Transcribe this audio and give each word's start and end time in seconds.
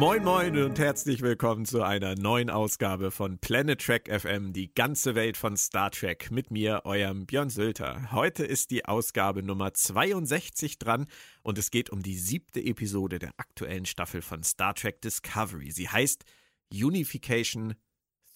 Moin 0.00 0.24
Moin 0.24 0.56
und 0.56 0.78
herzlich 0.78 1.20
willkommen 1.20 1.66
zu 1.66 1.82
einer 1.82 2.14
neuen 2.14 2.48
Ausgabe 2.48 3.10
von 3.10 3.36
Planet 3.36 3.78
Trek 3.78 4.08
FM, 4.10 4.54
die 4.54 4.72
ganze 4.72 5.14
Welt 5.14 5.36
von 5.36 5.58
Star 5.58 5.90
Trek, 5.90 6.30
mit 6.30 6.50
mir, 6.50 6.86
eurem 6.86 7.26
Björn 7.26 7.50
Sülter. 7.50 8.10
Heute 8.10 8.42
ist 8.42 8.70
die 8.70 8.86
Ausgabe 8.86 9.42
Nummer 9.42 9.74
62 9.74 10.78
dran 10.78 11.06
und 11.42 11.58
es 11.58 11.70
geht 11.70 11.90
um 11.90 12.02
die 12.02 12.16
siebte 12.16 12.64
Episode 12.64 13.18
der 13.18 13.34
aktuellen 13.36 13.84
Staffel 13.84 14.22
von 14.22 14.42
Star 14.42 14.74
Trek 14.74 15.02
Discovery. 15.02 15.70
Sie 15.70 15.90
heißt 15.90 16.24
Unification 16.72 17.74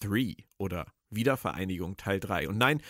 3 0.01 0.35
oder 0.59 0.85
Wiedervereinigung 1.09 1.97
Teil 1.97 2.21
3. 2.21 2.51
Und 2.51 2.59
nein, 2.59 2.83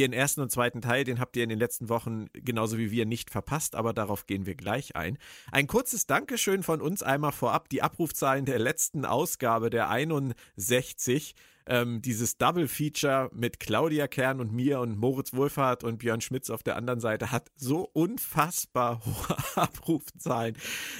den 0.00 0.12
ersten 0.12 0.40
und 0.40 0.50
zweiten 0.50 0.80
Teil, 0.80 1.04
den 1.04 1.20
habt 1.20 1.36
ihr 1.36 1.42
in 1.42 1.48
den 1.48 1.58
letzten 1.58 1.88
Wochen 1.88 2.26
genauso 2.32 2.78
wie 2.78 2.90
wir 2.90 3.06
nicht 3.06 3.30
verpasst, 3.30 3.74
aber 3.74 3.92
darauf 3.92 4.26
gehen 4.26 4.46
wir 4.46 4.54
gleich 4.54 4.96
ein. 4.96 5.18
Ein 5.52 5.66
kurzes 5.66 6.06
Dankeschön 6.06 6.62
von 6.62 6.80
uns 6.80 7.02
einmal 7.02 7.32
vorab. 7.32 7.68
Die 7.68 7.82
Abrufzahlen 7.82 8.44
der 8.44 8.58
letzten 8.58 9.04
Ausgabe, 9.04 9.70
der 9.70 9.88
61, 9.90 11.34
ähm, 11.66 12.02
dieses 12.02 12.36
Double 12.36 12.66
Feature 12.66 13.30
mit 13.32 13.60
Claudia 13.60 14.08
Kern 14.08 14.40
und 14.40 14.52
mir 14.52 14.80
und 14.80 14.98
Moritz 14.98 15.32
Wohlfahrt 15.34 15.84
und 15.84 15.98
Björn 15.98 16.20
Schmitz 16.20 16.50
auf 16.50 16.62
der 16.62 16.76
anderen 16.76 17.00
Seite 17.00 17.30
hat 17.30 17.50
so 17.56 17.88
unfassbar 17.92 19.00
hohe 19.04 19.36
Abrufzahlen 19.56 20.56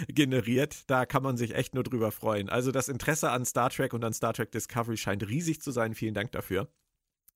generiert. 0.09 0.89
Da 0.89 1.07
kann 1.07 1.23
man 1.23 1.37
sich 1.37 1.55
echt 1.55 1.75
nur 1.75 1.85
drüber 1.85 2.13
freuen. 2.13 2.49
Also 2.49 2.71
das 2.71 2.89
Interesse 2.89 3.31
an 3.31 3.45
Star 3.45 3.71
Trek 3.71 3.93
und 3.93 4.05
an 4.05 4.13
Star 4.13 4.33
Trek 4.33 4.53
Discovery 4.53 4.97
scheint 4.97 5.29
riesig 5.29 5.61
zu 5.61 5.73
sein. 5.73 5.95
Vielen 5.95 6.15
Dank 6.15 6.33
dafür. 6.33 6.69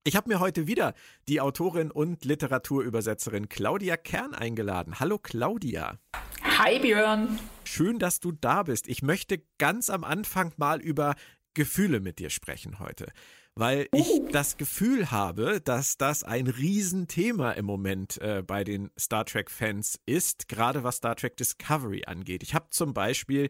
Ich 0.06 0.16
habe 0.16 0.28
mir 0.28 0.38
heute 0.38 0.66
wieder 0.66 0.92
die 1.28 1.40
Autorin 1.40 1.90
und 1.90 2.26
Literaturübersetzerin 2.26 3.48
Claudia 3.48 3.96
Kern 3.96 4.34
eingeladen. 4.34 5.00
Hallo 5.00 5.18
Claudia. 5.18 5.98
Hi 6.42 6.78
Björn. 6.78 7.38
Schön, 7.64 7.98
dass 7.98 8.20
du 8.20 8.30
da 8.30 8.64
bist. 8.64 8.86
Ich 8.86 9.00
möchte 9.00 9.40
ganz 9.56 9.88
am 9.88 10.04
Anfang 10.04 10.52
mal 10.58 10.82
über 10.82 11.14
Gefühle 11.54 12.00
mit 12.00 12.18
dir 12.18 12.28
sprechen 12.28 12.80
heute, 12.80 13.06
weil 13.54 13.88
ich 13.92 14.10
uh. 14.10 14.28
das 14.30 14.58
Gefühl 14.58 15.10
habe, 15.10 15.62
dass 15.62 15.96
das 15.96 16.22
ein 16.22 16.48
Riesenthema 16.48 17.52
im 17.52 17.64
Moment 17.64 18.20
äh, 18.20 18.42
bei 18.46 18.62
den 18.62 18.90
Star 18.98 19.24
Trek-Fans 19.24 19.98
ist, 20.04 20.48
gerade 20.48 20.84
was 20.84 20.96
Star 20.96 21.16
Trek 21.16 21.38
Discovery 21.38 22.04
angeht. 22.04 22.42
Ich 22.42 22.54
habe 22.54 22.66
zum 22.68 22.92
Beispiel 22.92 23.48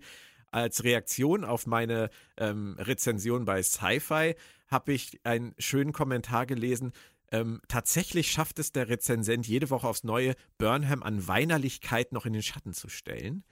als 0.53 0.85
Reaktion 0.85 1.45
auf 1.45 1.67
meine 1.67 2.11
ähm, 2.37 2.77
Rezension 2.79 3.45
bei 3.45 3.61
Sci-Fi 3.61 4.37
habe 4.75 4.93
ich 4.93 5.21
einen 5.25 5.55
schönen 5.59 5.93
Kommentar 5.93 6.45
gelesen. 6.45 6.93
Ähm, 7.33 7.63
tatsächlich 7.69 8.31
schafft 8.31 8.59
es 8.59 8.73
der 8.73 8.89
Rezensent 8.89 9.47
jede 9.47 9.71
Woche 9.71 9.89
aufs 9.89 10.05
Neue, 10.05 10.35
Burnham 10.59 11.03
an 11.03 11.27
Weinerlichkeit 11.27 12.13
noch 12.13 12.27
in 12.27 12.35
den 12.35 12.43
Schatten 12.43 12.75
zu 12.75 12.89
stellen. 12.91 13.45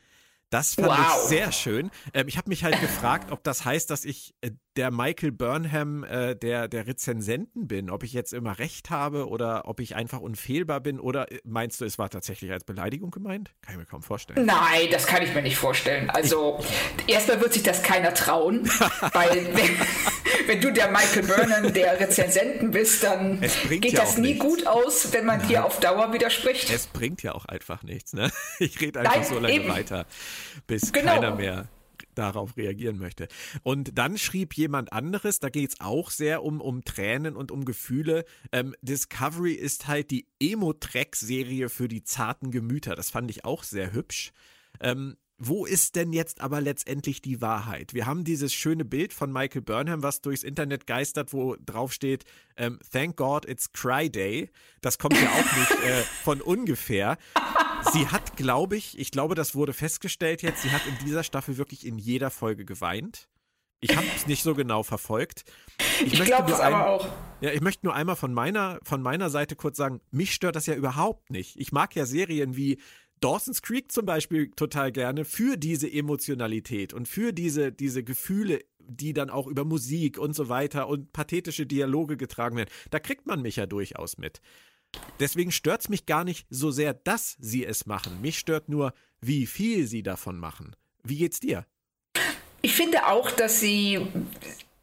Das 0.52 0.74
fand 0.74 0.88
wow. 0.88 0.98
ich 0.98 1.28
sehr 1.28 1.50
schön. 1.50 1.90
Ähm, 2.12 2.28
ich 2.28 2.36
habe 2.36 2.50
mich 2.50 2.62
halt 2.62 2.78
gefragt, 2.78 3.32
ob 3.32 3.42
das 3.42 3.64
heißt, 3.64 3.88
dass 3.88 4.04
ich 4.04 4.34
äh, 4.42 4.50
der 4.76 4.90
Michael 4.90 5.32
Burnham 5.32 6.04
äh, 6.04 6.36
der, 6.36 6.68
der 6.68 6.86
Rezensenten 6.86 7.68
bin, 7.68 7.88
ob 7.88 8.02
ich 8.02 8.12
jetzt 8.12 8.34
immer 8.34 8.58
recht 8.58 8.90
habe 8.90 9.28
oder 9.28 9.66
ob 9.66 9.80
ich 9.80 9.94
einfach 9.96 10.20
unfehlbar 10.20 10.80
bin 10.80 11.00
oder 11.00 11.32
äh, 11.32 11.40
meinst 11.44 11.80
du, 11.80 11.86
es 11.86 11.98
war 11.98 12.10
tatsächlich 12.10 12.52
als 12.52 12.64
Beleidigung 12.64 13.10
gemeint? 13.10 13.54
Kann 13.62 13.74
ich 13.74 13.78
mir 13.78 13.86
kaum 13.86 14.02
vorstellen. 14.02 14.44
Nein, 14.44 14.88
das 14.90 15.06
kann 15.06 15.22
ich 15.22 15.32
mir 15.34 15.40
nicht 15.40 15.56
vorstellen. 15.56 16.10
Also 16.10 16.60
erstmal 17.06 17.40
wird 17.40 17.54
sich 17.54 17.62
das 17.62 17.82
keiner 17.82 18.12
trauen, 18.12 18.66
weil 19.14 19.48
wenn, 20.46 20.60
du 20.60 20.72
der 20.72 20.90
Michael 20.90 21.22
Burnham 21.24 21.72
der 21.72 21.98
Rezensenten 21.98 22.70
bist, 22.70 23.02
dann 23.02 23.40
geht 23.68 23.92
ja 23.92 24.00
das 24.00 24.18
nie 24.18 24.34
nichts. 24.34 24.44
gut 24.44 24.66
aus, 24.66 25.12
wenn 25.12 25.24
man 25.24 25.38
Nein. 25.38 25.48
dir 25.48 25.64
auf 25.64 25.80
Dauer 25.80 26.12
widerspricht. 26.12 26.70
Es 26.70 26.86
bringt 26.86 27.22
ja 27.22 27.34
auch 27.34 27.46
einfach 27.46 27.82
nichts. 27.82 28.12
Ne? 28.12 28.30
Ich 28.58 28.80
rede 28.80 29.00
einfach 29.00 29.16
Nein, 29.16 29.24
so 29.24 29.38
lange 29.38 29.54
eben. 29.54 29.68
weiter 29.68 30.06
bis 30.66 30.92
genau. 30.92 31.14
keiner 31.14 31.34
mehr 31.34 31.68
darauf 32.14 32.56
reagieren 32.56 32.98
möchte. 32.98 33.28
Und 33.62 33.96
dann 33.98 34.18
schrieb 34.18 34.54
jemand 34.54 34.92
anderes, 34.92 35.38
da 35.38 35.48
geht 35.48 35.70
es 35.70 35.80
auch 35.80 36.10
sehr 36.10 36.42
um, 36.42 36.60
um 36.60 36.84
Tränen 36.84 37.36
und 37.36 37.50
um 37.50 37.64
Gefühle. 37.64 38.24
Ähm, 38.52 38.74
Discovery 38.82 39.52
ist 39.52 39.88
halt 39.88 40.10
die 40.10 40.26
Emo-Track-Serie 40.40 41.68
für 41.68 41.88
die 41.88 42.04
zarten 42.04 42.50
Gemüter. 42.50 42.94
Das 42.94 43.10
fand 43.10 43.30
ich 43.30 43.44
auch 43.44 43.62
sehr 43.62 43.92
hübsch. 43.92 44.32
Ähm, 44.80 45.16
wo 45.44 45.66
ist 45.66 45.96
denn 45.96 46.12
jetzt 46.12 46.40
aber 46.40 46.60
letztendlich 46.60 47.20
die 47.20 47.40
Wahrheit? 47.40 47.94
Wir 47.94 48.06
haben 48.06 48.22
dieses 48.22 48.54
schöne 48.54 48.84
Bild 48.84 49.12
von 49.12 49.32
Michael 49.32 49.62
Burnham, 49.62 50.02
was 50.02 50.20
durchs 50.20 50.44
Internet 50.44 50.86
geistert, 50.86 51.32
wo 51.32 51.56
drauf 51.64 51.92
steht, 51.92 52.24
ähm, 52.56 52.78
Thank 52.92 53.16
God 53.16 53.48
it's 53.48 53.72
Cry 53.72 54.08
Day. 54.08 54.50
Das 54.82 54.98
kommt 54.98 55.20
ja 55.20 55.28
auch 55.30 55.56
nicht 55.56 55.84
äh, 55.84 56.02
von 56.22 56.40
ungefähr. 56.40 57.18
Sie 57.92 58.06
hat, 58.06 58.36
glaube 58.36 58.76
ich, 58.76 58.96
ich 58.98 59.10
glaube, 59.10 59.34
das 59.34 59.56
wurde 59.56 59.72
festgestellt 59.72 60.42
jetzt, 60.42 60.62
sie 60.62 60.70
hat 60.70 60.82
in 60.86 61.04
dieser 61.04 61.24
Staffel 61.24 61.56
wirklich 61.56 61.84
in 61.84 61.98
jeder 61.98 62.30
Folge 62.30 62.64
geweint. 62.64 63.28
Ich 63.84 63.96
habe 63.96 64.06
es 64.14 64.28
nicht 64.28 64.44
so 64.44 64.54
genau 64.54 64.84
verfolgt. 64.84 65.42
Ich, 66.04 66.12
ich 66.12 66.24
glaube 66.24 66.52
es 66.52 66.60
aber 66.60 66.86
auch. 66.86 67.08
Ja, 67.40 67.50
ich 67.50 67.60
möchte 67.60 67.84
nur 67.84 67.96
einmal 67.96 68.14
von 68.14 68.32
meiner, 68.32 68.78
von 68.84 69.02
meiner 69.02 69.28
Seite 69.28 69.56
kurz 69.56 69.76
sagen, 69.76 70.00
mich 70.12 70.32
stört 70.34 70.54
das 70.54 70.66
ja 70.66 70.76
überhaupt 70.76 71.30
nicht. 71.30 71.58
Ich 71.58 71.72
mag 71.72 71.96
ja 71.96 72.06
Serien 72.06 72.56
wie 72.56 72.78
Dawson's 73.22 73.62
Creek 73.62 73.92
zum 73.92 74.04
Beispiel 74.04 74.50
total 74.50 74.92
gerne 74.92 75.24
für 75.24 75.56
diese 75.56 75.90
Emotionalität 75.90 76.92
und 76.92 77.08
für 77.08 77.32
diese, 77.32 77.72
diese 77.72 78.02
Gefühle, 78.02 78.64
die 78.78 79.12
dann 79.12 79.30
auch 79.30 79.46
über 79.46 79.64
Musik 79.64 80.18
und 80.18 80.34
so 80.34 80.48
weiter 80.48 80.88
und 80.88 81.12
pathetische 81.12 81.66
Dialoge 81.66 82.16
getragen 82.16 82.56
werden. 82.56 82.70
Da 82.90 82.98
kriegt 82.98 83.26
man 83.26 83.40
mich 83.40 83.56
ja 83.56 83.66
durchaus 83.66 84.18
mit. 84.18 84.40
Deswegen 85.20 85.52
stört 85.52 85.82
es 85.82 85.88
mich 85.88 86.04
gar 86.04 86.24
nicht 86.24 86.46
so 86.50 86.70
sehr, 86.70 86.92
dass 86.92 87.36
sie 87.38 87.64
es 87.64 87.86
machen. 87.86 88.20
Mich 88.20 88.38
stört 88.38 88.68
nur, 88.68 88.92
wie 89.20 89.46
viel 89.46 89.86
sie 89.86 90.02
davon 90.02 90.38
machen. 90.38 90.76
Wie 91.04 91.16
geht's 91.16 91.40
dir? 91.40 91.64
Ich 92.60 92.74
finde 92.74 93.06
auch, 93.06 93.30
dass 93.30 93.60
sie 93.60 94.06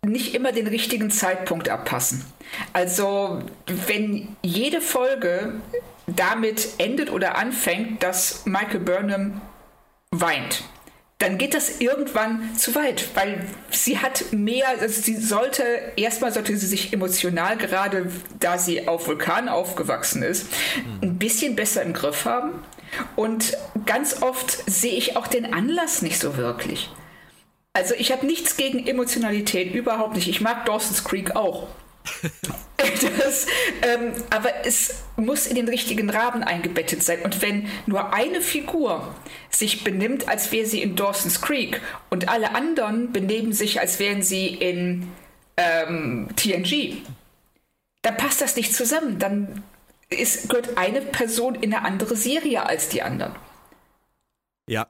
nicht 0.06 0.34
immer 0.34 0.52
den 0.52 0.68
richtigen 0.68 1.12
Zeitpunkt 1.12 1.70
abpassen. 1.70 2.26
Also, 2.74 3.44
wenn 3.88 4.36
jede 4.42 4.82
Folge 4.82 5.62
damit 6.16 6.70
endet 6.78 7.12
oder 7.12 7.38
anfängt, 7.38 8.04
dass 8.04 8.46
Michael 8.46 8.80
Burnham 8.80 9.42
weint, 10.12 10.64
dann 11.20 11.38
geht 11.38 11.54
das 11.54 11.82
irgendwann 11.82 12.56
zu 12.56 12.76
weit, 12.76 13.10
weil 13.14 13.46
sie 13.72 14.00
hat 14.00 14.32
mehr, 14.32 14.70
also 14.70 15.02
sie 15.02 15.18
sollte, 15.18 15.64
erstmal 15.98 16.32
sollte 16.32 16.56
sie 16.56 16.66
sich 16.66 16.94
emotional, 16.94 17.58
gerade 17.58 18.10
da 18.40 18.58
sie 18.58 18.88
auf 18.88 19.08
Vulkan 19.08 19.50
aufgewachsen 19.50 20.24
ist, 20.24 20.48
ein 21.02 21.18
bisschen 21.18 21.58
besser 21.58 21.84
im 21.84 21.94
Griff 21.94 22.24
haben. 22.24 22.64
Und 23.18 23.58
ganz 23.86 24.22
oft 24.22 24.64
sehe 24.72 24.94
ich 24.94 25.18
auch 25.18 25.28
den 25.28 25.54
Anlass 25.54 26.02
nicht 26.02 26.20
so 26.20 26.38
wirklich. 26.38 26.90
Also 27.74 27.94
ich 27.96 28.12
habe 28.14 28.26
nichts 28.26 28.56
gegen 28.56 28.88
Emotionalität, 28.88 29.74
überhaupt 29.74 30.16
nicht. 30.16 30.30
Ich 30.30 30.42
mag 30.42 30.66
Dawson's 30.66 31.04
Creek 31.04 31.36
auch. 31.36 31.68
das, 32.78 33.46
ähm, 33.82 34.14
aber 34.30 34.66
es 34.66 35.04
muss 35.16 35.48
in 35.48 35.56
den 35.56 35.68
richtigen 35.68 36.10
Rahmen 36.10 36.44
eingebettet 36.44 37.04
sein. 37.04 37.22
Und 37.22 37.42
wenn 37.42 37.68
nur 37.86 38.14
eine 38.14 38.42
Figur 38.42 39.16
sich 39.50 39.84
benimmt, 39.84 40.28
als 40.28 40.52
wäre 40.52 40.66
sie 40.66 40.82
in 40.82 40.96
Dawson's 40.96 41.42
Creek 41.42 41.82
und 42.10 42.30
alle 42.30 42.56
anderen 42.56 43.12
benehmen 43.12 43.54
sich, 43.54 43.80
als 43.80 44.00
wären 44.00 44.22
sie 44.22 44.48
in 44.48 45.08
ähm, 45.58 46.30
TNG, 46.36 46.98
dann 48.02 48.18
passt 48.18 48.42
das 48.42 48.56
nicht 48.56 48.74
zusammen. 48.74 49.20
Dann 49.20 49.64
ist, 50.10 50.50
gehört 50.50 50.78
eine 50.78 51.02
Person 51.02 51.56
in 51.56 51.74
eine 51.74 51.86
andere 51.86 52.16
Serie 52.16 52.66
als 52.66 52.90
die 52.90 53.02
anderen. 53.02 53.36
Ja, 54.68 54.88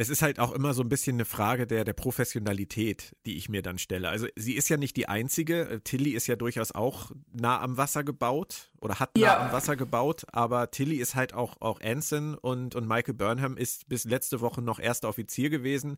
es 0.00 0.08
ist 0.08 0.22
halt 0.22 0.38
auch 0.38 0.52
immer 0.52 0.74
so 0.74 0.82
ein 0.82 0.88
bisschen 0.88 1.16
eine 1.16 1.24
Frage 1.24 1.66
der, 1.66 1.84
der 1.84 1.92
Professionalität, 1.92 3.16
die 3.26 3.36
ich 3.36 3.48
mir 3.48 3.62
dann 3.62 3.78
stelle. 3.78 4.08
Also 4.08 4.28
sie 4.36 4.54
ist 4.54 4.68
ja 4.68 4.76
nicht 4.76 4.96
die 4.96 5.08
einzige. 5.08 5.68
Äh, 5.68 5.80
Tilly 5.80 6.10
ist 6.10 6.28
ja 6.28 6.36
durchaus 6.36 6.70
auch 6.70 7.10
nah 7.32 7.60
am 7.60 7.76
Wasser 7.76 8.04
gebaut 8.04 8.70
oder 8.80 9.00
hat 9.00 9.16
nah 9.16 9.22
ja. 9.22 9.46
am 9.46 9.52
Wasser 9.52 9.74
gebaut, 9.74 10.24
aber 10.32 10.70
Tilly 10.70 10.98
ist 10.98 11.16
halt 11.16 11.34
auch, 11.34 11.60
auch 11.60 11.80
Anson 11.80 12.36
und, 12.36 12.76
und 12.76 12.86
Michael 12.86 13.14
Burnham 13.14 13.56
ist 13.56 13.88
bis 13.88 14.04
letzte 14.04 14.40
Woche 14.40 14.62
noch 14.62 14.78
erster 14.78 15.08
Offizier 15.08 15.50
gewesen 15.50 15.96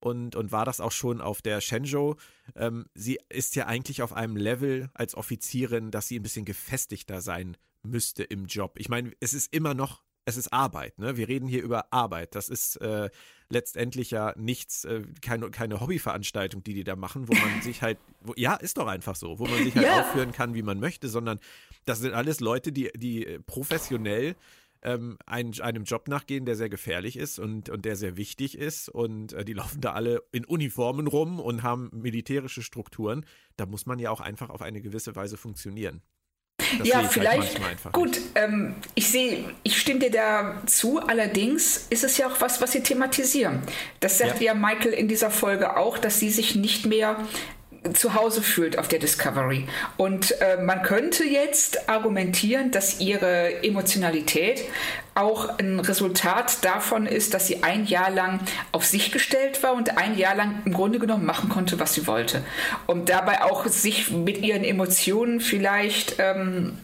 und, 0.00 0.36
und 0.36 0.52
war 0.52 0.66
das 0.66 0.78
auch 0.78 0.92
schon 0.92 1.22
auf 1.22 1.40
der 1.40 1.62
Shenzhou. 1.62 2.16
Ähm, 2.54 2.84
sie 2.94 3.18
ist 3.30 3.56
ja 3.56 3.64
eigentlich 3.64 4.02
auf 4.02 4.12
einem 4.12 4.36
Level 4.36 4.90
als 4.92 5.14
Offizierin, 5.14 5.90
dass 5.90 6.06
sie 6.06 6.18
ein 6.18 6.22
bisschen 6.22 6.44
gefestigter 6.44 7.22
sein 7.22 7.56
müsste 7.82 8.24
im 8.24 8.44
Job. 8.44 8.74
Ich 8.78 8.90
meine, 8.90 9.12
es 9.20 9.32
ist 9.32 9.54
immer 9.54 9.72
noch 9.72 10.02
es 10.28 10.36
ist 10.36 10.52
Arbeit. 10.52 10.98
Ne? 10.98 11.16
Wir 11.16 11.26
reden 11.26 11.48
hier 11.48 11.62
über 11.62 11.90
Arbeit. 11.90 12.34
Das 12.34 12.50
ist 12.50 12.76
äh, 12.82 13.08
letztendlich 13.50 14.10
ja 14.10 14.34
nichts, 14.36 14.84
äh, 14.84 15.02
keine, 15.22 15.50
keine 15.50 15.80
Hobbyveranstaltung, 15.80 16.62
die 16.64 16.74
die 16.74 16.84
da 16.84 16.96
machen, 16.96 17.28
wo 17.28 17.32
man 17.32 17.62
sich 17.62 17.82
halt, 17.82 17.98
wo, 18.20 18.34
ja, 18.36 18.54
ist 18.54 18.76
doch 18.76 18.86
einfach 18.86 19.16
so, 19.16 19.38
wo 19.38 19.46
man 19.46 19.62
sich 19.64 19.74
halt 19.74 19.86
ja. 19.86 20.00
aufführen 20.00 20.32
kann, 20.32 20.54
wie 20.54 20.62
man 20.62 20.80
möchte, 20.80 21.08
sondern 21.08 21.40
das 21.84 22.00
sind 22.00 22.12
alles 22.12 22.40
Leute, 22.40 22.72
die, 22.72 22.90
die 22.94 23.26
äh, 23.26 23.40
professionell 23.40 24.36
ähm, 24.82 25.18
ein, 25.26 25.58
einem 25.60 25.84
Job 25.84 26.08
nachgehen, 26.08 26.44
der 26.44 26.56
sehr 26.56 26.68
gefährlich 26.68 27.16
ist 27.16 27.38
und, 27.38 27.68
und 27.68 27.84
der 27.84 27.96
sehr 27.96 28.16
wichtig 28.16 28.56
ist. 28.56 28.88
Und 28.88 29.32
äh, 29.32 29.44
die 29.44 29.54
laufen 29.54 29.80
da 29.80 29.92
alle 29.92 30.22
in 30.32 30.44
Uniformen 30.44 31.06
rum 31.06 31.40
und 31.40 31.62
haben 31.62 31.90
militärische 31.92 32.62
Strukturen. 32.62 33.24
Da 33.56 33.66
muss 33.66 33.86
man 33.86 33.98
ja 33.98 34.10
auch 34.10 34.20
einfach 34.20 34.50
auf 34.50 34.62
eine 34.62 34.80
gewisse 34.80 35.16
Weise 35.16 35.36
funktionieren. 35.36 36.02
Das 36.78 36.88
ja, 36.88 36.96
halt 36.96 37.12
vielleicht. 37.12 37.60
Halt 37.60 37.92
gut, 37.92 38.20
ähm, 38.34 38.74
ich 38.94 39.08
sehe, 39.08 39.44
ich 39.62 39.78
stimme 39.78 40.00
dir 40.00 40.10
da 40.10 40.62
zu. 40.66 41.00
Allerdings 41.00 41.86
ist 41.90 42.04
es 42.04 42.18
ja 42.18 42.26
auch 42.28 42.40
was, 42.40 42.60
was 42.60 42.72
sie 42.72 42.82
thematisieren. 42.82 43.62
Das 44.00 44.18
sagt 44.18 44.40
ja. 44.40 44.52
ja 44.52 44.54
Michael 44.54 44.92
in 44.92 45.08
dieser 45.08 45.30
Folge 45.30 45.76
auch, 45.76 45.98
dass 45.98 46.18
sie 46.20 46.30
sich 46.30 46.54
nicht 46.54 46.86
mehr 46.86 47.16
zu 47.94 48.14
Hause 48.14 48.42
fühlt 48.42 48.78
auf 48.78 48.88
der 48.88 48.98
Discovery. 48.98 49.66
Und 49.96 50.40
äh, 50.40 50.56
man 50.62 50.82
könnte 50.82 51.24
jetzt 51.24 51.88
argumentieren, 51.88 52.70
dass 52.70 53.00
ihre 53.00 53.62
Emotionalität 53.62 54.64
auch 55.18 55.58
ein 55.58 55.80
Resultat 55.80 56.64
davon 56.64 57.06
ist, 57.06 57.34
dass 57.34 57.46
sie 57.46 57.62
ein 57.62 57.86
Jahr 57.86 58.10
lang 58.10 58.40
auf 58.72 58.84
sich 58.84 59.12
gestellt 59.12 59.62
war 59.62 59.74
und 59.74 59.98
ein 59.98 60.16
Jahr 60.16 60.34
lang 60.34 60.62
im 60.64 60.72
Grunde 60.72 60.98
genommen 60.98 61.26
machen 61.26 61.48
konnte, 61.48 61.78
was 61.78 61.94
sie 61.94 62.06
wollte. 62.06 62.42
Und 62.86 63.08
dabei 63.08 63.42
auch 63.42 63.66
sich 63.66 64.10
mit 64.10 64.38
ihren 64.38 64.64
Emotionen 64.64 65.40
vielleicht 65.40 66.16
ähm, 66.18 66.78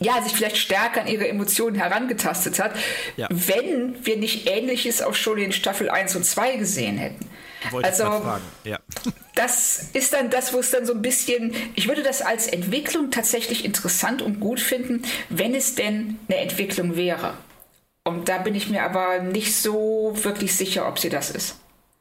ja, 0.00 0.20
sich 0.22 0.32
vielleicht 0.32 0.56
stärker 0.56 1.02
an 1.02 1.06
ihre 1.06 1.28
Emotionen 1.28 1.76
herangetastet 1.76 2.58
hat, 2.58 2.72
ja. 3.16 3.28
wenn 3.30 4.04
wir 4.04 4.16
nicht 4.16 4.48
Ähnliches 4.48 5.02
auch 5.02 5.14
schon 5.14 5.38
in 5.38 5.52
Staffel 5.52 5.88
1 5.90 6.16
und 6.16 6.24
2 6.24 6.56
gesehen 6.56 6.98
hätten. 6.98 7.28
Wollte 7.70 7.88
also. 7.88 8.38
Ja. 8.64 8.78
das 9.34 9.90
ist 9.92 10.12
dann 10.12 10.30
das, 10.30 10.52
wo 10.52 10.58
es 10.58 10.70
dann 10.70 10.86
so 10.86 10.92
ein 10.92 11.02
bisschen, 11.02 11.54
ich 11.74 11.88
würde 11.88 12.02
das 12.02 12.22
als 12.22 12.46
Entwicklung 12.46 13.10
tatsächlich 13.10 13.64
interessant 13.64 14.22
und 14.22 14.40
gut 14.40 14.60
finden, 14.60 15.02
wenn 15.28 15.54
es 15.54 15.74
denn 15.74 16.18
eine 16.28 16.38
Entwicklung 16.38 16.96
wäre. 16.96 17.34
Und 18.06 18.28
da 18.28 18.38
bin 18.38 18.54
ich 18.54 18.68
mir 18.68 18.84
aber 18.84 19.18
nicht 19.18 19.56
so 19.56 20.12
wirklich 20.14 20.54
sicher, 20.54 20.86
ob 20.86 21.00
sie 21.00 21.08
das 21.08 21.28
ist. 21.28 21.58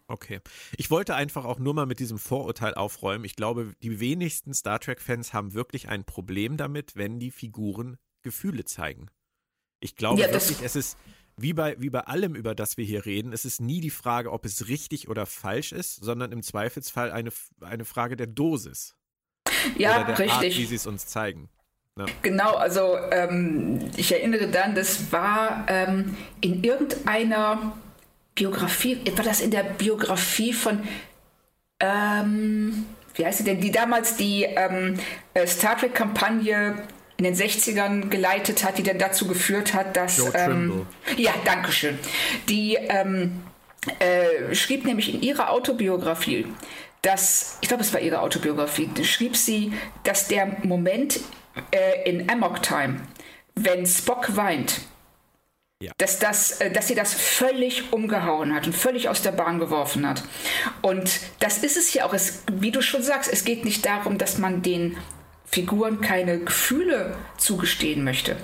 Okay. 0.08 0.40
Ich 0.78 0.92
wollte 0.92 1.16
einfach 1.16 1.46
auch 1.46 1.58
nur 1.58 1.74
mal 1.74 1.88
mit 1.88 2.00
diesem 2.00 2.20
Vorurteil 2.20 2.76
aufräumen. 2.76 3.26
Ich 3.26 3.36
glaube, 3.36 3.74
die 3.82 4.00
wenigsten 4.00 4.54
Star 4.54 4.80
Trek-Fans 4.80 5.34
haben 5.34 5.56
wirklich 5.56 5.90
ein 5.90 6.04
Problem 6.04 6.58
damit, 6.58 6.96
wenn 6.96 7.20
die 7.20 7.32
Figuren 7.32 7.98
Gefühle 8.22 8.66
zeigen. 8.66 9.08
Ich 9.80 9.96
glaube 9.96 10.22
ja, 10.22 10.32
wirklich, 10.32 10.62
es 10.62 10.76
ist 10.76 10.96
wie 11.38 11.54
bei, 11.54 11.76
wie 11.82 11.90
bei 11.90 12.02
allem, 12.02 12.36
über 12.36 12.54
das 12.54 12.78
wir 12.78 12.86
hier 12.86 13.08
reden, 13.08 13.34
es 13.34 13.44
ist 13.44 13.60
nie 13.60 13.82
die 13.82 13.90
Frage, 13.90 14.32
ob 14.32 14.46
es 14.46 14.68
richtig 14.68 15.10
oder 15.10 15.26
falsch 15.26 15.72
ist, 15.72 15.96
sondern 15.96 16.32
im 16.32 16.44
Zweifelsfall 16.44 17.12
eine, 17.12 17.32
eine 17.62 17.84
Frage 17.84 18.16
der 18.16 18.28
Dosis. 18.28 18.96
Ja, 19.76 19.96
oder 19.96 20.14
der 20.14 20.20
richtig. 20.20 20.32
Art, 20.32 20.44
wie 20.44 20.66
sie 20.66 20.76
es 20.76 20.86
uns 20.86 21.08
zeigen. 21.08 21.50
Ja. 21.98 22.06
Genau, 22.22 22.56
also 22.56 22.98
ähm, 23.12 23.80
ich 23.96 24.12
erinnere 24.12 24.48
dann, 24.48 24.76
das 24.76 25.14
war 25.14 25.66
ähm, 25.70 26.18
in 26.42 26.62
irgendeiner 26.64 27.74
Biografie, 28.36 29.02
war 29.16 29.24
das 29.24 29.40
in 29.40 29.50
der 29.50 29.64
Biografie 29.64 30.52
von, 30.52 30.84
ähm, 31.80 32.86
wie 33.14 33.26
heißt 33.26 33.38
sie 33.38 33.44
denn, 33.46 33.62
die 33.62 33.72
damals 33.72 34.18
die 34.18 34.44
ähm, 34.44 35.00
äh, 35.34 35.48
Star 35.48 35.78
Trek-Kampagne 35.78 36.84
in 37.16 37.24
den 37.24 37.34
60ern 37.34 38.10
geleitet 38.10 38.66
hat, 38.66 38.78
die 38.78 38.84
dann 38.84 39.00
dazu 39.00 39.26
geführt 39.26 39.74
hat, 39.74 39.96
dass. 39.96 40.20
Ähm, 40.36 40.86
ja, 41.16 41.32
danke 41.46 41.72
schön. 41.72 41.98
Die 42.50 42.76
ähm, 42.76 43.42
äh, 44.00 44.54
schrieb 44.54 44.84
nämlich 44.84 45.14
in 45.14 45.22
ihrer 45.22 45.50
Autobiografie, 45.50 46.46
dass, 47.02 47.58
ich 47.62 47.70
glaube, 47.70 47.84
es 47.84 47.94
war 47.94 48.02
ihre 48.02 48.20
Autobiografie, 48.20 48.90
schrieb 49.06 49.38
sie, 49.38 49.72
dass 50.04 50.28
der 50.28 50.58
Moment 50.64 51.22
äh, 51.72 52.10
in 52.10 52.30
Amok 52.30 52.62
Time, 52.64 53.02
wenn 53.56 53.86
Spock 53.86 54.36
weint, 54.36 54.82
ja. 55.82 55.92
Dass, 55.98 56.20
das, 56.20 56.62
äh, 56.62 56.72
dass 56.72 56.88
sie 56.88 56.96
das 56.96 57.14
völlig 57.14 57.92
umgehauen 57.92 58.56
hat 58.56 58.66
und 58.66 58.74
völlig 58.74 59.10
aus 59.10 59.22
der 59.22 59.34
Bahn 59.34 59.60
geworfen 59.60 60.08
hat. 60.08 60.24
Und 60.82 61.20
das 61.42 61.58
ist 61.58 61.76
es 61.76 61.94
ja 61.94 62.06
auch. 62.06 62.14
Es, 62.14 62.44
wie 62.50 62.72
du 62.72 62.82
schon 62.82 63.04
sagst, 63.04 63.32
es 63.32 63.44
geht 63.44 63.66
nicht 63.66 63.86
darum, 63.86 64.18
dass 64.18 64.38
man 64.38 64.62
den 64.62 64.96
Figuren 65.46 66.02
keine 66.02 66.40
Gefühle 66.40 67.16
zugestehen 67.38 68.04
möchte. 68.06 68.38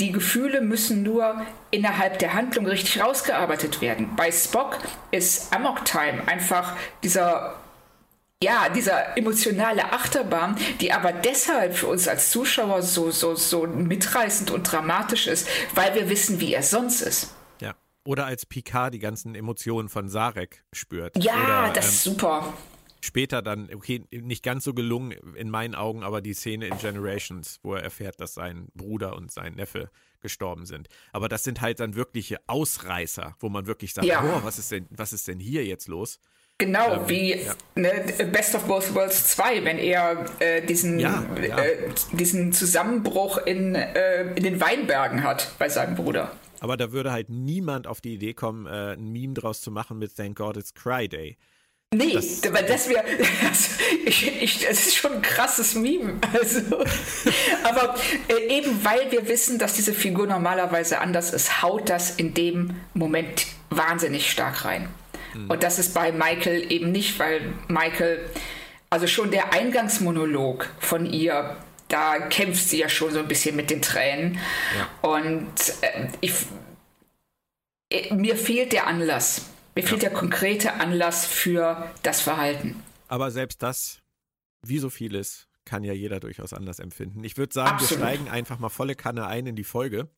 Die 0.00 0.10
Gefühle 0.10 0.60
müssen 0.60 1.04
nur 1.04 1.46
innerhalb 1.70 2.18
der 2.18 2.34
Handlung 2.34 2.66
richtig 2.66 3.00
rausgearbeitet 3.00 3.80
werden. 3.80 4.14
Bei 4.16 4.30
Spock 4.32 4.78
ist 5.12 5.54
Amok 5.54 5.84
Time 5.84 6.26
einfach 6.26 6.76
dieser 7.02 7.61
ja, 8.42 8.68
dieser 8.68 9.16
emotionale 9.16 9.92
Achterbahn, 9.92 10.56
die 10.80 10.92
aber 10.92 11.12
deshalb 11.12 11.74
für 11.74 11.86
uns 11.86 12.08
als 12.08 12.30
Zuschauer 12.30 12.82
so, 12.82 13.10
so, 13.10 13.34
so 13.34 13.66
mitreißend 13.66 14.50
und 14.50 14.70
dramatisch 14.70 15.28
ist, 15.28 15.48
weil 15.74 15.94
wir 15.94 16.08
wissen, 16.08 16.40
wie 16.40 16.52
er 16.52 16.62
sonst 16.62 17.00
ist. 17.02 17.34
Ja. 17.60 17.74
Oder 18.04 18.26
als 18.26 18.44
Picard 18.44 18.94
die 18.94 18.98
ganzen 18.98 19.34
Emotionen 19.34 19.88
von 19.88 20.08
Sarek 20.08 20.64
spürt. 20.72 21.22
Ja, 21.22 21.64
Oder, 21.64 21.72
das 21.72 21.88
ist 21.88 22.06
ähm, 22.06 22.12
super. 22.12 22.52
Später 23.00 23.42
dann, 23.42 23.68
okay, 23.74 24.04
nicht 24.10 24.44
ganz 24.44 24.64
so 24.64 24.74
gelungen 24.74 25.12
in 25.34 25.50
meinen 25.50 25.74
Augen, 25.74 26.02
aber 26.02 26.20
die 26.20 26.34
Szene 26.34 26.66
in 26.66 26.78
Generations, 26.78 27.58
wo 27.62 27.74
er 27.74 27.82
erfährt, 27.82 28.20
dass 28.20 28.34
sein 28.34 28.68
Bruder 28.74 29.16
und 29.16 29.32
sein 29.32 29.54
Neffe 29.54 29.90
gestorben 30.20 30.66
sind. 30.66 30.88
Aber 31.12 31.28
das 31.28 31.42
sind 31.42 31.60
halt 31.60 31.80
dann 31.80 31.96
wirkliche 31.96 32.38
Ausreißer, 32.46 33.36
wo 33.40 33.48
man 33.48 33.66
wirklich 33.66 33.92
sagt, 33.92 34.06
ja. 34.06 34.22
oh, 34.22 34.44
was 34.44 34.58
ist 34.58 34.70
denn, 34.70 34.86
was 34.90 35.12
ist 35.12 35.26
denn 35.26 35.40
hier 35.40 35.64
jetzt 35.64 35.88
los? 35.88 36.20
Genau, 36.58 36.94
ähm, 36.94 37.08
wie 37.08 37.34
ja. 37.34 37.54
ne, 37.74 37.90
Best 38.30 38.54
of 38.54 38.64
Both 38.64 38.94
Worlds 38.94 39.28
2, 39.28 39.64
wenn 39.64 39.78
er 39.78 40.26
äh, 40.38 40.62
diesen, 40.64 41.00
ja, 41.00 41.24
ja. 41.40 41.58
Äh, 41.58 41.88
diesen 42.12 42.52
Zusammenbruch 42.52 43.38
in, 43.38 43.74
äh, 43.74 44.32
in 44.34 44.44
den 44.44 44.60
Weinbergen 44.60 45.24
hat 45.24 45.52
bei 45.58 45.68
seinem 45.68 45.96
Bruder. 45.96 46.30
Aber 46.60 46.76
da 46.76 46.92
würde 46.92 47.10
halt 47.10 47.28
niemand 47.28 47.88
auf 47.88 48.00
die 48.00 48.14
Idee 48.14 48.34
kommen, 48.34 48.66
äh, 48.66 48.92
ein 48.92 49.10
Meme 49.10 49.34
draus 49.34 49.60
zu 49.60 49.72
machen 49.72 49.98
mit 49.98 50.16
Thank 50.16 50.36
God 50.36 50.56
It's 50.56 50.72
Cry 50.74 51.08
Day. 51.08 51.36
Nee, 51.94 52.14
das, 52.14 52.42
weil 52.52 52.64
das 52.64 52.88
wäre, 52.88 53.04
ich, 54.06 54.42
ich, 54.42 54.60
das 54.60 54.86
ist 54.86 54.96
schon 54.96 55.12
ein 55.12 55.22
krasses 55.22 55.74
Meme. 55.74 56.20
Also, 56.32 56.60
aber 57.64 57.96
äh, 58.28 58.56
eben 58.56 58.82
weil 58.84 59.10
wir 59.10 59.28
wissen, 59.28 59.58
dass 59.58 59.74
diese 59.74 59.92
Figur 59.92 60.26
normalerweise 60.26 61.00
anders 61.00 61.32
ist, 61.32 61.62
haut 61.62 61.90
das 61.90 62.12
in 62.12 62.32
dem 62.32 62.76
Moment 62.94 63.46
wahnsinnig 63.68 64.30
stark 64.30 64.64
rein. 64.64 64.88
Mhm. 65.34 65.50
Und 65.50 65.62
das 65.62 65.78
ist 65.78 65.94
bei 65.94 66.12
Michael 66.12 66.70
eben 66.70 66.92
nicht, 66.92 67.18
weil 67.18 67.52
Michael, 67.68 68.24
also 68.90 69.06
schon 69.06 69.30
der 69.30 69.52
Eingangsmonolog 69.52 70.68
von 70.78 71.06
ihr, 71.06 71.56
da 71.88 72.18
kämpft 72.18 72.68
sie 72.68 72.78
ja 72.78 72.88
schon 72.88 73.12
so 73.12 73.18
ein 73.18 73.28
bisschen 73.28 73.56
mit 73.56 73.70
den 73.70 73.82
Tränen. 73.82 74.38
Ja. 74.76 75.10
Und 75.10 75.52
äh, 75.82 76.08
ich, 76.20 76.32
äh, 77.90 78.14
mir 78.14 78.36
fehlt 78.36 78.72
der 78.72 78.86
Anlass. 78.86 79.46
Mir 79.74 79.82
fehlt 79.82 80.02
ja. 80.02 80.08
der 80.08 80.18
konkrete 80.18 80.74
Anlass 80.74 81.26
für 81.26 81.90
das 82.02 82.20
Verhalten. 82.20 82.82
Aber 83.08 83.30
selbst 83.30 83.62
das, 83.62 84.00
wie 84.62 84.78
so 84.78 84.90
vieles, 84.90 85.48
kann 85.64 85.84
ja 85.84 85.92
jeder 85.92 86.18
durchaus 86.18 86.52
anders 86.52 86.78
empfinden. 86.78 87.22
Ich 87.24 87.36
würde 87.36 87.54
sagen, 87.54 87.72
Absolut. 87.72 87.90
wir 87.90 88.08
steigen 88.08 88.28
einfach 88.28 88.58
mal 88.58 88.68
volle 88.68 88.94
Kanne 88.94 89.26
ein 89.26 89.46
in 89.46 89.56
die 89.56 89.64
Folge. 89.64 90.08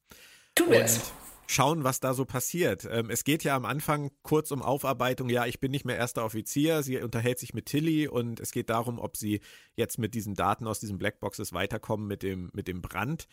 Tun 0.55 0.71
wir 0.71 0.85
es 0.85 1.13
schauen, 1.47 1.85
was 1.85 2.01
da 2.01 2.15
so 2.15 2.25
passiert. 2.25 2.87
Ähm, 2.91 3.11
es 3.11 3.25
geht 3.25 3.45
ja 3.45 3.57
am 3.57 3.65
Anfang 3.65 4.11
kurz 4.23 4.51
um 4.51 4.63
Aufarbeitung. 4.63 5.29
Ja, 5.29 5.47
ich 5.47 5.61
bin 5.61 5.71
nicht 5.71 5.85
mehr 5.85 5.97
erster 5.97 6.25
Offizier. 6.25 6.83
Sie 6.83 6.99
unterhält 6.99 7.39
sich 7.39 7.55
mit 7.55 7.67
Tilly 7.67 8.09
und 8.09 8.41
es 8.41 8.51
geht 8.53 8.71
darum, 8.71 8.99
ob 8.99 9.17
sie 9.17 9.41
jetzt 9.77 9.99
mit 9.99 10.15
diesen 10.15 10.35
Daten 10.35 10.67
aus 10.67 10.81
diesen 10.81 10.99
Blackboxes 10.99 11.53
weiterkommen 11.53 12.07
mit 12.07 12.23
dem, 12.23 12.51
mit 12.53 12.69
dem 12.69 12.83
Brand. 12.83 13.27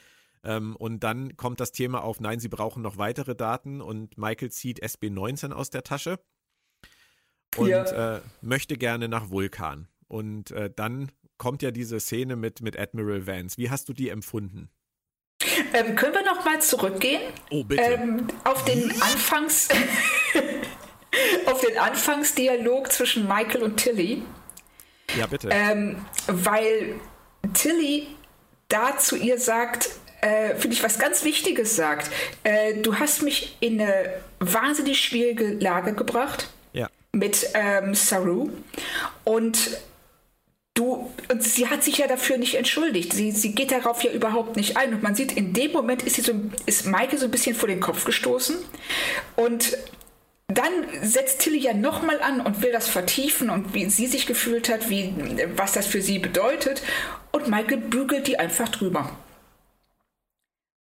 Ähm, 0.43 0.75
und 0.75 1.03
dann 1.03 1.37
kommt 1.37 1.59
das 1.59 1.71
Thema 1.71 2.03
auf, 2.03 2.19
nein, 2.19 2.39
sie 2.39 2.49
brauchen 2.49 2.81
noch 2.81 2.97
weitere 2.97 3.35
Daten 3.35 3.81
und 3.81 4.17
Michael 4.17 4.51
zieht 4.51 4.83
SB19 4.83 5.51
aus 5.51 5.69
der 5.69 5.83
Tasche 5.83 6.19
und 7.57 7.67
ja. 7.67 8.15
äh, 8.15 8.21
möchte 8.41 8.77
gerne 8.77 9.07
nach 9.07 9.29
Vulkan. 9.29 9.87
Und 10.07 10.51
äh, 10.51 10.71
dann 10.73 11.11
kommt 11.37 11.61
ja 11.61 11.71
diese 11.71 11.99
Szene 11.99 12.35
mit, 12.35 12.61
mit 12.61 12.77
Admiral 12.77 13.27
Vance. 13.27 13.57
Wie 13.57 13.69
hast 13.69 13.87
du 13.89 13.93
die 13.93 14.09
empfunden? 14.09 14.69
Ähm, 15.73 15.95
können 15.95 16.13
wir 16.13 16.23
noch 16.23 16.43
mal 16.45 16.61
zurückgehen? 16.61 17.21
Oh, 17.49 17.63
bitte. 17.63 17.81
Ähm, 17.81 18.27
auf 18.43 18.65
den 18.65 18.91
Anfangs... 19.01 19.69
auf 21.45 21.61
den 21.61 21.77
Anfangsdialog 21.77 22.91
zwischen 22.91 23.27
Michael 23.27 23.63
und 23.63 23.77
Tilly. 23.77 24.23
Ja, 25.17 25.27
bitte. 25.27 25.49
Ähm, 25.51 26.05
weil 26.27 26.95
Tilly 27.53 28.07
da 28.69 28.97
zu 28.97 29.17
ihr 29.17 29.37
sagt, 29.37 29.89
äh, 30.21 30.55
finde 30.55 30.75
ich, 30.75 30.83
was 30.83 30.99
ganz 30.99 31.23
Wichtiges 31.23 31.75
sagt. 31.75 32.09
Äh, 32.43 32.75
du 32.75 32.97
hast 32.99 33.23
mich 33.23 33.57
in 33.59 33.81
eine 33.81 34.13
wahnsinnig 34.39 35.01
schwierige 35.01 35.53
Lage 35.53 35.93
gebracht. 35.93 36.49
Ja. 36.73 36.89
Mit 37.11 37.49
ähm, 37.53 37.93
Saru. 37.95 38.49
Und 39.23 39.81
Du, 40.73 41.11
und 41.29 41.43
sie 41.43 41.67
hat 41.67 41.83
sich 41.83 41.97
ja 41.97 42.07
dafür 42.07 42.37
nicht 42.37 42.55
entschuldigt. 42.55 43.11
Sie, 43.11 43.31
sie 43.31 43.53
geht 43.53 43.71
darauf 43.71 44.03
ja 44.03 44.11
überhaupt 44.11 44.55
nicht 44.55 44.77
ein. 44.77 44.93
Und 44.93 45.03
man 45.03 45.15
sieht, 45.15 45.33
in 45.33 45.51
dem 45.53 45.73
Moment 45.73 46.03
ist, 46.03 46.15
sie 46.15 46.21
so, 46.21 46.33
ist 46.65 46.85
Maike 46.85 47.17
so 47.17 47.25
ein 47.25 47.31
bisschen 47.31 47.55
vor 47.55 47.67
den 47.67 47.81
Kopf 47.81 48.05
gestoßen. 48.05 48.55
Und 49.35 49.77
dann 50.47 50.71
setzt 51.01 51.39
Tilly 51.39 51.59
ja 51.59 51.73
nochmal 51.73 52.21
an 52.21 52.41
und 52.41 52.61
will 52.61 52.71
das 52.71 52.87
vertiefen 52.87 53.49
und 53.49 53.73
wie 53.73 53.89
sie 53.89 54.07
sich 54.07 54.25
gefühlt 54.25 54.69
hat, 54.69 54.89
wie, 54.89 55.13
was 55.55 55.73
das 55.73 55.87
für 55.87 56.01
sie 56.01 56.19
bedeutet. 56.19 56.81
Und 57.31 57.49
Michael 57.49 57.77
bügelt 57.77 58.27
die 58.27 58.39
einfach 58.39 58.69
drüber. 58.69 59.11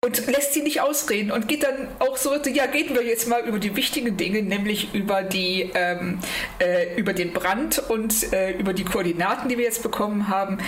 Und 0.05 0.27
lässt 0.27 0.55
sie 0.55 0.63
nicht 0.63 0.81
ausreden 0.81 1.33
und 1.33 1.49
geht 1.49 1.65
dann 1.65 1.89
auch 1.99 2.17
so, 2.17 2.35
ja, 2.35 2.65
reden 2.65 2.95
wir 2.95 3.05
jetzt 3.05 3.27
mal 3.27 3.45
über 3.47 3.59
die 3.59 3.75
wichtigen 3.75 4.17
Dinge, 4.17 4.43
nämlich 4.43 4.95
über 4.95 5.23
die, 5.23 5.71
ähm, 5.75 6.21
äh, 6.61 6.99
über 6.99 7.13
den 7.13 7.33
Brand 7.33 7.79
und 7.91 8.33
äh, 8.33 8.53
über 8.53 8.73
die 8.73 8.85
Koordinaten, 8.85 9.49
die 9.49 9.59
wir 9.59 9.65
jetzt 9.65 9.83
bekommen 9.83 10.29
haben. 10.29 10.59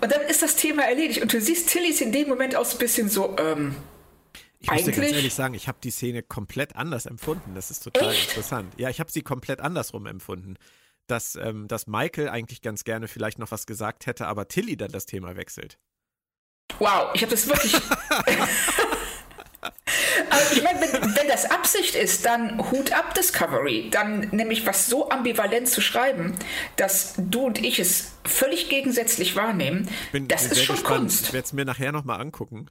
Und 0.00 0.12
dann 0.12 0.20
ist 0.22 0.42
das 0.42 0.56
Thema 0.56 0.82
erledigt. 0.82 1.22
Und 1.22 1.32
du 1.32 1.40
siehst 1.40 1.70
Tillys 1.70 2.00
in 2.00 2.12
dem 2.12 2.28
Moment 2.28 2.54
auch 2.54 2.64
so 2.64 2.76
ein 2.76 2.80
bisschen 2.80 3.08
so, 3.08 3.34
ähm, 3.38 3.74
ich 4.58 4.70
muss 4.70 4.84
dir 4.84 4.92
ganz 4.92 5.12
ehrlich 5.12 5.34
sagen, 5.34 5.54
ich 5.54 5.66
habe 5.66 5.78
die 5.82 5.90
Szene 5.90 6.22
komplett 6.22 6.76
anders 6.76 7.06
empfunden. 7.06 7.54
Das 7.54 7.70
ist 7.70 7.82
total 7.82 8.12
Echt? 8.12 8.28
interessant. 8.28 8.72
Ja, 8.76 8.90
ich 8.90 9.00
habe 9.00 9.10
sie 9.10 9.22
komplett 9.22 9.60
andersrum 9.60 10.06
empfunden. 10.06 10.56
Dass, 11.08 11.34
ähm, 11.34 11.66
dass 11.66 11.88
Michael 11.88 12.28
eigentlich 12.28 12.62
ganz 12.62 12.84
gerne 12.84 13.08
vielleicht 13.08 13.40
noch 13.40 13.50
was 13.50 13.66
gesagt 13.66 14.06
hätte, 14.06 14.28
aber 14.28 14.46
Tilly 14.46 14.76
dann 14.76 14.92
das 14.92 15.04
Thema 15.04 15.34
wechselt. 15.36 15.78
Wow, 16.78 17.10
ich 17.14 17.22
habe 17.22 17.30
das 17.30 17.46
wirklich. 17.46 17.74
Also 20.30 20.56
ich 20.56 20.62
meine, 20.62 20.80
wenn, 20.80 21.16
wenn, 21.16 21.28
das 21.28 21.50
Absicht 21.50 21.94
ist, 21.94 22.24
dann 22.24 22.70
Hut 22.70 22.92
ab 22.92 23.14
Discovery. 23.14 23.88
Dann 23.90 24.28
nämlich 24.30 24.66
was 24.66 24.86
so 24.86 25.10
ambivalent 25.10 25.68
zu 25.68 25.80
schreiben, 25.80 26.34
dass 26.76 27.14
du 27.16 27.46
und 27.46 27.62
ich 27.62 27.78
es 27.78 28.12
völlig 28.24 28.68
gegensätzlich 28.68 29.36
wahrnehmen, 29.36 29.88
bin, 30.12 30.28
das 30.28 30.44
bin 30.44 30.52
ist 30.52 30.64
schon 30.64 30.76
gespannt. 30.76 31.00
Kunst. 31.00 31.26
Ich 31.26 31.32
werde 31.32 31.44
es 31.44 31.52
mir 31.52 31.64
nachher 31.64 31.92
nochmal 31.92 32.20
angucken. 32.20 32.66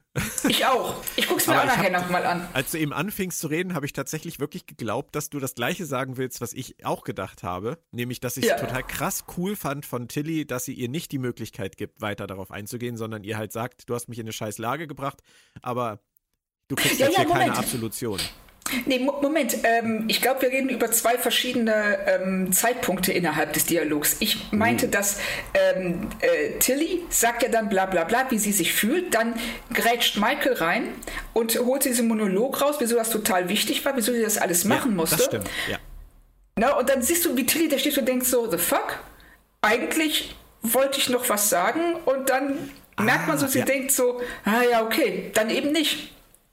Ich 0.48 0.66
auch. 0.66 0.96
Ich 1.16 1.28
gucke 1.28 1.40
es 1.40 1.46
mir 1.46 1.60
auch 1.60 1.66
nachher 1.66 1.90
nochmal 1.90 2.24
an. 2.24 2.48
Als 2.52 2.72
du 2.72 2.78
eben 2.78 2.92
anfingst 2.92 3.38
zu 3.38 3.48
reden, 3.48 3.74
habe 3.74 3.86
ich 3.86 3.92
tatsächlich 3.92 4.40
wirklich 4.40 4.66
geglaubt, 4.66 5.14
dass 5.14 5.30
du 5.30 5.38
das 5.38 5.54
Gleiche 5.54 5.86
sagen 5.86 6.16
willst, 6.16 6.40
was 6.40 6.52
ich 6.52 6.84
auch 6.84 7.04
gedacht 7.04 7.42
habe. 7.42 7.78
Nämlich, 7.90 8.20
dass 8.20 8.36
ich 8.36 8.44
es 8.44 8.50
ja. 8.50 8.58
total 8.58 8.82
krass 8.82 9.24
cool 9.36 9.56
fand 9.56 9.86
von 9.86 10.08
Tilly, 10.08 10.46
dass 10.46 10.64
sie 10.64 10.74
ihr 10.74 10.88
nicht 10.88 11.12
die 11.12 11.18
Möglichkeit 11.18 11.76
gibt, 11.76 12.00
weiter 12.00 12.26
darauf 12.26 12.50
einzugehen, 12.50 12.96
sondern 12.96 13.24
ihr 13.24 13.36
halt 13.36 13.52
sagt, 13.52 13.88
du 13.88 13.94
hast 13.94 14.08
mich 14.08 14.18
in 14.18 14.24
eine 14.24 14.32
scheiß 14.32 14.58
Lage 14.58 14.86
gebracht, 14.86 15.22
aber 15.60 16.00
Du 16.72 16.76
kriegst 16.76 17.00
ja, 17.00 17.06
jetzt 17.06 17.18
ja, 17.18 17.24
hier 17.24 17.28
Moment. 17.28 17.48
keine 17.48 17.58
Absolution. 17.58 18.18
Nee, 18.86 19.00
Moment. 19.00 19.58
Ähm, 19.62 20.06
ich 20.08 20.22
glaube, 20.22 20.40
wir 20.40 20.48
reden 20.48 20.70
über 20.70 20.90
zwei 20.90 21.18
verschiedene 21.18 21.98
ähm, 22.06 22.50
Zeitpunkte 22.50 23.12
innerhalb 23.12 23.52
des 23.52 23.66
Dialogs. 23.66 24.16
Ich 24.20 24.50
meinte, 24.52 24.86
mhm. 24.86 24.90
dass 24.92 25.18
ähm, 25.52 26.08
äh, 26.20 26.58
Tilly 26.60 27.02
sagt 27.10 27.42
ja 27.42 27.50
dann 27.50 27.68
bla 27.68 27.84
bla 27.84 28.04
bla, 28.04 28.30
wie 28.30 28.38
sie 28.38 28.52
sich 28.52 28.72
fühlt. 28.72 29.12
Dann 29.12 29.34
grätscht 29.74 30.16
Michael 30.16 30.54
rein 30.54 30.88
und 31.34 31.58
holt 31.58 31.84
diesen 31.84 32.08
Monolog 32.08 32.62
raus, 32.62 32.76
wieso 32.78 32.96
das 32.96 33.10
total 33.10 33.50
wichtig 33.50 33.84
war, 33.84 33.94
wieso 33.94 34.14
sie 34.14 34.22
das 34.22 34.38
alles 34.38 34.64
machen 34.64 34.92
ja, 34.92 34.96
musste. 34.96 35.16
Das 35.16 35.26
stimmt, 35.26 35.50
ja. 35.70 35.76
Na, 36.56 36.78
und 36.78 36.88
dann 36.88 37.02
siehst 37.02 37.26
du, 37.26 37.36
wie 37.36 37.44
Tilly 37.44 37.68
da 37.68 37.78
steht 37.78 37.98
und 37.98 38.08
denkt 38.08 38.24
so, 38.24 38.50
the 38.50 38.56
fuck? 38.56 38.98
Eigentlich 39.60 40.34
wollte 40.62 40.98
ich 40.98 41.10
noch 41.10 41.28
was 41.28 41.50
sagen 41.50 41.96
und 42.06 42.30
dann 42.30 42.70
ah, 42.96 43.02
merkt 43.02 43.28
man 43.28 43.36
so, 43.36 43.46
sie 43.46 43.58
ja. 43.58 43.66
denkt 43.66 43.92
so, 43.92 44.22
ah 44.46 44.62
ja, 44.70 44.82
okay, 44.82 45.30
dann 45.34 45.50
eben 45.50 45.72
nicht. 45.72 46.12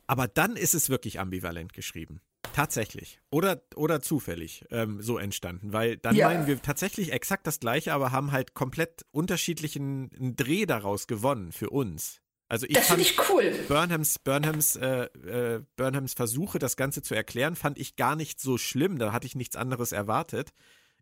Aber 0.10 0.28
dann 0.28 0.56
ist 0.56 0.74
es 0.74 0.90
wirklich 0.90 1.20
ambivalent 1.20 1.72
geschrieben. 1.72 2.20
Tatsächlich. 2.54 3.20
Oder, 3.30 3.62
oder 3.76 4.02
zufällig 4.02 4.66
ähm, 4.72 5.04
so 5.04 5.20
entstanden. 5.20 5.72
Weil 5.72 5.98
dann 5.98 6.16
ja. 6.16 6.28
meinen 6.28 6.48
wir 6.48 6.60
tatsächlich 6.64 7.12
exakt 7.12 7.46
das 7.46 7.60
Gleiche, 7.60 7.94
aber 7.94 8.12
haben 8.12 8.32
halt 8.32 8.56
komplett 8.56 9.06
unterschiedlichen 9.12 10.10
Dreh 10.36 10.66
daraus 10.66 11.06
gewonnen 11.06 11.52
für 11.52 11.70
uns. 11.70 12.22
Also 12.48 12.66
ich 12.66 12.74
das 12.74 12.88
finde 12.88 13.04
ich 13.04 13.18
cool. 13.30 13.54
Burnhams, 13.68 14.18
Burnhams, 14.18 14.78
äh, 14.78 15.04
äh, 15.04 15.62
Burnhams 15.76 16.16
Versuche, 16.16 16.58
das 16.58 16.76
Ganze 16.76 17.04
zu 17.04 17.14
erklären, 17.14 17.56
fand 17.56 17.78
ich 17.78 17.96
gar 17.96 18.16
nicht 18.16 18.40
so 18.40 18.58
schlimm. 18.58 18.98
Da 18.98 19.14
hatte 19.14 19.28
ich 19.28 19.36
nichts 19.36 19.56
anderes 19.56 19.92
erwartet. 19.92 20.54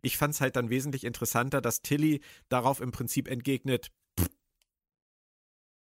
Ich 0.02 0.18
fand 0.18 0.34
es 0.34 0.42
halt 0.42 0.54
dann 0.54 0.68
wesentlich 0.68 1.04
interessanter, 1.04 1.62
dass 1.62 1.80
Tilly 1.80 2.20
darauf 2.50 2.82
im 2.82 2.92
Prinzip 2.92 3.26
entgegnet, 3.26 3.90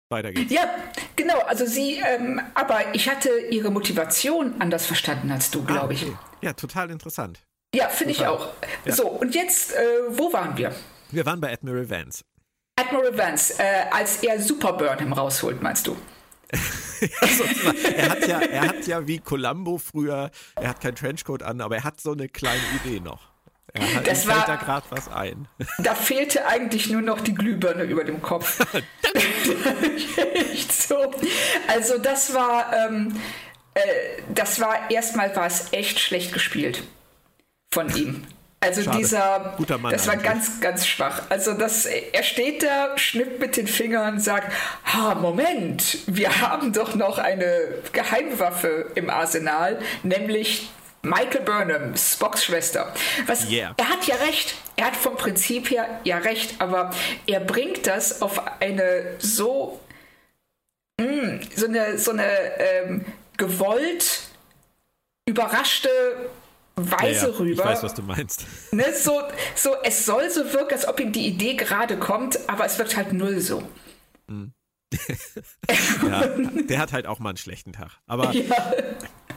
weiter 0.09 0.31
geht's. 0.31 0.51
Ja, 0.51 0.69
genau. 1.15 1.39
Also 1.39 1.65
sie, 1.65 2.01
ähm, 2.05 2.41
aber 2.53 2.93
ich 2.93 3.09
hatte 3.09 3.29
ihre 3.49 3.71
Motivation 3.71 4.55
anders 4.59 4.85
verstanden 4.85 5.31
als 5.31 5.51
du, 5.51 5.63
glaube 5.63 5.81
ah, 5.81 5.85
okay. 5.85 5.93
ich. 5.93 6.43
Ja, 6.43 6.53
total 6.53 6.91
interessant. 6.91 7.41
Ja, 7.73 7.89
finde 7.89 8.13
ich 8.13 8.25
auch. 8.25 8.49
Ja. 8.85 8.93
So, 8.93 9.07
und 9.07 9.35
jetzt, 9.35 9.73
äh, 9.73 9.77
wo 10.09 10.31
waren 10.31 10.55
wir? 10.57 10.73
Wir 11.11 11.25
waren 11.25 11.41
bei 11.41 11.51
Admiral 11.51 11.89
Vance. 11.89 12.23
Admiral 12.77 13.17
Vance, 13.17 13.55
äh, 13.57 13.85
als 13.91 14.23
er 14.23 14.39
Super 14.39 14.73
Burnham 14.73 15.13
rausholt, 15.13 15.61
meinst 15.61 15.87
du? 15.87 15.97
er, 16.51 18.09
hat 18.09 18.27
ja, 18.27 18.39
er 18.39 18.61
hat 18.67 18.87
ja 18.87 19.07
wie 19.07 19.19
Columbo 19.19 19.77
früher, 19.77 20.29
er 20.55 20.69
hat 20.69 20.79
keinen 20.79 20.95
Trenchcoat 20.95 21.41
an, 21.41 21.59
aber 21.59 21.77
er 21.77 21.83
hat 21.83 21.99
so 21.99 22.11
eine 22.11 22.29
kleine 22.29 22.61
Idee 22.83 22.99
noch. 22.99 23.34
Ja, 23.77 24.01
das 24.01 24.23
fällt 24.23 24.37
war, 24.37 24.45
da 24.45 24.55
gerade 24.55 24.85
was 24.89 25.11
ein. 25.11 25.47
Da 25.79 25.95
fehlte 25.95 26.47
eigentlich 26.47 26.89
nur 26.89 27.01
noch 27.01 27.21
die 27.21 27.33
Glühbirne 27.33 27.83
über 27.83 28.03
dem 28.03 28.21
Kopf. 28.21 28.65
So. 30.87 31.11
Also 31.67 31.97
das 31.97 32.33
war, 32.33 32.71
ähm, 32.73 33.19
äh, 33.73 33.81
das 34.33 34.59
war 34.59 34.91
erstmal 34.91 35.35
war 35.35 35.47
es 35.47 35.71
echt 35.71 35.99
schlecht 35.99 36.33
gespielt 36.33 36.83
von 37.71 37.93
ihm. 37.95 38.25
Also 38.61 38.81
Schade. 38.81 38.97
dieser, 38.97 39.53
Guter 39.57 39.77
Mann 39.77 39.91
das 39.91 40.07
war 40.07 40.13
eigentlich. 40.13 40.31
ganz, 40.31 40.59
ganz 40.59 40.87
schwach. 40.87 41.23
Also 41.29 41.53
das, 41.53 41.85
er 41.85 42.23
steht 42.23 42.63
da, 42.63 42.97
schnippt 42.97 43.39
mit 43.39 43.57
den 43.57 43.67
Fingern, 43.67 44.19
sagt, 44.19 44.51
ha, 44.85 45.15
Moment, 45.15 45.99
wir 46.07 46.41
haben 46.41 46.73
doch 46.73 46.95
noch 46.95 47.19
eine 47.19 47.81
Geheimwaffe 47.91 48.91
im 48.95 49.09
Arsenal, 49.09 49.79
nämlich 50.03 50.69
Michael 51.05 51.41
Burnham, 51.41 51.95
Spocks 51.95 52.45
Schwester. 52.45 52.93
Was, 53.27 53.49
yeah. 53.49 53.73
Er 53.77 53.89
hat 53.89 54.05
ja 54.07 54.15
recht. 54.15 54.55
Er 54.75 54.87
hat 54.87 54.95
vom 54.95 55.15
Prinzip 55.15 55.69
her 55.69 56.01
ja 56.03 56.17
recht, 56.17 56.55
aber 56.59 56.91
er 57.27 57.39
bringt 57.39 57.87
das 57.87 58.21
auf 58.21 58.41
eine 58.61 59.15
so, 59.19 59.79
mh, 60.99 61.07
mm, 61.07 61.39
so 61.55 61.65
eine, 61.67 61.97
so 61.97 62.11
eine 62.11 62.59
ähm, 62.59 63.05
gewollt 63.37 64.21
überraschte 65.25 65.89
Weise 66.75 67.27
ja, 67.27 67.31
ja. 67.31 67.37
rüber. 67.37 67.63
Ich 67.63 67.69
weiß, 67.69 67.83
was 67.83 67.93
du 67.93 68.01
meinst. 68.01 68.45
Ne, 68.71 68.93
so, 68.93 69.21
so, 69.55 69.75
es 69.83 70.05
soll 70.05 70.29
so 70.29 70.51
wirken, 70.53 70.73
als 70.73 70.87
ob 70.87 70.99
ihm 70.99 71.11
die 71.11 71.25
Idee 71.27 71.53
gerade 71.53 71.97
kommt, 71.97 72.37
aber 72.49 72.65
es 72.65 72.77
wirkt 72.77 72.97
halt 72.97 73.13
null 73.13 73.39
so. 73.39 73.63
Mhm. 74.27 74.51
ja, 76.07 76.27
der 76.27 76.79
hat 76.79 76.93
halt 76.93 77.07
auch 77.07 77.19
mal 77.19 77.29
einen 77.29 77.37
schlechten 77.37 77.73
Tag. 77.73 77.99
Aber 78.05 78.31
ja. 78.33 78.73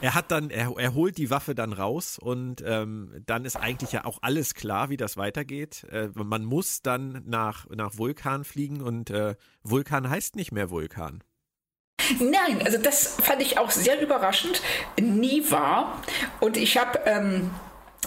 er 0.01 0.15
hat 0.15 0.31
dann, 0.31 0.49
er, 0.49 0.73
er 0.77 0.93
holt 0.93 1.17
die 1.17 1.29
Waffe 1.29 1.55
dann 1.55 1.73
raus 1.73 2.17
und 2.19 2.63
ähm, 2.65 3.23
dann 3.25 3.45
ist 3.45 3.55
eigentlich 3.55 3.91
ja 3.91 4.05
auch 4.05 4.19
alles 4.21 4.53
klar, 4.53 4.89
wie 4.89 4.97
das 4.97 5.17
weitergeht. 5.17 5.85
Äh, 5.91 6.09
man 6.13 6.45
muss 6.45 6.81
dann 6.81 7.23
nach, 7.25 7.67
nach 7.69 7.97
Vulkan 7.97 8.43
fliegen 8.43 8.81
und 8.81 9.09
äh, 9.09 9.35
Vulkan 9.63 10.09
heißt 10.09 10.35
nicht 10.35 10.51
mehr 10.51 10.69
Vulkan. 10.69 11.23
Nein, 12.19 12.61
also 12.63 12.77
das 12.77 13.17
fand 13.21 13.41
ich 13.41 13.57
auch 13.57 13.71
sehr 13.71 14.01
überraschend. 14.01 14.61
Nie 14.99 15.43
war. 15.51 16.01
Und 16.39 16.57
ich 16.57 16.77
habe 16.77 16.99
ähm, 17.05 17.51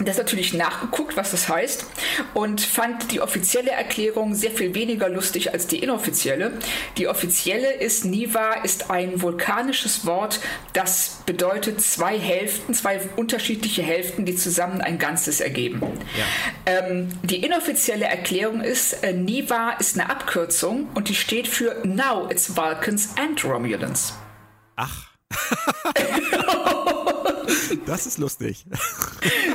das 0.00 0.16
natürlich 0.16 0.54
nachgeguckt, 0.54 1.16
was 1.18 1.32
das 1.32 1.50
heißt 1.50 1.84
und 2.32 2.62
fand 2.62 3.12
die 3.12 3.20
offizielle 3.20 3.70
Erklärung 3.70 4.34
sehr 4.34 4.50
viel 4.50 4.74
weniger 4.74 5.08
lustig 5.08 5.52
als 5.52 5.66
die 5.66 5.80
inoffizielle. 5.80 6.52
Die 6.96 7.08
offizielle 7.08 7.74
ist 7.74 8.06
Niva 8.06 8.54
ist 8.64 8.90
ein 8.90 9.20
vulkanisches 9.20 10.06
Wort, 10.06 10.40
das 10.72 11.18
bedeutet 11.26 11.82
zwei 11.82 12.18
Hälften, 12.18 12.72
zwei 12.72 13.00
unterschiedliche 13.16 13.82
Hälften, 13.82 14.24
die 14.24 14.34
zusammen 14.34 14.80
ein 14.80 14.98
Ganzes 14.98 15.40
ergeben. 15.40 15.82
Ja. 16.16 16.24
Ähm, 16.64 17.08
die 17.22 17.44
inoffizielle 17.44 18.06
Erklärung 18.06 18.62
ist 18.62 19.04
äh, 19.04 19.12
Niva 19.12 19.72
ist 19.78 19.98
eine 19.98 20.08
Abkürzung 20.08 20.88
und 20.94 21.10
die 21.10 21.14
steht 21.14 21.46
für 21.46 21.82
Now 21.84 22.28
it's 22.30 22.56
Vulcans 22.56 23.10
and 23.18 23.44
Romulans. 23.44 24.14
Ach. 24.76 25.08
das 27.86 28.06
ist 28.06 28.18
lustig. 28.18 28.66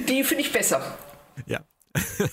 Die 0.08 0.24
finde 0.24 0.44
ich 0.44 0.51
besser. 0.51 0.98
Ja. 1.46 1.66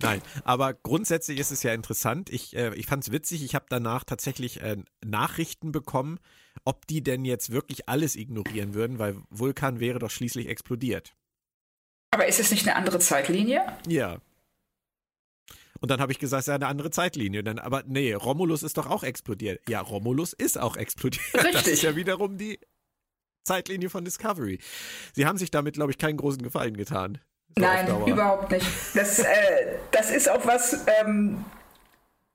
Nein, 0.00 0.22
aber 0.44 0.74
grundsätzlich 0.74 1.38
ist 1.38 1.50
es 1.50 1.62
ja 1.62 1.74
interessant. 1.74 2.30
Ich, 2.30 2.56
äh, 2.56 2.74
ich 2.74 2.86
fand 2.86 3.04
es 3.04 3.12
witzig. 3.12 3.44
Ich 3.44 3.54
habe 3.54 3.66
danach 3.68 4.04
tatsächlich 4.04 4.60
äh, 4.62 4.76
Nachrichten 5.04 5.72
bekommen, 5.72 6.18
ob 6.64 6.86
die 6.86 7.02
denn 7.02 7.24
jetzt 7.24 7.50
wirklich 7.50 7.88
alles 7.88 8.16
ignorieren 8.16 8.74
würden, 8.74 8.98
weil 8.98 9.16
Vulkan 9.30 9.80
wäre 9.80 9.98
doch 9.98 10.10
schließlich 10.10 10.48
explodiert. 10.48 11.14
Aber 12.10 12.26
ist 12.26 12.40
es 12.40 12.50
nicht 12.50 12.66
eine 12.66 12.76
andere 12.76 12.98
Zeitlinie? 12.98 13.64
Ja. 13.86 14.20
Und 15.80 15.90
dann 15.90 16.00
habe 16.00 16.12
ich 16.12 16.18
gesagt, 16.18 16.42
es 16.42 16.48
ist 16.48 16.54
eine 16.54 16.68
andere 16.68 16.90
Zeitlinie. 16.90 17.42
dann, 17.42 17.58
aber 17.58 17.82
nee, 17.86 18.12
Romulus 18.12 18.62
ist 18.62 18.76
doch 18.76 18.88
auch 18.88 19.02
explodiert. 19.02 19.60
Ja, 19.68 19.80
Romulus 19.80 20.32
ist 20.32 20.58
auch 20.58 20.76
explodiert. 20.76 21.34
Richtig. 21.34 21.52
Das 21.52 21.66
ist 21.66 21.82
ja 21.82 21.96
wiederum 21.96 22.38
die 22.38 22.60
Zeitlinie 23.44 23.90
von 23.90 24.04
Discovery. 24.04 24.58
Sie 25.14 25.26
haben 25.26 25.38
sich 25.38 25.50
damit, 25.50 25.74
glaube 25.74 25.90
ich, 25.90 25.98
keinen 25.98 26.16
großen 26.16 26.42
Gefallen 26.42 26.76
getan. 26.76 27.18
So 27.56 27.64
Nein, 27.64 28.06
überhaupt 28.06 28.50
nicht. 28.50 28.66
Das, 28.94 29.18
äh, 29.18 29.26
das 29.90 30.10
ist 30.10 30.30
auch 30.30 30.46
was, 30.46 30.84
ähm, 31.00 31.44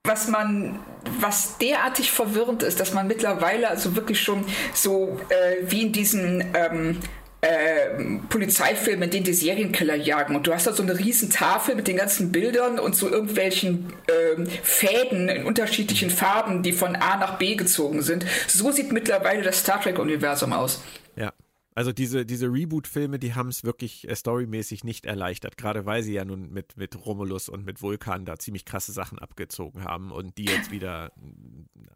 was 0.03 0.27
man, 0.27 0.79
was 1.19 1.57
derartig 1.57 2.11
verwirrend 2.11 2.63
ist, 2.63 2.79
dass 2.79 2.93
man 2.93 3.07
mittlerweile 3.07 3.69
also 3.69 3.95
wirklich 3.95 4.21
schon 4.21 4.45
so 4.73 5.19
äh, 5.29 5.69
wie 5.69 5.83
in 5.83 5.91
diesen 5.91 6.41
ähm, 6.53 6.99
äh, 7.41 8.19
Polizeifilme, 8.29 9.05
in 9.05 9.11
denen 9.11 9.23
die 9.23 9.33
Serienkiller 9.33 9.95
jagen. 9.95 10.35
Und 10.35 10.47
du 10.47 10.53
hast 10.53 10.67
da 10.67 10.73
so 10.73 10.83
eine 10.83 10.97
riesen 10.97 11.29
Tafel 11.29 11.75
mit 11.75 11.87
den 11.87 11.97
ganzen 11.97 12.31
Bildern 12.31 12.79
und 12.79 12.95
so 12.95 13.09
irgendwelchen 13.09 13.93
äh, 14.07 14.45
Fäden 14.63 15.29
in 15.29 15.45
unterschiedlichen 15.45 16.09
Farben, 16.09 16.63
die 16.63 16.73
von 16.73 16.95
A 16.95 17.17
nach 17.17 17.37
B 17.37 17.55
gezogen 17.55 18.01
sind. 18.01 18.25
So 18.47 18.71
sieht 18.71 18.91
mittlerweile 18.91 19.43
das 19.43 19.59
Star 19.59 19.81
Trek-Universum 19.81 20.51
aus. 20.53 20.81
Ja. 21.15 21.31
Also 21.75 21.93
diese, 21.93 22.25
diese 22.25 22.47
Reboot-Filme, 22.47 23.19
die 23.19 23.35
haben 23.35 23.49
es 23.49 23.63
wirklich 23.63 24.09
äh, 24.09 24.15
storymäßig 24.15 24.83
nicht 24.83 25.05
erleichtert, 25.05 25.57
gerade 25.57 25.85
weil 25.85 26.01
sie 26.01 26.13
ja 26.13 26.25
nun 26.25 26.51
mit, 26.51 26.75
mit 26.75 27.05
Romulus 27.05 27.49
und 27.49 27.67
mit 27.67 27.83
Vulkan 27.83 28.25
da 28.25 28.39
ziemlich 28.39 28.65
krasse 28.65 28.91
Sachen 28.91 29.19
abgezogen 29.19 29.83
haben 29.83 30.11
und 30.11 30.39
die 30.39 30.45
jetzt 30.45 30.71
wieder 30.71 31.11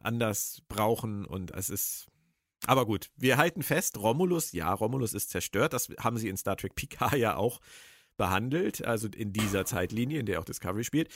anders 0.03 0.61
brauchen 0.67 1.25
und 1.25 1.49
es 1.49 1.71
ist 1.71 2.10
aber 2.67 2.85
gut, 2.85 3.09
wir 3.15 3.37
halten 3.37 3.63
fest, 3.63 3.97
Romulus, 3.97 4.51
ja, 4.51 4.71
Romulus 4.73 5.13
ist 5.13 5.29
zerstört. 5.29 5.73
Das 5.73 5.89
haben 5.99 6.17
sie 6.17 6.29
in 6.29 6.37
Star 6.37 6.57
Trek 6.57 6.75
Picard 6.75 7.13
ja 7.15 7.35
auch 7.35 7.59
behandelt, 8.17 8.85
also 8.85 9.07
in 9.07 9.33
dieser 9.33 9.65
Zeitlinie, 9.65 10.19
in 10.19 10.25
der 10.25 10.39
auch 10.39 10.45
Discovery 10.45 10.83
spielt. 10.83 11.09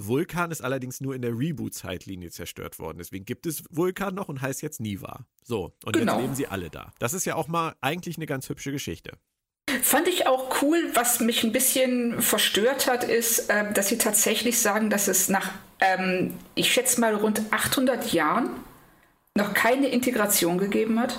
Vulkan 0.00 0.50
ist 0.50 0.60
allerdings 0.60 1.00
nur 1.00 1.14
in 1.14 1.22
der 1.22 1.36
Reboot-Zeitlinie 1.36 2.30
zerstört 2.30 2.78
worden. 2.78 2.98
Deswegen 2.98 3.24
gibt 3.24 3.46
es 3.46 3.64
Vulkan 3.70 4.14
noch 4.14 4.28
und 4.28 4.40
heißt 4.40 4.62
jetzt 4.62 4.80
Niva. 4.80 5.26
So, 5.42 5.72
und 5.84 5.92
genau. 5.92 6.14
jetzt 6.14 6.22
leben 6.22 6.34
sie 6.34 6.46
alle 6.46 6.70
da. 6.70 6.92
Das 7.00 7.14
ist 7.14 7.24
ja 7.24 7.34
auch 7.34 7.48
mal 7.48 7.74
eigentlich 7.80 8.16
eine 8.16 8.26
ganz 8.26 8.48
hübsche 8.48 8.70
Geschichte. 8.70 9.18
Fand 9.82 10.08
ich 10.08 10.26
auch 10.26 10.62
cool, 10.62 10.90
was 10.94 11.20
mich 11.20 11.44
ein 11.44 11.52
bisschen 11.52 12.22
verstört 12.22 12.86
hat, 12.86 13.04
ist, 13.04 13.50
äh, 13.50 13.72
dass 13.72 13.88
sie 13.88 13.98
tatsächlich 13.98 14.60
sagen, 14.60 14.88
dass 14.88 15.08
es 15.08 15.28
nach, 15.28 15.52
ähm, 15.80 16.34
ich 16.54 16.72
schätze 16.72 17.00
mal, 17.00 17.14
rund 17.14 17.42
800 17.50 18.12
Jahren 18.12 18.50
noch 19.38 19.54
keine 19.54 19.88
Integration 19.88 20.58
gegeben 20.58 21.00
hat. 21.00 21.18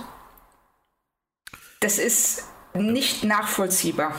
Das 1.80 1.98
ist 1.98 2.44
nicht 2.76 3.24
nachvollziehbar. 3.24 4.14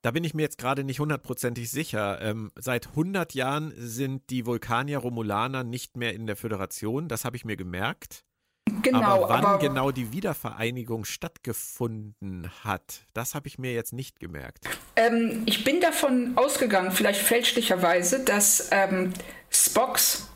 Da 0.00 0.10
bin 0.10 0.24
ich 0.24 0.34
mir 0.34 0.42
jetzt 0.42 0.58
gerade 0.58 0.82
nicht 0.82 0.98
hundertprozentig 0.98 1.70
sicher. 1.70 2.20
Ähm, 2.20 2.50
seit 2.56 2.88
100 2.88 3.34
Jahren 3.34 3.72
sind 3.76 4.30
die 4.30 4.46
Vulkanier 4.46 4.98
Romulaner 4.98 5.62
nicht 5.62 5.96
mehr 5.96 6.12
in 6.12 6.26
der 6.26 6.34
Föderation. 6.34 7.06
Das 7.06 7.24
habe 7.24 7.36
ich 7.36 7.44
mir 7.44 7.56
gemerkt. 7.56 8.24
Genau. 8.82 9.02
Aber 9.02 9.28
wann 9.28 9.44
aber 9.44 9.58
genau 9.58 9.92
die 9.92 10.12
Wiedervereinigung 10.12 11.04
stattgefunden 11.04 12.50
hat, 12.64 13.02
das 13.12 13.34
habe 13.34 13.46
ich 13.46 13.58
mir 13.58 13.74
jetzt 13.74 13.92
nicht 13.92 14.18
gemerkt. 14.18 14.64
Ähm, 14.96 15.42
ich 15.46 15.62
bin 15.62 15.80
davon 15.80 16.32
ausgegangen, 16.36 16.90
vielleicht 16.90 17.20
fälschlicherweise, 17.20 18.24
dass 18.24 18.70
ähm, 18.72 19.12
Spocks 19.50 20.31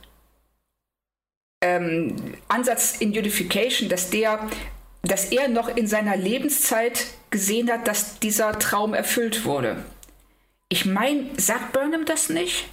ähm, 1.61 2.15
Ansatz 2.49 2.97
in 3.01 3.11
Unification, 3.11 3.89
dass 3.89 4.11
der, 4.11 4.49
dass 5.03 5.27
er 5.33 5.49
noch 5.49 5.69
in 5.69 5.87
seiner 5.87 6.17
Lebenszeit 6.17 7.07
gesehen 7.31 7.71
hat, 7.71 7.87
dass 7.87 8.19
dieser 8.19 8.59
Traum 8.59 8.95
erfüllt 8.95 9.45
wurde. 9.45 9.85
Ich 10.69 10.85
meine, 10.85 11.31
sagt 11.37 11.73
Burnham 11.73 12.05
das 12.05 12.29
nicht? 12.29 12.69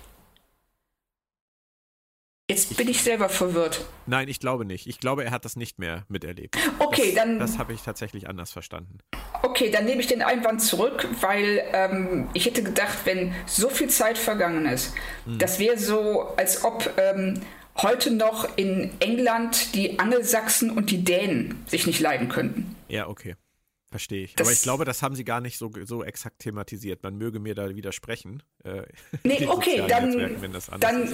Jetzt 2.49 2.75
bin 2.75 2.89
ich 2.89 3.01
selber 3.01 3.29
verwirrt. 3.29 3.85
Nein, 4.05 4.27
ich 4.27 4.39
glaube 4.39 4.65
nicht. 4.65 4.85
Ich 4.85 4.99
glaube, 4.99 5.23
er 5.23 5.31
hat 5.31 5.45
das 5.45 5.55
nicht 5.55 5.79
mehr 5.79 6.03
miterlebt. 6.09 6.57
Okay, 6.77 7.13
das, 7.13 7.15
dann. 7.15 7.39
Das 7.39 7.57
habe 7.57 7.73
ich 7.73 7.81
tatsächlich 7.81 8.27
anders 8.27 8.51
verstanden. 8.51 8.99
Okay, 9.43 9.71
dann 9.71 9.85
nehme 9.85 10.01
ich 10.01 10.07
den 10.07 10.21
Einwand 10.21 10.61
zurück, 10.61 11.07
weil 11.21 11.63
ähm, 11.71 12.29
ich 12.33 12.45
hätte 12.45 12.61
gedacht, 12.61 12.99
wenn 13.05 13.33
so 13.45 13.69
viel 13.69 13.89
Zeit 13.89 14.17
vergangen 14.17 14.65
ist, 14.65 14.93
hm. 15.25 15.39
das 15.39 15.57
wäre 15.57 15.77
so, 15.77 16.33
als 16.35 16.63
ob 16.63 16.91
ähm, 16.97 17.41
heute 17.77 18.11
noch 18.11 18.57
in 18.57 18.91
England 18.99 19.75
die 19.75 19.99
Angelsachsen 19.99 20.69
und 20.69 20.91
die 20.91 21.03
Dänen 21.03 21.63
sich 21.67 21.87
nicht 21.87 21.99
leiden 21.99 22.29
könnten. 22.29 22.75
Ja, 22.87 23.07
okay. 23.07 23.35
Verstehe 23.89 24.23
ich. 24.23 24.35
Das 24.35 24.47
Aber 24.47 24.53
ich 24.53 24.61
glaube, 24.63 24.85
das 24.85 25.03
haben 25.03 25.15
sie 25.15 25.23
gar 25.23 25.39
nicht 25.39 25.59
so, 25.59 25.71
so 25.83 26.03
exakt 26.03 26.39
thematisiert. 26.39 27.03
Man 27.03 27.15
möge 27.15 27.39
mir 27.39 27.53
da 27.53 27.75
widersprechen. 27.75 28.41
Äh, 28.63 28.81
nee, 29.23 29.45
okay, 29.45 29.83
dann, 29.87 30.39
dann, 30.79 31.03
ist, 31.03 31.13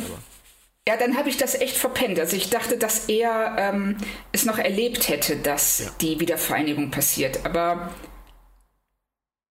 ja, 0.88 0.96
dann 0.96 1.18
habe 1.18 1.28
ich 1.28 1.36
das 1.36 1.56
echt 1.56 1.76
verpennt. 1.76 2.18
Also 2.20 2.38
ich 2.38 2.50
dachte, 2.50 2.78
dass 2.78 3.10
er 3.10 3.56
ähm, 3.58 3.98
es 4.32 4.46
noch 4.46 4.58
erlebt 4.58 5.10
hätte, 5.10 5.36
dass 5.36 5.80
ja. 5.80 5.92
die 6.00 6.22
Wiedervereinigung 6.22 6.90
passiert. 6.90 7.46
Aber 7.46 7.94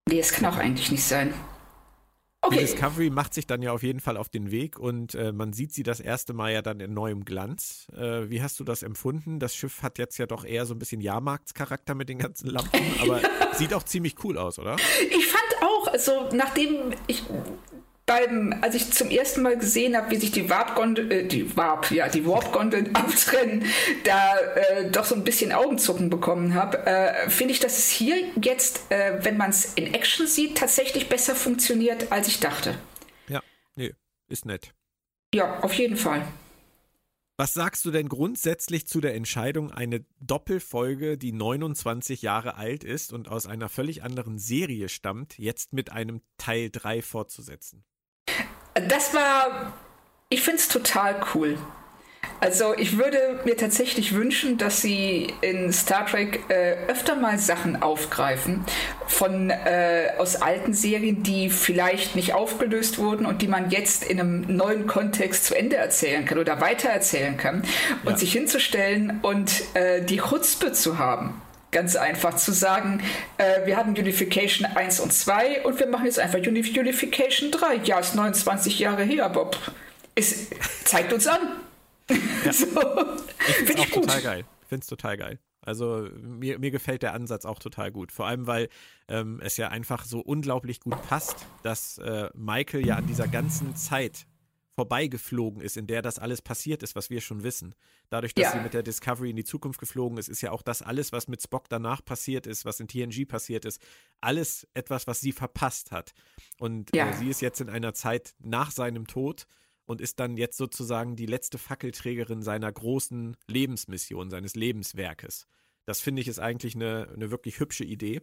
nee, 0.09 0.21
es 0.21 0.33
kann 0.33 0.47
auch 0.47 0.57
eigentlich 0.57 0.91
nicht 0.91 1.05
sein. 1.05 1.35
Okay. 2.41 2.59
Die 2.59 2.61
Discovery 2.67 3.11
macht 3.11 3.35
sich 3.35 3.47
dann 3.47 3.63
ja 3.63 3.73
auf 3.73 3.83
jeden 3.83 3.99
Fall 4.01 4.17
auf 4.17 4.29
den 4.29 4.51
Weg 4.51 4.79
und 4.79 5.15
äh, 5.15 5.33
man 5.33 5.53
sieht 5.53 5.73
sie 5.73 5.83
das 5.83 5.99
erste 5.99 6.35
Mal 6.35 6.53
ja 6.53 6.63
dann 6.63 6.79
in 6.79 6.95
neuem 6.95 7.25
Glanz. 7.25 7.89
Äh, 7.97 8.31
wie 8.31 8.41
hast 8.43 8.61
du 8.61 8.65
das 8.65 8.85
empfunden? 8.85 9.41
Das 9.41 9.57
Schiff 9.57 9.83
hat 9.83 9.99
jetzt 9.99 10.19
ja 10.19 10.27
doch 10.27 10.45
eher 10.45 10.65
so 10.65 10.75
ein 10.75 10.79
bisschen 10.79 11.01
Jahrmarktscharakter 11.01 11.97
mit 11.97 12.09
den 12.09 12.19
ganzen 12.19 12.49
Lampen, 12.49 12.81
aber 13.03 13.21
sieht 13.55 13.75
auch 13.75 13.83
ziemlich 13.83 14.15
cool 14.23 14.39
aus, 14.39 14.59
oder? 14.61 14.77
Ich 15.11 15.27
fand 15.27 15.63
auch, 15.63 15.89
also 15.89 16.29
nachdem 16.33 16.95
ich 17.09 17.25
beim, 18.09 18.59
als 18.63 18.75
ich 18.75 18.91
zum 18.91 19.11
ersten 19.11 19.43
Mal 19.43 19.57
gesehen 19.57 19.97
habe, 19.97 20.11
wie 20.11 20.17
sich 20.17 20.33
die 20.33 20.51
Warp-Gondeln, 20.51 21.11
äh, 21.11 21.25
die 21.25 21.57
Warp, 21.57 21.93
ja, 21.93 22.09
die 22.09 22.27
Warp-Gondeln 22.27 22.95
abtrennen, 22.97 23.65
da 24.03 24.37
äh, 24.37 24.91
doch 24.91 25.05
so 25.05 25.15
ein 25.15 25.23
bisschen 25.23 25.53
Augenzucken 25.53 26.11
bekommen 26.11 26.55
habe, 26.55 26.85
äh, 26.87 27.31
finde 27.31 27.53
ich, 27.53 27.61
dass 27.61 27.79
es 27.79 27.91
hier 27.91 28.17
jetzt, 28.43 28.91
äh, 28.91 29.23
wenn 29.23 29.37
man 29.37 29.51
es 29.51 29.75
in 29.75 29.95
Action 29.95 30.27
sieht, 30.27 30.57
tatsächlich 30.57 31.09
besser 31.09 31.37
funktioniert, 31.37 32.11
als 32.11 32.27
ich 32.27 32.41
dachte. 32.41 32.75
Ja, 33.29 33.43
nee, 33.77 33.93
ist 34.29 34.47
nett. 34.47 34.73
Ja, 35.35 35.61
auf 35.61 35.75
jeden 35.75 35.99
Fall. 35.99 36.27
Was 37.37 37.55
sagst 37.55 37.85
du 37.85 37.93
denn 37.93 38.09
grundsätzlich 38.09 38.89
zu 38.89 39.01
der 39.01 39.15
Entscheidung, 39.15 39.71
eine 39.71 40.05
Doppelfolge, 40.19 41.19
die 41.19 41.33
29 41.33 42.23
Jahre 42.23 42.57
alt 42.57 42.83
ist 42.83 43.13
und 43.13 43.29
aus 43.29 43.47
einer 43.47 43.69
völlig 43.69 44.03
anderen 44.03 44.39
Serie 44.39 44.89
stammt, 44.89 45.39
jetzt 45.39 45.73
mit 45.73 45.93
einem 45.93 46.23
Teil 46.39 46.71
3 46.71 47.01
fortzusetzen? 47.01 47.85
Das 48.89 49.15
war, 49.15 49.73
ich 50.29 50.43
finde 50.43 50.59
es 50.59 50.69
total 50.69 51.17
cool. 51.35 51.59
Also 52.41 52.75
ich 52.77 52.97
würde 52.99 53.41
mir 53.45 53.57
tatsächlich 53.57 54.15
wünschen, 54.15 54.59
dass 54.59 54.81
sie 54.81 55.35
in 55.41 55.73
Star 55.73 56.07
Trek 56.07 56.45
äh, 56.49 56.77
öfter 56.87 57.17
mal 57.17 57.39
Sachen 57.39 57.83
aufgreifen 57.83 58.65
von 59.09 59.51
äh, 59.51 60.11
aus 60.19 60.37
alten 60.37 60.73
Serien, 60.73 61.25
die 61.25 61.51
vielleicht 61.51 62.15
nicht 62.15 62.35
aufgelöst 62.35 62.99
wurden 62.99 63.27
und 63.27 63.43
die 63.43 63.49
man 63.49 63.71
jetzt 63.71 64.05
in 64.05 64.21
einem 64.21 64.57
neuen 64.57 64.87
Kontext 64.87 65.47
zu 65.47 65.57
Ende 65.57 65.77
erzählen 65.77 66.25
kann 66.25 66.39
oder 66.39 66.61
weitererzählen 66.61 67.37
kann 67.37 67.63
und 68.05 68.13
ja. 68.13 68.19
sich 68.19 68.33
hinzustellen 68.33 69.19
und 69.23 69.63
äh, 69.75 70.03
die 70.03 70.19
Chutzpe 70.19 70.73
zu 70.73 70.99
haben. 70.99 71.43
Ganz 71.71 71.97
einfach 71.97 72.37
zu 72.37 72.53
sagen, 72.53 73.03
äh, 73.37 73.67
wir 73.67 73.77
hatten 73.77 73.91
Unification 73.91 74.67
1 74.67 75.01
und 75.01 75.13
2 75.13 75.65
und 75.65 75.79
wir 75.79 75.87
machen 75.87 76.07
jetzt 76.07 76.19
einfach 76.19 76.39
Unification 76.39 77.51
3. 77.51 77.77
Ja, 77.85 77.99
ist 77.99 78.15
29 78.15 78.79
Jahre 78.79 79.05
her, 79.05 79.27
aber 79.27 79.51
es 80.15 80.49
zeigt 80.85 81.13
uns 81.13 81.27
an. 81.27 81.41
Ja. 82.45 82.53
so. 82.55 82.67
Ich 83.49 83.55
finde 83.57 83.83
es 83.83 83.91
total 83.91 84.23
geil. 84.23 84.45
Ich 84.63 84.69
finde 84.69 84.83
es 84.83 84.87
total 84.87 85.17
geil. 85.19 85.39
Also 85.61 86.09
mir, 86.23 86.59
mir 86.59 86.71
gefällt 86.71 87.03
der 87.03 87.13
Ansatz 87.13 87.45
auch 87.45 87.59
total 87.59 87.93
gut. 87.93 88.13
Vor 88.13 88.27
allem, 88.27 88.47
weil 88.47 88.71
ähm, 89.09 89.41
es 89.45 89.59
ja 89.59 89.69
einfach 89.69 90.07
so 90.07 90.21
unglaublich 90.21 90.81
gut 90.81 90.97
passt, 91.09 91.47
dass 91.63 91.99
äh, 91.99 92.31
Michael 92.35 92.87
ja 92.87 92.97
an 92.97 93.07
dieser 93.07 93.29
ganzen 93.29 93.77
Zeit 93.77 94.27
vorbeigeflogen 94.79 95.61
ist, 95.61 95.77
in 95.77 95.89
der 95.89 96.03
das 96.03 96.21
alles 96.21 96.41
passiert 96.41 96.85
ist, 96.85 96.95
was 96.95 97.11
wir 97.11 97.21
schon 97.21 97.43
wissen. 97.43 97.75
Dadurch, 98.11 98.33
dass 98.33 98.45
ja. 98.45 98.53
sie 98.53 98.61
mit 98.61 98.75
der 98.75 98.85
Discovery 98.85 99.31
in 99.31 99.35
die 99.35 99.43
Zukunft 99.43 99.81
geflogen 99.81 100.19
ist, 100.19 100.29
ist 100.29 100.41
ja 100.41 100.53
auch 100.53 100.63
das 100.63 100.83
alles, 100.83 101.11
was 101.11 101.27
mit 101.27 101.43
Spock 101.43 101.69
danach 101.69 102.05
passiert 102.05 102.47
ist, 102.47 102.65
was 102.65 102.79
in 102.79 102.87
TNG 102.87 103.27
passiert 103.27 103.65
ist, 103.65 103.83
alles 104.21 104.69
etwas, 104.75 105.09
was 105.09 105.21
sie 105.21 105.33
verpasst 105.33 105.91
hat. 105.91 106.13
Und 106.61 106.95
äh, 106.95 106.99
ja. 106.99 107.11
äh, 107.11 107.17
sie 107.17 107.29
ist 107.29 107.41
jetzt 107.41 107.61
in 107.61 107.69
einer 107.69 107.93
Zeit 107.93 108.37
nach 108.39 108.71
seinem 108.71 109.09
Tod 109.09 109.49
und 109.85 110.01
ist 110.01 110.21
dann 110.21 110.37
jetzt 110.37 110.57
sozusagen 110.57 111.17
die 111.17 111.27
letzte 111.27 111.59
Fackelträgerin 111.59 112.43
seiner 112.43 112.71
großen 112.71 113.37
Lebensmission, 113.49 114.31
seines 114.31 114.55
Lebenswerkes. 114.55 115.49
Das 115.87 116.01
finde 116.01 116.23
ich 116.23 116.29
ist 116.29 116.39
eigentlich 116.39 116.77
eine, 116.77 117.09
eine 117.13 117.33
wirklich 117.33 117.59
hübsche 117.59 117.83
Idee. 117.83 118.23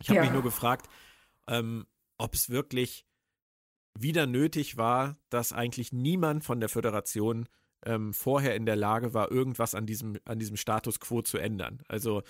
Ich 0.00 0.10
habe 0.10 0.18
ja. 0.18 0.24
mich 0.24 0.32
nur 0.32 0.42
gefragt, 0.42 0.90
ähm, 1.48 1.86
ob 2.18 2.34
es 2.34 2.50
wirklich 2.50 3.06
wieder 3.98 4.26
nötig 4.26 4.76
war, 4.76 5.16
dass 5.28 5.52
eigentlich 5.52 5.92
niemand 5.92 6.44
von 6.44 6.60
der 6.60 6.68
Föderation 6.68 7.48
ähm, 7.84 8.12
vorher 8.12 8.54
in 8.54 8.66
der 8.66 8.76
Lage 8.76 9.14
war, 9.14 9.30
irgendwas 9.30 9.74
an 9.74 9.86
diesem, 9.86 10.18
an 10.24 10.38
diesem 10.38 10.56
Status 10.56 11.00
quo 11.00 11.22
zu 11.22 11.38
ändern. 11.38 11.82
Also 11.88 12.22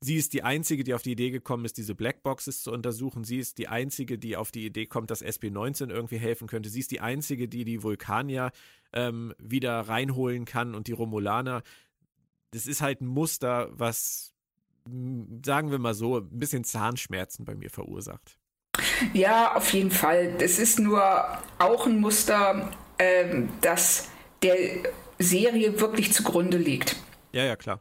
sie 0.00 0.16
ist 0.16 0.32
die 0.32 0.42
Einzige, 0.42 0.84
die 0.84 0.94
auf 0.94 1.02
die 1.02 1.12
Idee 1.12 1.30
gekommen 1.30 1.64
ist, 1.64 1.76
diese 1.76 1.94
Blackboxes 1.94 2.62
zu 2.62 2.72
untersuchen. 2.72 3.24
Sie 3.24 3.38
ist 3.38 3.58
die 3.58 3.68
Einzige, 3.68 4.18
die 4.18 4.36
auf 4.36 4.50
die 4.50 4.66
Idee 4.66 4.86
kommt, 4.86 5.10
dass 5.10 5.24
SB19 5.24 5.90
irgendwie 5.90 6.18
helfen 6.18 6.46
könnte. 6.46 6.68
Sie 6.68 6.80
ist 6.80 6.90
die 6.90 7.00
Einzige, 7.00 7.48
die 7.48 7.64
die 7.64 7.82
Vulkanier 7.82 8.52
ähm, 8.92 9.34
wieder 9.38 9.80
reinholen 9.80 10.44
kann 10.44 10.74
und 10.74 10.86
die 10.86 10.92
Romulaner. 10.92 11.62
Das 12.52 12.66
ist 12.66 12.80
halt 12.80 13.00
ein 13.00 13.06
Muster, 13.06 13.68
was, 13.72 14.32
sagen 14.86 15.70
wir 15.70 15.78
mal 15.78 15.94
so, 15.94 16.18
ein 16.18 16.38
bisschen 16.38 16.64
Zahnschmerzen 16.64 17.44
bei 17.44 17.54
mir 17.54 17.70
verursacht. 17.70 18.37
Ja, 19.12 19.54
auf 19.54 19.72
jeden 19.72 19.90
Fall. 19.90 20.34
Es 20.40 20.58
ist 20.58 20.78
nur 20.78 21.02
auch 21.58 21.86
ein 21.86 22.00
Muster, 22.00 22.70
ähm, 22.98 23.48
das 23.60 24.08
der 24.42 24.56
Serie 25.18 25.80
wirklich 25.80 26.12
zugrunde 26.12 26.58
liegt. 26.58 26.96
Ja, 27.32 27.44
ja, 27.44 27.56
klar. 27.56 27.80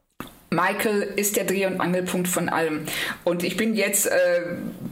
Michael 0.49 1.01
ist 1.01 1.35
der 1.35 1.43
Dreh- 1.43 1.65
und 1.65 1.81
Angelpunkt 1.81 2.27
von 2.27 2.47
allem. 2.47 2.85
Und 3.25 3.43
ich 3.43 3.57
bin 3.57 3.75
jetzt 3.75 4.07
äh, 4.07 4.41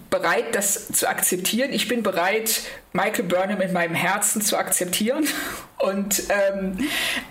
bereit, 0.09 0.53
das 0.53 0.89
zu 0.89 1.07
akzeptieren. 1.07 1.71
Ich 1.71 1.87
bin 1.87 2.03
bereit, 2.03 2.63
Michael 2.91 3.23
Burnham 3.23 3.61
in 3.61 3.71
meinem 3.71 3.95
Herzen 3.95 4.41
zu 4.41 4.57
akzeptieren 4.57 5.25
und 5.77 6.23
ähm, 6.29 6.77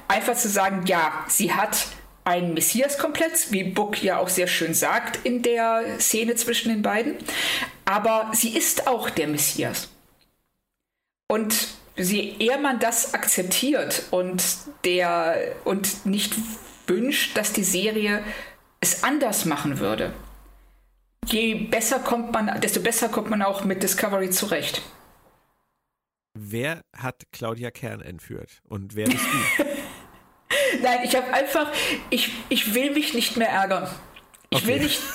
einfach 0.09 0.37
zu 0.37 0.49
sagen, 0.49 0.85
ja, 0.87 1.13
sie 1.29 1.53
hat 1.53 1.87
einen 2.25 2.55
Messias-Komplex, 2.55 3.53
wie 3.53 3.65
Book 3.65 4.03
ja 4.03 4.19
auch 4.19 4.29
sehr 4.29 4.47
schön 4.47 4.75
sagt 4.75 5.25
in 5.25 5.43
der 5.43 5.99
Szene 6.01 6.35
zwischen 6.37 6.71
den 6.71 6.83
beiden. 6.83 7.17
Aber 7.85 8.31
sie 8.33 8.57
ist 8.57 8.87
auch 8.87 9.11
der 9.11 9.29
Messias. 9.29 9.91
Und 11.29 11.69
je 11.97 12.35
eher 12.39 12.59
man 12.59 12.81
das 12.81 13.15
akzeptiert 13.15 14.05
und, 14.11 14.43
der, 14.85 15.55
und 15.65 16.07
nicht 16.07 16.35
wünscht, 16.87 17.37
dass 17.37 17.53
die 17.53 17.65
Serie 17.65 18.23
es 18.81 19.05
anders 19.05 19.45
machen 19.45 19.79
würde, 19.79 20.13
je 21.27 21.55
besser 21.55 21.99
kommt 21.99 22.33
man, 22.33 22.61
desto 22.61 22.81
besser 22.81 23.09
kommt 23.09 23.31
man 23.31 23.43
auch 23.43 23.65
mit 23.65 23.83
Discovery 23.83 24.31
zurecht. 24.31 24.83
Wer 26.37 26.83
hat 26.97 27.23
Claudia 27.33 27.71
Kern 27.71 28.01
entführt 28.01 28.61
und 28.65 28.97
wer 28.97 29.07
bist 29.07 29.25
du? 29.25 29.65
Nein, 30.83 31.01
ich 31.05 31.17
habe 31.17 31.33
einfach, 31.33 31.71
ich, 32.11 32.33
ich 32.49 32.75
will 32.75 32.91
mich 32.91 33.15
nicht 33.15 33.37
mehr 33.37 33.49
ärgern. 33.49 33.89
Ich 34.51 34.63
okay. 34.63 34.69
will 34.69 34.79
nicht. 34.81 35.01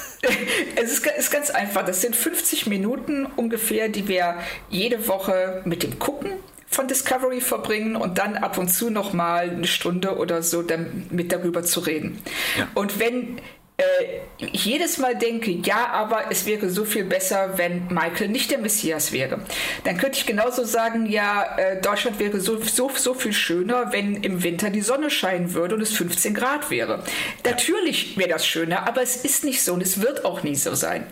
Es 0.76 0.91
ist, 0.91 1.08
ist, 1.08 1.32
ganz 1.32 1.50
einfach. 1.50 1.86
Das 1.86 2.02
sind 2.02 2.13
50 2.13 2.67
Minuten 2.67 3.26
ungefähr, 3.26 3.88
die 3.88 4.10
wir 4.10 4.36
jede 4.69 5.08
Woche 5.08 5.62
mit 5.63 5.82
dem 5.82 5.98
Gucken 5.98 6.32
von 6.67 6.89
Discovery 6.89 7.39
verbringen 7.39 7.95
und 7.95 8.17
dann 8.17 8.36
ab 8.36 8.58
und 8.58 8.67
zu 8.67 8.89
noch 8.89 9.13
mal 9.13 9.50
eine 9.50 9.65
Stunde 9.65 10.17
oder 10.17 10.43
so 10.43 10.62
damit 10.62 11.32
darüber 11.32 11.63
zu 11.63 11.80
reden. 11.80 12.22
Ja. 12.58 12.67
Und 12.76 13.00
wenn 13.00 13.39
äh, 13.80 14.48
jedes 14.52 14.98
Mal 14.98 15.15
denke, 15.15 15.52
ja, 15.52 15.88
aber 15.88 16.26
es 16.30 16.46
wäre 16.46 16.70
so 16.70 16.84
viel 16.84 17.06
besser, 17.06 17.58
wenn 17.58 17.88
Michael 17.88 18.28
nicht 18.28 18.52
der 18.52 18.58
Messias 18.58 19.12
wäre. 19.12 19.39
Dann 19.86 19.98
könnte 19.98 20.18
ich 20.18 20.26
genauso 20.26 20.65
sagen, 20.65 21.06
ja, 21.06 21.58
äh, 21.58 21.82
Deutschland 21.82 22.20
wäre 22.20 22.39
so, 22.42 22.62
so, 22.62 22.92
so 22.94 23.13
viel 23.13 23.34
schöner, 23.34 23.92
wenn 23.94 24.24
im 24.24 24.44
Winter 24.44 24.70
die 24.70 24.82
Sonne 24.82 25.10
scheinen 25.10 25.54
würde 25.54 25.76
und 25.76 25.82
es 25.82 25.92
15 25.94 26.34
Grad 26.34 26.70
wäre. 26.70 27.04
Natürlich 27.46 28.18
wäre 28.18 28.30
das 28.30 28.46
schöner, 28.46 28.88
aber 28.88 29.02
es 29.02 29.24
ist 29.24 29.46
nicht 29.46 29.63
so 29.63 29.74
und 29.74 29.82
es 29.82 30.02
wird 30.02 30.26
auch 30.26 30.44
nie 30.44 30.56
so 30.56 30.76
sein. 30.76 31.08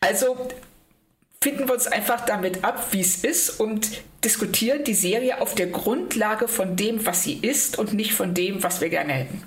Also 0.00 0.48
finden 1.40 1.66
wir 1.66 1.74
uns 1.74 1.86
einfach 1.86 2.24
damit 2.24 2.64
ab, 2.64 2.88
wie 2.92 3.00
es 3.00 3.24
ist 3.24 3.58
und 3.60 3.88
diskutieren 4.24 4.84
die 4.84 4.94
Serie 4.94 5.40
auf 5.40 5.54
der 5.54 5.66
Grundlage 5.66 6.48
von 6.48 6.76
dem, 6.76 7.06
was 7.06 7.24
sie 7.24 7.38
ist 7.38 7.78
und 7.78 7.92
nicht 7.92 8.14
von 8.14 8.34
dem, 8.34 8.62
was 8.62 8.80
wir 8.80 8.88
gerne 8.88 9.12
hätten. 9.12 9.42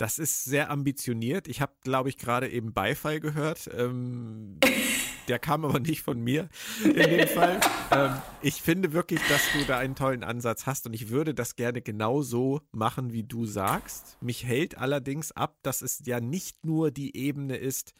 Das 0.00 0.18
ist 0.18 0.44
sehr 0.44 0.70
ambitioniert. 0.70 1.46
Ich 1.46 1.60
habe, 1.60 1.74
glaube 1.82 2.08
ich, 2.08 2.16
gerade 2.16 2.48
eben 2.48 2.72
Beifall 2.72 3.20
gehört. 3.20 3.68
Ähm, 3.76 4.56
der 5.28 5.38
kam 5.38 5.62
aber 5.62 5.78
nicht 5.78 6.00
von 6.00 6.18
mir 6.18 6.48
in 6.84 6.94
dem 6.94 7.28
Fall. 7.28 7.60
Ähm, 7.90 8.16
ich 8.40 8.62
finde 8.62 8.94
wirklich, 8.94 9.20
dass 9.28 9.42
du 9.52 9.62
da 9.66 9.76
einen 9.76 9.94
tollen 9.94 10.24
Ansatz 10.24 10.64
hast 10.64 10.86
und 10.86 10.94
ich 10.94 11.10
würde 11.10 11.34
das 11.34 11.54
gerne 11.54 11.82
genau 11.82 12.22
so 12.22 12.62
machen, 12.72 13.12
wie 13.12 13.24
du 13.24 13.44
sagst. 13.44 14.16
Mich 14.22 14.46
hält 14.46 14.78
allerdings 14.78 15.32
ab, 15.32 15.58
dass 15.62 15.82
es 15.82 16.00
ja 16.06 16.18
nicht 16.18 16.64
nur 16.64 16.90
die 16.90 17.14
Ebene 17.14 17.58
ist, 17.58 17.92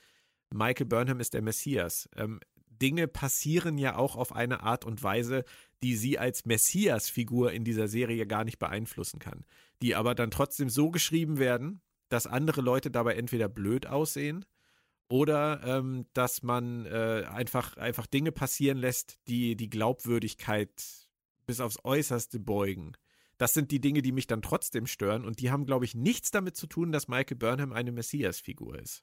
Michael 0.48 0.86
Burnham 0.86 1.20
ist 1.20 1.34
der 1.34 1.42
Messias. 1.42 2.08
Ähm, 2.16 2.40
Dinge 2.80 3.08
passieren 3.08 3.76
ja 3.76 3.96
auch 3.96 4.16
auf 4.16 4.34
eine 4.34 4.62
Art 4.62 4.86
und 4.86 5.02
Weise, 5.02 5.44
die 5.82 5.96
sie 5.96 6.18
als 6.18 6.46
Messias-Figur 6.46 7.52
in 7.52 7.62
dieser 7.62 7.88
Serie 7.88 8.26
gar 8.26 8.44
nicht 8.44 8.58
beeinflussen 8.58 9.18
kann. 9.18 9.44
Die 9.82 9.94
aber 9.94 10.14
dann 10.14 10.30
trotzdem 10.30 10.70
so 10.70 10.90
geschrieben 10.90 11.38
werden, 11.38 11.82
dass 12.10 12.26
andere 12.26 12.60
Leute 12.60 12.90
dabei 12.90 13.14
entweder 13.14 13.48
blöd 13.48 13.86
aussehen 13.86 14.44
oder 15.08 15.60
ähm, 15.64 16.06
dass 16.12 16.42
man 16.42 16.86
äh, 16.86 17.24
einfach, 17.32 17.76
einfach 17.76 18.06
Dinge 18.06 18.32
passieren 18.32 18.78
lässt, 18.78 19.18
die 19.26 19.56
die 19.56 19.70
Glaubwürdigkeit 19.70 20.70
bis 21.46 21.60
aufs 21.60 21.78
Äußerste 21.82 22.38
beugen. 22.38 22.92
Das 23.38 23.54
sind 23.54 23.70
die 23.70 23.80
Dinge, 23.80 24.02
die 24.02 24.12
mich 24.12 24.26
dann 24.26 24.42
trotzdem 24.42 24.86
stören 24.86 25.24
und 25.24 25.40
die 25.40 25.50
haben, 25.50 25.64
glaube 25.64 25.86
ich, 25.86 25.94
nichts 25.94 26.30
damit 26.30 26.56
zu 26.56 26.66
tun, 26.66 26.92
dass 26.92 27.08
Michael 27.08 27.38
Burnham 27.38 27.72
eine 27.72 27.90
Messias-Figur 27.90 28.78
ist. 28.78 29.02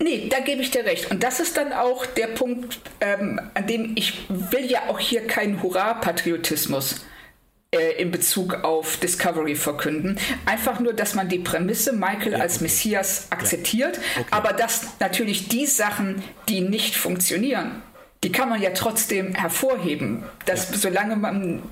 Nee, 0.00 0.28
da 0.28 0.40
gebe 0.40 0.60
ich 0.60 0.70
dir 0.70 0.84
recht. 0.84 1.10
Und 1.10 1.22
das 1.22 1.40
ist 1.40 1.56
dann 1.56 1.72
auch 1.72 2.04
der 2.04 2.26
Punkt, 2.28 2.78
ähm, 3.00 3.40
an 3.54 3.66
dem 3.66 3.96
ich 3.96 4.28
will 4.28 4.70
ja 4.70 4.88
auch 4.88 4.98
hier 4.98 5.26
keinen 5.26 5.62
Hurra-Patriotismus 5.62 7.06
äh, 7.74 8.00
in 8.00 8.10
Bezug 8.10 8.64
auf 8.64 8.96
Discovery 8.98 9.56
verkünden. 9.56 10.18
Einfach 10.46 10.80
nur, 10.80 10.92
dass 10.92 11.14
man 11.14 11.28
die 11.28 11.38
Prämisse 11.38 11.92
Michael 11.92 12.32
ja, 12.32 12.38
als 12.38 12.56
okay. 12.56 12.64
Messias 12.64 13.26
akzeptiert, 13.30 13.96
ja. 13.96 14.22
okay. 14.22 14.28
aber 14.30 14.52
dass 14.52 14.98
natürlich 15.00 15.48
die 15.48 15.66
Sachen, 15.66 16.22
die 16.48 16.60
nicht 16.60 16.96
funktionieren, 16.96 17.82
die 18.22 18.32
kann 18.32 18.48
man 18.48 18.62
ja 18.62 18.70
trotzdem 18.70 19.34
hervorheben. 19.34 20.24
Dass 20.46 20.70
ja. 20.70 20.76
solange 20.76 21.16
man 21.16 21.62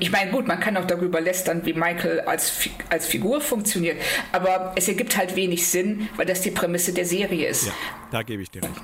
ich 0.00 0.12
meine, 0.12 0.30
gut, 0.30 0.46
man 0.46 0.60
kann 0.60 0.76
auch 0.76 0.84
darüber 0.84 1.18
lästern, 1.18 1.64
wie 1.64 1.72
Michael 1.72 2.20
als, 2.20 2.68
als 2.90 3.06
Figur 3.06 3.40
funktioniert, 3.40 3.98
aber 4.30 4.74
es 4.76 4.86
ergibt 4.86 5.16
halt 5.16 5.34
wenig 5.34 5.66
Sinn, 5.66 6.10
weil 6.16 6.26
das 6.26 6.42
die 6.42 6.50
Prämisse 6.50 6.92
der 6.92 7.06
Serie 7.06 7.48
ist. 7.48 7.68
Ja, 7.68 7.72
da 8.10 8.22
gebe 8.22 8.42
ich 8.42 8.50
dir 8.50 8.62
recht. 8.62 8.82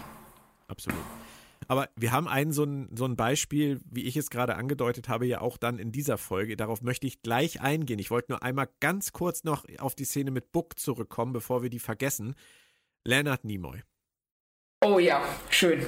Absolut. 0.67 0.99
Aber 1.69 1.91
wir 1.97 2.13
haben 2.13 2.27
ein 2.27 2.51
so, 2.51 2.65
ein 2.65 2.89
so 2.97 3.05
ein 3.05 3.15
Beispiel, 3.15 3.81
wie 3.91 4.05
ich 4.07 4.17
es 4.17 4.31
gerade 4.31 4.57
angedeutet 4.57 5.11
habe, 5.11 5.27
ja 5.27 5.43
auch 5.43 5.59
dann 5.59 5.79
in 5.79 5.93
dieser 5.93 6.17
Folge. 6.17 6.57
Darauf 6.57 6.81
möchte 6.81 7.07
ich 7.07 7.21
gleich 7.21 7.61
eingehen. 7.61 7.99
Ich 7.99 8.11
wollte 8.11 8.33
nur 8.33 8.43
einmal 8.43 8.71
ganz 8.81 9.13
kurz 9.13 9.45
noch 9.45 9.67
auf 9.79 9.95
die 9.95 10.07
Szene 10.07 10.31
mit 10.31 10.51
Book 10.51 10.79
zurückkommen, 10.79 11.35
bevor 11.35 11.63
wir 11.63 11.69
die 11.69 11.79
vergessen. 11.79 12.35
Leonard 13.05 13.45
Nimoy. 13.45 13.83
Oh 14.83 14.99
ja, 14.99 15.23
schön. 15.51 15.85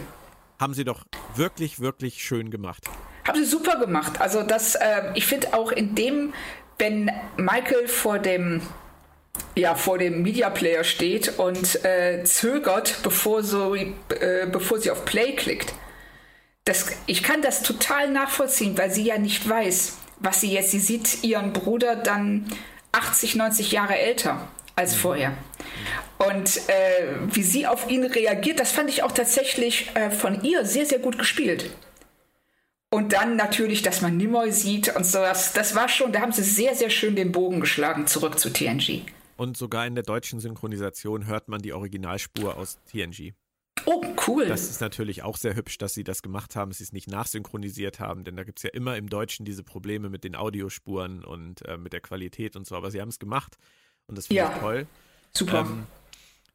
Haben 0.60 0.74
sie 0.74 0.84
doch 0.84 1.06
wirklich, 1.34 1.80
wirklich 1.80 2.22
schön 2.22 2.50
gemacht. 2.50 2.84
Haben 3.26 3.38
sie 3.38 3.46
super 3.46 3.78
gemacht. 3.78 4.20
Also 4.20 4.42
das, 4.42 4.74
äh, 4.74 5.12
ich 5.14 5.24
finde 5.24 5.54
auch 5.54 5.72
in 5.72 5.94
dem, 5.94 6.34
wenn 6.76 7.10
Michael 7.38 7.88
vor 7.88 8.18
dem 8.18 8.60
ja, 9.56 9.74
vor 9.74 9.98
dem 9.98 10.22
Media 10.22 10.50
Player 10.50 10.84
steht 10.84 11.38
und 11.38 11.84
äh, 11.84 12.22
zögert, 12.24 12.98
bevor, 13.02 13.42
so, 13.42 13.74
äh, 13.74 13.92
bevor 14.50 14.78
sie 14.78 14.90
auf 14.90 15.04
Play 15.04 15.34
klickt. 15.34 15.72
Das, 16.64 16.86
ich 17.06 17.22
kann 17.22 17.42
das 17.42 17.62
total 17.62 18.10
nachvollziehen, 18.10 18.76
weil 18.78 18.90
sie 18.90 19.04
ja 19.04 19.18
nicht 19.18 19.48
weiß, 19.48 19.96
was 20.18 20.40
sie 20.40 20.52
jetzt. 20.52 20.70
Sie 20.70 20.78
sieht 20.78 21.24
ihren 21.24 21.52
Bruder 21.52 21.96
dann 21.96 22.46
80, 22.92 23.36
90 23.36 23.72
Jahre 23.72 23.98
älter 23.98 24.48
als 24.76 24.94
vorher. 24.94 25.32
Und 26.18 26.56
äh, 26.68 27.06
wie 27.32 27.42
sie 27.42 27.66
auf 27.66 27.90
ihn 27.90 28.04
reagiert, 28.04 28.60
das 28.60 28.72
fand 28.72 28.90
ich 28.90 29.02
auch 29.02 29.12
tatsächlich 29.12 29.90
äh, 29.94 30.10
von 30.10 30.42
ihr 30.42 30.64
sehr, 30.66 30.86
sehr 30.86 30.98
gut 30.98 31.18
gespielt. 31.18 31.70
Und 32.92 33.12
dann 33.12 33.36
natürlich, 33.36 33.82
dass 33.82 34.00
man 34.00 34.16
Nimoy 34.16 34.50
sieht 34.50 34.94
und 34.96 35.06
so, 35.06 35.18
das, 35.18 35.52
das 35.52 35.76
war 35.76 35.88
schon, 35.88 36.12
da 36.12 36.20
haben 36.20 36.32
sie 36.32 36.42
sehr, 36.42 36.74
sehr 36.74 36.90
schön 36.90 37.14
den 37.14 37.30
Bogen 37.30 37.60
geschlagen 37.60 38.06
zurück 38.06 38.38
zu 38.38 38.52
TNG. 38.52 39.02
Und 39.40 39.56
sogar 39.56 39.86
in 39.86 39.94
der 39.94 40.04
deutschen 40.04 40.38
Synchronisation 40.38 41.24
hört 41.24 41.48
man 41.48 41.62
die 41.62 41.72
Originalspur 41.72 42.58
aus 42.58 42.78
TNG. 42.84 43.32
Oh, 43.86 44.04
cool. 44.26 44.46
Das 44.46 44.68
ist 44.68 44.82
natürlich 44.82 45.22
auch 45.22 45.38
sehr 45.38 45.56
hübsch, 45.56 45.78
dass 45.78 45.94
sie 45.94 46.04
das 46.04 46.20
gemacht 46.20 46.56
haben, 46.56 46.70
dass 46.70 46.76
sie 46.76 46.84
es 46.84 46.92
nicht 46.92 47.08
nachsynchronisiert 47.08 48.00
haben, 48.00 48.22
denn 48.24 48.36
da 48.36 48.44
gibt 48.44 48.58
es 48.58 48.64
ja 48.64 48.70
immer 48.74 48.98
im 48.98 49.08
Deutschen 49.08 49.46
diese 49.46 49.64
Probleme 49.64 50.10
mit 50.10 50.24
den 50.24 50.36
Audiospuren 50.36 51.24
und 51.24 51.66
äh, 51.66 51.78
mit 51.78 51.94
der 51.94 52.02
Qualität 52.02 52.54
und 52.54 52.66
so, 52.66 52.76
aber 52.76 52.90
sie 52.90 53.00
haben 53.00 53.08
es 53.08 53.18
gemacht 53.18 53.56
und 54.08 54.18
das 54.18 54.26
finde 54.26 54.42
ja. 54.42 54.52
ich 54.52 54.60
toll. 54.60 54.86
Super. 55.32 55.60
Ähm, 55.60 55.86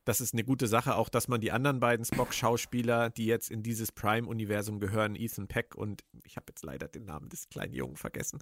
das 0.04 0.21
ist 0.21 0.36
eine 0.36 0.43
gute 0.43 0.67
Sache, 0.67 0.95
auch 0.95 1.10
dass 1.10 1.28
man 1.28 1.41
die 1.41 1.52
anderen 1.52 1.80
beiden 1.80 2.06
Spock-Schauspieler, 2.06 3.10
die 3.10 3.26
jetzt 3.26 3.50
in 3.50 3.63
dieses 3.63 3.91
Prime-Universum 3.91 4.80
gehören, 4.80 5.15
Ethan 5.15 5.48
Peck 5.48 5.74
und 5.74 6.04
ich 6.24 6.36
habe 6.36 6.45
jetzt 6.50 6.63
leider 6.63 6.88
den 6.88 7.06
Namen 7.06 7.30
des 7.30 7.50
kleinen 7.50 7.74
Jungen 7.74 7.98
vergessen, 7.98 8.38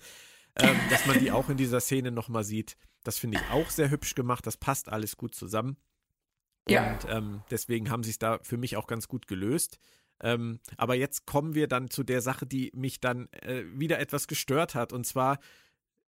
ähm, 0.56 0.78
dass 0.90 1.06
man 1.06 1.20
die 1.20 1.32
auch 1.32 1.50
in 1.50 1.58
dieser 1.58 1.80
Szene 1.80 2.12
nochmal 2.12 2.44
sieht. 2.44 2.78
Das 3.04 3.18
finde 3.18 3.40
ich 3.40 3.52
auch 3.52 3.70
sehr 3.70 3.90
hübsch 3.90 4.16
gemacht. 4.16 4.46
Das 4.46 4.58
passt 4.58 4.90
alles 4.90 5.18
gut 5.18 5.36
zusammen. 5.36 5.78
Ja. 6.68 6.94
Und 6.94 7.06
ähm, 7.10 7.44
deswegen 7.52 7.90
haben 7.90 8.04
sie 8.04 8.12
es 8.12 8.20
da 8.20 8.40
für 8.44 8.58
mich 8.58 8.78
auch 8.78 8.88
ganz 8.88 9.08
gut 9.08 9.28
gelöst. 9.28 9.80
Ähm, 10.22 10.60
aber 10.78 10.96
jetzt 10.96 11.26
kommen 11.26 11.56
wir 11.56 11.68
dann 11.68 11.90
zu 11.90 12.04
der 12.04 12.22
Sache, 12.22 12.46
die 12.46 12.72
mich 12.74 13.02
dann 13.02 13.28
äh, 13.34 13.64
wieder 13.74 14.00
etwas 14.00 14.28
gestört 14.28 14.76
hat. 14.76 14.94
Und 14.94 15.06
zwar, 15.06 15.40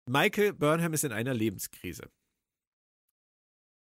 Michael 0.05 0.53
Burnham 0.53 0.93
ist 0.93 1.03
in 1.03 1.13
einer 1.13 1.33
Lebenskrise. 1.33 2.09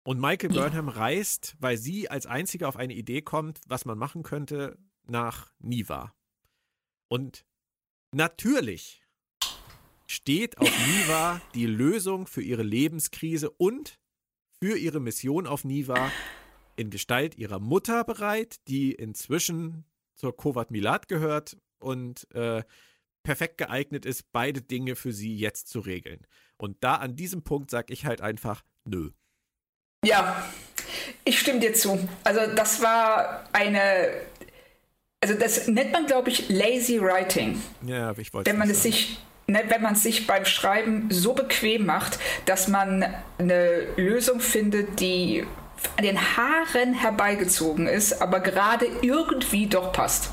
Und 0.04 0.20
Michael 0.20 0.50
Burnham 0.50 0.88
ja. 0.88 0.94
reist, 0.94 1.56
weil 1.60 1.76
sie 1.76 2.10
als 2.10 2.26
einzige 2.26 2.68
auf 2.68 2.76
eine 2.76 2.94
Idee 2.94 3.22
kommt, 3.22 3.60
was 3.66 3.84
man 3.84 3.98
machen 3.98 4.22
könnte, 4.22 4.78
nach 5.04 5.52
Niva. 5.58 6.14
Und 7.08 7.44
natürlich 8.12 9.01
steht 10.12 10.58
auf 10.58 10.68
Niva 10.86 11.40
die 11.54 11.66
Lösung 11.66 12.26
für 12.26 12.42
ihre 12.42 12.62
Lebenskrise 12.62 13.50
und 13.50 13.98
für 14.60 14.76
ihre 14.76 15.00
Mission 15.00 15.46
auf 15.46 15.64
Niva 15.64 16.12
in 16.76 16.90
Gestalt 16.90 17.36
ihrer 17.38 17.58
Mutter 17.58 18.04
bereit, 18.04 18.56
die 18.68 18.92
inzwischen 18.92 19.84
zur 20.14 20.36
Kovat 20.36 20.70
Milat 20.70 21.08
gehört 21.08 21.56
und 21.78 22.30
äh, 22.34 22.62
perfekt 23.22 23.58
geeignet 23.58 24.04
ist, 24.04 24.30
beide 24.32 24.60
Dinge 24.60 24.96
für 24.96 25.12
sie 25.12 25.34
jetzt 25.34 25.68
zu 25.68 25.80
regeln. 25.80 26.26
Und 26.58 26.84
da 26.84 26.96
an 26.96 27.16
diesem 27.16 27.42
Punkt 27.42 27.70
sage 27.70 27.92
ich 27.92 28.04
halt 28.04 28.20
einfach, 28.20 28.62
nö. 28.84 29.10
Ja, 30.04 30.48
ich 31.24 31.38
stimme 31.38 31.60
dir 31.60 31.72
zu. 31.74 32.08
Also 32.24 32.54
das 32.54 32.82
war 32.82 33.48
eine, 33.52 34.10
also 35.20 35.34
das 35.34 35.68
nennt 35.68 35.92
man, 35.92 36.06
glaube 36.06 36.30
ich, 36.30 36.48
lazy 36.48 37.00
writing. 37.00 37.60
Ja, 37.86 38.16
ich 38.16 38.32
wollte. 38.34 38.50
Wenn 38.50 38.58
man 38.58 38.68
es 38.68 38.82
sich 38.82 39.18
ne, 39.46 39.62
wenn 39.68 39.82
man 39.82 39.94
sich 39.94 40.26
beim 40.26 40.44
Schreiben 40.44 41.08
so 41.10 41.34
bequem 41.34 41.86
macht, 41.86 42.18
dass 42.46 42.68
man 42.68 43.04
eine 43.38 43.86
Lösung 43.96 44.40
findet, 44.40 45.00
die 45.00 45.44
an 45.96 46.04
den 46.04 46.18
Haaren 46.18 46.94
herbeigezogen 46.94 47.86
ist, 47.86 48.22
aber 48.22 48.40
gerade 48.40 48.86
irgendwie 49.02 49.66
doch 49.66 49.92
passt. 49.92 50.30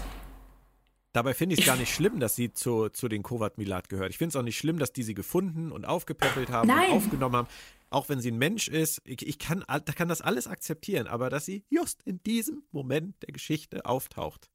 Dabei 1.12 1.34
finde 1.34 1.56
ich 1.56 1.62
es 1.62 1.65
gar 1.65 1.76
nicht 1.78 1.93
schlimm, 1.93 2.19
dass 2.19 2.36
sie 2.36 2.54
zu, 2.54 2.89
zu 2.89 3.08
den 3.08 3.24
Kovat 3.24 3.58
Milat 3.58 3.89
gehört. 3.89 4.12
Ich 4.12 4.17
finde 4.17 4.30
es 4.30 4.36
auch 4.36 4.43
nicht 4.43 4.58
schlimm, 4.58 4.78
dass 4.78 4.93
die 4.93 5.04
sie 5.04 5.15
gefunden 5.15 5.72
und 5.72 5.86
aufgepäppelt 5.86 6.50
haben 6.50 6.67
Nein. 6.67 6.91
und 6.91 6.98
aufgenommen 6.98 7.36
haben. 7.36 7.48
Auch 7.89 8.10
wenn 8.10 8.22
sie 8.22 8.30
ein 8.30 8.38
Mensch 8.38 8.67
ist, 8.67 9.02
ich, 9.04 9.28
ich 9.28 9.39
kann, 9.39 9.63
kann 9.95 10.08
das 10.08 10.22
alles 10.22 10.45
akzeptieren, 10.45 11.08
aber 11.08 11.32
dass 11.32 11.45
sie 11.45 11.63
just 11.69 12.04
in 12.04 12.22
diesem 12.22 12.63
Moment 12.72 13.15
der 13.24 13.34
Geschichte 13.34 13.86
auftaucht. 13.86 14.50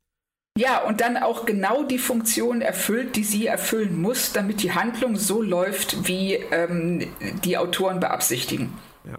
Ja, 0.56 0.78
und 0.84 1.00
dann 1.00 1.16
auch 1.16 1.46
genau 1.46 1.82
die 1.82 1.98
Funktion 1.98 2.60
erfüllt, 2.60 3.16
die 3.16 3.24
sie 3.24 3.48
erfüllen 3.48 4.00
muss, 4.00 4.32
damit 4.32 4.62
die 4.62 4.72
Handlung 4.72 5.16
so 5.16 5.42
läuft, 5.42 6.06
wie 6.06 6.34
ähm, 6.34 7.12
die 7.42 7.58
Autoren 7.58 7.98
beabsichtigen. 7.98 8.72
Ja. 9.04 9.18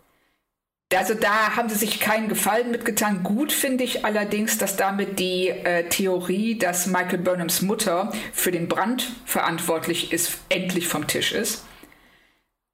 Also 0.98 1.14
da 1.14 1.58
haben 1.58 1.68
sie 1.68 1.76
sich 1.76 2.00
keinen 2.00 2.30
Gefallen 2.30 2.72
mitgetan. 2.72 3.24
Gut 3.24 3.52
finde 3.52 3.84
ich 3.84 4.06
allerdings, 4.06 4.58
dass 4.58 4.78
damit 4.78 5.20
die 5.20 5.50
äh, 5.50 5.90
Theorie, 5.90 6.58
dass 6.58 6.88
Michael 6.88 7.20
Burnhams 7.20 7.62
Mutter 7.62 8.14
für 8.32 8.52
den 8.52 8.70
Brand 8.70 9.12
verantwortlich 9.26 10.14
ist, 10.14 10.38
endlich 10.48 10.88
vom 10.88 11.06
Tisch 11.06 11.34
ist. 11.34 11.66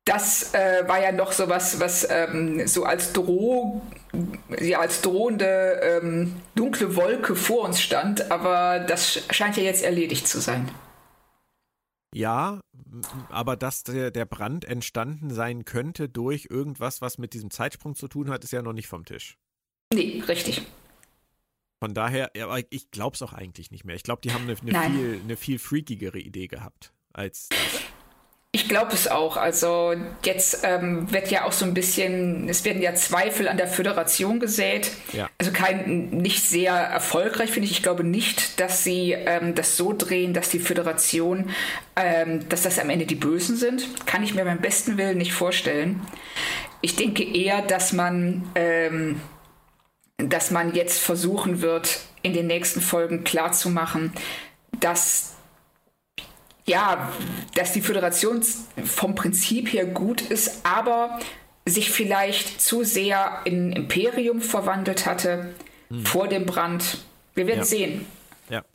Das 0.05 0.53
äh, 0.53 0.87
war 0.87 1.01
ja 1.01 1.11
noch 1.11 1.31
so 1.31 1.47
was, 1.47 1.79
was 1.79 2.07
ähm, 2.09 2.67
so 2.67 2.85
als 2.85 3.13
Droh, 3.13 3.81
ja, 4.59 4.79
als 4.79 5.01
drohende 5.01 5.79
ähm, 5.83 6.35
dunkle 6.55 6.95
Wolke 6.95 7.35
vor 7.35 7.65
uns 7.65 7.81
stand, 7.81 8.31
aber 8.31 8.79
das 8.79 9.23
scheint 9.29 9.57
ja 9.57 9.63
jetzt 9.63 9.83
erledigt 9.83 10.27
zu 10.27 10.39
sein. 10.39 10.69
Ja, 12.13 12.59
aber 13.29 13.55
dass 13.55 13.83
der, 13.83 14.11
der 14.11 14.25
Brand 14.25 14.65
entstanden 14.65 15.29
sein 15.29 15.65
könnte 15.65 16.09
durch 16.09 16.47
irgendwas, 16.49 17.01
was 17.01 17.17
mit 17.17 17.33
diesem 17.33 17.51
Zeitsprung 17.51 17.95
zu 17.95 18.07
tun 18.07 18.29
hat, 18.29 18.43
ist 18.43 18.51
ja 18.51 18.61
noch 18.61 18.73
nicht 18.73 18.87
vom 18.87 19.05
Tisch. 19.05 19.37
Nee, 19.93 20.21
richtig. 20.27 20.63
Von 21.79 21.93
daher, 21.93 22.31
aber 22.41 22.59
ich 22.69 22.91
glaube 22.91 23.15
es 23.15 23.21
auch 23.21 23.33
eigentlich 23.33 23.71
nicht 23.71 23.85
mehr. 23.85 23.95
Ich 23.95 24.03
glaube, 24.03 24.21
die 24.21 24.33
haben 24.33 24.43
eine, 24.43 24.57
eine 24.59 24.91
viel, 24.91 25.19
eine 25.23 25.37
viel 25.37 25.57
freakigere 25.57 26.19
Idee 26.19 26.47
gehabt 26.47 26.93
als 27.13 27.49
das. 27.49 27.81
Ich 28.53 28.67
glaube 28.67 28.93
es 28.93 29.07
auch. 29.07 29.37
Also 29.37 29.93
jetzt 30.25 30.63
ähm, 30.63 31.09
wird 31.11 31.31
ja 31.31 31.45
auch 31.45 31.53
so 31.53 31.63
ein 31.63 31.73
bisschen, 31.73 32.49
es 32.49 32.65
werden 32.65 32.81
ja 32.81 32.93
Zweifel 32.95 33.47
an 33.47 33.55
der 33.55 33.67
Föderation 33.67 34.41
gesät. 34.41 34.91
Ja. 35.13 35.29
Also 35.37 35.53
kein 35.53 36.09
nicht 36.09 36.43
sehr 36.43 36.73
erfolgreich 36.73 37.49
finde 37.49 37.67
ich. 37.67 37.71
Ich 37.71 37.83
glaube 37.83 38.03
nicht, 38.03 38.59
dass 38.59 38.83
sie 38.83 39.13
ähm, 39.13 39.55
das 39.55 39.77
so 39.77 39.93
drehen, 39.93 40.33
dass 40.33 40.49
die 40.49 40.59
Föderation, 40.59 41.49
ähm, 41.95 42.49
dass 42.49 42.63
das 42.63 42.77
am 42.77 42.89
Ende 42.89 43.05
die 43.05 43.15
Bösen 43.15 43.55
sind. 43.55 44.05
Kann 44.05 44.21
ich 44.21 44.33
mir 44.33 44.43
beim 44.43 44.59
besten 44.59 44.97
Willen 44.97 45.17
nicht 45.17 45.31
vorstellen. 45.31 46.01
Ich 46.81 46.97
denke 46.97 47.23
eher, 47.23 47.61
dass 47.61 47.93
man, 47.93 48.49
ähm, 48.55 49.21
dass 50.17 50.51
man 50.51 50.75
jetzt 50.75 50.99
versuchen 50.99 51.61
wird, 51.61 52.01
in 52.21 52.33
den 52.33 52.47
nächsten 52.47 52.81
Folgen 52.81 53.23
klarzumachen, 53.23 54.11
dass 54.81 55.35
ja, 56.65 57.11
dass 57.55 57.73
die 57.73 57.81
Föderation 57.81 58.43
vom 58.83 59.15
Prinzip 59.15 59.71
her 59.71 59.85
gut 59.85 60.21
ist, 60.21 60.65
aber 60.65 61.19
sich 61.65 61.91
vielleicht 61.91 62.61
zu 62.61 62.83
sehr 62.83 63.41
in 63.45 63.71
Imperium 63.71 64.41
verwandelt 64.41 65.05
hatte 65.05 65.53
hm. 65.89 66.05
vor 66.05 66.27
dem 66.27 66.45
Brand. 66.45 66.99
Wir 67.33 67.47
werden 67.47 67.59
ja. 67.59 67.65
sehen. 67.65 68.05
Ja, 68.49 68.65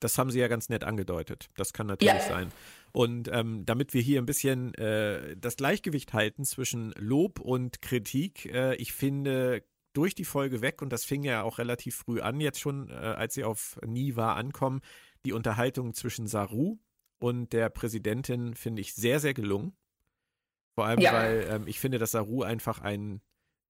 das 0.00 0.18
haben 0.18 0.30
sie 0.30 0.38
ja 0.38 0.48
ganz 0.48 0.68
nett 0.68 0.84
angedeutet. 0.84 1.48
Das 1.56 1.72
kann 1.72 1.86
natürlich 1.86 2.14
ja. 2.14 2.20
sein. 2.20 2.52
Und 2.92 3.28
ähm, 3.30 3.64
damit 3.66 3.92
wir 3.92 4.00
hier 4.00 4.20
ein 4.20 4.26
bisschen 4.26 4.72
äh, 4.74 5.36
das 5.36 5.56
Gleichgewicht 5.56 6.14
halten 6.14 6.44
zwischen 6.44 6.92
Lob 6.96 7.40
und 7.40 7.82
Kritik, 7.82 8.46
äh, 8.46 8.74
ich 8.76 8.92
finde 8.92 9.62
durch 9.92 10.14
die 10.14 10.24
Folge 10.24 10.60
weg, 10.60 10.82
und 10.82 10.90
das 10.92 11.04
fing 11.04 11.22
ja 11.22 11.42
auch 11.42 11.58
relativ 11.58 11.96
früh 11.96 12.20
an, 12.20 12.40
jetzt 12.40 12.60
schon, 12.60 12.90
äh, 12.90 12.94
als 12.94 13.34
sie 13.34 13.44
auf 13.44 13.78
Niva 13.84 14.34
ankommen, 14.34 14.80
die 15.24 15.32
Unterhaltung 15.32 15.94
zwischen 15.94 16.26
Saru 16.26 16.78
und 17.18 17.52
der 17.52 17.68
Präsidentin 17.68 18.54
finde 18.54 18.82
ich 18.82 18.94
sehr, 18.94 19.20
sehr 19.20 19.34
gelungen. 19.34 19.76
Vor 20.74 20.86
allem, 20.86 21.00
ja. 21.00 21.12
weil 21.12 21.46
ähm, 21.50 21.66
ich 21.66 21.80
finde, 21.80 21.98
dass 21.98 22.10
Saru 22.10 22.42
einfach 22.42 22.82
ein, 22.82 23.20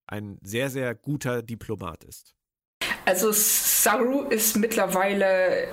ein 0.07 0.39
sehr, 0.43 0.71
sehr 0.71 0.95
guter 0.95 1.43
Diplomat 1.43 2.05
ist. 2.05 2.35
Also 3.05 3.31
Saru 3.33 4.23
ist 4.23 4.57
mittlerweile 4.57 5.69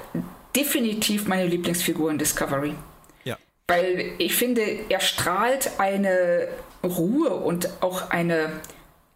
definitiv 0.55 1.27
meine 1.27 1.47
Lieblingsfigur 1.47 2.11
in 2.11 2.19
Discovery. 2.19 2.75
Ja. 3.23 3.37
Weil 3.67 4.13
ich 4.19 4.35
finde, 4.35 4.61
er 4.89 4.99
strahlt 4.99 5.79
eine 5.79 6.47
Ruhe 6.83 7.31
und 7.33 7.81
auch 7.81 8.11
eine 8.11 8.61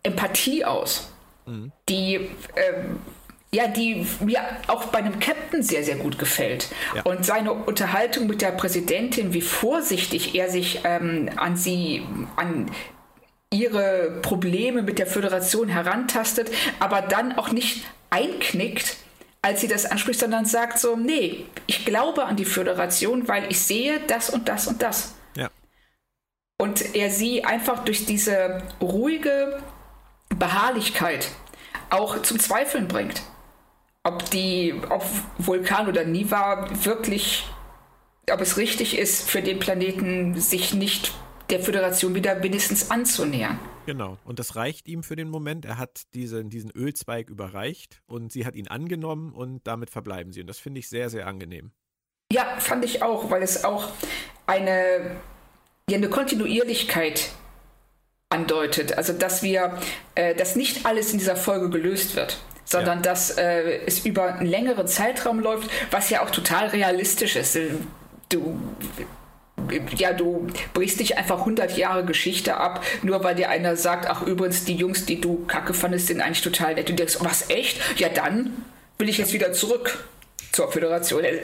Empathie 0.01 0.65
aus, 0.65 1.11
mhm. 1.45 1.71
die 1.87 2.15
ähm, 2.15 2.99
ja, 3.57 3.67
die 3.67 4.05
mir 4.19 4.39
auch 4.67 4.85
bei 4.85 4.99
einem 4.99 5.19
Captain 5.19 5.63
sehr, 5.63 5.83
sehr 5.83 5.95
gut 5.95 6.19
gefällt. 6.19 6.67
Ja. 6.95 7.01
Und 7.01 7.25
seine 7.25 7.53
Unterhaltung 7.53 8.27
mit 8.27 8.43
der 8.43 8.51
Präsidentin, 8.51 9.33
wie 9.33 9.41
vorsichtig 9.41 10.35
er 10.35 10.51
sich 10.51 10.81
ähm, 10.83 11.31
an 11.37 11.57
sie, 11.57 12.05
an 12.35 12.69
ihre 13.51 14.19
Probleme 14.21 14.83
mit 14.83 14.99
der 14.99 15.07
Föderation 15.07 15.69
herantastet, 15.69 16.51
aber 16.79 17.01
dann 17.01 17.35
auch 17.35 17.51
nicht 17.51 17.83
einknickt, 18.11 18.97
als 19.41 19.61
sie 19.61 19.67
das 19.67 19.87
anspricht, 19.87 20.19
sondern 20.19 20.45
sagt 20.45 20.77
so, 20.77 20.95
nee, 20.95 21.45
ich 21.65 21.83
glaube 21.83 22.25
an 22.25 22.35
die 22.35 22.45
Föderation, 22.45 23.27
weil 23.27 23.49
ich 23.49 23.59
sehe 23.59 23.99
das 24.05 24.29
und 24.29 24.49
das 24.49 24.67
und 24.67 24.83
das. 24.83 25.15
Ja. 25.35 25.49
Und 26.59 26.93
er 26.93 27.09
sie 27.09 27.43
einfach 27.43 27.83
durch 27.85 28.05
diese 28.05 28.61
ruhige 28.79 29.63
Beharrlichkeit 30.29 31.29
auch 31.89 32.21
zum 32.21 32.39
Zweifeln 32.39 32.87
bringt 32.87 33.23
ob 34.07 34.29
die, 34.29 34.73
ob 34.89 35.03
Vulkan 35.37 35.87
oder 35.89 36.05
Niva 36.05 36.69
wirklich, 36.85 37.45
ob 38.31 38.39
es 38.39 38.57
richtig 38.57 38.97
ist, 38.97 39.29
für 39.29 39.41
den 39.41 39.59
Planeten 39.59 40.39
sich 40.39 40.73
nicht 40.73 41.13
der 41.49 41.59
Föderation 41.59 42.15
wieder 42.15 42.41
wenigstens 42.41 42.89
anzunähern. 42.89 43.59
Genau, 43.85 44.17
und 44.25 44.39
das 44.39 44.55
reicht 44.55 44.87
ihm 44.87 45.03
für 45.03 45.15
den 45.15 45.29
Moment. 45.29 45.65
Er 45.65 45.77
hat 45.77 46.03
diesen, 46.13 46.49
diesen 46.49 46.71
Ölzweig 46.71 47.29
überreicht 47.29 48.01
und 48.05 48.31
sie 48.31 48.45
hat 48.45 48.55
ihn 48.55 48.67
angenommen 48.67 49.33
und 49.33 49.65
damit 49.67 49.89
verbleiben 49.89 50.31
sie. 50.31 50.41
Und 50.41 50.47
das 50.47 50.59
finde 50.59 50.79
ich 50.79 50.89
sehr, 50.89 51.09
sehr 51.09 51.27
angenehm. 51.27 51.71
Ja, 52.31 52.59
fand 52.59 52.83
ich 52.83 53.03
auch, 53.03 53.29
weil 53.29 53.41
es 53.43 53.63
auch 53.63 53.91
eine, 54.45 55.17
ja, 55.89 55.97
eine 55.97 56.09
Kontinuierlichkeit 56.09 57.31
andeutet. 58.29 58.97
Also, 58.97 59.13
dass 59.13 59.41
wir, 59.41 59.79
äh, 60.15 60.35
dass 60.35 60.57
nicht 60.57 60.85
alles 60.85 61.13
in 61.13 61.19
dieser 61.19 61.37
Folge 61.37 61.69
gelöst 61.69 62.17
wird 62.17 62.41
sondern 62.67 62.99
ja. 62.99 63.03
dass 63.03 63.31
äh, 63.37 63.79
es 63.85 64.05
über 64.05 64.35
einen 64.35 64.47
längeren 64.47 64.87
Zeitraum 64.87 65.39
läuft, 65.39 65.69
was 65.89 66.09
ja 66.09 66.23
auch 66.23 66.29
total 66.29 66.67
realistisch 66.67 67.35
ist. 67.35 67.57
Du 68.29 68.59
ja, 69.97 70.13
du 70.13 70.47
brichst 70.73 70.99
nicht 70.99 71.17
einfach 71.17 71.39
100 71.39 71.77
Jahre 71.77 72.05
Geschichte 72.05 72.57
ab, 72.57 72.85
nur 73.01 73.23
weil 73.23 73.35
dir 73.35 73.49
einer 73.49 73.75
sagt, 73.75 74.07
ach 74.07 74.21
übrigens, 74.21 74.65
die 74.65 74.75
Jungs, 74.75 75.05
die 75.05 75.19
du 75.19 75.45
kacke 75.45 75.73
fandest, 75.73 76.07
sind 76.07 76.21
eigentlich 76.21 76.43
total 76.43 76.75
nett. 76.75 76.89
Und 76.89 76.99
du 76.99 77.03
denkst, 77.03 77.17
oh, 77.19 77.25
was, 77.25 77.49
echt? 77.49 77.79
Ja, 77.99 78.09
dann 78.09 78.63
will 78.97 79.09
ich 79.09 79.17
jetzt 79.17 79.33
wieder 79.33 79.51
zurück 79.53 80.07
zur 80.51 80.71
Föderation. 80.71 81.23
Äh, 81.23 81.39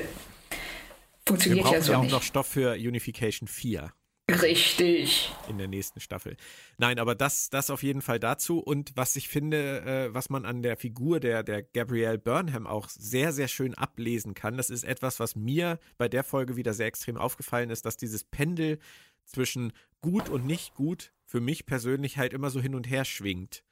funktioniert 1.27 1.69
ja 1.69 1.81
so 1.81 1.93
ja 1.93 1.97
auch 1.97 2.03
nicht. 2.03 2.12
noch 2.12 2.21
Stoff 2.21 2.47
für 2.47 2.73
Unification 2.73 3.47
4. 3.47 3.91
Richtig. 4.29 5.33
In 5.49 5.57
der 5.57 5.67
nächsten 5.67 5.99
Staffel. 5.99 6.38
Nein, 6.77 6.97
aber 6.97 7.13
das, 7.13 7.49
das 7.49 7.69
auf 7.69 7.83
jeden 7.83 8.01
Fall 8.01 8.19
dazu. 8.19 8.59
Und 8.59 8.93
was 8.95 9.17
ich 9.17 9.27
finde, 9.27 9.81
äh, 9.81 10.13
was 10.13 10.29
man 10.29 10.45
an 10.45 10.62
der 10.62 10.77
Figur 10.77 11.19
der, 11.19 11.43
der 11.43 11.62
Gabrielle 11.62 12.19
Burnham 12.19 12.65
auch 12.65 12.88
sehr, 12.88 13.33
sehr 13.33 13.49
schön 13.49 13.73
ablesen 13.73 14.33
kann, 14.33 14.55
das 14.55 14.69
ist 14.69 14.86
etwas, 14.86 15.19
was 15.19 15.36
mir 15.36 15.77
bei 15.97 16.07
der 16.07 16.23
Folge 16.23 16.55
wieder 16.55 16.73
sehr 16.73 16.88
extrem 16.88 17.17
aufgefallen 17.17 17.69
ist, 17.69 17.86
dass 17.86 17.97
dieses 17.97 18.23
Pendel 18.23 18.79
zwischen 19.25 19.73
gut 19.99 20.29
und 20.29 20.45
nicht 20.45 20.73
gut 20.73 21.12
für 21.25 21.41
mich 21.41 21.65
persönlich 21.65 22.17
halt 22.17 22.31
immer 22.33 22.49
so 22.49 22.62
hin 22.62 22.75
und 22.75 22.89
her 22.89 23.03
schwingt. 23.03 23.63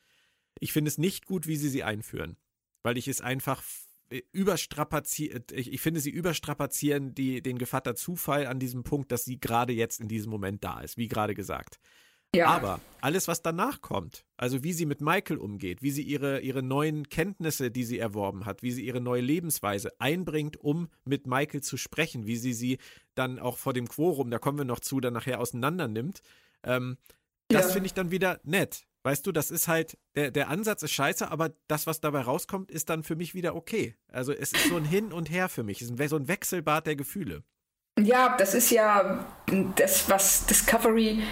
Ich 0.59 0.73
finde 0.73 0.89
es 0.89 0.97
nicht 0.97 1.25
gut, 1.25 1.47
wie 1.47 1.55
sie 1.55 1.69
sie 1.69 1.83
einführen, 1.83 2.35
weil 2.83 2.97
ich 2.97 3.07
es 3.07 3.21
einfach 3.21 3.63
überstrapaziert, 4.31 5.51
ich, 5.51 5.71
ich, 5.71 5.81
finde, 5.81 5.99
sie 5.99 6.09
überstrapazieren 6.09 7.13
die, 7.13 7.41
den 7.41 7.57
Gevatter 7.57 7.95
Zufall 7.95 8.45
an 8.45 8.59
diesem 8.59 8.83
Punkt, 8.83 9.11
dass 9.11 9.23
sie 9.23 9.39
gerade 9.39 9.73
jetzt 9.73 9.99
in 9.99 10.07
diesem 10.07 10.31
Moment 10.31 10.63
da 10.63 10.81
ist, 10.81 10.97
wie 10.97 11.07
gerade 11.07 11.33
gesagt. 11.33 11.79
Ja. 12.33 12.47
Aber 12.47 12.79
alles, 13.01 13.27
was 13.27 13.41
danach 13.41 13.81
kommt, 13.81 14.25
also 14.37 14.63
wie 14.63 14.71
sie 14.71 14.85
mit 14.85 15.01
Michael 15.01 15.37
umgeht, 15.37 15.81
wie 15.81 15.91
sie 15.91 16.03
ihre, 16.03 16.39
ihre 16.39 16.63
neuen 16.63 17.09
Kenntnisse, 17.09 17.71
die 17.71 17.83
sie 17.83 17.99
erworben 17.99 18.45
hat, 18.45 18.63
wie 18.63 18.71
sie 18.71 18.85
ihre 18.85 19.01
neue 19.01 19.21
Lebensweise 19.21 19.91
einbringt, 19.99 20.55
um 20.55 20.87
mit 21.03 21.27
Michael 21.27 21.61
zu 21.61 21.75
sprechen, 21.75 22.27
wie 22.27 22.37
sie 22.37 22.53
sie 22.53 22.77
dann 23.15 23.37
auch 23.37 23.57
vor 23.57 23.73
dem 23.73 23.87
Quorum, 23.87 24.31
da 24.31 24.39
kommen 24.39 24.57
wir 24.57 24.65
noch 24.65 24.79
zu, 24.79 25.01
dann 25.01 25.13
nachher 25.13 25.41
auseinander 25.41 25.89
nimmt, 25.89 26.21
ähm, 26.63 26.97
das 27.49 27.67
ja. 27.67 27.73
finde 27.73 27.87
ich 27.87 27.93
dann 27.93 28.11
wieder 28.11 28.39
nett. 28.43 28.85
Weißt 29.03 29.25
du, 29.25 29.31
das 29.31 29.49
ist 29.49 29.67
halt, 29.67 29.97
der, 30.15 30.29
der 30.29 30.49
Ansatz 30.49 30.83
ist 30.83 30.91
scheiße, 30.91 31.31
aber 31.31 31.51
das, 31.67 31.87
was 31.87 32.01
dabei 32.01 32.21
rauskommt, 32.21 32.69
ist 32.69 32.89
dann 32.89 33.03
für 33.03 33.15
mich 33.15 33.33
wieder 33.33 33.55
okay. 33.55 33.95
Also 34.11 34.31
es 34.31 34.51
ist 34.51 34.67
so 34.69 34.77
ein 34.77 34.85
Hin 34.85 35.11
und 35.11 35.31
Her 35.31 35.49
für 35.49 35.63
mich. 35.63 35.81
Es 35.81 35.89
ist 35.89 36.09
so 36.09 36.15
ein 36.15 36.27
Wechselbad 36.27 36.85
der 36.85 36.95
Gefühle. 36.95 37.43
Ja, 37.99 38.35
das 38.37 38.53
ist 38.53 38.69
ja 38.71 39.25
das, 39.75 40.09
was 40.09 40.45
Discovery 40.45 41.23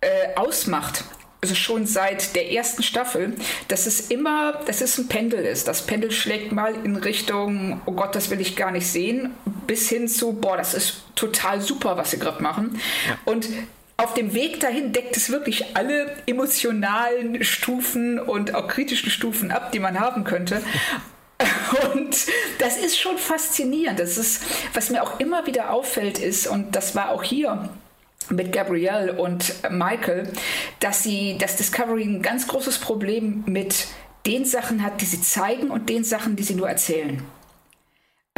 äh, 0.00 0.34
ausmacht. 0.36 1.04
Also 1.40 1.54
schon 1.54 1.86
seit 1.86 2.34
der 2.34 2.50
ersten 2.50 2.82
Staffel, 2.82 3.36
dass 3.68 3.86
es 3.86 4.10
immer, 4.10 4.54
dass 4.66 4.80
es 4.80 4.98
ein 4.98 5.08
Pendel 5.08 5.44
ist. 5.44 5.68
Das 5.68 5.86
Pendel 5.86 6.10
schlägt 6.10 6.50
mal 6.50 6.74
in 6.84 6.96
Richtung, 6.96 7.80
oh 7.86 7.92
Gott, 7.92 8.14
das 8.16 8.30
will 8.30 8.40
ich 8.40 8.56
gar 8.56 8.72
nicht 8.72 8.88
sehen, 8.88 9.34
bis 9.66 9.88
hin 9.88 10.08
zu, 10.08 10.32
boah, 10.32 10.56
das 10.56 10.74
ist 10.74 11.04
total 11.14 11.60
super, 11.60 11.96
was 11.96 12.10
sie 12.10 12.18
gerade 12.18 12.42
machen. 12.42 12.80
Ja. 13.08 13.18
Und 13.24 13.48
auf 13.98 14.14
dem 14.14 14.32
Weg 14.32 14.60
dahin 14.60 14.92
deckt 14.92 15.16
es 15.16 15.28
wirklich 15.28 15.76
alle 15.76 16.14
emotionalen 16.26 17.42
Stufen 17.42 18.20
und 18.20 18.54
auch 18.54 18.68
kritischen 18.68 19.10
Stufen 19.10 19.50
ab, 19.50 19.72
die 19.72 19.80
man 19.80 19.98
haben 19.98 20.22
könnte. 20.24 20.62
Und 21.94 22.26
das 22.58 22.78
ist 22.78 22.98
schon 22.98 23.18
faszinierend. 23.18 24.00
Das 24.00 24.16
ist, 24.16 24.42
was 24.72 24.90
mir 24.90 25.02
auch 25.02 25.20
immer 25.20 25.46
wieder 25.46 25.70
auffällt, 25.70 26.18
ist, 26.18 26.46
und 26.48 26.74
das 26.74 26.96
war 26.96 27.10
auch 27.10 27.22
hier 27.22 27.68
mit 28.30 28.52
Gabrielle 28.52 29.12
und 29.12 29.54
Michael, 29.70 30.32
dass 30.80 31.02
sie, 31.02 31.38
dass 31.38 31.56
Discovery 31.56 32.04
ein 32.04 32.22
ganz 32.22 32.48
großes 32.48 32.78
Problem 32.78 33.44
mit 33.46 33.86
den 34.26 34.44
Sachen 34.44 34.82
hat, 34.82 35.00
die 35.00 35.06
sie 35.06 35.20
zeigen 35.20 35.70
und 35.70 35.88
den 35.88 36.02
Sachen, 36.02 36.34
die 36.34 36.42
sie 36.42 36.54
nur 36.54 36.68
erzählen. 36.68 37.22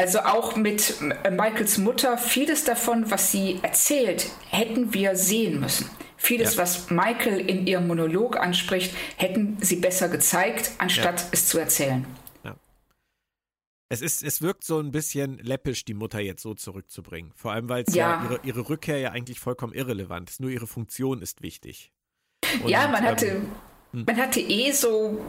Also 0.00 0.20
auch 0.20 0.56
mit 0.56 0.94
äh, 1.24 1.30
Michaels 1.30 1.76
Mutter, 1.76 2.16
vieles 2.16 2.64
davon, 2.64 3.10
was 3.10 3.32
sie 3.32 3.58
erzählt, 3.60 4.30
hätten 4.48 4.94
wir 4.94 5.14
sehen 5.14 5.60
müssen. 5.60 5.90
Vieles, 6.16 6.54
ja. 6.54 6.62
was 6.62 6.88
Michael 6.88 7.38
in 7.38 7.66
ihrem 7.66 7.86
Monolog 7.86 8.38
anspricht, 8.38 8.94
hätten 9.16 9.58
sie 9.60 9.76
besser 9.76 10.08
gezeigt, 10.08 10.70
anstatt 10.78 11.20
ja. 11.20 11.26
es 11.32 11.48
zu 11.48 11.58
erzählen. 11.58 12.06
Ja. 12.44 12.56
Es, 13.90 14.00
ist, 14.00 14.22
es 14.22 14.40
wirkt 14.40 14.64
so 14.64 14.78
ein 14.78 14.90
bisschen 14.90 15.36
läppisch, 15.36 15.84
die 15.84 15.92
Mutter 15.92 16.20
jetzt 16.20 16.40
so 16.40 16.54
zurückzubringen. 16.54 17.32
Vor 17.36 17.52
allem, 17.52 17.68
weil 17.68 17.84
ja, 17.90 18.24
ihre, 18.24 18.40
ihre 18.42 18.70
Rückkehr 18.70 18.96
ja 18.96 19.10
eigentlich 19.10 19.38
vollkommen 19.38 19.74
irrelevant 19.74 20.30
ist. 20.30 20.40
Nur 20.40 20.48
ihre 20.48 20.66
Funktion 20.66 21.20
ist 21.20 21.42
wichtig. 21.42 21.92
Und, 22.64 22.70
ja, 22.70 22.88
man 22.88 23.04
hatte, 23.04 23.26
ähm, 23.26 23.50
hm. 23.92 24.04
man 24.06 24.16
hatte 24.16 24.40
eh 24.40 24.72
so 24.72 25.20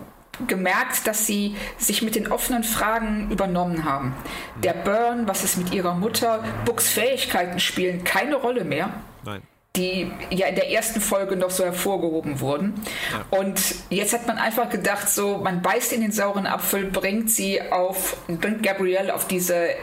gemerkt, 0.47 1.07
dass 1.07 1.27
sie 1.27 1.55
sich 1.77 2.01
mit 2.01 2.15
den 2.15 2.31
offenen 2.31 2.63
Fragen 2.63 3.29
übernommen 3.31 3.85
haben. 3.85 4.15
Der 4.63 4.73
Burn, 4.73 5.27
was 5.27 5.43
ist 5.43 5.57
mit 5.57 5.73
ihrer 5.73 5.93
Mutter? 5.93 6.43
Books 6.65 6.89
Fähigkeiten 6.89 7.59
spielen 7.59 8.03
keine 8.03 8.35
Rolle 8.35 8.63
mehr. 8.63 8.89
Nein. 9.23 9.41
Die 9.77 10.11
ja 10.29 10.47
in 10.47 10.55
der 10.55 10.69
ersten 10.69 10.99
Folge 10.99 11.37
noch 11.37 11.49
so 11.49 11.63
hervorgehoben 11.63 12.41
wurden. 12.41 12.73
Ja. 13.13 13.39
Und 13.39 13.61
jetzt 13.89 14.11
hat 14.11 14.27
man 14.27 14.37
einfach 14.37 14.69
gedacht, 14.69 15.07
so, 15.07 15.37
man 15.37 15.61
beißt 15.61 15.93
in 15.93 16.01
den 16.01 16.11
sauren 16.11 16.45
Apfel, 16.45 16.85
bringt 16.85 17.31
sie 17.31 17.61
auf, 17.71 18.17
bringt 18.27 18.63
Gabrielle 18.63 19.13
auf 19.13 19.27
diese 19.27 19.55
äh, 19.55 19.75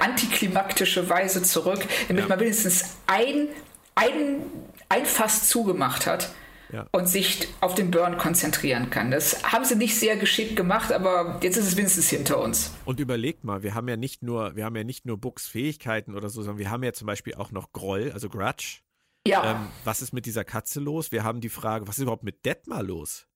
antiklimaktische 0.00 1.08
Weise 1.08 1.44
zurück, 1.44 1.86
damit 2.08 2.24
ja. 2.24 2.28
man 2.28 2.40
wenigstens 2.40 2.96
ein, 3.06 3.46
ein, 3.94 4.42
ein 4.88 5.06
Fass 5.06 5.48
zugemacht 5.48 6.06
hat 6.06 6.30
ja. 6.72 6.86
und 6.92 7.08
sich 7.08 7.48
auf 7.60 7.74
den 7.74 7.90
Burn 7.90 8.18
konzentrieren 8.18 8.90
kann. 8.90 9.10
Das 9.10 9.42
haben 9.44 9.64
sie 9.64 9.76
nicht 9.76 9.96
sehr 9.96 10.16
geschickt 10.16 10.56
gemacht, 10.56 10.92
aber 10.92 11.38
jetzt 11.42 11.56
ist 11.56 11.66
es 11.66 11.76
wenigstens 11.76 12.08
hinter 12.08 12.40
uns. 12.40 12.72
Und 12.84 13.00
überlegt 13.00 13.44
mal, 13.44 13.62
wir 13.62 13.74
haben 13.74 13.88
ja 13.88 13.96
nicht 13.96 14.22
nur, 14.22 14.56
wir 14.56 14.64
haben 14.64 14.76
ja 14.76 14.84
nicht 14.84 15.06
nur 15.06 15.18
Books 15.18 15.46
Fähigkeiten 15.46 16.14
oder 16.14 16.28
so, 16.28 16.42
sondern 16.42 16.58
wir 16.58 16.70
haben 16.70 16.82
ja 16.82 16.92
zum 16.92 17.06
Beispiel 17.06 17.34
auch 17.34 17.50
noch 17.50 17.72
Groll, 17.72 18.10
also 18.12 18.28
Grudge. 18.28 18.80
Ja. 19.26 19.52
Ähm, 19.52 19.68
was 19.84 20.02
ist 20.02 20.12
mit 20.12 20.26
dieser 20.26 20.44
Katze 20.44 20.80
los? 20.80 21.12
Wir 21.12 21.24
haben 21.24 21.40
die 21.40 21.50
Frage, 21.50 21.86
was 21.86 21.98
ist 21.98 22.02
überhaupt 22.02 22.24
mit 22.24 22.44
Detmar 22.44 22.82
los? 22.82 23.26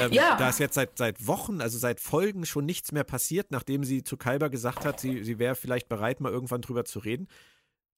Ähm, 0.00 0.12
ja. 0.12 0.36
Da 0.36 0.48
ist 0.48 0.58
jetzt 0.58 0.74
seit, 0.74 0.98
seit 0.98 1.26
Wochen, 1.26 1.60
also 1.60 1.78
seit 1.78 2.00
Folgen 2.00 2.46
schon 2.46 2.66
nichts 2.66 2.92
mehr 2.92 3.04
passiert, 3.04 3.50
nachdem 3.50 3.84
sie 3.84 4.02
zu 4.02 4.16
Kalber 4.16 4.50
gesagt 4.50 4.84
hat, 4.84 5.00
sie, 5.00 5.24
sie 5.24 5.38
wäre 5.38 5.54
vielleicht 5.54 5.88
bereit, 5.88 6.20
mal 6.20 6.32
irgendwann 6.32 6.62
drüber 6.62 6.84
zu 6.84 6.98
reden. 6.98 7.28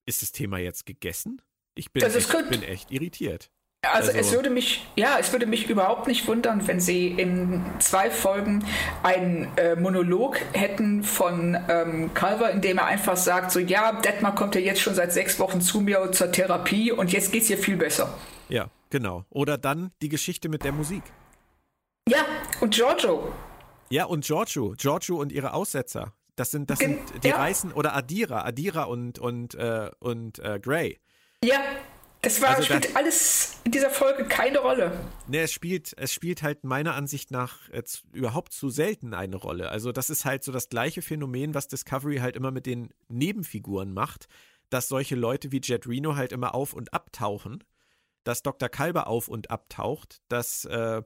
Ist 0.05 0.21
das 0.21 0.31
Thema 0.31 0.57
jetzt 0.57 0.85
gegessen? 0.85 1.41
Ich 1.75 1.91
bin, 1.91 2.03
echt, 2.03 2.49
bin 2.49 2.63
echt 2.63 2.91
irritiert. 2.91 3.51
Also, 3.83 4.09
also, 4.09 4.19
es 4.19 4.31
würde 4.31 4.51
mich, 4.51 4.85
ja, 4.95 5.17
es 5.19 5.31
würde 5.31 5.47
mich 5.47 5.67
überhaupt 5.67 6.05
nicht 6.05 6.27
wundern, 6.27 6.67
wenn 6.67 6.79
sie 6.79 7.07
in 7.07 7.65
zwei 7.79 8.11
Folgen 8.11 8.63
einen 9.01 9.47
äh, 9.57 9.75
Monolog 9.75 10.39
hätten 10.53 11.03
von 11.03 11.57
ähm, 11.67 12.13
Calver, 12.13 12.51
in 12.51 12.61
dem 12.61 12.77
er 12.77 12.85
einfach 12.85 13.17
sagt, 13.17 13.51
so 13.51 13.59
ja, 13.59 13.93
Detmar 13.93 14.35
kommt 14.35 14.53
ja 14.53 14.61
jetzt 14.61 14.81
schon 14.81 14.93
seit 14.93 15.11
sechs 15.11 15.39
Wochen 15.39 15.61
zu 15.61 15.81
mir 15.81 16.11
zur 16.11 16.31
Therapie 16.31 16.91
und 16.91 17.11
jetzt 17.11 17.31
geht's 17.31 17.49
ihr 17.49 17.57
viel 17.57 17.75
besser. 17.75 18.15
Ja, 18.49 18.69
genau. 18.91 19.25
Oder 19.31 19.57
dann 19.57 19.89
die 20.03 20.09
Geschichte 20.09 20.47
mit 20.47 20.63
der 20.63 20.73
Musik. 20.73 21.01
Ja, 22.07 22.23
und 22.59 22.75
Giorgio. 22.75 23.33
Ja, 23.89 24.05
und 24.05 24.25
Giorgio. 24.25 24.75
Giorgio 24.77 25.17
und 25.19 25.31
ihre 25.31 25.53
Aussetzer. 25.53 26.13
Das 26.35 26.51
sind, 26.51 26.69
das 26.69 26.77
sind 26.77 26.99
die 27.23 27.29
ja. 27.29 27.35
Reißen 27.37 27.71
oder 27.73 27.95
Adira, 27.95 28.45
Adira 28.45 28.83
und, 28.83 29.17
und, 29.17 29.55
äh, 29.55 29.89
und 29.99 30.37
äh, 30.37 30.59
Gray. 30.61 30.99
Ja, 31.43 31.59
das 32.21 32.39
war, 32.39 32.49
also 32.49 32.63
spielt 32.63 32.85
das, 32.85 32.95
alles 32.95 33.57
in 33.63 33.71
dieser 33.71 33.89
Folge 33.89 34.25
keine 34.25 34.59
Rolle. 34.59 34.91
Ne, 35.27 35.39
es 35.39 35.51
spielt, 35.51 35.93
es 35.97 36.13
spielt 36.13 36.43
halt 36.43 36.63
meiner 36.63 36.93
Ansicht 36.93 37.31
nach 37.31 37.67
jetzt 37.73 38.03
überhaupt 38.13 38.53
zu 38.53 38.69
selten 38.69 39.15
eine 39.15 39.37
Rolle. 39.37 39.69
Also 39.69 39.91
das 39.91 40.11
ist 40.11 40.23
halt 40.23 40.43
so 40.43 40.51
das 40.51 40.69
gleiche 40.69 41.01
Phänomen, 41.01 41.55
was 41.55 41.67
Discovery 41.67 42.17
halt 42.17 42.35
immer 42.35 42.51
mit 42.51 42.67
den 42.67 42.93
Nebenfiguren 43.07 43.91
macht, 43.93 44.27
dass 44.69 44.87
solche 44.87 45.15
Leute 45.15 45.51
wie 45.51 45.61
Jet 45.61 45.87
Reno 45.87 46.15
halt 46.15 46.31
immer 46.31 46.53
auf 46.53 46.73
und 46.73 46.93
abtauchen, 46.93 47.63
dass 48.23 48.43
Dr. 48.43 48.69
Kalber 48.69 49.07
auf 49.07 49.27
und 49.27 49.49
abtaucht, 49.49 50.21
dass 50.27 50.65
äh, 50.65 51.01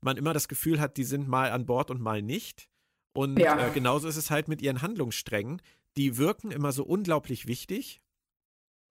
man 0.00 0.16
immer 0.16 0.32
das 0.32 0.46
Gefühl 0.46 0.78
hat, 0.78 0.96
die 0.96 1.04
sind 1.04 1.26
mal 1.26 1.50
an 1.50 1.66
Bord 1.66 1.90
und 1.90 2.00
mal 2.00 2.22
nicht. 2.22 2.68
Und 3.12 3.40
ja. 3.40 3.66
äh, 3.66 3.70
genauso 3.72 4.06
ist 4.06 4.16
es 4.16 4.30
halt 4.30 4.46
mit 4.46 4.62
ihren 4.62 4.82
Handlungssträngen. 4.82 5.60
Die 5.96 6.16
wirken 6.16 6.52
immer 6.52 6.70
so 6.70 6.84
unglaublich 6.84 7.48
wichtig 7.48 8.00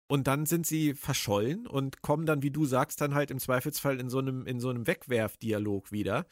und 0.09 0.27
dann 0.27 0.47
sind 0.47 0.67
sie 0.67 0.95
verschollen 0.95 1.67
und 1.67 2.03
kommen 2.03 2.27
dann, 2.27 2.43
wie 2.43 2.51
du 2.51 2.65
sagst, 2.65 3.01
dann 3.01 3.15
halt 3.15 3.31
im 3.31 3.41
Zweifelsfall 3.41 3.99
in 3.99 4.09
so 4.09 4.19
einem, 4.19 4.47
in 4.47 4.61
so 4.61 4.71
einem 4.71 4.87
Wegwerfdialog 4.87 5.91
wieder. 5.93 6.27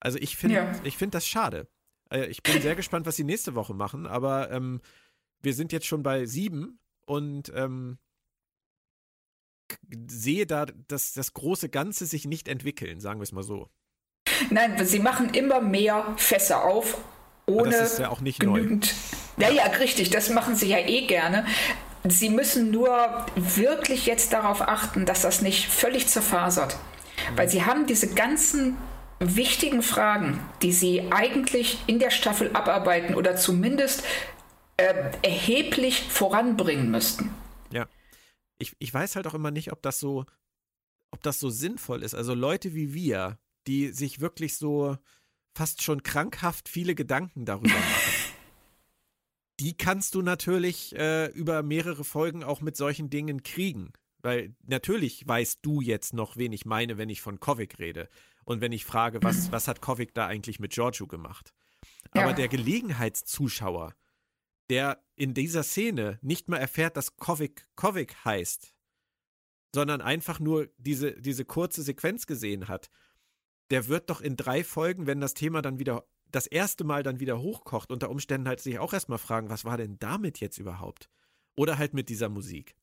Also 0.00 0.18
ich 0.18 0.36
finde, 0.36 0.56
ja. 0.56 0.72
ich 0.84 0.96
finde 0.96 1.16
das 1.16 1.26
schade. 1.26 1.68
Äh, 2.10 2.26
ich 2.26 2.42
bin 2.42 2.60
sehr 2.60 2.74
gespannt, 2.76 3.06
was 3.06 3.16
sie 3.16 3.24
nächste 3.24 3.54
Woche 3.54 3.74
machen, 3.74 4.06
aber 4.06 4.50
ähm, 4.50 4.80
wir 5.42 5.54
sind 5.54 5.72
jetzt 5.72 5.86
schon 5.86 6.02
bei 6.02 6.26
sieben 6.26 6.80
und 7.06 7.52
ähm, 7.54 7.98
sehe 10.08 10.46
da 10.46 10.66
dass 10.66 11.12
das 11.12 11.32
große 11.32 11.68
Ganze 11.68 12.06
sich 12.06 12.26
nicht 12.26 12.48
entwickeln, 12.48 13.00
sagen 13.00 13.20
wir 13.20 13.24
es 13.24 13.32
mal 13.32 13.42
so. 13.42 13.68
Nein, 14.50 14.84
sie 14.86 14.98
machen 14.98 15.32
immer 15.34 15.60
mehr 15.60 16.14
Fässer 16.16 16.64
auf, 16.64 16.98
ohne 17.46 17.70
das 17.70 17.92
ist 17.92 17.98
ja 17.98 18.08
auch 18.08 18.20
nicht 18.20 18.40
genügend. 18.40 18.94
Neu. 19.36 19.46
Ja, 19.46 19.52
ja, 19.52 19.64
richtig, 19.64 20.10
das 20.10 20.30
machen 20.30 20.54
sie 20.54 20.68
ja 20.68 20.78
eh 20.78 21.06
gerne. 21.06 21.46
Sie 22.06 22.28
müssen 22.28 22.70
nur 22.70 23.26
wirklich 23.34 24.04
jetzt 24.04 24.32
darauf 24.32 24.60
achten, 24.60 25.06
dass 25.06 25.22
das 25.22 25.40
nicht 25.40 25.66
völlig 25.68 26.06
zerfasert. 26.06 26.76
Weil 27.34 27.48
sie 27.48 27.64
haben 27.64 27.86
diese 27.86 28.08
ganzen 28.14 28.76
wichtigen 29.20 29.82
Fragen, 29.82 30.38
die 30.60 30.72
sie 30.72 31.10
eigentlich 31.12 31.78
in 31.86 31.98
der 31.98 32.10
Staffel 32.10 32.54
abarbeiten 32.54 33.14
oder 33.14 33.36
zumindest 33.36 34.04
äh, 34.76 35.12
erheblich 35.22 36.02
voranbringen 36.02 36.90
müssten. 36.90 37.30
Ja. 37.72 37.86
Ich, 38.58 38.74
ich 38.78 38.92
weiß 38.92 39.16
halt 39.16 39.26
auch 39.26 39.34
immer 39.34 39.50
nicht, 39.50 39.72
ob 39.72 39.80
das 39.82 39.98
so, 39.98 40.26
ob 41.10 41.22
das 41.22 41.40
so 41.40 41.48
sinnvoll 41.48 42.02
ist. 42.02 42.14
Also 42.14 42.34
Leute 42.34 42.74
wie 42.74 42.92
wir, 42.92 43.38
die 43.66 43.92
sich 43.92 44.20
wirklich 44.20 44.56
so 44.58 44.98
fast 45.54 45.82
schon 45.82 46.02
krankhaft 46.02 46.68
viele 46.68 46.94
Gedanken 46.94 47.46
darüber 47.46 47.68
machen 47.68 48.02
die 49.60 49.76
kannst 49.76 50.14
du 50.14 50.22
natürlich 50.22 50.94
äh, 50.96 51.26
über 51.26 51.62
mehrere 51.62 52.04
Folgen 52.04 52.42
auch 52.42 52.60
mit 52.60 52.76
solchen 52.76 53.10
Dingen 53.10 53.42
kriegen. 53.42 53.92
Weil 54.20 54.54
natürlich 54.62 55.26
weißt 55.28 55.60
du 55.62 55.80
jetzt 55.80 56.14
noch, 56.14 56.36
wen 56.36 56.52
ich 56.52 56.64
meine, 56.64 56.96
wenn 56.96 57.10
ich 57.10 57.20
von 57.20 57.40
Kovic 57.40 57.78
rede. 57.78 58.08
Und 58.44 58.60
wenn 58.60 58.72
ich 58.72 58.84
frage, 58.84 59.22
was, 59.22 59.52
was 59.52 59.68
hat 59.68 59.80
Kovic 59.80 60.14
da 60.14 60.26
eigentlich 60.26 60.60
mit 60.60 60.72
Giorgio 60.72 61.06
gemacht? 61.06 61.52
Aber 62.12 62.30
ja. 62.30 62.32
der 62.32 62.48
Gelegenheitszuschauer, 62.48 63.94
der 64.70 65.04
in 65.14 65.34
dieser 65.34 65.62
Szene 65.62 66.18
nicht 66.22 66.48
mal 66.48 66.56
erfährt, 66.56 66.96
dass 66.96 67.16
Kovic 67.16 67.68
Kovic 67.76 68.14
heißt, 68.24 68.74
sondern 69.74 70.00
einfach 70.00 70.40
nur 70.40 70.68
diese, 70.78 71.20
diese 71.20 71.44
kurze 71.44 71.82
Sequenz 71.82 72.26
gesehen 72.26 72.68
hat, 72.68 72.88
der 73.70 73.88
wird 73.88 74.08
doch 74.08 74.20
in 74.20 74.36
drei 74.36 74.64
Folgen, 74.64 75.06
wenn 75.06 75.20
das 75.20 75.34
Thema 75.34 75.62
dann 75.62 75.78
wieder 75.78 76.06
das 76.34 76.46
erste 76.46 76.84
Mal 76.84 77.02
dann 77.02 77.20
wieder 77.20 77.40
hochkocht, 77.40 77.90
unter 77.90 78.10
Umständen 78.10 78.48
halt 78.48 78.60
sich 78.60 78.78
auch 78.78 78.92
erstmal 78.92 79.18
fragen, 79.18 79.50
was 79.50 79.64
war 79.64 79.76
denn 79.76 79.98
damit 79.98 80.40
jetzt 80.40 80.58
überhaupt? 80.58 81.08
Oder 81.56 81.78
halt 81.78 81.94
mit 81.94 82.08
dieser 82.08 82.28
Musik. 82.28 82.74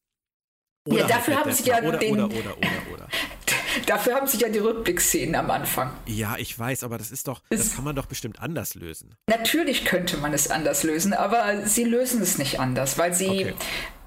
Oder 0.85 1.01
ja, 1.01 1.07
dafür 1.07 1.35
halt 1.35 1.45
haben 1.45 1.53
sie 1.53 1.69
ja 1.69 1.83
oder, 1.83 1.97
den, 1.97 2.13
oder, 2.13 2.25
oder, 2.25 2.57
oder, 2.57 2.93
oder. 2.93 3.07
Dafür 3.85 4.15
haben 4.15 4.27
sie 4.27 4.37
ja 4.37 4.49
die 4.49 4.59
Rückblickszenen 4.59 5.35
am 5.35 5.49
Anfang. 5.49 5.93
Ja, 6.05 6.35
ich 6.37 6.57
weiß, 6.57 6.83
aber 6.83 6.97
das 6.97 7.09
ist 7.09 7.29
doch, 7.29 7.41
es, 7.49 7.59
das 7.59 7.75
kann 7.75 7.85
man 7.85 7.95
doch 7.95 8.05
bestimmt 8.05 8.41
anders 8.41 8.75
lösen. 8.75 9.15
Natürlich 9.29 9.85
könnte 9.85 10.17
man 10.17 10.33
es 10.33 10.49
anders 10.49 10.83
lösen, 10.83 11.13
aber 11.13 11.65
sie 11.65 11.85
lösen 11.85 12.21
es 12.21 12.37
nicht 12.37 12.59
anders, 12.59 12.97
weil 12.97 13.13
sie, 13.13 13.29
okay. 13.29 13.53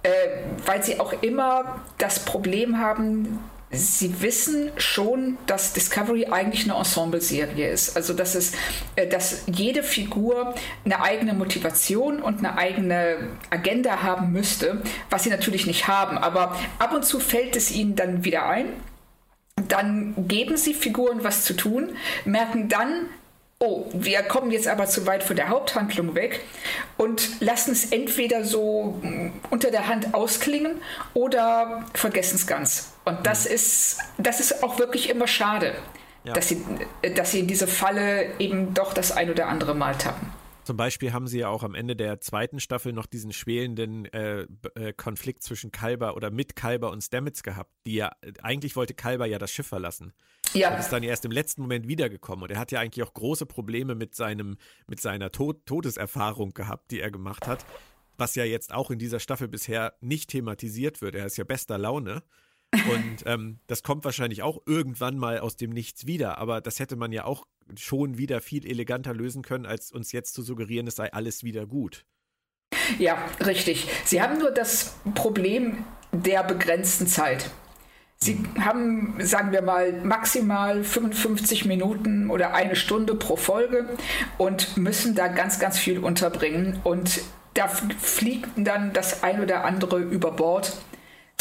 äh, 0.03 0.11
weil 0.67 0.83
sie 0.83 1.01
auch 1.01 1.15
immer 1.23 1.83
das 1.97 2.27
Problem 2.27 2.79
haben, 2.79 3.39
Sie 3.71 4.23
wissen 4.23 4.71
schon, 4.77 5.37
dass 5.47 5.73
Discovery 5.73 6.27
eigentlich 6.27 6.65
eine 6.65 6.79
Ensemble-Serie 6.79 7.71
ist. 7.71 7.97
Also 7.97 8.15
dass 8.15 8.35
es, 8.35 8.53
äh, 8.97 9.07
dass 9.07 9.45
jede 9.47 9.83
Figur 9.83 10.55
eine 10.85 11.03
eigene 11.03 11.35
Motivation 11.35 12.23
und 12.23 12.39
eine 12.39 12.57
eigene 12.57 13.31
Agenda 13.51 14.03
haben 14.03 14.33
müsste, 14.33 14.83
was 15.11 15.25
sie 15.25 15.31
natürlich 15.31 15.67
nicht 15.67 15.89
haben. 15.89 16.19
Aber 16.19 16.57
ab 16.79 16.95
und 16.95 17.05
zu 17.05 17.19
fällt 17.19 17.57
es 17.57 17.73
ihnen 17.73 17.97
dann 17.97 18.25
wieder 18.25 18.47
ein. 18.47 18.67
Dann 19.69 20.15
geben 20.29 20.57
sie 20.57 20.75
Figuren 20.75 21.25
was 21.25 21.45
zu 21.45 21.55
tun, 21.55 21.97
merken 22.25 22.69
dann, 22.69 23.07
oh, 23.59 23.87
wir 23.93 24.23
kommen 24.23 24.51
jetzt 24.51 24.69
aber 24.69 24.87
zu 24.87 25.07
weit 25.07 25.23
von 25.23 25.37
der 25.37 25.49
Haupthandlung 25.49 26.15
weg 26.15 26.41
und 26.97 27.41
lassen 27.41 27.73
es 27.73 27.93
entweder 27.93 28.45
so 28.45 28.99
mm, 29.03 29.33
unter 29.51 29.71
der 29.71 29.89
Hand 29.89 30.15
ausklingen 30.15 30.81
oder 31.15 31.85
vergessen 31.95 32.37
es 32.37 32.47
ganz. 32.47 32.93
Und 33.05 33.27
das 33.27 33.49
mhm. 33.49 33.55
ist, 33.55 33.99
das 34.19 34.41
ist 34.41 34.63
auch 34.63 34.79
wirklich 34.79 35.09
immer 35.11 35.27
schade, 35.27 35.75
ja. 36.25 36.33
dass, 36.33 36.49
sie, 36.49 36.65
dass 37.15 37.33
sie 37.33 37.41
in 37.41 37.47
diese 37.47 37.67
Falle 37.67 38.39
eben 38.39 38.75
doch 38.75 38.93
das 38.93 39.13
ein 39.13 39.31
oder 39.31 39.49
andere 39.49 39.75
Mal 39.75 39.95
tappen. 39.97 40.29
Zum 40.65 40.79
Beispiel 40.79 41.13
haben 41.13 41.27
sie 41.27 41.41
ja 41.41 41.49
auch 41.49 41.63
am 41.63 41.75
Ende 41.75 41.95
der 41.95 42.21
zweiten 42.23 42.59
Staffel 42.59 42.95
noch 42.95 43.05
diesen 43.05 43.35
schwelenden 43.35 44.07
äh, 44.07 44.47
äh, 44.75 44.95
Konflikt 44.95 45.43
zwischen 45.43 45.73
Kalber 45.73 46.17
oder 46.17 46.31
mit 46.31 46.57
Kalber 46.57 46.91
und 46.91 47.03
Stamets 47.03 47.43
gehabt, 47.43 47.71
die 47.87 47.97
ja, 47.97 48.13
eigentlich 48.43 48.75
wollte 48.75 48.95
Kalber 48.95 49.27
ja 49.27 49.39
das 49.39 49.53
Schiff 49.53 49.67
verlassen. 49.67 50.15
Ja. 50.55 50.73
Und 50.73 50.81
ist 50.81 50.93
dann 50.93 51.03
erst 51.03 51.25
im 51.25 51.31
letzten 51.31 51.63
Moment 51.63 51.89
wiedergekommen. 51.89 52.45
Und 52.45 52.51
er 52.51 52.59
hat 52.59 52.73
ja 52.73 52.81
eigentlich 52.81 53.07
auch 53.07 53.15
große 53.15 53.47
Probleme 53.47 53.95
mit 53.95 54.15
seinem, 54.15 54.57
mit 54.87 55.01
seiner 55.01 55.31
Tod 55.33 55.67
Todeserfahrung 55.67 56.55
gehabt, 56.55 56.91
die 56.91 57.01
er 57.01 57.11
gemacht 57.11 57.47
hat. 57.47 57.65
Was 58.17 58.35
ja 58.37 58.45
jetzt 58.45 58.73
auch 58.73 58.91
in 58.91 58.99
dieser 58.99 59.21
Staffel 59.21 59.49
bisher 59.49 59.95
nicht 60.01 60.31
thematisiert 60.31 61.03
wird. 61.03 61.15
Er 61.15 61.27
ist 61.27 61.37
ja 61.37 61.45
bester 61.45 61.79
Laune. 61.79 62.23
Und 62.73 63.23
ähm, 63.27 63.61
das 63.67 63.83
kommt 63.83 64.05
wahrscheinlich 64.05 64.43
auch 64.43 64.63
irgendwann 64.67 65.17
mal 65.17 65.39
aus 65.39 65.57
dem 65.57 65.71
Nichts 65.71 66.07
wieder. 66.07 66.39
Aber 66.39 66.61
das 66.61 66.81
hätte 66.81 66.97
man 66.97 67.13
ja 67.13 67.25
auch 67.25 67.47
schon 67.79 68.19
wieder 68.19 68.41
viel 68.41 68.67
eleganter 68.67 69.15
lösen 69.15 69.43
können, 69.43 69.67
als 69.67 69.93
uns 69.93 70.13
jetzt 70.13 70.35
zu 70.35 70.43
suggerieren, 70.43 70.87
es 70.87 70.97
sei 70.97 71.13
alles 71.13 71.45
wieder 71.45 71.67
gut. 71.67 72.05
Ja, 72.99 73.25
richtig. 73.45 73.87
Sie 74.05 74.21
haben 74.21 74.39
nur 74.39 74.51
das 74.51 74.97
Problem 75.15 75.85
der 76.13 76.43
begrenzten 76.45 77.07
Zeit. 77.07 77.51
Sie 78.17 78.43
haben, 78.59 79.17
sagen 79.21 79.53
wir 79.53 79.63
mal, 79.63 79.93
maximal 80.03 80.83
55 80.83 81.67
Minuten 81.67 82.31
oder 82.31 82.55
eine 82.55 82.77
Stunde 82.77 83.15
pro 83.15 83.37
Folge 83.37 83.97
und 84.39 84.77
müssen 84.77 85.15
da 85.15 85.29
ganz, 85.29 85.59
ganz 85.59 85.79
viel 85.79 85.99
unterbringen. 85.99 86.81
Und 86.85 87.21
da 87.55 87.69
fliegt 87.69 88.49
dann 88.57 88.93
das 88.93 89.23
ein 89.23 89.41
oder 89.41 89.65
andere 89.65 89.99
über 89.99 90.31
Bord, 90.33 90.77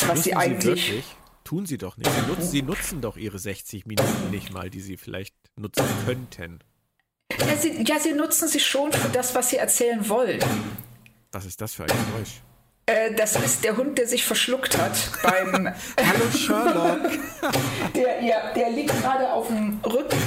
was 0.08 0.24
sie 0.24 0.36
eigentlich. 0.36 0.88
Sie 0.88 1.04
Tun 1.44 1.66
sie 1.66 1.78
doch 1.78 1.98
nicht. 1.98 2.10
Sie 2.10 2.22
nutzen, 2.28 2.50
sie 2.50 2.62
nutzen, 2.62 3.02
doch 3.02 3.18
ihre 3.18 3.38
60 3.38 3.86
Minuten 3.86 4.30
nicht 4.32 4.54
mal, 4.54 4.70
die 4.70 4.80
sie 4.80 4.98
vielleicht 4.98 5.36
nutzen 5.58 5.86
könnten. 6.06 6.60
Ja 7.40 7.58
sie, 7.58 7.84
ja, 7.84 8.00
sie 8.00 8.14
nutzen 8.14 8.48
sie 8.48 8.60
schon 8.60 8.92
für 8.92 9.10
das, 9.10 9.36
was 9.36 9.50
sie 9.50 9.58
erzählen 9.58 10.08
wollen. 10.08 10.40
Was 11.32 11.46
ist 11.46 11.60
das 11.60 11.74
für 11.74 11.84
ein 11.84 11.90
Geräusch? 11.90 12.42
Äh, 12.86 13.14
das 13.14 13.38
ist 13.38 13.64
der 13.64 13.78
Hund, 13.78 13.98
der 13.98 14.08
sich 14.08 14.26
verschluckt 14.26 14.78
hat 14.78 14.92
beim. 15.24 15.74
Hallo 15.98 16.32
Sherlock! 16.36 17.12
der, 17.96 18.22
ja, 18.22 18.54
der 18.54 18.72
liegt 18.72 18.90
gerade 19.02 19.32
auf 19.32 19.48
dem 19.48 19.80
Rücken 19.86 20.18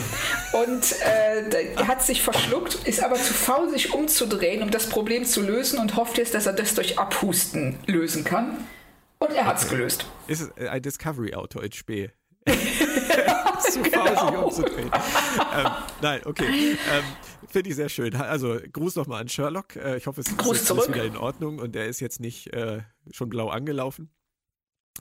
und 0.53 0.95
äh, 1.03 1.77
hat 1.85 2.03
sich 2.03 2.23
verschluckt, 2.23 2.77
ist 2.87 3.03
aber 3.03 3.17
zu 3.17 3.35
faul, 3.35 3.69
sich 3.69 3.93
umzudrehen, 3.93 4.63
um 4.63 4.71
das 4.71 4.89
Problem 4.89 5.27
zu 5.27 5.43
lösen 5.43 5.79
und 5.79 5.97
hofft 5.97 6.17
jetzt, 6.17 6.33
dass 6.33 6.47
er 6.47 6.55
das 6.55 6.75
durch 6.75 6.99
Abhusten 6.99 7.79
lösen 7.87 8.25
kann. 8.25 8.57
Und 9.19 9.33
er 9.33 9.45
hat 9.45 9.59
es 9.59 9.67
okay. 9.67 9.77
gelöst. 9.77 10.07
Ist 10.27 10.41
es 10.41 10.69
ein 10.69 10.81
Discovery-Auto 10.81 11.61
in 11.61 11.73
Spee? 11.73 12.11
zu 13.61 13.85
faul, 13.85 14.09
genau. 14.09 14.51
sich 14.51 14.63
umzudrehen. 14.63 14.91
ähm, 15.57 15.67
nein, 16.01 16.21
okay. 16.25 16.45
Ähm, 16.45 17.05
Finde 17.49 17.71
ich 17.71 17.77
sehr 17.77 17.89
schön. 17.89 18.15
Also 18.17 18.59
Gruß 18.73 18.97
nochmal 18.97 19.21
an 19.23 19.29
Sherlock. 19.29 19.77
Äh, 19.77 19.97
ich 19.97 20.07
hoffe, 20.07 20.21
es 20.21 20.37
Gruß 20.37 20.59
ist 20.59 20.67
zurück. 20.67 20.89
wieder 20.89 21.05
in 21.05 21.17
Ordnung 21.17 21.59
und 21.59 21.77
er 21.77 21.87
ist 21.87 22.01
jetzt 22.01 22.21
nicht 22.21 22.53
äh, 22.53 22.83
schon 23.11 23.29
blau 23.29 23.49
angelaufen. 23.49 24.11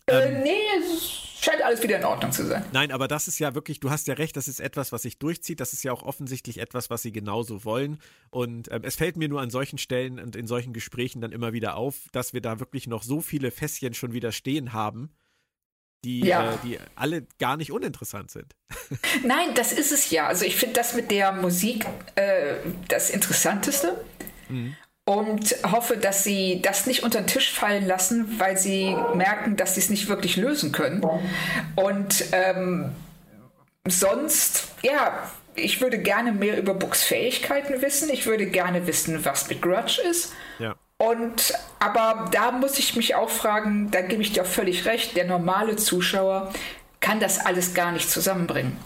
Äh, 0.08 0.30
ähm, 0.30 0.44
nee, 0.44 0.62
es 0.78 1.12
scheint 1.42 1.62
alles 1.62 1.82
wieder 1.82 1.98
in 1.98 2.06
Ordnung 2.06 2.32
zu 2.32 2.46
sein. 2.46 2.66
Nein, 2.74 2.92
aber 2.92 3.08
das 3.08 3.28
ist 3.28 3.40
ja 3.40 3.56
wirklich, 3.56 3.80
du 3.80 3.90
hast 3.90 4.08
ja 4.08 4.16
recht, 4.16 4.36
das 4.36 4.48
ist 4.48 4.60
etwas, 4.60 4.92
was 4.92 5.04
sich 5.04 5.20
durchzieht. 5.20 5.60
Das 5.60 5.74
ist 5.74 5.84
ja 5.84 5.92
auch 5.92 6.04
offensichtlich 6.04 6.60
etwas, 6.60 6.90
was 6.90 7.02
sie 7.02 7.12
genauso 7.12 7.64
wollen. 7.64 8.00
Und 8.30 8.72
ähm, 8.72 8.82
es 8.84 8.96
fällt 8.96 9.18
mir 9.18 9.30
nur 9.30 9.42
an 9.42 9.50
solchen 9.50 9.78
Stellen 9.78 10.20
und 10.20 10.36
in 10.36 10.48
solchen 10.48 10.74
Gesprächen 10.74 11.22
dann 11.22 11.32
immer 11.32 11.54
wieder 11.54 11.76
auf, 11.76 12.08
dass 12.12 12.34
wir 12.34 12.42
da 12.42 12.60
wirklich 12.60 12.88
noch 12.88 13.04
so 13.04 13.22
viele 13.22 13.52
Fässchen 13.52 13.94
schon 13.94 14.14
wieder 14.14 14.32
stehen 14.32 14.74
haben 14.74 15.12
die, 16.06 16.20
ja. 16.22 16.54
äh, 16.54 16.58
die 16.64 16.80
alle 16.96 17.26
gar 17.40 17.58
nicht 17.58 17.72
uninteressant 17.72 18.32
sind. 18.32 18.56
Nein, 19.24 19.50
das 19.56 19.74
ist 19.74 19.92
es 19.92 20.12
ja. 20.12 20.28
Also 20.28 20.46
ich 20.46 20.56
finde 20.56 20.76
das 20.76 20.94
mit 20.94 21.12
der 21.12 21.32
Musik 21.32 21.86
äh, 22.16 22.56
das 22.88 23.10
Interessanteste. 23.10 24.06
Mhm. 24.48 24.76
Und 25.08 25.56
hoffe, 25.72 25.98
dass 25.98 26.24
sie 26.24 26.62
das 26.64 26.88
nicht 26.88 27.04
unter 27.04 27.22
den 27.22 27.28
Tisch 27.28 27.52
fallen 27.52 27.86
lassen, 27.86 28.40
weil 28.40 28.58
sie 28.58 28.96
merken, 29.14 29.56
dass 29.56 29.76
sie 29.76 29.82
es 29.82 29.92
nicht 29.92 30.08
wirklich 30.08 30.36
lösen 30.36 30.72
können. 30.72 31.06
Und 31.76 32.26
ähm, 32.32 32.92
sonst, 33.88 34.70
ja, 34.82 35.30
ich 35.54 35.80
würde 35.80 36.00
gerne 36.00 36.32
mehr 36.32 36.58
über 36.58 36.74
Books 36.74 37.04
Fähigkeiten 37.04 37.84
wissen. 37.84 38.10
Ich 38.10 38.26
würde 38.26 38.48
gerne 38.48 38.88
wissen, 38.88 39.24
was 39.26 39.48
mit 39.48 39.62
Grudge 39.62 40.02
ist. 40.10 40.34
Ja. 40.58 40.76
Und 40.98 41.54
aber 41.80 42.30
da 42.32 42.52
muss 42.52 42.80
ich 42.80 42.96
mich 42.96 43.16
auch 43.16 43.30
fragen, 43.30 43.92
da 43.92 44.02
gebe 44.02 44.22
ich 44.22 44.32
dir 44.32 44.44
auch 44.44 44.48
völlig 44.48 44.86
recht, 44.86 45.16
der 45.16 45.26
normale 45.26 45.76
Zuschauer 45.76 46.54
kann 47.02 47.20
das 47.20 47.40
alles 47.40 47.74
gar 47.74 47.92
nicht 47.92 48.10
zusammenbringen. 48.10 48.78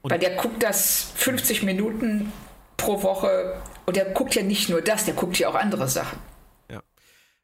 Und 0.00 0.10
Weil 0.10 0.18
der 0.18 0.36
guckt 0.36 0.62
das 0.62 1.12
50 1.16 1.62
Minuten 1.62 2.32
pro 2.76 3.02
Woche 3.02 3.60
und 3.84 3.96
der 3.96 4.06
guckt 4.06 4.34
ja 4.34 4.42
nicht 4.42 4.70
nur 4.70 4.80
das, 4.80 5.04
der 5.04 5.14
guckt 5.14 5.38
ja 5.38 5.48
auch 5.48 5.54
andere 5.54 5.88
Sachen. 5.88 6.18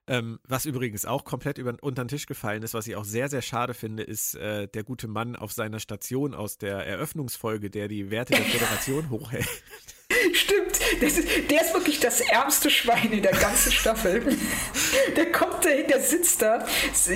Ähm, 0.06 0.38
was 0.46 0.66
übrigens 0.66 1.06
auch 1.06 1.24
komplett 1.24 1.56
über, 1.56 1.74
unter 1.80 2.04
den 2.04 2.08
Tisch 2.08 2.26
gefallen 2.26 2.62
ist, 2.62 2.74
was 2.74 2.86
ich 2.86 2.94
auch 2.94 3.06
sehr, 3.06 3.30
sehr 3.30 3.40
schade 3.40 3.72
finde, 3.72 4.02
ist 4.02 4.34
äh, 4.34 4.68
der 4.68 4.84
gute 4.84 5.08
Mann 5.08 5.34
auf 5.34 5.52
seiner 5.52 5.80
Station 5.80 6.34
aus 6.34 6.58
der 6.58 6.86
Eröffnungsfolge, 6.86 7.70
der 7.70 7.88
die 7.88 8.10
Werte 8.10 8.34
der 8.34 8.44
Föderation 8.44 9.08
hochhält. 9.08 9.48
Stimmt, 10.32 10.80
ist, 11.00 11.50
der 11.50 11.62
ist 11.62 11.74
wirklich 11.74 12.00
das 12.00 12.20
ärmste 12.20 12.70
Schwein 12.70 13.12
in 13.12 13.22
der 13.22 13.32
ganzen 13.32 13.72
Staffel. 13.72 14.22
Der 15.16 15.30
kommt 15.32 15.64
dahin, 15.64 15.86
der 15.88 16.00
sitzt 16.00 16.42
da, 16.42 16.64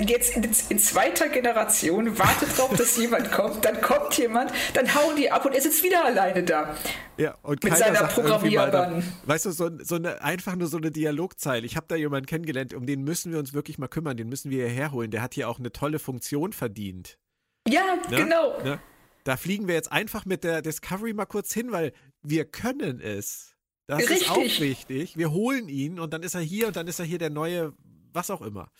jetzt 0.05 0.35
in, 0.35 0.49
in, 0.69 0.79
zweiter 0.79 1.29
Generation, 1.29 2.17
wartet 2.17 2.57
drauf, 2.57 2.75
dass 2.75 2.97
jemand 2.97 3.31
kommt, 3.31 3.63
dann 3.65 3.81
kommt 3.81 4.17
jemand, 4.17 4.51
dann 4.73 4.93
hauen 4.95 5.15
die 5.15 5.31
ab 5.31 5.45
und 5.45 5.53
er 5.53 5.61
sitzt 5.61 5.83
wieder 5.83 6.05
alleine 6.05 6.43
da. 6.43 6.75
Ja, 7.17 7.35
und 7.41 7.63
mit 7.63 7.75
seiner 7.75 8.03
Programmierbahn. 8.03 9.03
Weißt 9.25 9.45
du, 9.45 9.51
so, 9.51 9.69
so, 9.81 9.95
eine, 9.95 10.21
einfach 10.21 10.55
nur 10.55 10.67
so 10.67 10.77
eine 10.77 10.91
Dialogzeile. 10.91 11.65
Ich 11.65 11.75
habe 11.75 11.85
da 11.87 11.95
jemanden 11.95 12.27
kennengelernt, 12.27 12.73
um 12.73 12.85
den 12.85 13.03
müssen 13.03 13.31
wir 13.31 13.39
uns 13.39 13.53
wirklich 13.53 13.77
mal 13.77 13.87
kümmern, 13.87 14.17
den 14.17 14.29
müssen 14.29 14.51
wir 14.51 14.65
hierher 14.65 14.91
holen. 14.91 15.11
Der 15.11 15.21
hat 15.21 15.33
hier 15.33 15.49
auch 15.49 15.59
eine 15.59 15.71
tolle 15.71 15.99
Funktion 15.99 16.53
verdient. 16.53 17.17
Ja, 17.67 17.97
ne? 18.09 18.17
genau. 18.17 18.61
Ne? 18.63 18.79
Da 19.23 19.37
fliegen 19.37 19.67
wir 19.67 19.75
jetzt 19.75 19.91
einfach 19.91 20.25
mit 20.25 20.43
der 20.43 20.61
Discovery 20.61 21.13
mal 21.13 21.25
kurz 21.25 21.53
hin, 21.53 21.71
weil 21.71 21.93
wir 22.21 22.45
können 22.45 22.99
es. 23.01 23.55
Das 23.87 23.99
Richtig. 23.99 24.21
ist 24.21 24.29
auch 24.29 24.59
wichtig. 24.59 25.17
Wir 25.17 25.31
holen 25.31 25.67
ihn 25.67 25.99
und 25.99 26.13
dann 26.13 26.23
ist 26.23 26.35
er 26.35 26.41
hier 26.41 26.67
und 26.67 26.75
dann 26.75 26.87
ist 26.87 26.99
er 26.99 27.05
hier 27.05 27.17
der 27.17 27.29
neue, 27.31 27.73
was 28.13 28.29
auch 28.29 28.41
immer. 28.41 28.71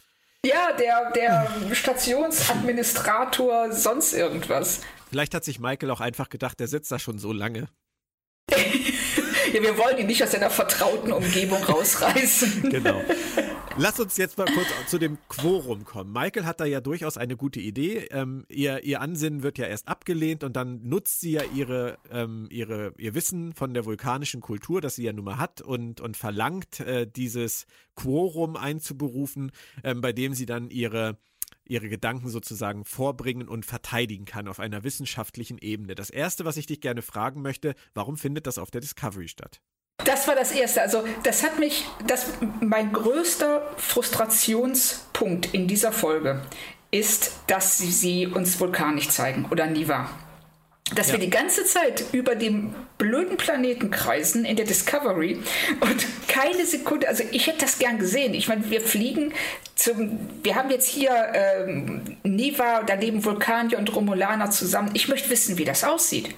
Ja, 0.45 0.71
der, 0.73 1.11
der 1.11 1.75
Stationsadministrator, 1.75 3.73
sonst 3.73 4.13
irgendwas. 4.13 4.81
Vielleicht 5.09 5.33
hat 5.33 5.43
sich 5.43 5.59
Michael 5.59 5.91
auch 5.91 5.99
einfach 5.99 6.29
gedacht, 6.29 6.59
der 6.59 6.67
sitzt 6.67 6.91
da 6.91 6.99
schon 6.99 7.19
so 7.19 7.33
lange. 7.33 7.67
ja, 9.53 9.61
wir 9.61 9.77
wollen 9.77 9.97
ihn 9.97 10.07
nicht 10.07 10.23
aus 10.23 10.31
seiner 10.31 10.49
vertrauten 10.49 11.11
Umgebung 11.11 11.63
rausreißen. 11.63 12.69
genau. 12.69 13.01
Lass 13.77 13.99
uns 13.99 14.17
jetzt 14.17 14.37
mal 14.37 14.45
kurz 14.45 14.67
zu 14.87 14.97
dem 14.97 15.17
Quorum 15.29 15.85
kommen. 15.85 16.11
Michael 16.11 16.45
hat 16.45 16.59
da 16.59 16.65
ja 16.65 16.81
durchaus 16.81 17.17
eine 17.17 17.37
gute 17.37 17.59
Idee. 17.59 18.07
Ähm, 18.11 18.45
ihr, 18.49 18.83
ihr 18.83 18.99
Ansinnen 18.99 19.43
wird 19.43 19.57
ja 19.57 19.67
erst 19.67 19.87
abgelehnt 19.87 20.43
und 20.43 20.55
dann 20.55 20.81
nutzt 20.83 21.21
sie 21.21 21.31
ja 21.31 21.43
ihre, 21.55 21.97
ähm, 22.11 22.47
ihre, 22.51 22.93
ihr 22.97 23.13
Wissen 23.15 23.53
von 23.53 23.73
der 23.73 23.85
vulkanischen 23.85 24.41
Kultur, 24.41 24.81
das 24.81 24.95
sie 24.95 25.03
ja 25.03 25.13
nun 25.13 25.25
mal 25.25 25.37
hat, 25.37 25.61
und, 25.61 26.01
und 26.01 26.17
verlangt, 26.17 26.81
äh, 26.81 27.07
dieses 27.07 27.67
Quorum 27.95 28.57
einzuberufen, 28.57 29.51
ähm, 29.83 30.01
bei 30.01 30.11
dem 30.11 30.33
sie 30.33 30.45
dann 30.45 30.69
ihre 30.69 31.17
ihre 31.69 31.89
Gedanken 31.89 32.29
sozusagen 32.29 32.83
vorbringen 32.83 33.47
und 33.47 33.65
verteidigen 33.65 34.25
kann 34.25 34.47
auf 34.47 34.59
einer 34.59 34.83
wissenschaftlichen 34.83 35.57
Ebene. 35.57 35.95
Das 35.95 36.09
Erste, 36.09 36.45
was 36.45 36.57
ich 36.57 36.65
dich 36.65 36.81
gerne 36.81 37.01
fragen 37.01 37.41
möchte, 37.41 37.75
warum 37.93 38.17
findet 38.17 38.47
das 38.47 38.57
auf 38.57 38.71
der 38.71 38.81
Discovery 38.81 39.27
statt? 39.27 39.61
Das 40.03 40.27
war 40.27 40.35
das 40.35 40.51
Erste. 40.51 40.81
Also 40.81 41.03
das 41.23 41.43
hat 41.43 41.59
mich, 41.59 41.85
das, 42.07 42.27
mein 42.61 42.93
größter 42.93 43.61
Frustrationspunkt 43.77 45.53
in 45.53 45.67
dieser 45.67 45.91
Folge 45.91 46.41
ist, 46.91 47.33
dass 47.47 47.77
sie, 47.77 47.91
sie 47.91 48.27
uns 48.27 48.59
Vulkan 48.59 48.95
nicht 48.95 49.11
zeigen 49.11 49.45
oder 49.51 49.67
Niva. 49.67 50.09
Dass 50.95 51.07
ja. 51.07 51.13
wir 51.13 51.19
die 51.19 51.29
ganze 51.29 51.65
Zeit 51.65 52.03
über 52.11 52.35
dem 52.35 52.73
blöden 52.97 53.37
Planeten 53.37 53.91
kreisen 53.91 54.45
in 54.45 54.55
der 54.55 54.65
Discovery 54.65 55.39
und 55.79 56.05
keine 56.27 56.65
Sekunde, 56.65 57.07
also 57.07 57.23
ich 57.31 57.47
hätte 57.47 57.59
das 57.59 57.79
gern 57.79 57.99
gesehen. 57.99 58.33
Ich 58.33 58.47
meine, 58.47 58.69
wir 58.69 58.81
fliegen 58.81 59.33
zum, 59.75 60.19
wir 60.43 60.55
haben 60.55 60.69
jetzt 60.69 60.87
hier 60.87 61.11
ähm, 61.33 62.17
Niva, 62.23 62.83
daneben 62.83 63.23
Vulkanier 63.23 63.77
und 63.77 63.95
Romulaner 63.95 64.51
zusammen. 64.51 64.91
Ich 64.93 65.07
möchte 65.07 65.29
wissen, 65.29 65.57
wie 65.57 65.65
das 65.65 65.83
aussieht. 65.83 66.35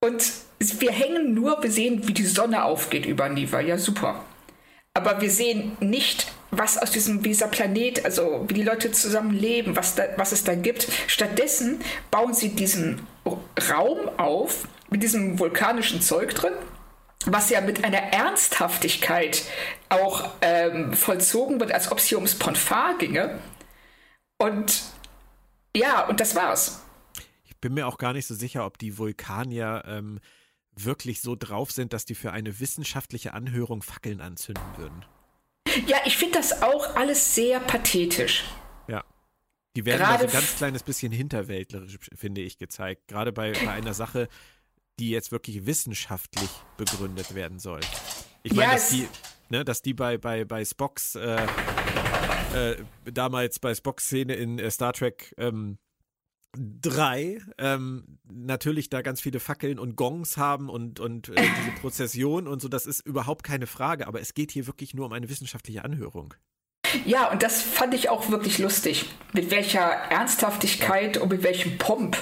Und 0.00 0.32
wir 0.60 0.92
hängen 0.92 1.34
nur, 1.34 1.62
wir 1.62 1.70
sehen, 1.70 2.06
wie 2.06 2.14
die 2.14 2.26
Sonne 2.26 2.64
aufgeht 2.64 3.06
über 3.06 3.28
Niva. 3.28 3.60
Ja, 3.60 3.78
super. 3.78 4.24
Aber 4.94 5.20
wir 5.20 5.30
sehen 5.30 5.76
nicht, 5.80 6.32
was 6.50 6.78
aus 6.78 6.90
diesem, 6.90 7.22
dieser 7.22 7.48
Planet, 7.48 8.04
also 8.04 8.44
wie 8.48 8.54
die 8.54 8.62
Leute 8.62 8.90
zusammen 8.92 9.32
leben, 9.32 9.76
was, 9.76 9.94
da, 9.94 10.04
was 10.16 10.32
es 10.32 10.44
da 10.44 10.54
gibt. 10.54 10.88
Stattdessen 11.06 11.80
bauen 12.10 12.34
sie 12.34 12.50
diesen 12.50 13.06
Raum 13.70 14.08
auf 14.18 14.66
mit 14.90 15.02
diesem 15.02 15.38
vulkanischen 15.38 16.00
Zeug 16.00 16.34
drin, 16.34 16.54
was 17.26 17.50
ja 17.50 17.60
mit 17.60 17.84
einer 17.84 17.98
Ernsthaftigkeit 17.98 19.44
auch 19.90 20.30
ähm, 20.40 20.94
vollzogen 20.94 21.60
wird, 21.60 21.72
als 21.72 21.92
ob 21.92 21.98
es 21.98 22.06
hier 22.06 22.18
ums 22.18 22.34
Ponfar 22.34 22.96
ginge. 22.96 23.38
Und 24.38 24.82
ja, 25.76 26.06
und 26.06 26.20
das 26.20 26.34
war's. 26.34 26.82
Ich 27.44 27.56
bin 27.58 27.74
mir 27.74 27.86
auch 27.86 27.98
gar 27.98 28.12
nicht 28.12 28.26
so 28.26 28.34
sicher, 28.34 28.64
ob 28.64 28.78
die 28.78 28.96
Vulkanier 28.96 29.82
ähm, 29.86 30.20
wirklich 30.74 31.20
so 31.20 31.36
drauf 31.36 31.72
sind, 31.72 31.92
dass 31.92 32.04
die 32.04 32.14
für 32.14 32.32
eine 32.32 32.60
wissenschaftliche 32.60 33.34
Anhörung 33.34 33.82
Fackeln 33.82 34.20
anzünden 34.20 34.64
würden. 34.76 35.04
Ja, 35.86 35.98
ich 36.04 36.16
finde 36.16 36.38
das 36.38 36.62
auch 36.62 36.96
alles 36.96 37.34
sehr 37.34 37.60
pathetisch. 37.60 38.44
Ja. 38.88 39.04
Die 39.76 39.84
werden 39.84 40.00
Gerade 40.00 40.24
da 40.24 40.30
so 40.30 40.36
ein 40.36 40.40
ganz 40.40 40.56
kleines 40.56 40.82
bisschen 40.82 41.12
hinterwäldlerisch, 41.12 41.98
finde 42.14 42.40
ich, 42.40 42.58
gezeigt. 42.58 43.08
Gerade 43.08 43.32
bei, 43.32 43.52
bei 43.52 43.70
einer 43.70 43.94
Sache, 43.94 44.28
die 44.98 45.10
jetzt 45.10 45.32
wirklich 45.32 45.66
wissenschaftlich 45.66 46.50
begründet 46.76 47.34
werden 47.34 47.58
soll. 47.58 47.80
Ich 48.42 48.52
meine, 48.52 48.72
ja, 48.72 48.74
dass 48.74 48.90
die, 48.90 49.08
ne, 49.48 49.64
dass 49.64 49.82
die 49.82 49.94
bei, 49.94 50.18
bei, 50.18 50.44
bei 50.44 50.64
Spocks, 50.64 51.14
äh, 51.14 51.46
äh, 52.54 52.76
damals 53.04 53.58
bei 53.58 53.74
Spocks 53.74 54.06
Szene 54.06 54.34
in 54.34 54.58
äh, 54.58 54.70
Star 54.70 54.92
Trek 54.92 55.34
ähm, 55.38 55.78
drei 56.56 57.40
ähm, 57.58 58.18
natürlich 58.30 58.90
da 58.90 59.02
ganz 59.02 59.20
viele 59.20 59.40
Fackeln 59.40 59.78
und 59.78 59.96
Gongs 59.96 60.36
haben 60.36 60.68
und, 60.68 61.00
und 61.00 61.28
äh, 61.28 61.34
diese 61.60 61.80
Prozession 61.80 62.46
und 62.48 62.60
so, 62.60 62.68
das 62.68 62.86
ist 62.86 63.06
überhaupt 63.06 63.44
keine 63.44 63.66
Frage, 63.66 64.06
aber 64.06 64.20
es 64.20 64.34
geht 64.34 64.50
hier 64.50 64.66
wirklich 64.66 64.94
nur 64.94 65.06
um 65.06 65.12
eine 65.12 65.28
wissenschaftliche 65.28 65.84
Anhörung. 65.84 66.34
Ja, 67.04 67.30
und 67.30 67.42
das 67.42 67.60
fand 67.60 67.92
ich 67.92 68.08
auch 68.08 68.30
wirklich 68.30 68.58
lustig, 68.58 69.04
mit 69.34 69.50
welcher 69.50 69.80
Ernsthaftigkeit 69.80 71.18
und 71.18 71.30
mit 71.30 71.42
welchem 71.42 71.76
Pomp 71.76 72.16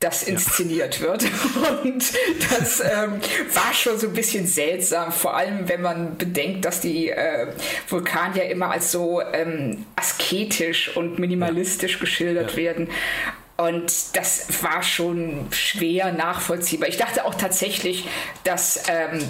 das 0.00 0.22
inszeniert 0.22 1.00
ja. 1.00 1.06
wird. 1.06 1.24
Und 1.82 2.12
das 2.50 2.80
ähm, 2.80 3.20
war 3.52 3.74
schon 3.74 3.98
so 3.98 4.06
ein 4.06 4.12
bisschen 4.12 4.46
seltsam, 4.46 5.10
vor 5.10 5.36
allem 5.36 5.68
wenn 5.68 5.82
man 5.82 6.16
bedenkt, 6.16 6.64
dass 6.64 6.80
die 6.80 7.08
äh, 7.08 7.48
Vulkanier 7.88 8.44
immer 8.44 8.70
als 8.70 8.92
so 8.92 9.20
ähm, 9.20 9.86
asketisch 9.96 10.96
und 10.96 11.18
minimalistisch 11.18 11.94
ja. 11.94 11.98
geschildert 11.98 12.52
ja. 12.52 12.56
werden. 12.58 12.88
Und 13.60 14.16
das 14.16 14.62
war 14.62 14.84
schon 14.84 15.48
schwer 15.50 16.12
nachvollziehbar. 16.12 16.88
Ich 16.88 16.96
dachte 16.96 17.24
auch 17.24 17.34
tatsächlich, 17.34 18.08
dass 18.44 18.84
ähm, 18.88 19.20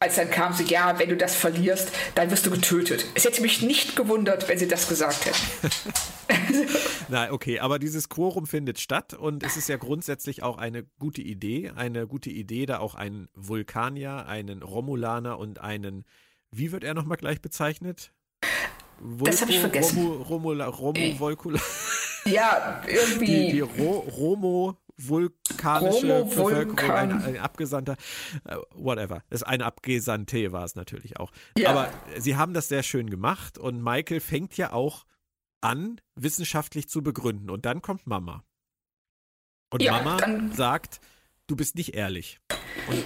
als 0.00 0.16
dann 0.16 0.30
kam 0.30 0.52
sie, 0.52 0.64
ja, 0.64 0.98
wenn 0.98 1.08
du 1.08 1.16
das 1.16 1.34
verlierst, 1.34 1.92
dann 2.14 2.30
wirst 2.30 2.46
du 2.46 2.50
getötet. 2.50 3.06
Es 3.14 3.24
hätte 3.24 3.42
mich 3.42 3.62
nicht 3.62 3.96
gewundert, 3.96 4.48
wenn 4.48 4.58
sie 4.58 4.68
das 4.68 4.88
gesagt 4.88 5.26
hätten. 5.26 5.70
Nein, 7.08 7.30
okay, 7.32 7.58
aber 7.60 7.78
dieses 7.78 8.08
Quorum 8.08 8.46
findet 8.46 8.80
statt 8.80 9.14
und 9.14 9.42
es 9.42 9.56
ist 9.56 9.68
ja 9.68 9.76
grundsätzlich 9.76 10.42
auch 10.42 10.58
eine 10.58 10.84
gute 10.98 11.22
Idee. 11.22 11.72
Eine 11.74 12.06
gute 12.06 12.30
Idee, 12.30 12.66
da 12.66 12.78
auch 12.78 12.94
einen 12.94 13.28
Vulkanier, 13.34 14.26
einen 14.26 14.62
Romulaner 14.62 15.38
und 15.38 15.60
einen, 15.60 16.04
wie 16.50 16.70
wird 16.70 16.84
er 16.84 16.94
nochmal 16.94 17.18
gleich 17.18 17.40
bezeichnet? 17.40 18.12
Vulko, 19.00 19.24
das 19.24 19.42
habe 19.42 19.52
ich 19.52 19.60
vergessen. 19.60 20.06
Romu, 20.06 20.22
Romula, 20.22 20.66
Romu, 20.66 21.16
Volkula. 21.18 21.60
Ja, 22.24 22.82
irgendwie. 22.86 23.26
Die, 23.26 23.52
die 23.52 23.60
Ro 23.60 23.98
Romo 24.00 24.76
vulkanische 24.98 26.24
Bevölkerung, 26.24 26.90
ein, 26.90 27.22
ein, 27.22 27.38
Abgesandter, 27.38 27.96
uh, 28.48 28.56
whatever. 28.74 29.22
Das 29.30 29.42
ist 29.42 29.46
eine 29.46 29.64
Abgesandte 29.64 30.52
war 30.52 30.64
es 30.64 30.74
natürlich 30.74 31.18
auch. 31.18 31.30
Ja. 31.56 31.70
Aber 31.70 31.92
sie 32.18 32.36
haben 32.36 32.52
das 32.52 32.68
sehr 32.68 32.82
schön 32.82 33.08
gemacht 33.08 33.58
und 33.58 33.82
Michael 33.82 34.20
fängt 34.20 34.56
ja 34.56 34.72
auch 34.72 35.06
an, 35.60 36.00
wissenschaftlich 36.14 36.88
zu 36.88 37.02
begründen. 37.02 37.50
Und 37.50 37.64
dann 37.64 37.82
kommt 37.82 38.06
Mama. 38.06 38.44
Und 39.70 39.82
ja, 39.82 40.02
Mama 40.02 40.50
sagt, 40.54 41.00
du 41.46 41.56
bist 41.56 41.76
nicht 41.76 41.94
ehrlich. 41.94 42.40
Und 42.88 43.04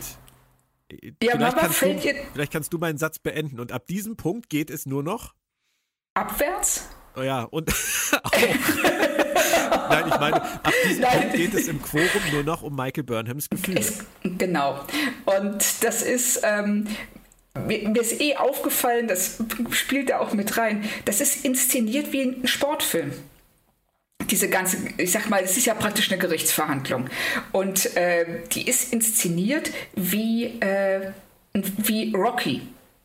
äh, 0.89 1.09
ja, 1.23 1.33
vielleicht, 1.33 1.41
Mama 1.41 1.61
kannst 1.61 1.83
du, 1.83 2.01
vielleicht 2.33 2.53
kannst 2.53 2.73
du 2.73 2.79
meinen 2.79 2.99
Satz 2.99 3.19
beenden. 3.19 3.61
Und 3.61 3.73
ab 3.73 3.87
diesem 3.87 4.17
Punkt 4.17 4.49
geht 4.49 4.71
es 4.71 4.87
nur 4.87 5.03
noch 5.03 5.35
abwärts. 6.15 6.89
Oh 7.17 7.23
ja, 7.23 7.43
und 7.45 7.71
auch. 8.23 8.31
Nein, 9.91 10.05
ich 10.09 10.21
meine, 10.21 10.43
ab 10.43 10.73
diesem 10.89 11.03
Nein. 11.03 11.21
Punkt 11.21 11.35
geht 11.35 11.55
es 11.55 11.69
im 11.69 11.83
Quorum 11.83 12.23
nur 12.33 12.43
noch 12.43 12.63
um 12.63 12.75
Michael 12.75 13.05
Burnhams 13.05 13.49
Gefühle. 13.51 13.81
Es, 13.81 14.05
genau. 14.23 14.81
Und 15.25 15.85
das 15.85 16.03
ist. 16.03 16.41
Ähm, 16.43 16.87
mir, 17.67 17.87
mir 17.87 18.01
ist 18.01 18.19
eh 18.19 18.37
aufgefallen, 18.37 19.09
das 19.09 19.39
spielt 19.73 20.09
da 20.09 20.21
auch 20.21 20.33
mit 20.33 20.57
rein. 20.57 20.89
Das 21.05 21.21
ist 21.21 21.45
inszeniert 21.45 22.11
wie 22.11 22.23
ein 22.23 22.47
Sportfilm 22.47 23.13
diese 24.31 24.49
ganze, 24.49 24.79
ich 24.97 25.13
sag 25.13 25.29
mal, 25.29 25.43
es 25.43 25.57
ist 25.57 25.67
ja 25.67 25.75
praktisch 25.75 26.11
eine 26.11 26.19
Gerichtsverhandlung. 26.19 27.09
Und 27.53 27.95
äh, 27.97 28.41
die 28.53 28.69
ist 28.69 28.93
inszeniert 28.93 29.71
wie, 29.95 30.61
äh, 30.61 31.13
wie 31.53 32.15
Rocky. 32.15 32.63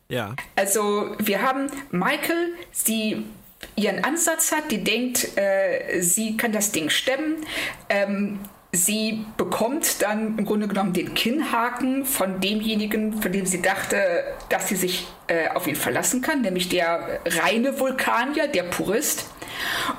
Ja. 0.08 0.34
Also 0.56 1.14
wir 1.18 1.42
haben 1.42 1.66
Michael, 1.90 2.54
sie 2.72 3.24
ihren 3.76 4.04
Ansatz 4.04 4.52
hat, 4.52 4.70
die 4.70 4.84
denkt, 4.84 5.36
äh, 5.36 6.00
sie 6.00 6.36
kann 6.36 6.52
das 6.52 6.72
Ding 6.72 6.90
stemmen. 6.90 7.36
Ähm, 7.88 8.40
sie 8.72 9.24
bekommt 9.36 10.02
dann 10.02 10.38
im 10.38 10.44
Grunde 10.44 10.68
genommen 10.68 10.92
den 10.92 11.14
Kinnhaken 11.14 12.04
von 12.04 12.40
demjenigen, 12.40 13.20
von 13.20 13.32
dem 13.32 13.46
sie 13.46 13.62
dachte, 13.62 14.24
dass 14.50 14.68
sie 14.68 14.76
sich 14.76 15.06
äh, 15.28 15.48
auf 15.48 15.66
ihn 15.66 15.76
verlassen 15.76 16.20
kann, 16.20 16.42
nämlich 16.42 16.68
der 16.68 17.20
reine 17.24 17.78
Vulkanier, 17.78 18.48
der 18.48 18.64
Purist. 18.64 19.26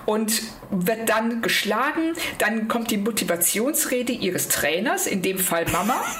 Und 0.05 0.41
wird 0.69 1.09
dann 1.09 1.41
geschlagen. 1.41 2.13
Dann 2.37 2.67
kommt 2.67 2.91
die 2.91 2.97
Motivationsrede 2.97 4.13
ihres 4.13 4.47
Trainers, 4.47 5.07
in 5.07 5.21
dem 5.21 5.37
Fall 5.37 5.65
Mama. 5.71 6.01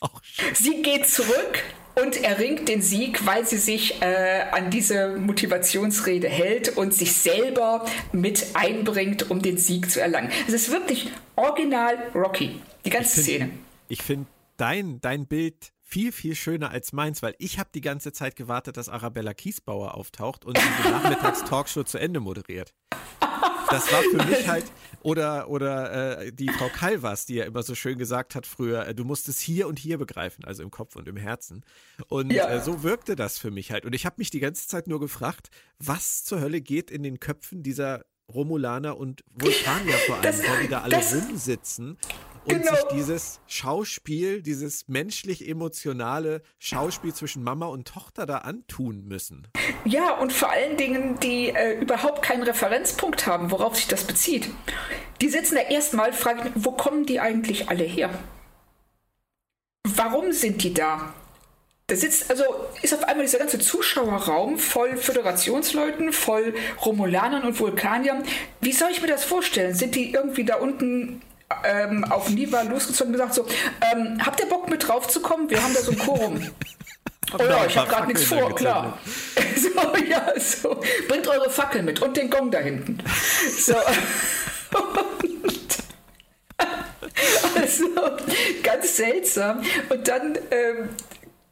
Oh, 0.00 0.06
sie 0.54 0.80
geht 0.82 1.08
zurück, 1.08 1.64
und 2.02 2.22
erringt 2.22 2.68
den 2.68 2.82
Sieg, 2.82 3.26
weil 3.26 3.46
sie 3.46 3.58
sich 3.58 4.00
äh, 4.02 4.44
an 4.52 4.70
diese 4.70 5.16
Motivationsrede 5.16 6.28
hält 6.28 6.76
und 6.76 6.94
sich 6.94 7.12
selber 7.14 7.84
mit 8.12 8.46
einbringt, 8.54 9.30
um 9.30 9.42
den 9.42 9.58
Sieg 9.58 9.90
zu 9.90 10.00
erlangen. 10.00 10.30
Es 10.46 10.54
ist 10.54 10.70
wirklich 10.70 11.10
original 11.36 11.96
Rocky, 12.14 12.60
die 12.84 12.90
ganze 12.90 13.20
ich 13.20 13.26
find, 13.26 13.36
Szene. 13.36 13.50
Ich 13.88 14.02
finde 14.02 14.26
dein, 14.56 15.00
dein 15.00 15.26
Bild 15.26 15.72
viel, 15.82 16.12
viel 16.12 16.34
schöner 16.34 16.70
als 16.70 16.92
meins, 16.92 17.22
weil 17.22 17.34
ich 17.38 17.58
habe 17.58 17.70
die 17.74 17.80
ganze 17.80 18.12
Zeit 18.12 18.36
gewartet, 18.36 18.76
dass 18.76 18.88
Arabella 18.88 19.32
Kiesbauer 19.32 19.94
auftaucht 19.94 20.44
und 20.44 20.58
diese 20.58 20.88
Nachmittags-Talkshow 20.90 21.84
zu 21.84 21.98
Ende 21.98 22.20
moderiert. 22.20 22.74
Das 23.70 23.92
war 23.92 24.02
für 24.02 24.24
mich 24.26 24.46
halt, 24.48 24.66
oder, 25.02 25.48
oder 25.48 26.20
äh, 26.20 26.32
die 26.32 26.48
Frau 26.48 26.68
Calvas, 26.68 27.26
die 27.26 27.34
ja 27.34 27.44
immer 27.44 27.62
so 27.62 27.74
schön 27.74 27.98
gesagt 27.98 28.34
hat 28.34 28.46
früher, 28.46 28.86
äh, 28.86 28.94
du 28.94 29.04
musst 29.04 29.28
es 29.28 29.40
hier 29.40 29.68
und 29.68 29.78
hier 29.78 29.98
begreifen, 29.98 30.44
also 30.44 30.62
im 30.62 30.70
Kopf 30.70 30.96
und 30.96 31.08
im 31.08 31.16
Herzen. 31.16 31.64
Und 32.08 32.32
ja. 32.32 32.48
äh, 32.48 32.60
so 32.60 32.82
wirkte 32.82 33.16
das 33.16 33.38
für 33.38 33.50
mich 33.50 33.70
halt. 33.70 33.84
Und 33.84 33.94
ich 33.94 34.06
habe 34.06 34.16
mich 34.18 34.30
die 34.30 34.40
ganze 34.40 34.66
Zeit 34.66 34.86
nur 34.86 35.00
gefragt, 35.00 35.50
was 35.78 36.24
zur 36.24 36.40
Hölle 36.40 36.60
geht 36.60 36.90
in 36.90 37.02
den 37.02 37.20
Köpfen 37.20 37.62
dieser 37.62 38.04
Romulaner 38.32 38.98
und 38.98 39.24
Vulkanier 39.30 39.94
vor 40.06 40.16
allem, 40.16 40.22
das, 40.22 40.42
da 40.68 40.82
alle 40.82 40.96
das, 40.96 41.14
rumsitzen 41.14 41.96
und 42.44 42.62
genau. 42.62 42.74
sich 42.74 42.84
dieses 42.92 43.40
Schauspiel, 43.46 44.42
dieses 44.42 44.88
menschlich-emotionale 44.88 46.42
Schauspiel 46.58 47.14
zwischen 47.14 47.42
Mama 47.42 47.66
und 47.66 47.86
Tochter 47.88 48.26
da 48.26 48.38
antun 48.38 49.04
müssen. 49.04 49.48
Ja, 49.84 50.14
und 50.18 50.32
vor 50.32 50.50
allen 50.50 50.76
Dingen, 50.76 51.18
die 51.20 51.50
äh, 51.50 51.80
überhaupt 51.80 52.22
keinen 52.22 52.42
Referenzpunkt 52.42 53.26
haben, 53.26 53.50
worauf 53.50 53.76
sich 53.76 53.88
das 53.88 54.04
bezieht. 54.04 54.50
Die 55.20 55.28
sitzen 55.28 55.56
da 55.56 55.62
erstmal, 55.62 56.12
fragen, 56.12 56.50
wo 56.54 56.72
kommen 56.72 57.06
die 57.06 57.20
eigentlich 57.20 57.68
alle 57.68 57.84
her? 57.84 58.10
Warum 59.84 60.32
sind 60.32 60.62
die 60.62 60.74
da? 60.74 61.12
Da 61.88 61.96
sitzt, 61.96 62.30
also 62.30 62.44
ist 62.82 62.92
auf 62.92 63.04
einmal 63.04 63.24
dieser 63.24 63.38
ganze 63.38 63.58
Zuschauerraum 63.58 64.58
voll 64.58 64.98
Föderationsleuten, 64.98 66.12
voll 66.12 66.54
Romulanern 66.84 67.44
und 67.44 67.58
Vulkaniern. 67.58 68.24
Wie 68.60 68.72
soll 68.72 68.90
ich 68.90 69.00
mir 69.00 69.08
das 69.08 69.24
vorstellen? 69.24 69.74
Sind 69.74 69.94
die 69.94 70.12
irgendwie 70.12 70.44
da 70.44 70.56
unten 70.56 71.22
ähm, 71.64 72.04
auf 72.04 72.28
Niva 72.30 72.62
losgezogen 72.62 73.12
und 73.12 73.18
gesagt 73.18 73.34
so, 73.34 73.46
ähm, 73.92 74.18
habt 74.24 74.40
ihr 74.40 74.46
Bock 74.48 74.68
mit 74.68 74.86
drauf 74.86 75.08
zu 75.08 75.20
kommen? 75.20 75.48
Wir 75.50 75.62
haben 75.62 75.74
da 75.74 75.80
so 75.80 75.92
ein 75.92 75.98
Quorum. 75.98 76.50
Oh 77.30 77.42
ja, 77.42 77.66
ich 77.66 77.76
habe 77.76 77.90
gerade 77.90 78.06
nichts 78.06 78.24
vor, 78.24 78.54
klar. 78.54 78.98
so, 79.54 79.68
ja, 80.08 80.32
so. 80.40 80.80
Bringt 81.08 81.28
eure 81.28 81.50
Fackel 81.50 81.82
mit 81.82 82.00
und 82.00 82.16
den 82.16 82.30
Gong 82.30 82.50
da 82.50 82.58
hinten. 82.58 82.96
So. 83.58 83.74
Also 87.54 87.84
ganz 88.62 88.96
seltsam. 88.96 89.62
Und 89.88 90.08
dann 90.08 90.38
ähm, 90.50 90.88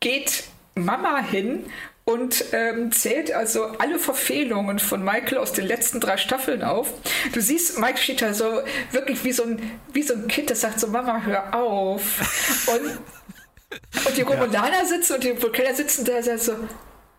geht 0.01 0.45
Mama 0.75 1.19
hin 1.19 1.67
und 2.09 2.45
ähm, 2.53 2.93
zählt 2.93 3.33
also 3.33 3.65
alle 3.79 3.99
Verfehlungen 3.99 4.79
von 4.79 5.05
Michael 5.05 5.39
aus 5.39 5.53
den 5.53 5.67
letzten 5.67 5.99
drei 5.99 6.17
Staffeln 6.17 6.63
auf. 6.63 6.95
Du 7.33 7.41
siehst, 7.41 7.81
Mike 7.81 7.99
steht 7.99 8.23
da 8.23 8.33
so 8.33 8.63
wirklich 8.93 9.25
wie 9.25 9.33
so 9.33 9.43
ein, 9.43 9.81
wie 9.93 10.03
so 10.03 10.15
ein 10.15 10.29
Kind, 10.29 10.49
das 10.51 10.61
sagt 10.61 10.79
so, 10.79 10.87
Mama, 10.87 11.23
hör 11.25 11.53
auf. 11.53 12.69
Und, 12.69 14.07
und 14.07 14.17
die 14.17 14.23
Romulaner 14.23 14.83
ja. 14.83 14.85
sitzen 14.85 15.15
und 15.15 15.25
die 15.25 15.43
Vulkaner 15.43 15.75
sitzen 15.75 16.05
da, 16.05 16.21
da 16.21 16.39
so, 16.39 16.53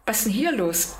was 0.06 0.20
ist 0.20 0.28
denn 0.28 0.34
hier 0.34 0.54
los? 0.54 0.96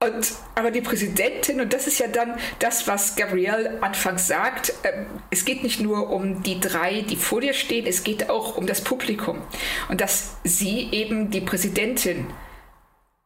Und, 0.00 0.32
aber 0.54 0.70
die 0.70 0.80
Präsidentin, 0.80 1.60
und 1.60 1.72
das 1.72 1.88
ist 1.88 1.98
ja 1.98 2.06
dann 2.06 2.38
das, 2.60 2.86
was 2.86 3.16
Gabrielle 3.16 3.82
anfangs 3.82 4.28
sagt, 4.28 4.72
äh, 4.84 5.04
es 5.30 5.44
geht 5.44 5.64
nicht 5.64 5.80
nur 5.80 6.10
um 6.10 6.44
die 6.44 6.60
drei, 6.60 7.00
die 7.00 7.16
vor 7.16 7.40
dir 7.40 7.54
stehen, 7.54 7.86
es 7.86 8.04
geht 8.04 8.30
auch 8.30 8.56
um 8.56 8.68
das 8.68 8.82
Publikum. 8.82 9.42
Und 9.88 10.00
dass 10.00 10.36
sie 10.44 10.90
eben 10.92 11.30
die 11.30 11.40
Präsidentin 11.40 12.26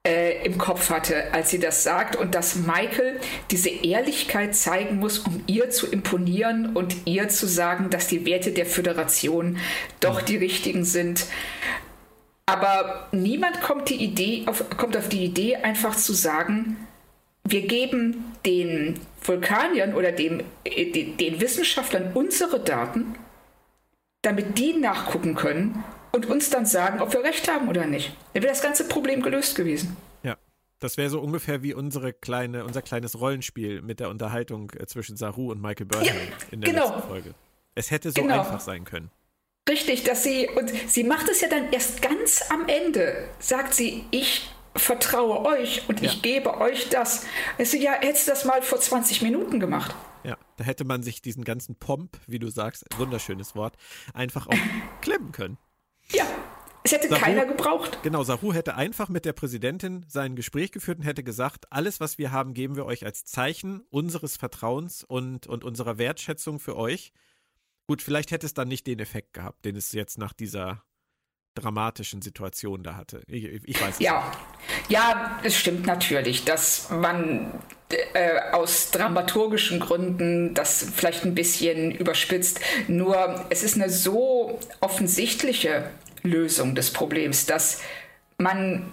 äh, 0.08 0.42
im 0.44 0.56
Kopf 0.56 0.88
hatte, 0.88 1.34
als 1.34 1.50
sie 1.50 1.58
das 1.58 1.82
sagt, 1.82 2.16
und 2.16 2.34
dass 2.34 2.56
Michael 2.56 3.20
diese 3.50 3.68
Ehrlichkeit 3.68 4.54
zeigen 4.54 4.96
muss, 4.96 5.18
um 5.18 5.44
ihr 5.46 5.68
zu 5.68 5.86
imponieren 5.86 6.74
und 6.74 6.96
ihr 7.04 7.28
zu 7.28 7.46
sagen, 7.46 7.90
dass 7.90 8.06
die 8.06 8.24
Werte 8.24 8.52
der 8.52 8.64
Föderation 8.64 9.58
doch 10.00 10.22
die 10.22 10.38
richtigen 10.38 10.84
sind. 10.84 11.26
Aber 12.46 13.08
niemand 13.12 13.60
kommt, 13.60 13.90
die 13.90 14.02
Idee 14.02 14.44
auf, 14.46 14.64
kommt 14.78 14.96
auf 14.96 15.10
die 15.10 15.24
Idee, 15.24 15.56
einfach 15.56 15.94
zu 15.94 16.14
sagen, 16.14 16.78
wir 17.44 17.66
geben 17.66 18.24
den 18.46 18.98
Vulkaniern 19.22 19.92
oder 19.94 20.12
dem, 20.12 20.40
äh, 20.64 20.90
den, 20.90 21.18
den 21.18 21.40
Wissenschaftlern 21.42 22.12
unsere 22.14 22.60
Daten, 22.60 23.14
damit 24.22 24.58
die 24.58 24.72
nachgucken 24.72 25.34
können 25.34 25.84
und 26.12 26.26
uns 26.26 26.50
dann 26.50 26.66
sagen, 26.66 27.00
ob 27.00 27.12
wir 27.12 27.22
recht 27.22 27.50
haben 27.50 27.68
oder 27.68 27.86
nicht. 27.86 28.12
Dann 28.34 28.42
wäre 28.42 28.52
das 28.52 28.62
ganze 28.62 28.86
Problem 28.86 29.22
gelöst 29.22 29.56
gewesen. 29.56 29.96
Ja, 30.22 30.36
das 30.78 30.96
wäre 30.96 31.10
so 31.10 31.20
ungefähr 31.20 31.62
wie 31.62 31.74
unsere 31.74 32.12
kleine, 32.12 32.64
unser 32.64 32.82
kleines 32.82 33.20
Rollenspiel 33.20 33.82
mit 33.82 34.00
der 34.00 34.10
Unterhaltung 34.10 34.70
äh, 34.78 34.86
zwischen 34.86 35.16
Saru 35.16 35.50
und 35.50 35.60
Michael 35.60 35.86
Burnham 35.86 36.06
ja, 36.06 36.12
in 36.50 36.60
der 36.60 36.72
genau. 36.72 36.86
letzten 36.86 37.08
Folge. 37.08 37.34
Es 37.74 37.90
hätte 37.90 38.10
so 38.10 38.22
genau. 38.22 38.40
einfach 38.40 38.60
sein 38.60 38.84
können. 38.84 39.10
Richtig, 39.68 40.04
dass 40.04 40.22
sie, 40.22 40.48
und 40.48 40.70
sie 40.88 41.04
macht 41.04 41.28
es 41.28 41.42
ja 41.42 41.48
dann 41.48 41.72
erst 41.72 42.00
ganz 42.00 42.42
am 42.50 42.68
Ende, 42.68 43.28
sagt 43.38 43.74
sie, 43.74 44.04
ich 44.10 44.48
vertraue 44.74 45.44
euch 45.44 45.82
und 45.88 46.00
ja. 46.00 46.10
ich 46.10 46.22
gebe 46.22 46.58
euch 46.58 46.88
das. 46.88 47.26
Also 47.58 47.76
ja, 47.76 47.92
hättest 47.92 48.28
du 48.28 48.32
das 48.32 48.44
mal 48.44 48.62
vor 48.62 48.80
20 48.80 49.22
Minuten 49.22 49.60
gemacht. 49.60 49.94
Ja, 50.24 50.36
da 50.56 50.64
hätte 50.64 50.84
man 50.84 51.02
sich 51.02 51.22
diesen 51.22 51.44
ganzen 51.44 51.76
Pomp, 51.76 52.18
wie 52.26 52.38
du 52.38 52.48
sagst, 52.48 52.84
wunderschönes 52.96 53.54
Wort, 53.54 53.76
einfach 54.14 54.46
auch 54.46 54.54
klemmen 55.00 55.32
können. 55.32 55.58
Ja, 56.12 56.26
es 56.84 56.92
hätte 56.92 57.08
Saru, 57.08 57.20
keiner 57.20 57.44
gebraucht. 57.44 58.02
Genau, 58.02 58.22
Saru 58.22 58.52
hätte 58.52 58.74
einfach 58.74 59.08
mit 59.08 59.24
der 59.24 59.34
Präsidentin 59.34 60.06
sein 60.08 60.36
Gespräch 60.36 60.72
geführt 60.72 60.98
und 60.98 61.04
hätte 61.04 61.22
gesagt, 61.22 61.70
alles, 61.70 62.00
was 62.00 62.16
wir 62.16 62.32
haben, 62.32 62.54
geben 62.54 62.76
wir 62.76 62.86
euch 62.86 63.04
als 63.04 63.24
Zeichen 63.24 63.80
unseres 63.90 64.36
Vertrauens 64.36 65.04
und, 65.04 65.46
und 65.46 65.64
unserer 65.64 65.98
Wertschätzung 65.98 66.58
für 66.58 66.76
euch. 66.76 67.12
Gut, 67.86 68.02
vielleicht 68.02 68.30
hätte 68.30 68.46
es 68.46 68.54
dann 68.54 68.68
nicht 68.68 68.86
den 68.86 69.00
Effekt 69.00 69.34
gehabt, 69.34 69.64
den 69.64 69.76
es 69.76 69.92
jetzt 69.92 70.18
nach 70.18 70.32
dieser 70.32 70.84
dramatischen 71.60 72.22
Situation 72.22 72.82
da 72.82 72.96
hatte. 72.96 73.22
Ich, 73.26 73.44
ich 73.44 73.80
weiß 73.80 73.94
es 73.94 74.00
ja. 74.00 74.24
nicht. 74.24 74.90
Ja, 74.90 75.38
es 75.42 75.56
stimmt 75.56 75.86
natürlich, 75.86 76.44
dass 76.44 76.90
man 76.90 77.52
äh, 77.90 78.52
aus 78.52 78.90
dramaturgischen 78.90 79.80
Gründen 79.80 80.54
das 80.54 80.86
vielleicht 80.94 81.24
ein 81.24 81.34
bisschen 81.34 81.90
überspitzt. 81.90 82.60
Nur 82.86 83.46
es 83.50 83.62
ist 83.62 83.76
eine 83.76 83.90
so 83.90 84.58
offensichtliche 84.80 85.90
Lösung 86.22 86.74
des 86.74 86.92
Problems, 86.92 87.46
dass 87.46 87.80
man 88.38 88.92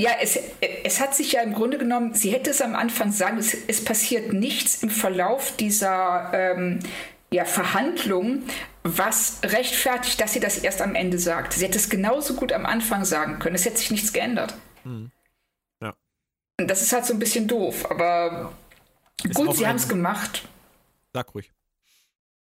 ja, 0.00 0.10
es, 0.20 0.38
es 0.82 0.98
hat 0.98 1.14
sich 1.14 1.32
ja 1.32 1.42
im 1.42 1.52
Grunde 1.52 1.78
genommen, 1.78 2.14
sie 2.14 2.30
hätte 2.30 2.50
es 2.50 2.60
am 2.60 2.74
Anfang 2.74 3.12
sagen, 3.12 3.38
es, 3.38 3.54
es 3.68 3.84
passiert 3.84 4.32
nichts 4.32 4.82
im 4.82 4.90
Verlauf 4.90 5.54
dieser 5.56 6.30
ähm, 6.32 6.80
ja, 7.30 7.44
Verhandlungen, 7.44 8.44
was 8.84 9.40
rechtfertigt, 9.44 10.20
dass 10.20 10.32
sie 10.32 10.40
das 10.40 10.58
erst 10.58 10.82
am 10.82 10.94
Ende 10.94 11.18
sagt. 11.18 11.52
Sie 11.52 11.64
hätte 11.64 11.78
es 11.78 11.88
genauso 11.88 12.34
gut 12.34 12.52
am 12.52 12.66
Anfang 12.66 13.04
sagen 13.04 13.38
können. 13.38 13.54
Es 13.54 13.64
hätte 13.64 13.78
sich 13.78 13.90
nichts 13.90 14.12
geändert. 14.12 14.54
Hm. 14.82 15.10
Ja. 15.80 15.94
Und 16.58 16.68
das 16.68 16.82
ist 16.82 16.92
halt 16.92 17.06
so 17.06 17.12
ein 17.12 17.18
bisschen 17.18 17.46
doof, 17.46 17.90
aber 17.90 18.52
ist 19.24 19.36
gut, 19.36 19.56
sie 19.56 19.66
haben 19.66 19.76
es 19.76 19.88
gemacht. 19.88 20.48
Sag 21.12 21.34
ruhig. 21.34 21.52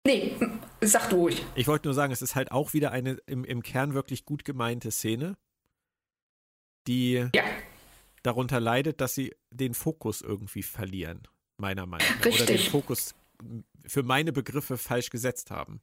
Nee, 0.05 0.35
sag 0.81 1.09
du 1.09 1.17
ruhig. 1.17 1.43
Ich 1.55 1.67
wollte 1.67 1.87
nur 1.87 1.95
sagen, 1.95 2.13
es 2.13 2.21
ist 2.21 2.35
halt 2.35 2.51
auch 2.51 2.73
wieder 2.73 2.91
eine 2.91 3.17
im, 3.25 3.43
im 3.43 3.63
Kern 3.63 3.93
wirklich 3.93 4.25
gut 4.25 4.45
gemeinte 4.45 4.91
Szene, 4.91 5.35
die 6.87 7.27
ja. 7.33 7.43
darunter 8.23 8.59
leidet, 8.59 9.01
dass 9.01 9.15
sie 9.15 9.35
den 9.49 9.73
Fokus 9.73 10.21
irgendwie 10.21 10.63
verlieren, 10.63 11.27
meiner 11.57 11.85
Meinung 11.85 12.07
nach. 12.07 12.25
Richtig. 12.25 12.41
Oder 12.41 12.45
den 12.45 12.71
Fokus 12.71 13.15
für 13.85 14.03
meine 14.03 14.31
Begriffe 14.31 14.77
falsch 14.77 15.09
gesetzt 15.09 15.51
haben. 15.51 15.81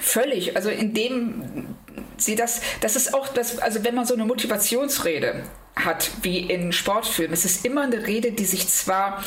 Völlig. 0.00 0.56
Also 0.56 0.70
indem 0.70 1.76
sie 2.16 2.36
das, 2.36 2.60
das 2.80 2.96
ist 2.96 3.14
auch 3.14 3.28
das, 3.28 3.58
also 3.58 3.84
wenn 3.84 3.94
man 3.94 4.06
so 4.06 4.14
eine 4.14 4.24
Motivationsrede 4.24 5.42
hat, 5.76 6.10
wie 6.22 6.38
in 6.38 6.72
Sportfilmen, 6.72 7.32
es 7.32 7.44
ist 7.44 7.64
immer 7.64 7.82
eine 7.82 8.06
Rede, 8.06 8.32
die 8.32 8.44
sich 8.44 8.68
zwar 8.68 9.24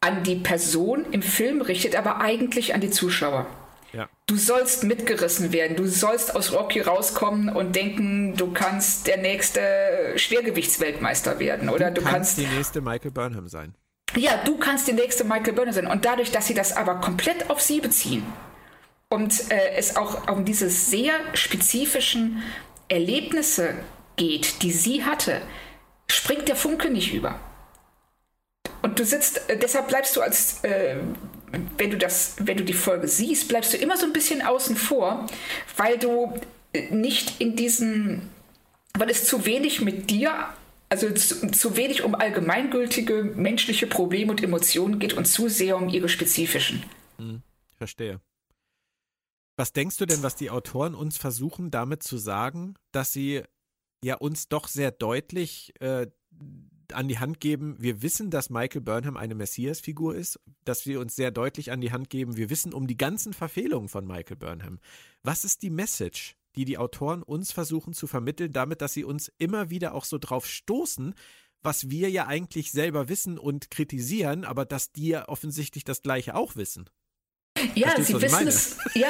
an 0.00 0.22
die 0.24 0.36
Person 0.36 1.06
im 1.12 1.22
Film 1.22 1.60
richtet, 1.60 1.94
aber 1.94 2.20
eigentlich 2.20 2.74
an 2.74 2.80
die 2.80 2.90
Zuschauer. 2.90 3.46
Ja. 3.92 4.08
Du 4.26 4.36
sollst 4.36 4.84
mitgerissen 4.84 5.52
werden. 5.52 5.76
Du 5.76 5.86
sollst 5.86 6.34
aus 6.34 6.52
Rocky 6.52 6.80
rauskommen 6.80 7.50
und 7.50 7.76
denken, 7.76 8.34
du 8.36 8.50
kannst 8.52 9.06
der 9.06 9.18
nächste 9.18 9.60
Schwergewichtsweltmeister 10.16 11.38
werden. 11.38 11.68
Oder 11.68 11.90
du, 11.90 12.00
du 12.00 12.06
kannst, 12.08 12.36
kannst 12.36 12.38
die 12.38 12.56
nächste 12.56 12.80
Michael 12.80 13.10
Burnham 13.10 13.48
sein 13.48 13.74
ja, 14.16 14.36
du 14.44 14.58
kannst 14.58 14.88
die 14.88 14.92
nächste 14.92 15.24
Michael 15.24 15.54
Burnham 15.54 15.74
sein. 15.74 15.86
Und 15.86 16.04
dadurch, 16.04 16.30
dass 16.30 16.46
sie 16.46 16.54
das 16.54 16.76
aber 16.76 16.96
komplett 16.96 17.50
auf 17.50 17.60
sie 17.60 17.80
beziehen 17.80 18.24
und 19.12 19.50
äh, 19.50 19.74
es 19.76 19.96
auch 19.96 20.26
um 20.28 20.46
diese 20.46 20.70
sehr 20.70 21.12
spezifischen 21.34 22.42
Erlebnisse 22.88 23.74
geht, 24.16 24.62
die 24.62 24.72
sie 24.72 25.04
hatte, 25.04 25.42
springt 26.06 26.48
der 26.48 26.56
Funke 26.56 26.88
nicht 26.88 27.12
über. 27.12 27.38
Und 28.80 28.98
du 28.98 29.04
sitzt, 29.04 29.50
äh, 29.50 29.58
deshalb 29.58 29.88
bleibst 29.88 30.16
du 30.16 30.22
als, 30.22 30.64
äh, 30.64 30.96
wenn 31.76 31.90
du 31.90 31.98
das, 31.98 32.36
wenn 32.38 32.56
du 32.56 32.64
die 32.64 32.72
Folge 32.72 33.06
siehst, 33.06 33.48
bleibst 33.48 33.74
du 33.74 33.76
immer 33.76 33.98
so 33.98 34.06
ein 34.06 34.14
bisschen 34.14 34.40
außen 34.40 34.76
vor, 34.76 35.26
weil 35.76 35.98
du 35.98 36.32
äh, 36.72 36.88
nicht 36.90 37.38
in 37.38 37.54
diesen, 37.54 38.30
weil 38.94 39.10
es 39.10 39.26
zu 39.26 39.44
wenig 39.44 39.82
mit 39.82 40.08
dir 40.08 40.32
also 40.88 41.10
zu, 41.10 41.50
zu, 41.50 41.76
wenig 41.76 42.02
um 42.02 42.14
allgemeingültige 42.14 43.24
menschliche 43.24 43.86
Probleme 43.86 44.30
und 44.30 44.42
Emotionen 44.42 44.98
geht 44.98 45.12
und 45.12 45.26
zu 45.26 45.48
sehr 45.48 45.76
um 45.76 45.90
ihre 45.90 46.08
spezifischen. 46.08 46.82
Hm, 47.18 47.42
verstehe. 47.76 48.20
Was 49.56 49.72
denkst 49.72 49.96
du 49.96 50.06
denn, 50.06 50.22
was 50.22 50.34
die 50.34 50.50
Autoren 50.50 50.94
uns 50.94 51.18
versuchen 51.18 51.70
damit 51.70 52.02
zu 52.02 52.16
sagen, 52.16 52.74
dass 52.90 53.12
sie 53.12 53.42
ja 54.02 54.16
uns 54.16 54.48
doch 54.48 54.66
sehr 54.66 54.90
deutlich 54.90 55.74
äh, 55.80 56.06
an 56.92 57.08
die 57.08 57.18
Hand 57.18 57.40
geben, 57.40 57.76
wir 57.78 58.02
wissen, 58.02 58.30
dass 58.30 58.50
Michael 58.50 58.80
Burnham 58.80 59.16
eine 59.16 59.34
Messias-Figur 59.34 60.14
ist, 60.14 60.40
dass 60.64 60.86
wir 60.86 61.00
uns 61.00 61.16
sehr 61.16 61.30
deutlich 61.30 61.70
an 61.70 61.80
die 61.80 61.92
Hand 61.92 62.10
geben, 62.10 62.36
wir 62.36 62.50
wissen 62.50 62.74
um 62.74 62.86
die 62.86 62.96
ganzen 62.96 63.32
Verfehlungen 63.32 63.88
von 63.88 64.06
Michael 64.06 64.36
Burnham. 64.36 64.78
Was 65.22 65.44
ist 65.44 65.62
die 65.62 65.70
Message? 65.70 66.36
die 66.56 66.64
die 66.64 66.78
Autoren 66.78 67.22
uns 67.22 67.52
versuchen 67.52 67.94
zu 67.94 68.06
vermitteln, 68.06 68.52
damit, 68.52 68.82
dass 68.82 68.92
sie 68.92 69.04
uns 69.04 69.32
immer 69.38 69.70
wieder 69.70 69.94
auch 69.94 70.04
so 70.04 70.18
drauf 70.18 70.46
stoßen, 70.46 71.14
was 71.62 71.90
wir 71.90 72.10
ja 72.10 72.26
eigentlich 72.26 72.72
selber 72.72 73.08
wissen 73.08 73.38
und 73.38 73.70
kritisieren, 73.70 74.44
aber 74.44 74.64
dass 74.64 74.92
die 74.92 75.08
ja 75.08 75.28
offensichtlich 75.28 75.84
das 75.84 76.02
Gleiche 76.02 76.34
auch 76.34 76.56
wissen. 76.56 76.90
Ja, 77.74 77.88
Verstehst, 77.88 78.08
sie 78.08 78.22
wissen 78.22 78.48
es. 78.48 78.76
Ja, 78.94 79.08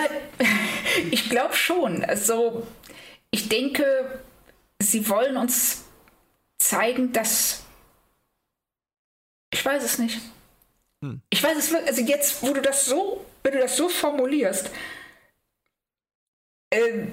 ich 1.10 1.28
glaube 1.28 1.54
schon. 1.54 2.04
Also, 2.04 2.66
ich 3.30 3.48
denke, 3.48 4.20
sie 4.80 5.08
wollen 5.08 5.36
uns 5.36 5.84
zeigen, 6.58 7.12
dass. 7.12 7.64
Ich 9.52 9.64
weiß 9.64 9.82
es 9.84 9.98
nicht. 9.98 10.20
Hm. 11.02 11.20
Ich 11.30 11.42
weiß 11.42 11.56
es 11.58 11.70
wirklich. 11.70 11.88
Also, 11.88 12.02
jetzt, 12.02 12.42
wo 12.42 12.52
du 12.52 12.62
das 12.62 12.86
so, 12.86 13.24
wenn 13.42 13.52
du 13.52 13.60
das 13.60 13.76
so 13.76 13.88
formulierst, 13.88 14.70
äh, 16.70 17.06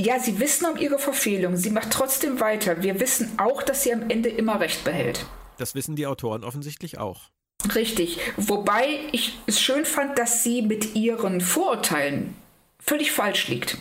ja, 0.00 0.20
sie 0.20 0.38
wissen 0.38 0.66
um 0.66 0.76
ihre 0.76 0.98
Verfehlung. 0.98 1.56
Sie 1.56 1.70
macht 1.70 1.90
trotzdem 1.90 2.40
weiter. 2.40 2.82
Wir 2.82 3.00
wissen 3.00 3.38
auch, 3.38 3.62
dass 3.62 3.82
sie 3.82 3.92
am 3.92 4.08
Ende 4.10 4.28
immer 4.28 4.60
recht 4.60 4.84
behält. 4.84 5.26
Das 5.56 5.74
wissen 5.74 5.96
die 5.96 6.06
Autoren 6.06 6.44
offensichtlich 6.44 6.98
auch. 6.98 7.30
Richtig. 7.74 8.18
Wobei 8.36 9.00
ich 9.12 9.38
es 9.46 9.60
schön 9.60 9.84
fand, 9.84 10.18
dass 10.18 10.44
sie 10.44 10.62
mit 10.62 10.94
ihren 10.94 11.40
Vorurteilen 11.40 12.34
völlig 12.78 13.12
falsch 13.12 13.48
liegt. 13.48 13.76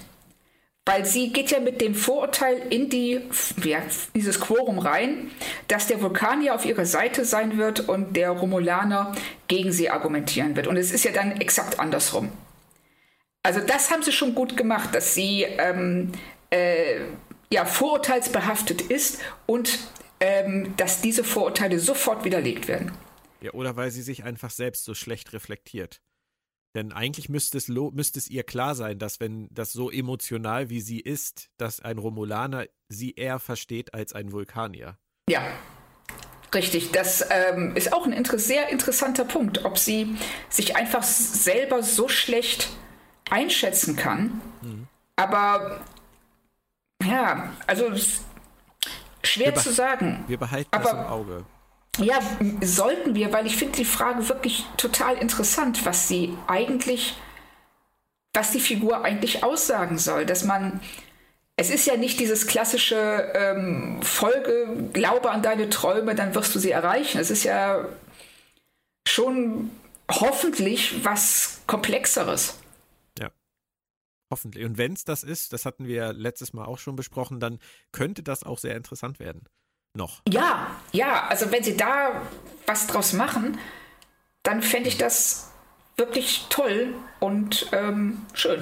Weil 0.85 1.05
sie 1.05 1.33
geht 1.33 1.51
ja 1.51 1.59
mit 1.59 1.81
dem 1.81 1.95
Vorurteil 1.95 2.61
in 2.69 2.89
die, 2.89 3.19
ja, 3.63 3.79
dieses 4.15 4.39
Quorum 4.39 4.79
rein, 4.79 5.31
dass 5.67 5.87
der 5.87 6.01
Vulkanier 6.01 6.55
auf 6.55 6.65
ihrer 6.65 6.85
Seite 6.85 7.25
sein 7.25 7.57
wird 7.57 7.89
und 7.89 8.15
der 8.15 8.31
Romulaner 8.31 9.13
gegen 9.49 9.73
sie 9.73 9.89
argumentieren 9.89 10.55
wird. 10.55 10.67
Und 10.67 10.77
es 10.77 10.91
ist 10.91 11.03
ja 11.03 11.11
dann 11.11 11.41
exakt 11.41 11.79
andersrum. 11.79 12.31
Also 13.43 13.59
das 13.59 13.91
haben 13.91 14.01
sie 14.01 14.13
schon 14.13 14.33
gut 14.33 14.55
gemacht, 14.55 14.95
dass 14.95 15.13
sie 15.13 15.43
ähm, 15.43 16.13
äh, 16.51 17.01
ja, 17.51 17.65
vorurteilsbehaftet 17.65 18.81
ist 18.81 19.19
und 19.45 19.79
ähm, 20.19 20.73
dass 20.77 21.01
diese 21.01 21.23
Vorurteile 21.23 21.79
sofort 21.79 22.23
widerlegt 22.25 22.67
werden. 22.67 22.91
Ja, 23.41 23.51
oder 23.53 23.75
weil 23.75 23.91
sie 23.91 24.01
sich 24.01 24.23
einfach 24.23 24.51
selbst 24.51 24.85
so 24.85 24.93
schlecht 24.93 25.33
reflektiert. 25.33 26.01
Denn 26.75 26.91
eigentlich 26.91 27.29
müsste 27.29 27.57
es, 27.57 27.69
müsste 27.69 28.19
es 28.19 28.29
ihr 28.29 28.43
klar 28.43 28.75
sein, 28.75 28.99
dass 28.99 29.19
wenn 29.19 29.47
das 29.51 29.71
so 29.71 29.89
emotional 29.89 30.69
wie 30.69 30.81
sie 30.81 30.99
ist, 30.99 31.49
dass 31.57 31.79
ein 31.79 31.97
Romulaner 31.97 32.67
sie 32.89 33.13
eher 33.13 33.39
versteht 33.39 33.93
als 33.93 34.13
ein 34.13 34.31
Vulkanier. 34.31 34.97
Ja, 35.29 35.41
richtig. 36.53 36.91
Das 36.91 37.25
ähm, 37.31 37.75
ist 37.75 37.93
auch 37.93 38.05
ein 38.05 38.13
inter 38.13 38.37
sehr 38.37 38.69
interessanter 38.69 39.25
Punkt, 39.25 39.65
ob 39.65 39.77
sie 39.77 40.17
sich 40.49 40.75
einfach 40.75 41.03
selber 41.03 41.81
so 41.81 42.07
schlecht 42.09 42.69
einschätzen 43.29 43.95
kann. 43.95 44.41
Mhm. 44.61 44.87
Aber 45.15 45.81
ja, 47.03 47.53
also 47.65 47.91
schwer 49.23 49.55
zu 49.55 49.71
sagen. 49.71 50.25
Wir 50.27 50.37
behalten 50.37 50.69
Aber, 50.71 50.83
das 50.83 50.93
im 50.93 50.99
Auge. 50.99 51.45
Ja, 51.97 52.19
sollten 52.61 53.15
wir, 53.15 53.33
weil 53.33 53.47
ich 53.47 53.57
finde 53.57 53.77
die 53.77 53.85
Frage 53.85 54.29
wirklich 54.29 54.65
total 54.77 55.17
interessant, 55.17 55.85
was 55.85 56.07
sie 56.07 56.37
eigentlich, 56.45 57.15
was 58.33 58.51
die 58.51 58.59
Figur 58.59 59.03
eigentlich 59.03 59.43
aussagen 59.43 59.97
soll. 59.97 60.25
Dass 60.25 60.43
man, 60.43 60.79
es 61.55 61.71
ist 61.71 61.87
ja 61.87 61.97
nicht 61.97 62.19
dieses 62.19 62.45
klassische 62.45 63.31
ähm, 63.33 64.01
Folge, 64.03 64.89
glaube 64.93 65.31
an 65.31 65.41
deine 65.41 65.69
Träume, 65.69 66.13
dann 66.13 66.35
wirst 66.35 66.53
du 66.53 66.59
sie 66.59 66.71
erreichen. 66.71 67.19
Es 67.19 67.31
ist 67.31 67.43
ja 67.43 67.85
schon 69.07 69.71
hoffentlich 70.11 71.03
was 71.03 71.61
Komplexeres. 71.65 72.59
Ja. 73.17 73.31
Hoffentlich. 74.29 74.65
Und 74.65 74.77
wenn 74.77 74.93
es 74.93 75.03
das 75.03 75.23
ist, 75.23 75.51
das 75.51 75.65
hatten 75.65 75.87
wir 75.87 76.13
letztes 76.13 76.53
Mal 76.53 76.65
auch 76.65 76.77
schon 76.77 76.95
besprochen, 76.95 77.39
dann 77.39 77.57
könnte 77.91 78.21
das 78.21 78.43
auch 78.43 78.59
sehr 78.59 78.75
interessant 78.75 79.19
werden 79.19 79.47
noch. 79.97 80.21
Ja, 80.27 80.71
ja, 80.93 81.27
also 81.27 81.51
wenn 81.51 81.63
sie 81.63 81.75
da 81.75 82.21
was 82.65 82.87
draus 82.87 83.13
machen, 83.13 83.57
dann 84.43 84.61
fände 84.61 84.87
ich 84.87 84.97
das 84.97 85.51
wirklich 85.97 86.45
toll 86.49 86.93
und 87.19 87.67
ähm, 87.73 88.25
schön. 88.33 88.61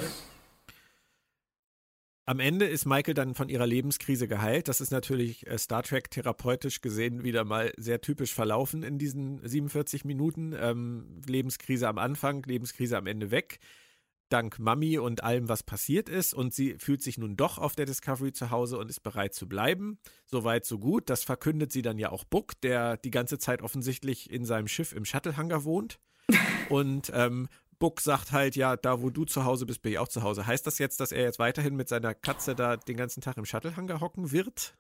Am 2.28 2.40
Ende 2.40 2.66
ist 2.66 2.86
Michael 2.86 3.14
dann 3.14 3.36
von 3.36 3.50
ihrer 3.50 3.68
Lebenskrise 3.68 4.28
geheilt. 4.28 4.68
Das 4.68 4.82
ist 4.82 4.90
natürlich 4.90 5.46
äh, 5.46 5.60
Star 5.60 5.84
Trek 5.84 6.10
therapeutisch 6.10 6.82
gesehen 6.82 7.24
wieder 7.24 7.44
mal 7.44 7.72
sehr 7.78 8.02
typisch 8.02 8.34
verlaufen 8.34 8.82
in 8.82 8.98
diesen 8.98 9.48
47 9.48 10.06
Minuten. 10.06 10.56
Ähm, 10.60 11.22
Lebenskrise 11.28 11.88
am 11.88 12.00
Anfang, 12.00 12.42
Lebenskrise 12.44 12.98
am 12.98 13.06
Ende 13.06 13.30
weg 13.30 13.60
dank 14.30 14.60
Mami 14.60 14.98
und 14.98 15.24
allem, 15.24 15.50
was 15.50 15.64
passiert 15.64 16.10
ist. 16.10 16.34
Und 16.34 16.54
sie 16.54 16.76
fühlt 16.80 17.02
sich 17.02 17.18
nun 17.18 17.36
doch 17.36 17.58
auf 17.58 17.76
der 17.76 17.86
Discovery 17.86 18.34
zu 18.34 18.50
Hause 18.50 18.78
und 18.78 18.90
ist 18.90 19.02
bereit 19.02 19.34
zu 19.34 19.48
bleiben. 19.48 20.00
Soweit, 20.26 20.66
so 20.66 20.80
gut. 20.80 21.10
Das 21.10 21.24
verkündet 21.24 21.72
sie 21.72 21.82
dann 21.82 21.98
ja 21.98 22.12
auch 22.12 22.24
Buck, 22.24 22.60
der 22.62 22.98
die 22.98 23.12
ganze 23.12 23.38
Zeit 23.38 23.62
offensichtlich 23.62 24.30
in 24.30 24.46
seinem 24.46 24.68
Schiff 24.68 24.94
im 24.94 25.06
Shuttlehanger 25.06 25.64
wohnt. 25.64 26.00
Und 26.70 27.12
ähm, 27.14 27.48
Buck 27.78 28.02
sagt 28.02 28.32
halt, 28.32 28.56
ja, 28.56 28.76
da 28.76 29.02
wo 29.02 29.10
du 29.10 29.26
zu 29.26 29.46
Hause 29.46 29.66
bist, 29.66 29.82
bin 29.82 29.92
ich 29.92 30.00
auch 30.00 30.08
zu 30.08 30.24
Hause. 30.24 30.48
Heißt 30.48 30.66
das 30.66 30.80
jetzt, 30.80 31.00
dass 31.00 31.12
er 31.12 31.24
jetzt 31.24 31.40
weiterhin 31.40 31.76
mit 31.76 31.90
seiner 31.90 32.14
Katze 32.14 32.56
da 32.56 32.78
den 32.78 32.98
ganzen 32.98 33.22
Tag 33.22 33.38
im 33.38 33.46
Shuttlehanger 33.46 34.00
hocken 34.00 34.32
wird? 34.32 34.76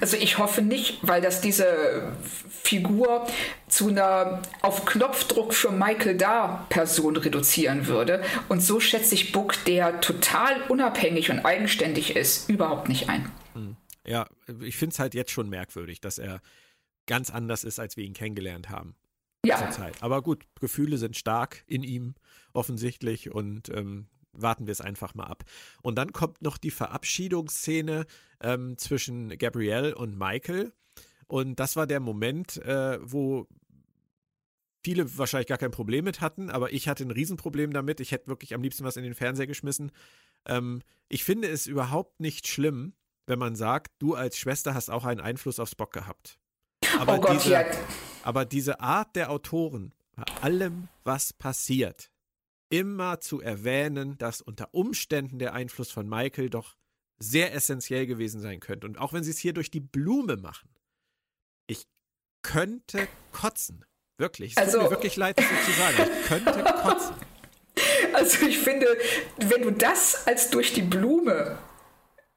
Also 0.00 0.16
ich 0.16 0.38
hoffe 0.38 0.62
nicht, 0.62 0.98
weil 1.02 1.20
das 1.20 1.40
diese 1.40 2.12
Figur 2.48 3.26
zu 3.68 3.88
einer 3.88 4.42
auf 4.62 4.84
Knopfdruck 4.84 5.54
für 5.54 5.70
Michael 5.70 6.16
da 6.16 6.66
Person 6.68 7.16
reduzieren 7.16 7.86
würde. 7.86 8.22
Und 8.48 8.60
so 8.60 8.80
schätze 8.80 9.14
ich 9.14 9.32
Book, 9.32 9.54
der 9.64 10.00
total 10.00 10.62
unabhängig 10.68 11.30
und 11.30 11.40
eigenständig 11.40 12.16
ist, 12.16 12.48
überhaupt 12.48 12.88
nicht 12.88 13.08
ein. 13.08 13.30
Hm. 13.54 13.76
Ja, 14.06 14.26
ich 14.60 14.76
finde 14.76 14.94
es 14.94 14.98
halt 14.98 15.14
jetzt 15.14 15.30
schon 15.30 15.48
merkwürdig, 15.48 16.00
dass 16.00 16.18
er 16.18 16.40
ganz 17.06 17.30
anders 17.30 17.64
ist, 17.64 17.78
als 17.78 17.96
wir 17.96 18.04
ihn 18.04 18.14
kennengelernt 18.14 18.70
haben. 18.70 18.94
Ja. 19.44 19.70
Aber 20.00 20.22
gut, 20.22 20.44
Gefühle 20.60 20.98
sind 20.98 21.16
stark 21.16 21.62
in 21.66 21.84
ihm 21.84 22.14
offensichtlich 22.52 23.30
und 23.30 23.68
ähm, 23.68 24.08
warten 24.40 24.66
wir 24.66 24.72
es 24.72 24.80
einfach 24.80 25.14
mal 25.14 25.24
ab. 25.24 25.44
Und 25.82 25.96
dann 25.96 26.12
kommt 26.12 26.42
noch 26.42 26.58
die 26.58 26.70
Verabschiedungsszene 26.70 28.06
ähm, 28.40 28.78
zwischen 28.78 29.36
Gabrielle 29.38 29.94
und 29.94 30.18
Michael. 30.18 30.72
Und 31.26 31.58
das 31.58 31.76
war 31.76 31.86
der 31.86 32.00
Moment, 32.00 32.58
äh, 32.58 32.98
wo 33.02 33.48
viele 34.84 35.18
wahrscheinlich 35.18 35.48
gar 35.48 35.58
kein 35.58 35.72
Problem 35.72 36.04
mit 36.04 36.20
hatten, 36.20 36.48
aber 36.48 36.72
ich 36.72 36.86
hatte 36.86 37.04
ein 37.04 37.10
Riesenproblem 37.10 37.72
damit. 37.72 37.98
Ich 37.98 38.12
hätte 38.12 38.28
wirklich 38.28 38.54
am 38.54 38.62
liebsten 38.62 38.84
was 38.84 38.96
in 38.96 39.02
den 39.02 39.14
Fernseher 39.14 39.48
geschmissen. 39.48 39.90
Ähm, 40.46 40.80
ich 41.08 41.24
finde 41.24 41.48
es 41.48 41.66
überhaupt 41.66 42.20
nicht 42.20 42.46
schlimm, 42.46 42.92
wenn 43.26 43.38
man 43.38 43.56
sagt, 43.56 43.92
du 43.98 44.14
als 44.14 44.38
Schwester 44.38 44.74
hast 44.74 44.88
auch 44.88 45.04
einen 45.04 45.20
Einfluss 45.20 45.58
auf 45.58 45.68
Spock 45.68 45.92
gehabt. 45.92 46.38
Aber, 47.00 47.16
oh 47.16 47.20
Gott, 47.20 47.34
diese, 47.34 47.50
ja. 47.50 47.64
aber 48.22 48.44
diese 48.44 48.80
Art 48.80 49.16
der 49.16 49.30
Autoren, 49.30 49.92
bei 50.14 50.22
allem, 50.40 50.88
was 51.04 51.32
passiert, 51.32 52.10
immer 52.68 53.20
zu 53.20 53.40
erwähnen, 53.40 54.18
dass 54.18 54.40
unter 54.40 54.74
Umständen 54.74 55.38
der 55.38 55.54
Einfluss 55.54 55.90
von 55.90 56.08
Michael 56.08 56.50
doch 56.50 56.76
sehr 57.18 57.54
essentiell 57.54 58.06
gewesen 58.06 58.40
sein 58.40 58.60
könnte. 58.60 58.86
Und 58.86 58.98
auch 58.98 59.12
wenn 59.12 59.24
sie 59.24 59.30
es 59.30 59.38
hier 59.38 59.52
durch 59.52 59.70
die 59.70 59.80
Blume 59.80 60.36
machen, 60.36 60.68
ich 61.66 61.86
könnte 62.42 63.08
kotzen. 63.32 63.84
Wirklich. 64.18 64.52
Es 64.52 64.58
also, 64.58 64.78
tut 64.78 64.84
mir 64.84 64.90
wirklich 64.90 65.16
leid, 65.16 65.38
das 65.38 65.46
zu 65.64 65.72
sagen. 65.72 66.10
Ich 66.20 66.26
könnte 66.26 66.64
kotzen. 66.82 67.14
Also 68.14 68.46
ich 68.46 68.58
finde, 68.60 68.86
wenn 69.36 69.60
du 69.60 69.70
das 69.70 70.26
als 70.26 70.48
durch 70.48 70.72
die 70.72 70.80
Blume 70.80 71.58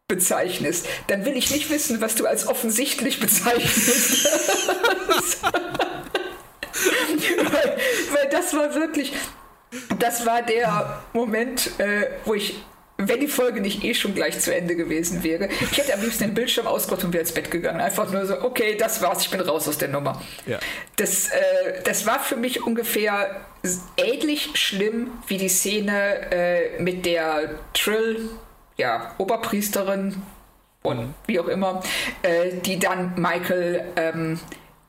bezeichnest, 0.09 0.85
dann 1.07 1.23
will 1.23 1.37
ich 1.37 1.49
nicht 1.51 1.69
wissen, 1.69 2.01
was 2.01 2.15
du 2.15 2.25
als 2.25 2.45
offensichtlich 2.45 3.21
bezeichnest. 3.21 4.25
weil, 7.37 7.77
weil 8.11 8.29
das 8.29 8.53
war 8.53 8.75
wirklich, 8.75 9.13
das 9.99 10.25
war 10.25 10.41
der 10.41 11.01
Moment, 11.13 11.79
äh, 11.79 12.07
wo 12.25 12.33
ich, 12.33 12.63
wenn 12.97 13.19
die 13.19 13.27
Folge 13.27 13.61
nicht 13.61 13.83
eh 13.83 13.93
schon 13.93 14.15
gleich 14.15 14.39
zu 14.39 14.53
Ende 14.53 14.75
gewesen 14.75 15.23
wäre, 15.23 15.47
ich 15.47 15.77
hätte 15.77 15.93
am 15.93 16.01
liebsten 16.01 16.25
den 16.25 16.33
Bildschirm 16.33 16.67
ausgemacht 16.67 17.03
und 17.03 17.13
wäre 17.13 17.21
ins 17.21 17.33
Bett 17.33 17.51
gegangen. 17.51 17.79
Einfach 17.79 18.11
nur 18.11 18.25
so, 18.25 18.41
okay, 18.41 18.75
das 18.75 19.01
war's, 19.01 19.21
ich 19.23 19.29
bin 19.29 19.41
raus 19.41 19.67
aus 19.67 19.77
der 19.77 19.89
Nummer. 19.89 20.21
Ja. 20.45 20.59
Das, 20.95 21.29
äh, 21.29 21.83
das 21.83 22.05
war 22.05 22.19
für 22.19 22.35
mich 22.35 22.63
ungefähr 22.63 23.41
ähnlich 23.97 24.51
schlimm 24.55 25.11
wie 25.27 25.37
die 25.37 25.49
Szene 25.49 26.31
äh, 26.31 26.81
mit 26.81 27.05
der 27.05 27.51
Trill, 27.73 28.29
ja, 28.77 29.13
Oberpriesterin 29.17 30.21
und 30.81 31.13
wie 31.27 31.39
auch 31.39 31.47
immer, 31.47 31.83
äh, 32.21 32.53
die 32.65 32.79
dann 32.79 33.13
Michael 33.17 33.85
ähm, 33.95 34.39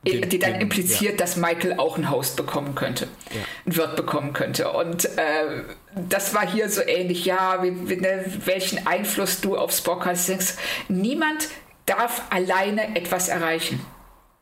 den, 0.07 0.29
die 0.29 0.39
dann 0.39 0.53
den, 0.53 0.61
impliziert, 0.61 1.13
ja. 1.13 1.17
dass 1.17 1.37
Michael 1.37 1.75
auch 1.77 1.97
ein 1.97 2.09
Host 2.09 2.35
bekommen 2.35 2.73
könnte, 2.73 3.07
ja. 3.29 3.41
ein 3.65 3.75
Wirt 3.75 3.95
bekommen 3.95 4.33
könnte. 4.33 4.71
Und 4.71 5.05
äh, 5.17 5.63
das 6.09 6.33
war 6.33 6.49
hier 6.49 6.69
so 6.69 6.81
ähnlich, 6.81 7.25
ja, 7.25 7.61
wie, 7.61 7.89
wie, 7.89 7.97
ne, 7.97 8.25
welchen 8.45 8.87
Einfluss 8.87 9.41
du 9.41 9.57
auf 9.57 9.71
Spock 9.71 10.05
hast. 10.05 10.57
Niemand 10.87 11.49
darf 11.85 12.23
alleine 12.29 12.95
etwas 12.95 13.27
erreichen. 13.27 13.85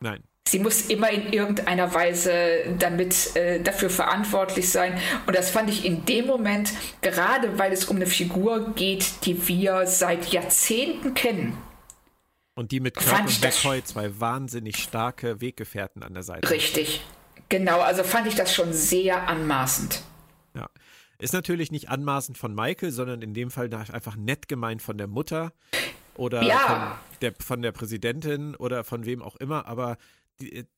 Nein. 0.00 0.22
Sie 0.48 0.58
muss 0.58 0.86
immer 0.86 1.10
in 1.10 1.32
irgendeiner 1.32 1.94
Weise 1.94 2.32
damit 2.78 3.36
äh, 3.36 3.60
dafür 3.60 3.90
verantwortlich 3.90 4.70
sein. 4.70 4.98
Und 5.26 5.36
das 5.36 5.50
fand 5.50 5.70
ich 5.70 5.84
in 5.84 6.04
dem 6.06 6.26
Moment, 6.26 6.72
gerade 7.02 7.58
weil 7.58 7.72
es 7.72 7.84
um 7.84 7.96
eine 7.96 8.06
Figur 8.06 8.72
geht, 8.74 9.26
die 9.26 9.46
wir 9.46 9.86
seit 9.86 10.32
Jahrzehnten 10.32 11.14
kennen 11.14 11.56
und 12.60 12.72
die 12.72 12.80
mit 12.80 12.94
Kirk 12.94 13.20
und 13.20 13.40
McCoy, 13.40 13.82
zwei 13.82 14.20
wahnsinnig 14.20 14.76
starke 14.76 15.40
Weggefährten 15.40 16.02
an 16.02 16.12
der 16.12 16.22
Seite. 16.22 16.50
Richtig. 16.50 17.02
Genau, 17.48 17.80
also 17.80 18.04
fand 18.04 18.26
ich 18.26 18.34
das 18.34 18.54
schon 18.54 18.74
sehr 18.74 19.28
anmaßend. 19.28 20.02
Ja. 20.54 20.68
Ist 21.18 21.32
natürlich 21.32 21.72
nicht 21.72 21.88
anmaßend 21.88 22.36
von 22.36 22.54
Michael, 22.54 22.92
sondern 22.92 23.22
in 23.22 23.32
dem 23.32 23.50
Fall 23.50 23.72
einfach 23.72 24.14
nett 24.14 24.46
gemeint 24.46 24.82
von 24.82 24.98
der 24.98 25.06
Mutter 25.06 25.54
oder 26.16 26.42
ja. 26.42 26.58
von, 26.58 27.18
der, 27.22 27.32
von 27.40 27.62
der 27.62 27.72
Präsidentin 27.72 28.54
oder 28.54 28.84
von 28.84 29.06
wem 29.06 29.22
auch 29.22 29.36
immer, 29.36 29.66
aber 29.66 29.96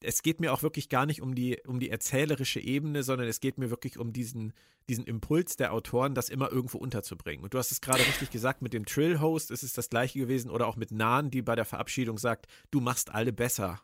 es 0.00 0.22
geht 0.22 0.40
mir 0.40 0.52
auch 0.52 0.62
wirklich 0.62 0.88
gar 0.88 1.06
nicht 1.06 1.22
um 1.22 1.34
die, 1.34 1.60
um 1.66 1.80
die 1.80 1.90
erzählerische 1.90 2.60
Ebene, 2.60 3.02
sondern 3.02 3.28
es 3.28 3.40
geht 3.40 3.58
mir 3.58 3.70
wirklich 3.70 3.98
um 3.98 4.12
diesen, 4.12 4.52
diesen 4.88 5.04
Impuls 5.04 5.56
der 5.56 5.72
Autoren, 5.72 6.14
das 6.14 6.28
immer 6.28 6.50
irgendwo 6.50 6.78
unterzubringen. 6.78 7.44
Und 7.44 7.54
du 7.54 7.58
hast 7.58 7.72
es 7.72 7.80
gerade 7.80 8.00
richtig 8.00 8.30
gesagt, 8.30 8.62
mit 8.62 8.72
dem 8.72 8.84
Trill-Host 8.84 9.50
ist 9.50 9.62
es 9.62 9.72
das 9.72 9.90
gleiche 9.90 10.18
gewesen 10.18 10.50
oder 10.50 10.66
auch 10.66 10.76
mit 10.76 10.90
Nan, 10.90 11.30
die 11.30 11.42
bei 11.42 11.54
der 11.54 11.64
Verabschiedung 11.64 12.18
sagt, 12.18 12.46
du 12.70 12.80
machst 12.80 13.14
alle 13.14 13.32
besser. 13.32 13.80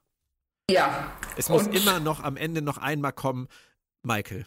Ja. 0.71 1.17
Es 1.37 1.49
muss 1.49 1.67
immer 1.67 2.01
noch 2.01 2.23
am 2.23 2.37
Ende 2.37 2.61
noch 2.61 2.79
einmal 2.79 3.13
kommen, 3.13 3.49
Michael. 4.03 4.47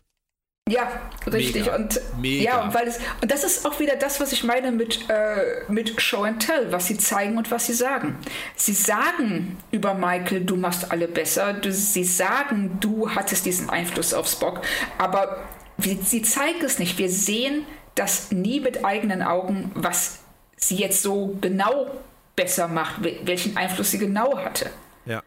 Ja, 0.69 1.01
richtig. 1.27 1.65
Mega. 1.65 1.75
Und 1.75 2.01
Mega. 2.17 2.43
ja, 2.43 2.63
und 2.63 2.73
weil 2.73 2.87
es 2.87 2.99
und 3.21 3.29
das 3.31 3.43
ist 3.43 3.65
auch 3.65 3.79
wieder 3.79 3.95
das, 3.95 4.19
was 4.19 4.31
ich 4.31 4.43
meine 4.43 4.71
mit, 4.71 5.09
äh, 5.09 5.63
mit 5.67 5.99
Show 6.01 6.23
and 6.23 6.45
Tell, 6.45 6.71
was 6.71 6.87
sie 6.87 6.97
zeigen 6.97 7.37
und 7.37 7.51
was 7.51 7.65
sie 7.65 7.73
sagen. 7.73 8.17
Sie 8.55 8.73
sagen 8.73 9.57
über 9.71 9.93
Michael, 9.93 10.45
du 10.45 10.55
machst 10.55 10.91
alle 10.91 11.07
besser. 11.07 11.53
Du, 11.53 11.71
sie 11.73 12.03
sagen, 12.03 12.77
du 12.79 13.09
hattest 13.09 13.45
diesen 13.45 13.69
Einfluss 13.69 14.13
auf 14.13 14.27
Spock, 14.27 14.61
aber 14.97 15.43
wir, 15.77 15.97
sie 15.97 16.21
zeigen 16.21 16.63
es 16.63 16.79
nicht. 16.79 16.97
Wir 16.97 17.09
sehen 17.09 17.65
das 17.95 18.31
nie 18.31 18.59
mit 18.59 18.85
eigenen 18.85 19.23
Augen, 19.23 19.71
was 19.73 20.19
sie 20.55 20.75
jetzt 20.75 21.01
so 21.01 21.37
genau 21.41 21.91
besser 22.35 22.67
macht, 22.67 23.03
welchen 23.03 23.57
Einfluss 23.57 23.91
sie 23.91 23.97
genau 23.97 24.37
hatte. 24.37 24.69
Ja, 25.05 25.21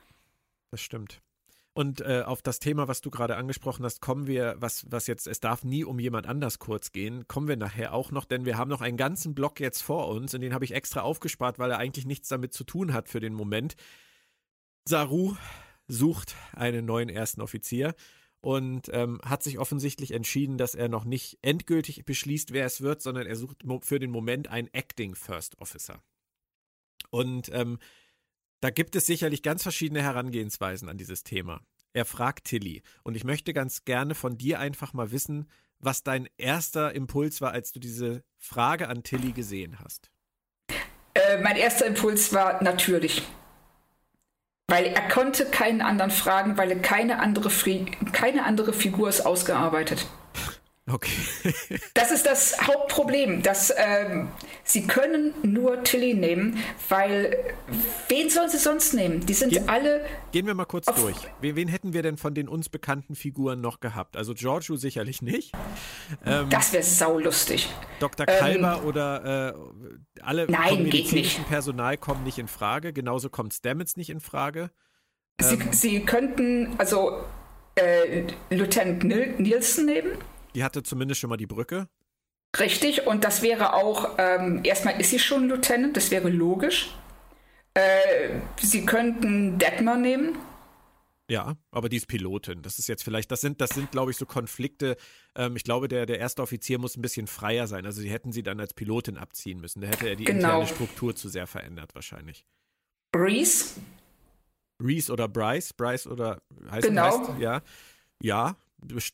das 0.70 0.80
stimmt. 0.80 1.20
Und 1.76 2.02
äh, 2.02 2.22
auf 2.24 2.40
das 2.40 2.60
Thema, 2.60 2.86
was 2.86 3.00
du 3.00 3.10
gerade 3.10 3.36
angesprochen 3.36 3.84
hast, 3.84 4.00
kommen 4.00 4.28
wir, 4.28 4.54
was, 4.58 4.86
was 4.88 5.08
jetzt, 5.08 5.26
es 5.26 5.40
darf 5.40 5.64
nie 5.64 5.84
um 5.84 5.98
jemand 5.98 6.28
anders 6.28 6.60
kurz 6.60 6.92
gehen, 6.92 7.26
kommen 7.26 7.48
wir 7.48 7.56
nachher 7.56 7.92
auch 7.92 8.12
noch, 8.12 8.24
denn 8.24 8.44
wir 8.44 8.56
haben 8.56 8.70
noch 8.70 8.80
einen 8.80 8.96
ganzen 8.96 9.34
Block 9.34 9.58
jetzt 9.58 9.82
vor 9.82 10.06
uns 10.08 10.32
und 10.34 10.40
den 10.40 10.54
habe 10.54 10.64
ich 10.64 10.72
extra 10.72 11.00
aufgespart, 11.00 11.58
weil 11.58 11.72
er 11.72 11.78
eigentlich 11.78 12.06
nichts 12.06 12.28
damit 12.28 12.54
zu 12.54 12.62
tun 12.62 12.92
hat 12.92 13.08
für 13.08 13.18
den 13.18 13.34
Moment. 13.34 13.74
Saru 14.84 15.34
sucht 15.88 16.36
einen 16.52 16.84
neuen 16.84 17.08
ersten 17.08 17.40
Offizier 17.40 17.94
und 18.40 18.88
ähm, 18.92 19.20
hat 19.24 19.42
sich 19.42 19.58
offensichtlich 19.58 20.12
entschieden, 20.12 20.58
dass 20.58 20.76
er 20.76 20.88
noch 20.88 21.04
nicht 21.04 21.38
endgültig 21.42 22.04
beschließt, 22.04 22.52
wer 22.52 22.66
es 22.66 22.82
wird, 22.82 23.02
sondern 23.02 23.26
er 23.26 23.34
sucht 23.34 23.64
für 23.80 23.98
den 23.98 24.12
Moment 24.12 24.46
einen 24.46 24.68
Acting 24.72 25.16
First 25.16 25.58
Officer. 25.60 26.00
Und 27.10 27.50
ähm, 27.52 27.78
da 28.64 28.70
gibt 28.70 28.96
es 28.96 29.04
sicherlich 29.04 29.42
ganz 29.42 29.62
verschiedene 29.62 30.02
Herangehensweisen 30.02 30.88
an 30.88 30.96
dieses 30.96 31.22
Thema. 31.22 31.60
Er 31.92 32.06
fragt 32.06 32.46
Tilly 32.46 32.82
und 33.02 33.14
ich 33.14 33.22
möchte 33.22 33.52
ganz 33.52 33.84
gerne 33.84 34.14
von 34.14 34.38
dir 34.38 34.58
einfach 34.58 34.94
mal 34.94 35.12
wissen, 35.12 35.50
was 35.80 36.02
dein 36.02 36.30
erster 36.38 36.94
Impuls 36.94 37.42
war, 37.42 37.52
als 37.52 37.72
du 37.72 37.78
diese 37.78 38.24
Frage 38.38 38.88
an 38.88 39.02
Tilly 39.02 39.32
gesehen 39.32 39.80
hast. 39.80 40.10
Äh, 41.12 41.42
mein 41.42 41.56
erster 41.56 41.84
Impuls 41.84 42.32
war 42.32 42.64
natürlich. 42.64 43.20
Weil 44.68 44.86
er 44.86 45.08
konnte 45.08 45.44
keinen 45.44 45.82
anderen 45.82 46.10
fragen, 46.10 46.56
weil 46.56 46.74
keine 46.80 47.18
andere, 47.18 47.50
keine 48.12 48.46
andere 48.46 48.72
Figur 48.72 49.10
ist 49.10 49.26
ausgearbeitet. 49.26 50.06
Okay. 50.86 51.10
das 51.94 52.10
ist 52.10 52.26
das 52.26 52.60
Hauptproblem, 52.60 53.42
dass 53.42 53.72
ähm, 53.74 54.28
sie 54.64 54.86
können 54.86 55.32
nur 55.42 55.82
Tilly 55.82 56.12
nehmen, 56.12 56.58
weil 56.90 57.54
wen 58.08 58.28
sollen 58.28 58.50
sie 58.50 58.58
sonst 58.58 58.92
nehmen? 58.92 59.24
Die 59.24 59.32
sind 59.32 59.50
gehen, 59.50 59.66
alle. 59.66 60.04
Gehen 60.32 60.46
wir 60.46 60.52
mal 60.52 60.66
kurz 60.66 60.84
durch. 60.84 61.16
Wen, 61.40 61.56
wen, 61.56 61.68
hätten 61.68 61.94
wir 61.94 62.02
denn 62.02 62.18
von 62.18 62.34
den 62.34 62.48
uns 62.48 62.68
bekannten 62.68 63.14
Figuren 63.14 63.62
noch 63.62 63.80
gehabt? 63.80 64.14
Also 64.18 64.34
Giorgio 64.34 64.76
sicherlich 64.76 65.22
nicht. 65.22 65.52
Ähm, 66.26 66.50
das 66.50 66.74
wäre 66.74 66.82
saulustig. 66.82 67.70
Dr. 67.98 68.26
Kalber 68.26 68.80
ähm, 68.82 68.86
oder 68.86 69.54
äh, 69.54 70.20
alle 70.22 70.46
nein, 70.50 70.82
medizinischen 70.82 71.44
Personal 71.44 71.96
kommen 71.96 72.24
nicht 72.24 72.38
in 72.38 72.48
Frage. 72.48 72.92
Genauso 72.92 73.30
kommt 73.30 73.54
Stamets 73.54 73.96
nicht 73.96 74.10
in 74.10 74.20
Frage. 74.20 74.70
Sie, 75.40 75.54
ähm, 75.54 75.72
sie 75.72 76.00
könnten 76.04 76.74
also 76.76 77.24
äh, 77.74 78.24
Lieutenant 78.50 79.02
Nielsen 79.40 79.86
nehmen. 79.86 80.18
Die 80.54 80.64
hatte 80.64 80.82
zumindest 80.82 81.20
schon 81.20 81.30
mal 81.30 81.36
die 81.36 81.46
Brücke. 81.46 81.88
Richtig, 82.58 83.06
und 83.06 83.24
das 83.24 83.42
wäre 83.42 83.74
auch, 83.74 84.16
ähm, 84.18 84.60
erstmal 84.62 85.00
ist 85.00 85.10
sie 85.10 85.18
schon 85.18 85.48
Lieutenant, 85.48 85.96
das 85.96 86.10
wäre 86.10 86.28
logisch. 86.28 86.94
Äh, 87.74 88.40
sie 88.60 88.86
könnten 88.86 89.58
Detmer 89.58 89.96
nehmen. 89.96 90.38
Ja, 91.28 91.56
aber 91.70 91.88
die 91.88 91.96
ist 91.96 92.06
Pilotin. 92.06 92.62
Das 92.62 92.78
ist 92.78 92.86
jetzt 92.86 93.02
vielleicht, 93.02 93.30
das 93.30 93.40
sind, 93.40 93.60
das 93.60 93.70
sind, 93.70 93.90
glaube 93.90 94.10
ich, 94.10 94.16
so 94.18 94.26
Konflikte. 94.26 94.96
Ähm, 95.34 95.56
ich 95.56 95.64
glaube, 95.64 95.88
der, 95.88 96.06
der 96.06 96.18
erste 96.18 96.42
Offizier 96.42 96.78
muss 96.78 96.96
ein 96.96 97.02
bisschen 97.02 97.26
freier 97.26 97.66
sein. 97.66 97.86
Also 97.86 98.02
sie 98.02 98.10
hätten 98.10 98.30
sie 98.30 98.42
dann 98.42 98.60
als 98.60 98.74
Pilotin 98.74 99.16
abziehen 99.16 99.60
müssen. 99.60 99.80
Da 99.80 99.88
hätte 99.88 100.08
er 100.08 100.16
die 100.16 100.24
genau. 100.24 100.60
interne 100.60 100.66
Struktur 100.66 101.16
zu 101.16 101.28
sehr 101.28 101.46
verändert, 101.46 101.94
wahrscheinlich. 101.94 102.46
Reese? 103.16 103.80
Reese 104.80 105.10
oder 105.10 105.26
Bryce? 105.26 105.72
Bryce 105.72 106.06
oder 106.06 106.42
heißt, 106.70 106.86
genau. 106.86 107.28
heißt 107.28 107.40
ja. 107.40 107.62
Ja, 108.20 108.56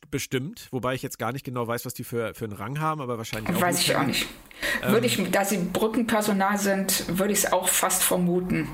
bestimmt, 0.09 0.67
wobei 0.71 0.93
ich 0.95 1.01
jetzt 1.01 1.19
gar 1.19 1.31
nicht 1.31 1.45
genau 1.45 1.67
weiß, 1.67 1.85
was 1.85 1.93
die 1.93 2.03
für, 2.03 2.33
für 2.33 2.45
einen 2.45 2.53
Rang 2.53 2.79
haben, 2.79 3.01
aber 3.01 3.17
wahrscheinlich 3.17 3.55
auch. 3.55 3.61
Weiß 3.61 3.81
ich 3.81 3.95
auch 3.95 4.03
nicht. 4.03 4.27
Ähm, 4.83 4.91
würde 4.91 5.07
ich, 5.07 5.31
da 5.31 5.45
sie 5.45 5.57
Brückenpersonal 5.57 6.57
sind, 6.57 7.17
würde 7.17 7.33
ich 7.33 7.39
es 7.39 7.51
auch 7.53 7.67
fast 7.67 8.03
vermuten. 8.03 8.67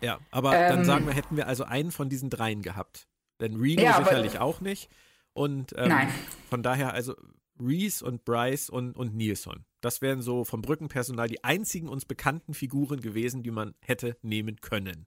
Ja, 0.00 0.18
aber 0.30 0.56
ähm, 0.56 0.68
dann 0.68 0.84
sagen 0.84 1.06
wir, 1.06 1.14
hätten 1.14 1.36
wir 1.36 1.46
also 1.46 1.64
einen 1.64 1.90
von 1.90 2.08
diesen 2.08 2.30
dreien 2.30 2.62
gehabt. 2.62 3.06
Denn 3.40 3.56
Reno 3.56 3.82
ja, 3.82 3.98
sicherlich 3.98 4.38
auch 4.38 4.60
nicht. 4.60 4.90
Und 5.32 5.74
ähm, 5.76 5.88
nein. 5.88 6.08
von 6.48 6.62
daher 6.62 6.92
also 6.92 7.14
Reese 7.58 8.04
und 8.04 8.24
Bryce 8.24 8.70
und, 8.70 8.96
und 8.96 9.14
Nilsson. 9.14 9.64
Das 9.80 10.02
wären 10.02 10.22
so 10.22 10.44
vom 10.44 10.62
Brückenpersonal 10.62 11.28
die 11.28 11.44
einzigen 11.44 11.88
uns 11.88 12.04
bekannten 12.04 12.54
Figuren 12.54 13.00
gewesen, 13.00 13.42
die 13.42 13.50
man 13.50 13.74
hätte 13.80 14.16
nehmen 14.22 14.60
können. 14.60 15.06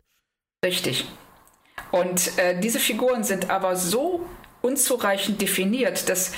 Richtig. 0.64 1.06
Und 1.91 2.38
äh, 2.38 2.60
diese 2.60 2.80
Figuren 2.80 3.24
sind 3.24 3.50
aber 3.50 3.76
so 3.76 4.26
unzureichend 4.62 5.41
definiert. 5.41 6.10
Dass, 6.10 6.32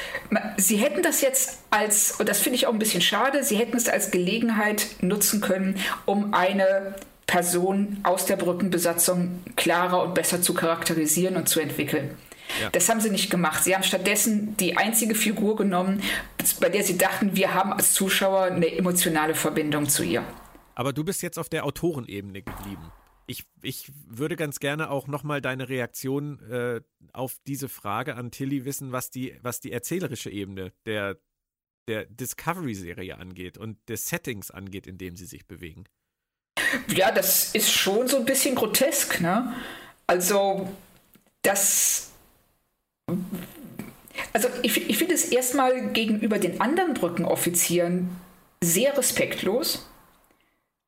sie 0.57 0.77
hätten 0.77 1.01
das 1.01 1.21
jetzt 1.21 1.59
als, 1.69 2.19
und 2.19 2.29
das 2.29 2.39
finde 2.39 2.57
ich 2.57 2.67
auch 2.67 2.73
ein 2.73 2.79
bisschen 2.79 3.01
schade, 3.01 3.43
sie 3.43 3.57
hätten 3.57 3.77
es 3.77 3.89
als 3.89 4.11
Gelegenheit 4.11 4.87
nutzen 5.01 5.41
können, 5.41 5.75
um 6.05 6.33
eine 6.33 6.95
Person 7.27 7.99
aus 8.03 8.25
der 8.25 8.37
Brückenbesatzung 8.37 9.43
klarer 9.55 10.03
und 10.03 10.15
besser 10.15 10.41
zu 10.41 10.53
charakterisieren 10.53 11.35
und 11.35 11.47
zu 11.47 11.59
entwickeln. 11.59 12.17
Ja. 12.59 12.69
Das 12.71 12.89
haben 12.89 12.99
sie 12.99 13.11
nicht 13.11 13.29
gemacht. 13.29 13.63
Sie 13.63 13.75
haben 13.75 13.83
stattdessen 13.83 14.57
die 14.57 14.75
einzige 14.75 15.13
Figur 15.13 15.55
genommen, 15.55 16.01
bei 16.59 16.69
der 16.69 16.83
sie 16.83 16.97
dachten, 16.97 17.35
wir 17.35 17.53
haben 17.53 17.71
als 17.71 17.93
Zuschauer 17.93 18.45
eine 18.45 18.75
emotionale 18.75 19.35
Verbindung 19.35 19.87
zu 19.87 20.03
ihr. 20.03 20.23
Aber 20.73 20.91
du 20.91 21.03
bist 21.03 21.21
jetzt 21.21 21.37
auf 21.37 21.49
der 21.49 21.65
Autorenebene 21.65 22.41
geblieben 22.41 22.91
ich, 23.29 23.45
ich 23.61 23.91
würde 24.07 24.35
ganz 24.35 24.59
gerne 24.59 24.89
auch 24.89 25.07
nochmal 25.07 25.39
deine 25.39 25.69
Reaktion 25.69 26.39
äh, 26.49 26.81
auf 27.13 27.37
diese 27.45 27.69
Frage 27.69 28.15
an 28.15 28.31
Tilly 28.31 28.65
wissen, 28.65 28.91
was 28.91 29.11
die, 29.11 29.37
was 29.43 29.59
die 29.59 29.71
erzählerische 29.71 30.31
Ebene 30.31 30.73
der, 30.87 31.17
der 31.87 32.05
Discovery-Serie 32.05 33.17
angeht 33.17 33.59
und 33.59 33.77
des 33.87 34.07
Settings 34.07 34.49
angeht, 34.49 34.87
in 34.87 34.97
dem 34.97 35.15
sie 35.15 35.25
sich 35.25 35.45
bewegen. 35.45 35.83
Ja, 36.87 37.11
das 37.11 37.53
ist 37.53 37.71
schon 37.71 38.07
so 38.07 38.17
ein 38.17 38.25
bisschen 38.25 38.55
grotesk, 38.55 39.21
ne? 39.21 39.55
Also, 40.07 40.67
das. 41.43 42.11
Also, 44.33 44.49
ich, 44.63 44.89
ich 44.89 44.97
finde 44.97 45.13
es 45.13 45.25
erstmal 45.25 45.93
gegenüber 45.93 46.39
den 46.39 46.59
anderen 46.61 46.95
Brückenoffizieren 46.95 48.09
sehr 48.63 48.97
respektlos 48.97 49.87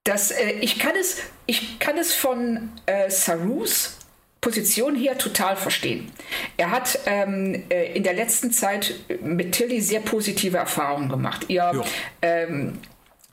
das, 0.03 0.31
äh, 0.31 0.51
ich, 0.61 0.79
kann 0.79 0.95
es, 0.99 1.17
ich 1.45 1.79
kann 1.79 1.97
es 1.97 2.13
von 2.13 2.71
äh, 2.85 3.09
Sarus 3.09 3.97
Position 4.41 4.95
her 4.95 5.19
total 5.19 5.55
verstehen. 5.55 6.11
Er 6.57 6.71
hat 6.71 6.99
ähm, 7.05 7.63
äh, 7.69 7.93
in 7.93 8.03
der 8.03 8.13
letzten 8.13 8.51
Zeit 8.51 8.95
mit 9.21 9.51
Tilly 9.51 9.81
sehr 9.81 9.99
positive 9.99 10.57
Erfahrungen 10.57 11.09
gemacht. 11.09 11.45
Ihr, 11.47 11.83
ähm, 12.23 12.79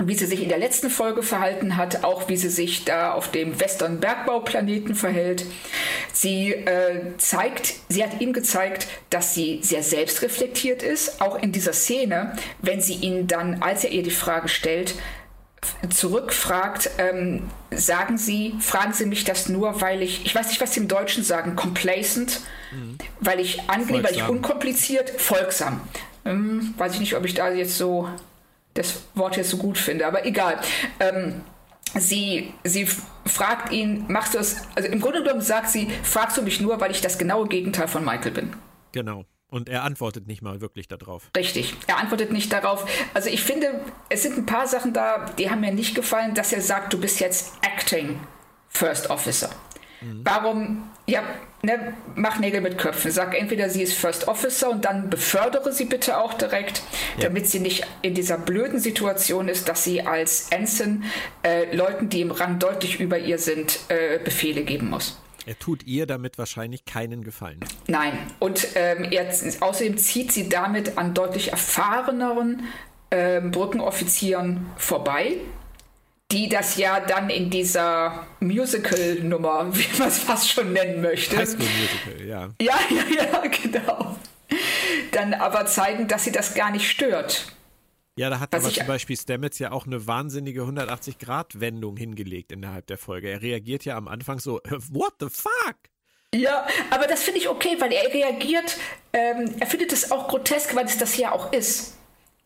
wie 0.04 0.14
sie 0.14 0.26
sich 0.26 0.42
in 0.42 0.48
der 0.48 0.58
letzten 0.58 0.90
Folge 0.90 1.22
verhalten 1.22 1.76
hat, 1.76 2.04
auch 2.04 2.28
wie 2.28 2.36
sie 2.36 2.50
sich 2.50 2.84
da 2.84 3.12
auf 3.14 3.30
dem 3.30 3.58
Western 3.58 3.98
Bergbauplaneten 3.98 4.94
verhält. 4.94 5.44
Sie 6.12 6.52
äh, 6.52 7.16
zeigt, 7.16 7.74
sie 7.88 8.04
hat 8.04 8.20
ihm 8.20 8.32
gezeigt, 8.32 8.86
dass 9.10 9.34
sie 9.34 9.60
sehr 9.62 9.82
selbstreflektiert 9.82 10.82
ist, 10.82 11.20
auch 11.20 11.42
in 11.42 11.52
dieser 11.52 11.72
Szene, 11.72 12.36
wenn 12.60 12.80
sie 12.80 12.94
ihn 12.94 13.26
dann, 13.26 13.62
als 13.62 13.82
er 13.82 13.90
ihr 13.90 14.02
die 14.02 14.10
Frage 14.10 14.48
stellt, 14.48 14.94
zurückfragt, 15.90 16.90
ähm, 16.98 17.50
sagen 17.70 18.18
Sie, 18.18 18.54
fragen 18.60 18.92
Sie 18.92 19.06
mich 19.06 19.24
das 19.24 19.48
nur, 19.48 19.80
weil 19.80 20.02
ich, 20.02 20.24
ich 20.26 20.34
weiß 20.34 20.48
nicht, 20.48 20.60
was 20.60 20.74
Sie 20.74 20.80
im 20.80 20.88
Deutschen 20.88 21.24
sagen, 21.24 21.56
complacent, 21.56 22.40
mhm. 22.72 22.98
weil 23.20 23.40
ich 23.40 23.68
angenehm, 23.68 24.04
weil 24.04 24.14
ich 24.14 24.28
unkompliziert, 24.28 25.10
folgsam. 25.10 25.80
Ähm, 26.24 26.74
weiß 26.76 26.94
ich 26.94 27.00
nicht, 27.00 27.16
ob 27.16 27.24
ich 27.24 27.34
da 27.34 27.50
jetzt 27.50 27.76
so 27.76 28.08
das 28.74 29.02
Wort 29.14 29.36
jetzt 29.36 29.50
so 29.50 29.56
gut 29.56 29.78
finde, 29.78 30.06
aber 30.06 30.24
egal. 30.26 30.60
Ähm, 31.00 31.42
sie, 31.94 32.52
sie 32.64 32.86
fragt 33.26 33.72
ihn, 33.72 34.04
machst 34.08 34.34
du 34.34 34.38
es, 34.38 34.62
also 34.74 34.88
im 34.88 35.00
Grunde 35.00 35.22
genommen 35.22 35.40
sagt 35.40 35.70
sie, 35.70 35.88
fragst 36.02 36.36
du 36.36 36.42
mich 36.42 36.60
nur, 36.60 36.80
weil 36.80 36.90
ich 36.90 37.00
das 37.00 37.18
genaue 37.18 37.48
Gegenteil 37.48 37.88
von 37.88 38.04
Michael 38.04 38.32
bin. 38.32 38.52
Genau. 38.92 39.24
Und 39.50 39.68
er 39.68 39.82
antwortet 39.82 40.26
nicht 40.26 40.42
mal 40.42 40.60
wirklich 40.60 40.88
darauf. 40.88 41.30
Richtig, 41.34 41.74
er 41.86 41.98
antwortet 41.98 42.32
nicht 42.32 42.52
darauf. 42.52 42.84
Also 43.14 43.30
ich 43.30 43.42
finde, 43.42 43.80
es 44.10 44.22
sind 44.22 44.36
ein 44.36 44.46
paar 44.46 44.66
Sachen 44.66 44.92
da, 44.92 45.24
die 45.38 45.50
haben 45.50 45.60
mir 45.60 45.72
nicht 45.72 45.94
gefallen, 45.94 46.34
dass 46.34 46.52
er 46.52 46.60
sagt, 46.60 46.92
du 46.92 47.00
bist 47.00 47.18
jetzt 47.20 47.54
Acting 47.62 48.20
First 48.68 49.08
Officer. 49.08 49.50
Mhm. 50.00 50.20
Warum, 50.22 50.90
ja, 51.06 51.22
ne, 51.62 51.94
mach 52.14 52.38
Nägel 52.38 52.60
mit 52.60 52.76
Köpfen. 52.76 53.10
Sag 53.10 53.34
entweder 53.34 53.70
sie 53.70 53.82
ist 53.82 53.94
First 53.94 54.28
Officer 54.28 54.70
und 54.70 54.84
dann 54.84 55.10
befördere 55.10 55.72
sie 55.72 55.86
bitte 55.86 56.18
auch 56.18 56.34
direkt, 56.34 56.82
ja. 57.16 57.24
damit 57.24 57.48
sie 57.48 57.60
nicht 57.60 57.86
in 58.02 58.14
dieser 58.14 58.38
blöden 58.38 58.78
Situation 58.78 59.48
ist, 59.48 59.68
dass 59.68 59.82
sie 59.82 60.02
als 60.02 60.50
Ensign 60.50 61.04
äh, 61.42 61.74
Leuten, 61.74 62.08
die 62.08 62.20
im 62.20 62.30
Rang 62.30 62.58
deutlich 62.58 63.00
über 63.00 63.18
ihr 63.18 63.38
sind, 63.38 63.80
äh, 63.88 64.18
Befehle 64.18 64.62
geben 64.62 64.90
muss. 64.90 65.18
Er 65.48 65.58
tut 65.58 65.86
ihr 65.86 66.04
damit 66.04 66.36
wahrscheinlich 66.36 66.84
keinen 66.84 67.24
Gefallen. 67.24 67.60
Nein, 67.86 68.18
und 68.38 68.68
ähm, 68.74 69.10
er, 69.10 69.32
außerdem 69.60 69.96
zieht 69.96 70.30
sie 70.30 70.50
damit 70.50 70.98
an 70.98 71.14
deutlich 71.14 71.52
erfahreneren 71.52 72.64
äh, 73.08 73.40
Brückenoffizieren 73.40 74.66
vorbei, 74.76 75.38
die 76.30 76.50
das 76.50 76.76
ja 76.76 77.00
dann 77.00 77.30
in 77.30 77.48
dieser 77.48 78.26
Musical-Nummer, 78.40 79.68
wie 79.74 79.98
man 79.98 80.08
es 80.08 80.18
fast 80.18 80.50
schon 80.50 80.74
nennen 80.74 81.00
möchte. 81.00 81.38
High 81.38 81.48
School 81.48 81.64
Musical, 81.64 82.28
ja. 82.28 82.50
Ja, 82.60 82.78
ja, 82.90 83.24
ja, 83.32 83.42
genau. 83.46 84.16
Dann 85.12 85.32
aber 85.32 85.64
zeigen, 85.64 86.08
dass 86.08 86.24
sie 86.24 86.32
das 86.32 86.52
gar 86.52 86.70
nicht 86.70 86.90
stört 86.90 87.56
Ja, 88.18 88.30
da 88.30 88.40
hat 88.40 88.52
aber 88.54 88.70
zum 88.70 88.86
Beispiel 88.86 89.16
Stamets 89.16 89.60
ja 89.60 89.70
auch 89.70 89.86
eine 89.86 90.06
wahnsinnige 90.08 90.62
180-Grad-Wendung 90.62 91.96
hingelegt 91.96 92.50
innerhalb 92.50 92.86
der 92.88 92.98
Folge. 92.98 93.28
Er 93.28 93.42
reagiert 93.42 93.84
ja 93.84 93.96
am 93.96 94.08
Anfang 94.08 94.40
so, 94.40 94.60
what 94.90 95.14
the 95.20 95.28
fuck? 95.30 95.76
Ja, 96.34 96.66
aber 96.90 97.06
das 97.06 97.22
finde 97.22 97.38
ich 97.38 97.48
okay, 97.48 97.76
weil 97.78 97.92
er 97.92 98.12
reagiert, 98.12 98.76
ähm, 99.12 99.54
er 99.60 99.66
findet 99.66 99.92
es 99.92 100.10
auch 100.10 100.28
grotesk, 100.28 100.74
weil 100.74 100.84
es 100.84 100.98
das 100.98 101.16
ja 101.16 101.32
auch 101.32 101.52
ist. 101.52 101.96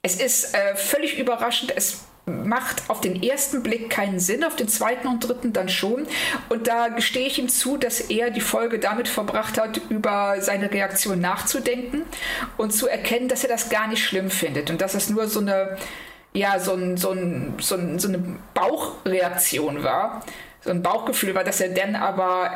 Es 0.03 0.21
ist 0.21 0.55
äh, 0.55 0.77
völlig 0.77 1.19
überraschend, 1.19 1.73
es 1.75 2.05
macht 2.27 2.89
auf 2.89 3.01
den 3.01 3.21
ersten 3.21 3.63
Blick 3.63 3.91
keinen 3.91 4.21
Sinn, 4.21 4.45
auf 4.45 4.55
den 4.55 4.69
zweiten 4.69 5.09
und 5.09 5.21
dritten 5.21 5.53
dann 5.53 5.69
schon. 5.69 6.07
Und 6.49 6.69
da 6.69 6.89
gestehe 6.89 7.27
ich 7.27 7.39
ihm 7.39 7.49
zu, 7.49 7.77
dass 7.77 8.01
er 8.01 8.31
die 8.31 8.41
Folge 8.41 8.79
damit 8.79 9.09
verbracht 9.09 9.59
hat, 9.59 9.81
über 9.89 10.37
seine 10.41 10.71
Reaktion 10.71 11.21
nachzudenken 11.21 12.05
und 12.57 12.73
zu 12.73 12.89
erkennen, 12.89 13.29
dass 13.29 13.43
er 13.43 13.49
das 13.49 13.71
gar 13.71 13.89
nicht 13.89 14.05
schlimm 14.05 14.31
findet 14.31 14.71
und 14.71 14.81
dass 14.81 14.95
es 14.95 15.11
nur 15.11 15.27
so 15.27 15.41
eine, 15.41 15.77
ja, 16.33 16.61
so, 16.61 16.75
ein, 16.75 16.97
so, 16.97 17.11
ein, 17.11 17.55
so, 17.59 17.75
ein, 17.75 17.99
so 17.99 18.09
eine 18.09 18.23
Bauchreaktion 18.55 19.83
war, 19.83 20.25
so 20.61 20.71
ein 20.71 20.83
Bauchgefühl 20.83 21.35
war, 21.35 21.43
dass 21.43 21.61
er 21.61 21.71
dann 21.71 21.97
aber 21.97 22.53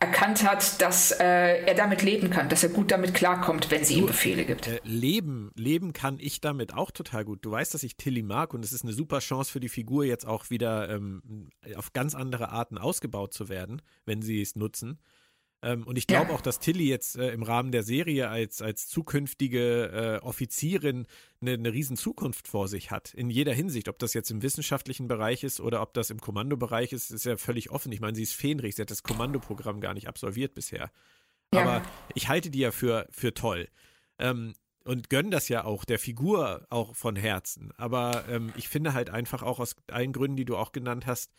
erkannt 0.00 0.48
hat, 0.48 0.80
dass 0.80 1.12
äh, 1.12 1.64
er 1.66 1.74
damit 1.74 2.02
leben 2.02 2.30
kann, 2.30 2.48
dass 2.48 2.62
er 2.62 2.70
gut 2.70 2.90
damit 2.90 3.12
klarkommt, 3.12 3.70
wenn 3.70 3.84
sie 3.84 3.96
ihm 3.96 4.06
Befehle 4.06 4.46
gibt. 4.46 4.66
Äh, 4.66 4.80
leben, 4.82 5.52
leben 5.54 5.92
kann 5.92 6.16
ich 6.18 6.40
damit 6.40 6.72
auch 6.72 6.90
total 6.90 7.26
gut. 7.26 7.44
Du 7.44 7.50
weißt, 7.50 7.74
dass 7.74 7.82
ich 7.82 7.96
Tilly 7.96 8.22
mag 8.22 8.54
und 8.54 8.64
es 8.64 8.72
ist 8.72 8.82
eine 8.82 8.94
super 8.94 9.18
Chance 9.18 9.52
für 9.52 9.60
die 9.60 9.68
Figur 9.68 10.04
jetzt 10.04 10.26
auch 10.26 10.48
wieder 10.48 10.88
ähm, 10.88 11.50
auf 11.76 11.92
ganz 11.92 12.14
andere 12.14 12.48
Arten 12.48 12.78
ausgebaut 12.78 13.34
zu 13.34 13.50
werden, 13.50 13.82
wenn 14.06 14.22
sie 14.22 14.40
es 14.40 14.56
nutzen. 14.56 14.98
Ähm, 15.62 15.86
und 15.86 15.98
ich 15.98 16.06
glaube 16.06 16.30
ja. 16.30 16.34
auch, 16.34 16.40
dass 16.40 16.58
Tilly 16.58 16.88
jetzt 16.88 17.16
äh, 17.16 17.32
im 17.32 17.42
Rahmen 17.42 17.70
der 17.70 17.82
Serie 17.82 18.28
als, 18.28 18.62
als 18.62 18.88
zukünftige 18.88 20.20
äh, 20.22 20.24
Offizierin 20.24 21.06
eine, 21.40 21.52
eine 21.52 21.72
riesen 21.72 21.96
Zukunft 21.96 22.48
vor 22.48 22.66
sich 22.68 22.90
hat, 22.90 23.12
in 23.12 23.30
jeder 23.30 23.52
Hinsicht. 23.52 23.88
Ob 23.88 23.98
das 23.98 24.14
jetzt 24.14 24.30
im 24.30 24.42
wissenschaftlichen 24.42 25.06
Bereich 25.06 25.44
ist 25.44 25.60
oder 25.60 25.82
ob 25.82 25.92
das 25.92 26.10
im 26.10 26.20
Kommandobereich 26.20 26.92
ist, 26.92 27.10
ist 27.10 27.26
ja 27.26 27.36
völlig 27.36 27.70
offen. 27.70 27.92
Ich 27.92 28.00
meine, 28.00 28.14
sie 28.14 28.22
ist 28.22 28.34
Fähnrich, 28.34 28.76
sie 28.76 28.82
hat 28.82 28.90
das 28.90 29.02
Kommandoprogramm 29.02 29.80
gar 29.80 29.94
nicht 29.94 30.08
absolviert 30.08 30.54
bisher. 30.54 30.90
Ja. 31.52 31.60
Aber 31.60 31.82
ich 32.14 32.28
halte 32.28 32.50
die 32.50 32.60
ja 32.60 32.70
für, 32.70 33.06
für 33.10 33.34
toll. 33.34 33.68
Ähm, 34.18 34.54
und 34.84 35.10
gönne 35.10 35.30
das 35.30 35.48
ja 35.48 35.64
auch 35.64 35.84
der 35.84 35.98
Figur 35.98 36.66
auch 36.70 36.96
von 36.96 37.16
Herzen. 37.16 37.70
Aber 37.76 38.24
ähm, 38.28 38.52
ich 38.56 38.68
finde 38.68 38.94
halt 38.94 39.10
einfach 39.10 39.42
auch 39.42 39.60
aus 39.60 39.76
allen 39.88 40.12
Gründen, 40.12 40.36
die 40.36 40.46
du 40.46 40.56
auch 40.56 40.72
genannt 40.72 41.06
hast, 41.06 41.32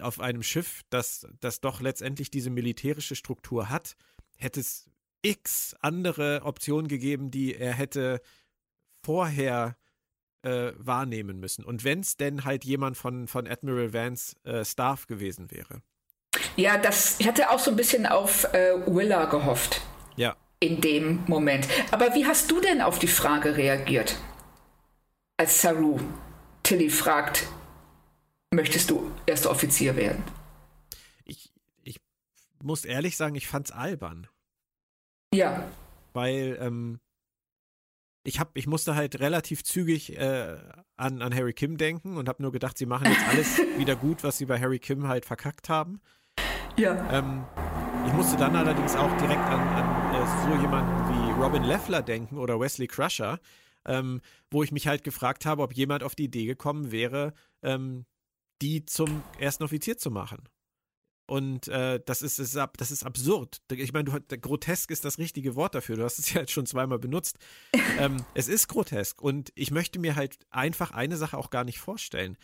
auf 0.00 0.20
einem 0.20 0.42
Schiff, 0.42 0.82
das, 0.90 1.26
das 1.40 1.60
doch 1.60 1.80
letztendlich 1.80 2.30
diese 2.30 2.50
militärische 2.50 3.16
Struktur 3.16 3.68
hat, 3.68 3.96
hätte 4.36 4.60
es 4.60 4.88
x 5.22 5.76
andere 5.80 6.42
Optionen 6.44 6.88
gegeben, 6.88 7.30
die 7.30 7.54
er 7.54 7.72
hätte 7.72 8.20
vorher 9.04 9.76
äh, 10.42 10.72
wahrnehmen 10.76 11.38
müssen. 11.38 11.64
Und 11.64 11.84
wenn 11.84 12.00
es 12.00 12.16
denn 12.16 12.44
halt 12.44 12.64
jemand 12.64 12.96
von, 12.96 13.28
von 13.28 13.46
Admiral 13.46 13.92
Vance 13.92 14.36
äh, 14.44 14.64
Staff 14.64 15.06
gewesen 15.06 15.50
wäre. 15.50 15.82
Ja, 16.56 16.78
das, 16.78 17.20
ich 17.20 17.26
hatte 17.28 17.50
auch 17.50 17.58
so 17.58 17.70
ein 17.70 17.76
bisschen 17.76 18.06
auf 18.06 18.44
äh, 18.52 18.74
Willa 18.86 19.26
gehofft. 19.26 19.82
Ja. 20.16 20.36
In 20.60 20.80
dem 20.80 21.24
Moment. 21.26 21.68
Aber 21.90 22.14
wie 22.14 22.26
hast 22.26 22.50
du 22.50 22.60
denn 22.60 22.80
auf 22.80 22.98
die 22.98 23.08
Frage 23.08 23.56
reagiert? 23.56 24.16
Als 25.36 25.62
Saru 25.62 25.98
Tilly 26.62 26.90
fragt, 26.90 27.48
möchtest 28.52 28.90
du 28.90 29.10
erster 29.26 29.50
Offizier 29.50 29.96
werden? 29.96 30.22
Ich, 31.24 31.52
ich 31.82 32.00
muss 32.62 32.84
ehrlich 32.84 33.16
sagen, 33.16 33.34
ich 33.34 33.48
fand's 33.48 33.72
albern. 33.72 34.28
Ja. 35.34 35.68
Weil, 36.12 36.58
ähm, 36.60 37.00
ich 38.24 38.38
hab, 38.38 38.56
ich 38.56 38.66
musste 38.66 38.94
halt 38.94 39.18
relativ 39.18 39.64
zügig 39.64 40.16
äh, 40.16 40.56
an, 40.96 41.22
an 41.22 41.34
Harry 41.34 41.52
Kim 41.52 41.76
denken 41.76 42.16
und 42.16 42.28
habe 42.28 42.42
nur 42.42 42.52
gedacht, 42.52 42.78
sie 42.78 42.86
machen 42.86 43.10
jetzt 43.10 43.26
alles 43.28 43.58
wieder 43.78 43.96
gut, 43.96 44.22
was 44.22 44.38
sie 44.38 44.46
bei 44.46 44.60
Harry 44.60 44.78
Kim 44.78 45.08
halt 45.08 45.24
verkackt 45.24 45.68
haben. 45.68 46.00
Ja. 46.76 47.10
Ähm, 47.10 47.44
ich 48.06 48.12
musste 48.12 48.36
dann 48.36 48.54
allerdings 48.54 48.94
auch 48.94 49.14
direkt 49.16 49.40
an, 49.40 49.60
an 49.60 50.14
äh, 50.14 50.56
so 50.56 50.62
jemanden 50.62 51.08
wie 51.08 51.42
Robin 51.42 51.64
Leffler 51.64 52.02
denken 52.02 52.38
oder 52.38 52.60
Wesley 52.60 52.86
Crusher, 52.86 53.40
ähm, 53.84 54.20
wo 54.50 54.62
ich 54.62 54.72
mich 54.72 54.86
halt 54.86 55.02
gefragt 55.02 55.44
habe, 55.44 55.62
ob 55.62 55.72
jemand 55.74 56.02
auf 56.02 56.14
die 56.14 56.24
Idee 56.24 56.46
gekommen 56.46 56.92
wäre, 56.92 57.34
ähm, 57.62 58.06
die 58.62 58.86
zum 58.86 59.22
ersten 59.38 59.64
Offizier 59.64 59.98
zu 59.98 60.10
machen. 60.10 60.48
Und 61.26 61.68
äh, 61.68 62.00
das, 62.04 62.22
ist, 62.22 62.38
ist, 62.38 62.54
das 62.54 62.90
ist 62.90 63.04
absurd. 63.04 63.62
Ich 63.72 63.92
meine, 63.92 64.04
du, 64.04 64.38
grotesk 64.38 64.90
ist 64.90 65.04
das 65.04 65.18
richtige 65.18 65.54
Wort 65.54 65.74
dafür. 65.74 65.96
Du 65.96 66.04
hast 66.04 66.18
es 66.18 66.30
ja 66.34 66.40
jetzt 66.40 66.52
schon 66.52 66.66
zweimal 66.66 66.98
benutzt. 66.98 67.38
ähm, 67.98 68.24
es 68.34 68.48
ist 68.48 68.68
grotesk. 68.68 69.20
Und 69.20 69.50
ich 69.54 69.70
möchte 69.70 69.98
mir 69.98 70.14
halt 70.14 70.38
einfach 70.50 70.92
eine 70.92 71.16
Sache 71.16 71.36
auch 71.38 71.50
gar 71.50 71.64
nicht 71.64 71.78
vorstellen. 71.78 72.36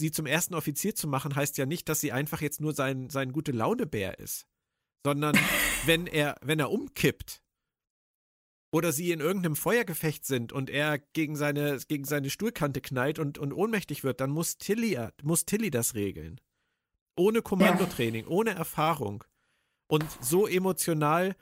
Sie 0.00 0.12
zum 0.12 0.26
ersten 0.26 0.54
Offizier 0.54 0.94
zu 0.94 1.08
machen, 1.08 1.34
heißt 1.34 1.58
ja 1.58 1.66
nicht, 1.66 1.88
dass 1.88 2.00
sie 2.00 2.12
einfach 2.12 2.40
jetzt 2.40 2.60
nur 2.60 2.72
sein, 2.72 3.10
sein 3.10 3.32
gute 3.32 3.52
Launebär 3.52 4.18
ist. 4.18 4.46
Sondern 5.04 5.36
wenn 5.86 6.06
er, 6.06 6.36
wenn 6.42 6.60
er 6.60 6.70
umkippt, 6.70 7.42
oder 8.70 8.92
sie 8.92 9.12
in 9.12 9.20
irgendeinem 9.20 9.56
Feuergefecht 9.56 10.26
sind 10.26 10.52
und 10.52 10.68
er 10.70 10.98
gegen 10.98 11.36
seine, 11.36 11.78
gegen 11.88 12.04
seine 12.04 12.30
Stuhlkante 12.30 12.80
knallt 12.80 13.18
und, 13.18 13.38
und 13.38 13.52
ohnmächtig 13.52 14.04
wird, 14.04 14.20
dann 14.20 14.30
muss 14.30 14.58
Tilly, 14.58 14.98
muss 15.22 15.46
Tilly 15.46 15.70
das 15.70 15.94
regeln. 15.94 16.40
Ohne 17.16 17.42
Kommandotraining, 17.42 18.24
ja. 18.24 18.30
ohne 18.30 18.50
Erfahrung. 18.50 19.24
Und 19.88 20.04
so 20.20 20.46
emotional 20.46 21.34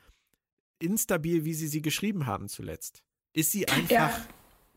instabil, 0.79 1.45
wie 1.45 1.55
sie 1.55 1.67
sie 1.67 1.83
geschrieben 1.83 2.27
haben 2.27 2.49
zuletzt. 2.49 3.03
Ist 3.33 3.51
sie 3.51 3.69
einfach. 3.69 3.91
Ja. 3.91 4.27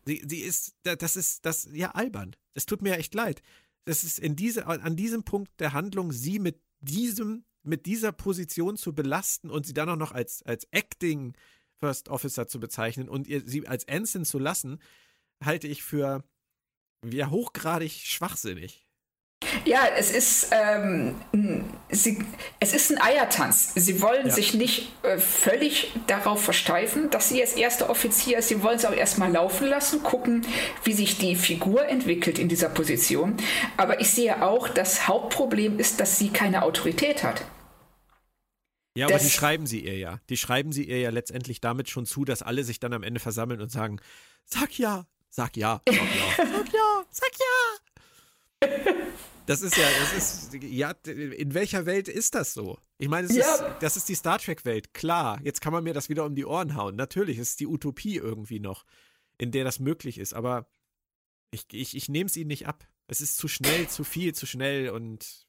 Sie, 0.06 0.24
sie 0.28 0.40
ist, 0.40 0.76
das 0.84 1.16
ist, 1.16 1.46
das, 1.46 1.70
ja, 1.72 1.92
albern. 1.92 2.36
Es 2.56 2.66
tut 2.66 2.82
mir 2.82 2.98
echt 2.98 3.14
leid. 3.14 3.44
Das 3.86 4.04
ist 4.04 4.18
in 4.18 4.36
diese, 4.36 4.66
an 4.66 4.96
diesem 4.96 5.24
Punkt 5.24 5.52
der 5.60 5.74
Handlung, 5.74 6.12
sie 6.12 6.40
mit 6.40 6.62
diesem, 6.80 7.46
mit 7.64 7.86
dieser 7.86 8.12
Position 8.12 8.76
zu 8.76 8.94
belasten 8.94 9.50
und 9.50 9.66
sie 9.66 9.74
dann 9.74 9.90
auch 9.90 9.96
noch 9.96 10.12
als, 10.12 10.42
als 10.44 10.66
Acting 10.72 11.36
First 11.80 12.10
Officer 12.10 12.48
zu 12.48 12.60
bezeichnen 12.60 13.10
und 13.10 13.28
ihr, 13.28 13.42
sie 13.46 13.68
als 13.68 13.84
Ensign 13.86 14.26
zu 14.26 14.40
lassen, 14.40 14.80
halte 15.44 15.68
ich 15.68 15.84
für 15.84 16.24
ja, 17.06 17.30
hochgradig 17.30 17.92
schwachsinnig. 17.92 18.86
Ja, 19.66 19.82
es 19.98 20.12
ist, 20.12 20.52
ähm, 20.52 21.16
sie, 21.90 22.20
es 22.60 22.74
ist 22.74 22.92
ein 22.92 23.02
Eiertanz. 23.02 23.72
Sie 23.76 24.02
wollen 24.02 24.28
ja. 24.28 24.34
sich 24.34 24.54
nicht 24.54 24.92
äh, 25.04 25.18
völlig 25.18 25.94
darauf 26.08 26.44
versteifen, 26.44 27.10
dass 27.10 27.30
sie 27.30 27.38
jetzt 27.38 27.58
erster 27.58 27.90
Offizier 27.90 28.40
ist. 28.40 28.50
Sie 28.50 28.62
wollen 28.64 28.78
es 28.78 28.86
auch 28.86 28.94
erstmal 28.94 29.32
laufen 29.32 29.68
lassen, 29.68 30.04
gucken, 30.04 30.46
wie 30.84 30.94
sich 30.94 31.18
die 31.18 31.36
Figur 31.36 31.86
entwickelt 31.88 32.38
in 32.38 32.50
dieser 32.50 32.70
Position. 32.70 33.38
Aber 33.78 34.02
ich 34.02 34.12
sehe 34.12 34.44
auch, 34.44 34.68
das 34.68 35.08
Hauptproblem 35.08 35.80
ist, 35.80 36.00
dass 36.00 36.20
sie 36.20 36.30
keine 36.30 36.64
Autorität 36.64 37.24
hat. 37.24 37.44
Ja, 39.00 39.08
aber 39.08 39.18
die 39.18 39.30
schreiben 39.30 39.66
sie 39.66 39.84
ihr 39.86 39.98
ja. 39.98 40.20
Die 40.30 40.36
schreiben 40.36 40.74
sie 40.74 40.84
ihr 40.84 41.00
ja 41.00 41.10
letztendlich 41.10 41.62
damit 41.62 41.90
schon 41.90 42.06
zu, 42.06 42.26
dass 42.26 42.42
alle 42.42 42.66
sich 42.66 42.80
dann 42.80 42.94
am 42.94 43.04
Ende 43.04 43.22
versammeln 43.22 43.62
und 43.62 43.72
sagen, 43.72 44.02
sag 44.44 44.78
ja, 44.78 45.08
sag 45.30 45.56
ja, 45.56 45.82
sag 45.88 46.16
ja, 46.16 46.36
sag 46.38 46.74
ja, 46.74 47.06
sag 47.10 47.32
ja. 47.40 48.94
Das 49.46 49.62
ist 49.62 49.78
ja, 49.78 49.86
das 50.00 50.14
ist, 50.14 50.54
ja, 50.54 50.92
in 51.08 51.54
welcher 51.54 51.86
Welt 51.86 52.08
ist 52.10 52.36
das 52.36 52.54
so? 52.54 52.78
Ich 52.98 53.08
meine, 53.08 53.32
ja. 53.34 53.56
ist, 53.56 53.64
das 53.80 53.96
ist 53.96 54.10
die 54.10 54.16
Star 54.16 54.38
Trek-Welt, 54.38 54.94
klar. 54.94 55.40
Jetzt 55.44 55.62
kann 55.62 55.72
man 55.72 55.84
mir 55.84 55.94
das 55.94 56.10
wieder 56.10 56.26
um 56.26 56.36
die 56.36 56.46
Ohren 56.46 56.76
hauen. 56.76 56.98
Natürlich, 56.98 57.38
es 57.38 57.52
ist 57.52 57.60
die 57.62 57.68
Utopie 57.68 58.18
irgendwie 58.18 58.60
noch, 58.60 58.86
in 59.38 59.52
der 59.52 59.64
das 59.64 59.80
möglich 59.80 60.20
ist, 60.20 60.34
aber 60.34 60.70
ich, 61.52 61.66
ich, 61.72 61.96
ich 61.96 62.10
nehme 62.10 62.28
es 62.28 62.36
ihnen 62.36 62.50
nicht 62.50 62.68
ab. 62.68 62.86
Es 63.08 63.22
ist 63.22 63.38
zu 63.38 63.48
schnell, 63.48 63.88
zu 63.88 64.04
viel, 64.04 64.36
zu 64.36 64.46
schnell 64.46 64.90
und 64.90 65.48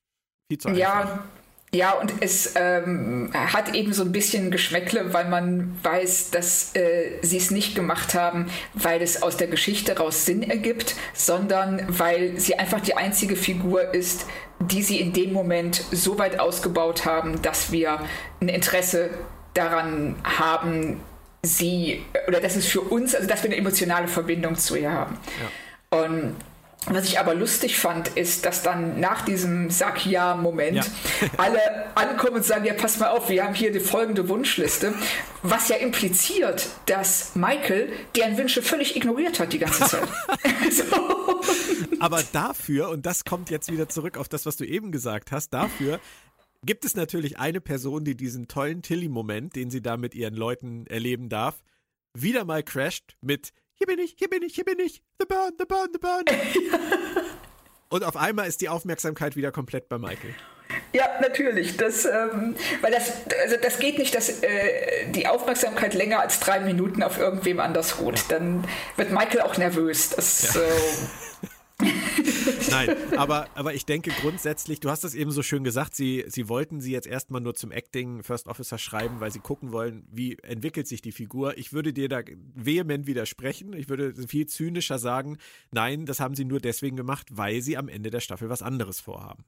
viel 0.49 0.59
zu 0.59 0.69
einfach. 0.69 0.81
Ja, 0.81 1.25
ja, 1.73 1.93
und 1.93 2.13
es 2.21 2.55
ähm, 2.57 3.31
hat 3.33 3.75
eben 3.75 3.93
so 3.93 4.03
ein 4.03 4.11
bisschen 4.11 4.51
Geschmäckle, 4.51 5.15
weil 5.15 5.29
man 5.29 5.79
weiß, 5.85 6.31
dass 6.31 6.75
äh, 6.75 7.19
sie 7.23 7.37
es 7.37 7.53
nicht 7.53 7.77
gemacht 7.77 8.15
haben, 8.15 8.47
weil 8.75 9.01
es 9.03 9.23
aus 9.23 9.37
der 9.37 9.47
Geschichte 9.47 9.97
raus 9.97 10.27
Sinn 10.27 10.43
ergibt, 10.43 10.97
sondern 11.15 11.85
weil 11.87 12.41
sie 12.41 12.59
einfach 12.59 12.81
die 12.81 12.97
einzige 12.97 13.37
Figur 13.37 13.95
ist, 13.95 14.27
die 14.59 14.83
sie 14.83 15.01
in 15.01 15.13
dem 15.13 15.33
Moment 15.33 15.85
so 15.93 16.19
weit 16.19 16.41
ausgebaut 16.41 17.07
haben, 17.07 17.41
dass 17.41 17.71
wir 17.71 18.01
ein 18.41 18.49
Interesse 18.49 19.11
daran 19.55 20.17
haben, 20.25 21.01
sie, 21.43 22.03
oder 22.27 22.41
dass 22.41 22.57
es 22.57 22.67
für 22.67 22.81
uns, 22.81 23.15
also 23.15 23.29
dass 23.29 23.45
wir 23.45 23.51
eine 23.51 23.59
emotionale 23.59 24.09
Verbindung 24.09 24.57
zu 24.57 24.75
ihr 24.77 24.93
haben. 24.93 25.19
Ja. 25.91 26.01
Und 26.01 26.35
was 26.87 27.07
ich 27.07 27.19
aber 27.19 27.35
lustig 27.35 27.79
fand, 27.79 28.09
ist, 28.09 28.47
dass 28.47 28.63
dann 28.63 29.01
nach 29.01 29.25
diesem 29.25 29.69
Sag 29.71 30.07
ja-Moment 30.07 30.77
ja. 30.77 30.85
alle 31.37 31.61
ankommen 31.95 32.37
und 32.37 32.45
sagen, 32.45 32.65
ja, 32.65 32.73
pass 32.73 32.99
mal 32.99 33.11
auf, 33.11 33.29
wir 33.29 33.45
haben 33.45 33.55
hier 33.55 33.71
die 33.71 33.81
folgende 33.81 34.29
Wunschliste, 34.29 34.95
was 35.43 35.69
ja 35.69 35.77
impliziert, 35.77 36.69
dass 36.87 37.37
Michael 37.37 37.93
deren 38.17 38.39
Wünsche 38.39 38.63
völlig 38.63 38.97
ignoriert 38.97 39.41
hat 39.41 39.53
die 39.53 39.59
ganze 39.59 39.85
Zeit. 39.85 40.09
so. 40.71 41.41
Aber 42.01 42.23
dafür, 42.33 42.89
und 42.89 43.05
das 43.05 43.25
kommt 43.25 43.51
jetzt 43.51 43.71
wieder 43.71 43.89
zurück 43.91 44.17
auf 44.17 44.29
das, 44.29 44.47
was 44.47 44.57
du 44.57 44.65
eben 44.65 44.91
gesagt 44.91 45.33
hast, 45.33 45.51
dafür 45.51 46.01
gibt 46.65 46.85
es 46.87 46.95
natürlich 46.95 47.39
eine 47.39 47.61
Person, 47.61 48.05
die 48.05 48.17
diesen 48.17 48.49
tollen 48.49 48.83
Tilly-Moment, 48.83 49.55
den 49.55 49.71
sie 49.71 49.83
da 49.83 49.97
mit 49.99 50.15
ihren 50.15 50.35
Leuten 50.35 50.87
erleben 50.87 51.29
darf, 51.29 51.63
wieder 52.15 52.45
mal 52.45 52.63
crasht 52.63 53.17
mit 53.21 53.53
hier 53.81 53.87
bin 53.87 53.99
ich, 53.99 54.15
hier 54.19 54.29
bin 54.29 54.43
ich, 54.43 54.55
hier 54.55 54.65
bin 54.65 54.79
ich, 54.79 55.03
the 55.19 55.25
burn, 55.27 55.53
the 55.59 55.65
burn, 55.65 55.89
the 55.91 55.99
burn. 55.99 56.25
Und 57.89 58.05
auf 58.05 58.15
einmal 58.15 58.47
ist 58.47 58.61
die 58.61 58.69
Aufmerksamkeit 58.69 59.37
wieder 59.37 59.51
komplett 59.53 59.89
bei 59.89 59.97
Michael. 59.97 60.35
Ja, 60.93 61.09
natürlich. 61.23 61.79
Das, 61.79 62.05
ähm, 62.05 62.57
weil 62.83 62.93
das, 62.93 63.13
also 63.43 63.57
das 63.61 63.79
geht 63.79 63.99
nicht, 63.99 64.15
dass 64.15 64.43
äh, 64.43 65.07
die 65.09 65.27
Aufmerksamkeit 65.27 65.95
länger 65.95 66.21
als 66.21 66.41
drei 66.41 66.61
Minuten 66.61 67.03
auf 67.03 67.19
irgendwem 67.19 67.59
anders 67.59 67.99
ruht. 68.01 68.27
Dann 68.29 68.65
wird 68.97 69.13
Michael 69.13 69.41
auch 69.41 69.57
nervös. 69.57 70.11
Das, 70.11 70.55
ja. 70.55 70.61
äh, 70.61 70.65
Nein, 72.71 72.97
aber, 73.17 73.49
aber 73.55 73.75
ich 73.75 73.85
denke 73.85 74.11
grundsätzlich, 74.21 74.81
du 74.81 74.91
hast 74.91 75.05
es 75.05 75.15
eben 75.15 75.31
so 75.31 75.43
schön 75.43 75.65
gesagt, 75.65 75.95
sie, 75.95 76.25
sie 76.29 76.49
wollten 76.49 76.81
sie 76.81 76.93
jetzt 76.93 77.07
erstmal 77.07 77.41
nur 77.41 77.55
zum 77.55 77.73
Acting 77.73 78.23
First 78.23 78.47
Officer 78.47 78.79
schreiben, 78.79 79.21
weil 79.21 79.31
sie 79.31 79.41
gucken 79.41 79.73
wollen, 79.73 80.07
wie 80.11 80.39
entwickelt 80.39 80.87
sich 80.87 81.03
die 81.03 81.13
Figur. 81.13 81.59
Ich 81.59 81.73
würde 81.73 81.93
dir 81.93 82.09
da 82.09 82.21
vehement 82.55 83.07
widersprechen. 83.07 83.73
Ich 83.73 83.89
würde 83.89 84.15
viel 84.27 84.47
zynischer 84.47 84.99
sagen, 84.99 85.39
nein, 85.73 86.07
das 86.07 86.21
haben 86.21 86.35
sie 86.35 86.45
nur 86.45 86.61
deswegen 86.61 86.97
gemacht, 86.97 87.29
weil 87.31 87.63
sie 87.63 87.77
am 87.77 87.89
Ende 87.89 88.11
der 88.11 88.21
Staffel 88.21 88.49
was 88.49 88.63
anderes 88.63 89.01
vorhaben. 89.01 89.45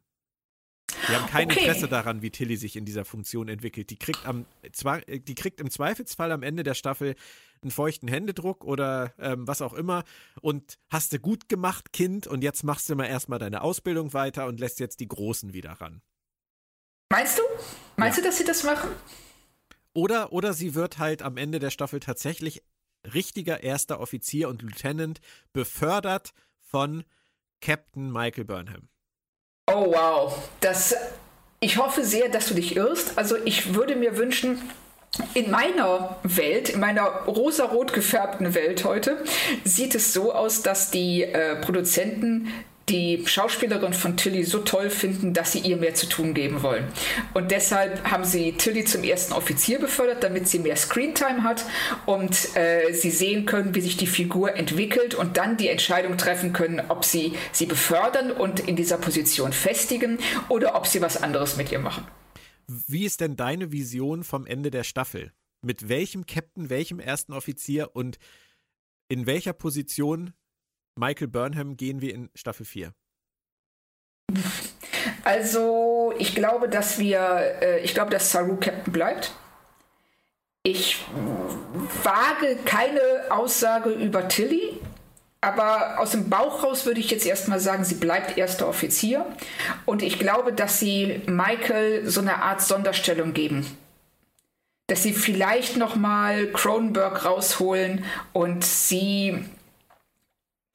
Die 1.09 1.14
haben 1.14 1.26
kein 1.26 1.50
okay. 1.50 1.61
Interesse 1.61 1.88
daran, 1.88 2.22
wie 2.22 2.30
Tilly 2.30 2.57
sich 2.57 2.76
in 2.76 2.84
dieser 2.84 3.05
Funktion 3.05 3.48
entwickelt. 3.48 3.90
Die 3.90 3.98
kriegt, 3.98 4.24
am, 4.26 4.46
die 5.09 5.34
kriegt 5.34 5.61
im 5.61 5.70
Zweifelsfall 5.70 6.32
am 6.32 6.42
Ende 6.42 6.62
der 6.62 6.74
Staffel 6.74 7.14
einen 7.62 7.70
feuchten 7.70 8.09
Händedruck 8.09 8.64
oder 8.64 9.12
ähm, 9.18 9.46
was 9.46 9.62
auch 9.62 9.72
immer 9.72 10.05
und 10.40 10.78
hast 10.90 11.12
du 11.12 11.18
gut 11.18 11.48
gemacht, 11.48 11.92
Kind, 11.92 12.26
und 12.26 12.42
jetzt 12.42 12.64
machst 12.64 12.88
du 12.88 12.96
mal 12.96 13.07
erstmal 13.07 13.38
deine 13.38 13.62
Ausbildung 13.62 14.12
weiter 14.12 14.46
und 14.46 14.61
lässt 14.61 14.80
jetzt 14.80 15.00
die 15.00 15.09
Großen 15.09 15.53
wieder 15.53 15.72
ran. 15.72 16.03
Meinst 17.11 17.38
du? 17.38 17.42
Meinst 17.96 18.18
ja. 18.18 18.22
du, 18.22 18.28
dass 18.28 18.38
sie 18.38 18.44
das 18.44 18.64
machen? 18.64 18.90
Oder, 19.94 20.32
oder 20.32 20.55
sie 20.55 20.74
wird 20.74 20.98
halt 20.98 21.22
am 21.22 21.36
Ende 21.36 21.59
der 21.59 21.70
Staffel 21.70 22.00
tatsächlich 22.00 22.62
richtiger 23.12 23.62
erster 23.62 24.00
Offizier 24.00 24.48
und 24.48 24.62
Lieutenant 24.62 25.20
befördert 25.53 26.32
von 26.61 27.05
Captain 27.61 28.11
Michael 28.11 28.44
Burnham. 28.44 28.88
Oh 29.66 29.92
wow, 29.92 30.36
das 30.60 30.94
ich 31.62 31.78
hoffe 31.78 32.04
sehr, 32.04 32.28
dass 32.28 32.48
du 32.48 32.54
dich 32.54 32.76
irrst. 32.76 33.16
Also 33.16 33.36
ich 33.44 33.74
würde 33.74 33.94
mir 33.94 34.16
wünschen, 34.16 34.60
in 35.34 35.50
meiner 35.50 36.16
Welt, 36.24 36.70
in 36.70 36.80
meiner 36.80 37.04
rosarot 37.26 37.92
gefärbten 37.92 38.54
Welt 38.54 38.84
heute, 38.84 39.22
sieht 39.62 39.94
es 39.94 40.12
so 40.12 40.32
aus, 40.32 40.62
dass 40.62 40.90
die 40.90 41.22
äh, 41.22 41.56
Produzenten 41.56 42.48
die 42.88 43.22
Schauspielerin 43.26 43.92
von 43.92 44.16
Tilly 44.16 44.44
so 44.44 44.58
toll 44.58 44.90
finden, 44.90 45.32
dass 45.34 45.52
sie 45.52 45.60
ihr 45.60 45.76
mehr 45.76 45.94
zu 45.94 46.06
tun 46.06 46.34
geben 46.34 46.62
wollen. 46.62 46.84
Und 47.34 47.50
deshalb 47.50 48.04
haben 48.10 48.24
sie 48.24 48.52
Tilly 48.52 48.84
zum 48.84 49.04
ersten 49.04 49.32
Offizier 49.32 49.78
befördert, 49.78 50.22
damit 50.22 50.48
sie 50.48 50.58
mehr 50.58 50.76
Screentime 50.76 51.44
hat 51.44 51.64
und 52.06 52.56
äh, 52.56 52.92
sie 52.92 53.10
sehen 53.10 53.46
können, 53.46 53.74
wie 53.74 53.80
sich 53.80 53.96
die 53.96 54.06
Figur 54.06 54.54
entwickelt 54.56 55.14
und 55.14 55.36
dann 55.36 55.56
die 55.56 55.68
Entscheidung 55.68 56.16
treffen 56.16 56.52
können, 56.52 56.82
ob 56.88 57.04
sie 57.04 57.34
sie 57.52 57.66
befördern 57.66 58.30
und 58.30 58.60
in 58.60 58.76
dieser 58.76 58.98
Position 58.98 59.52
festigen 59.52 60.18
oder 60.48 60.74
ob 60.74 60.86
sie 60.86 61.00
was 61.00 61.22
anderes 61.22 61.56
mit 61.56 61.72
ihr 61.72 61.78
machen. 61.78 62.06
Wie 62.66 63.04
ist 63.04 63.20
denn 63.20 63.36
deine 63.36 63.72
Vision 63.72 64.24
vom 64.24 64.46
Ende 64.46 64.70
der 64.70 64.84
Staffel? 64.84 65.32
Mit 65.62 65.88
welchem 65.88 66.26
Captain, 66.26 66.70
welchem 66.70 66.98
ersten 66.98 67.32
Offizier 67.32 67.94
und 67.94 68.18
in 69.08 69.26
welcher 69.26 69.52
Position 69.52 70.32
Michael 70.97 71.28
Burnham 71.28 71.76
gehen 71.76 72.01
wir 72.01 72.14
in 72.14 72.30
Staffel 72.34 72.66
4? 72.66 72.93
Also, 75.24 76.12
ich 76.18 76.34
glaube, 76.34 76.68
dass 76.68 76.99
wir, 76.99 77.59
äh, 77.61 77.80
ich 77.80 77.95
glaube, 77.95 78.11
dass 78.11 78.30
Saru 78.30 78.57
Captain 78.57 78.93
bleibt. 78.93 79.32
Ich 80.64 81.05
wage 82.03 82.57
keine 82.64 83.01
Aussage 83.30 83.90
über 83.90 84.28
Tilly, 84.28 84.78
aber 85.40 85.99
aus 85.99 86.12
dem 86.12 86.30
Bauch 86.30 86.62
raus 86.62 86.86
würde 86.86 87.01
ich 87.01 87.11
jetzt 87.11 87.26
erstmal 87.26 87.59
sagen, 87.59 87.84
sie 87.84 87.97
bleibt 87.97 88.38
erster 88.38 88.68
Offizier. 88.68 89.26
Und 89.86 90.03
ich 90.03 90.20
glaube, 90.20 90.53
dass 90.53 90.78
sie 90.78 91.22
Michael 91.26 92.09
so 92.09 92.20
eine 92.20 92.43
Art 92.43 92.62
Sonderstellung 92.62 93.32
geben. 93.32 93.66
Dass 94.86 95.03
sie 95.03 95.12
vielleicht 95.12 95.76
nochmal 95.76 96.47
Cronenberg 96.53 97.24
rausholen 97.24 98.05
und 98.32 98.64
sie 98.64 99.45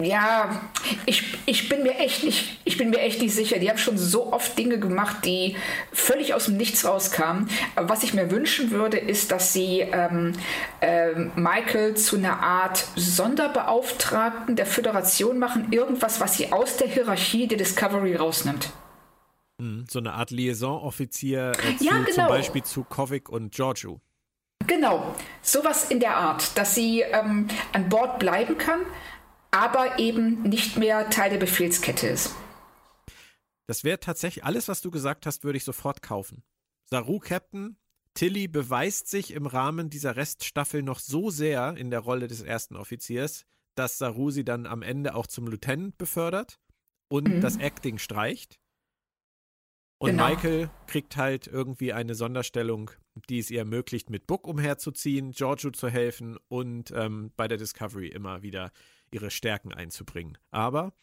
ja, 0.04 0.62
ich, 1.08 1.40
ich 1.48 1.70
bin 1.70 1.82
mir 1.82 1.98
echt 1.98 2.24
nicht, 2.24 2.60
ich 2.66 2.78
bin 2.78 2.92
mir 2.92 3.00
echt 3.00 3.20
nicht 3.20 3.34
sicher. 3.34 3.58
Die 3.58 3.68
haben 3.68 3.80
schon 3.80 3.98
so 3.98 4.32
oft 4.32 4.56
Dinge 4.56 4.80
gemacht, 4.80 5.26
die 5.26 5.56
völlig 5.92 6.36
aus 6.36 6.46
dem 6.46 6.58
Nichts 6.58 6.86
rauskamen. 6.86 7.50
Aber 7.76 7.90
was 7.90 8.04
ich 8.04 8.14
mir 8.14 8.30
wünschen 8.30 8.70
würde, 8.70 8.98
ist, 8.98 9.32
dass 9.32 9.54
sie 9.54 9.80
ähm, 9.80 10.34
äh, 10.82 11.16
Michael 11.36 11.96
zu 11.96 12.18
einer 12.18 12.44
Art 12.44 12.86
Sonderbeauftragten 12.96 14.56
der 14.56 14.68
Föderation 14.68 15.40
machen, 15.40 15.72
irgendwas, 15.72 16.22
was 16.22 16.38
sie 16.38 16.52
aus 16.52 16.78
der 16.78 16.88
Hierarchie 16.90 17.48
der 17.48 17.58
Discovery 17.58 18.16
rausnimmt. 18.16 18.70
Hm, 19.60 19.86
so 19.90 19.98
eine 19.98 20.14
Art 20.14 20.30
Liaison-Offizier 20.30 21.54
äh, 21.54 21.84
ja, 21.84 21.94
genau. 21.94 22.12
zum 22.12 22.28
Beispiel 22.28 22.64
zu 22.64 22.84
Kovic 22.84 23.30
und 23.30 23.52
Giorgio. 23.52 24.00
Genau, 24.68 25.16
sowas 25.42 25.90
in 25.90 26.00
der 26.00 26.18
Art, 26.18 26.56
dass 26.56 26.76
sie 26.76 27.02
ähm, 27.02 27.48
an 27.74 27.90
Bord 27.90 28.20
bleiben 28.20 28.58
kann, 28.60 28.82
aber 29.52 30.00
eben 30.00 30.44
nicht 30.44 30.78
mehr 30.78 31.10
Teil 31.10 31.30
der 31.32 31.38
Befehlskette 31.38 32.08
ist. 32.08 32.36
Das 33.68 33.84
wäre 33.84 34.00
tatsächlich 34.00 34.46
alles, 34.46 34.68
was 34.68 34.82
du 34.82 34.92
gesagt 34.92 35.26
hast, 35.26 35.44
würde 35.44 35.58
ich 35.58 35.64
sofort 35.64 36.02
kaufen. 36.02 36.44
Saru 36.86 37.20
Captain, 37.20 37.78
Tilly 38.14 38.48
beweist 38.48 39.10
sich 39.10 39.32
im 39.32 39.46
Rahmen 39.46 39.90
dieser 39.90 40.16
Reststaffel 40.16 40.82
noch 40.82 41.00
so 41.00 41.30
sehr 41.30 41.76
in 41.78 41.92
der 41.92 42.00
Rolle 42.00 42.28
des 42.28 42.42
ersten 42.42 42.76
Offiziers, 42.76 43.46
dass 43.76 43.98
Saru 43.98 44.32
sie 44.32 44.46
dann 44.46 44.66
am 44.66 44.82
Ende 44.82 45.16
auch 45.16 45.28
zum 45.28 45.48
Lieutenant 45.48 45.98
befördert 45.98 46.60
und 47.10 47.28
mhm. 47.28 47.42
das 47.42 47.58
Acting 47.58 47.98
streicht. 47.98 48.60
Und 50.00 50.12
genau. 50.12 50.30
Michael 50.30 50.70
kriegt 50.86 51.18
halt 51.18 51.48
irgendwie 51.48 51.92
eine 51.92 52.16
Sonderstellung, 52.16 52.92
die 53.30 53.40
es 53.40 53.50
ihr 53.50 53.60
ermöglicht, 53.60 54.10
mit 54.10 54.28
Book 54.28 54.48
umherzuziehen, 54.48 55.32
Giorgio 55.32 55.72
zu 55.72 55.90
helfen 55.90 56.38
und 56.48 56.92
ähm, 56.92 57.32
bei 57.36 57.48
der 57.48 57.58
Discovery 57.58 58.08
immer 58.08 58.44
wieder 58.44 58.72
ihre 59.12 59.32
Stärken 59.32 59.74
einzubringen. 59.74 60.38
Aber 60.52 60.94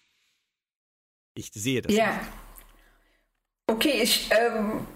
ich 1.34 1.50
sehe 1.52 1.82
das. 1.82 1.92
Ja. 1.92 2.16
Nicht. 2.16 2.30
Okay, 3.66 4.02
ich, 4.02 4.30
ähm, 4.30 4.86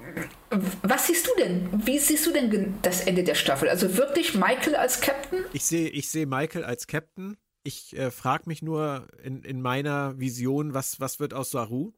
was 0.82 1.06
siehst 1.06 1.26
du 1.26 1.30
denn? 1.38 1.86
Wie 1.86 1.98
siehst 1.98 2.26
du 2.26 2.32
denn 2.32 2.74
das 2.82 3.00
Ende 3.00 3.24
der 3.24 3.34
Staffel? 3.34 3.68
Also 3.68 3.96
wirklich 3.96 4.34
Michael 4.34 4.76
als 4.76 5.00
Captain? 5.00 5.44
Ich 5.54 5.64
sehe 5.64 5.88
ich 5.88 6.11
seh 6.11 6.26
Michael 6.26 6.64
als 6.64 6.86
Captain. 6.86 7.38
Ich 7.64 7.96
äh, 7.96 8.11
frage 8.11 8.44
mich 8.46 8.61
nur 8.61 9.09
in, 9.22 9.42
in 9.42 9.62
meiner 9.62 10.18
Vision, 10.18 10.74
was, 10.74 11.00
was 11.00 11.18
wird 11.18 11.32
aus 11.32 11.50
Saru? 11.50 11.92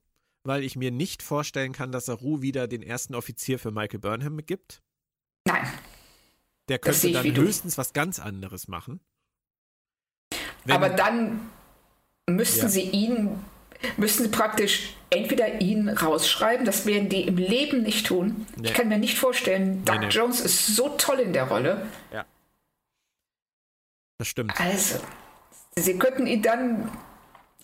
Weil 0.45 0.63
ich 0.63 0.77
mir 0.77 0.91
nicht 0.91 1.23
vorstellen 1.23 1.73
kann, 1.73 1.93
dass 1.93 2.07
Saru 2.07 2.41
wieder 2.41 2.69
den 2.69 2.83
ersten 2.83 3.15
Offizier 3.15 3.59
für 3.59 3.73
Michael 3.73 4.01
Burnham 4.01 4.39
gibt. 4.47 4.83
Nein. 5.47 5.67
Der 6.69 6.79
könnte 6.79 7.11
dann 7.11 7.37
höchstens 7.37 7.79
was 7.79 7.93
ganz 7.93 8.21
anderes 8.21 8.69
machen. 8.69 9.01
Wenn, 10.65 10.77
Aber 10.77 10.89
dann 10.91 11.51
müssten 12.29 12.63
ja. 12.63 12.69
sie 12.69 12.83
ihn, 12.83 13.39
müssten 13.97 14.25
sie 14.25 14.29
praktisch 14.31 14.95
entweder 15.11 15.61
ihn 15.61 15.89
rausschreiben, 15.89 16.65
das 16.65 16.87
werden 16.87 17.09
die 17.09 17.23
im 17.23 17.37
Leben 17.37 17.83
nicht 17.83 18.07
tun. 18.07 18.47
Nee. 18.57 18.69
Ich 18.69 18.75
kann 18.75 18.89
mir 18.89 18.99
nicht 18.99 19.19
vorstellen, 19.19 19.85
Doug 19.85 19.95
nee, 19.99 20.07
nee. 20.07 20.13
Jones 20.13 20.41
ist 20.41 20.67
so 20.69 20.91
toll 20.91 21.21
in 21.21 21.33
der 21.33 21.49
Rolle. 21.49 21.87
Ja. 22.13 22.25
Das 24.19 24.29
stimmt. 24.29 24.59
Also, 24.61 24.99
sie 25.77 25.99
könnten 25.99 26.27
ihn 26.27 26.43
dann. 26.43 26.91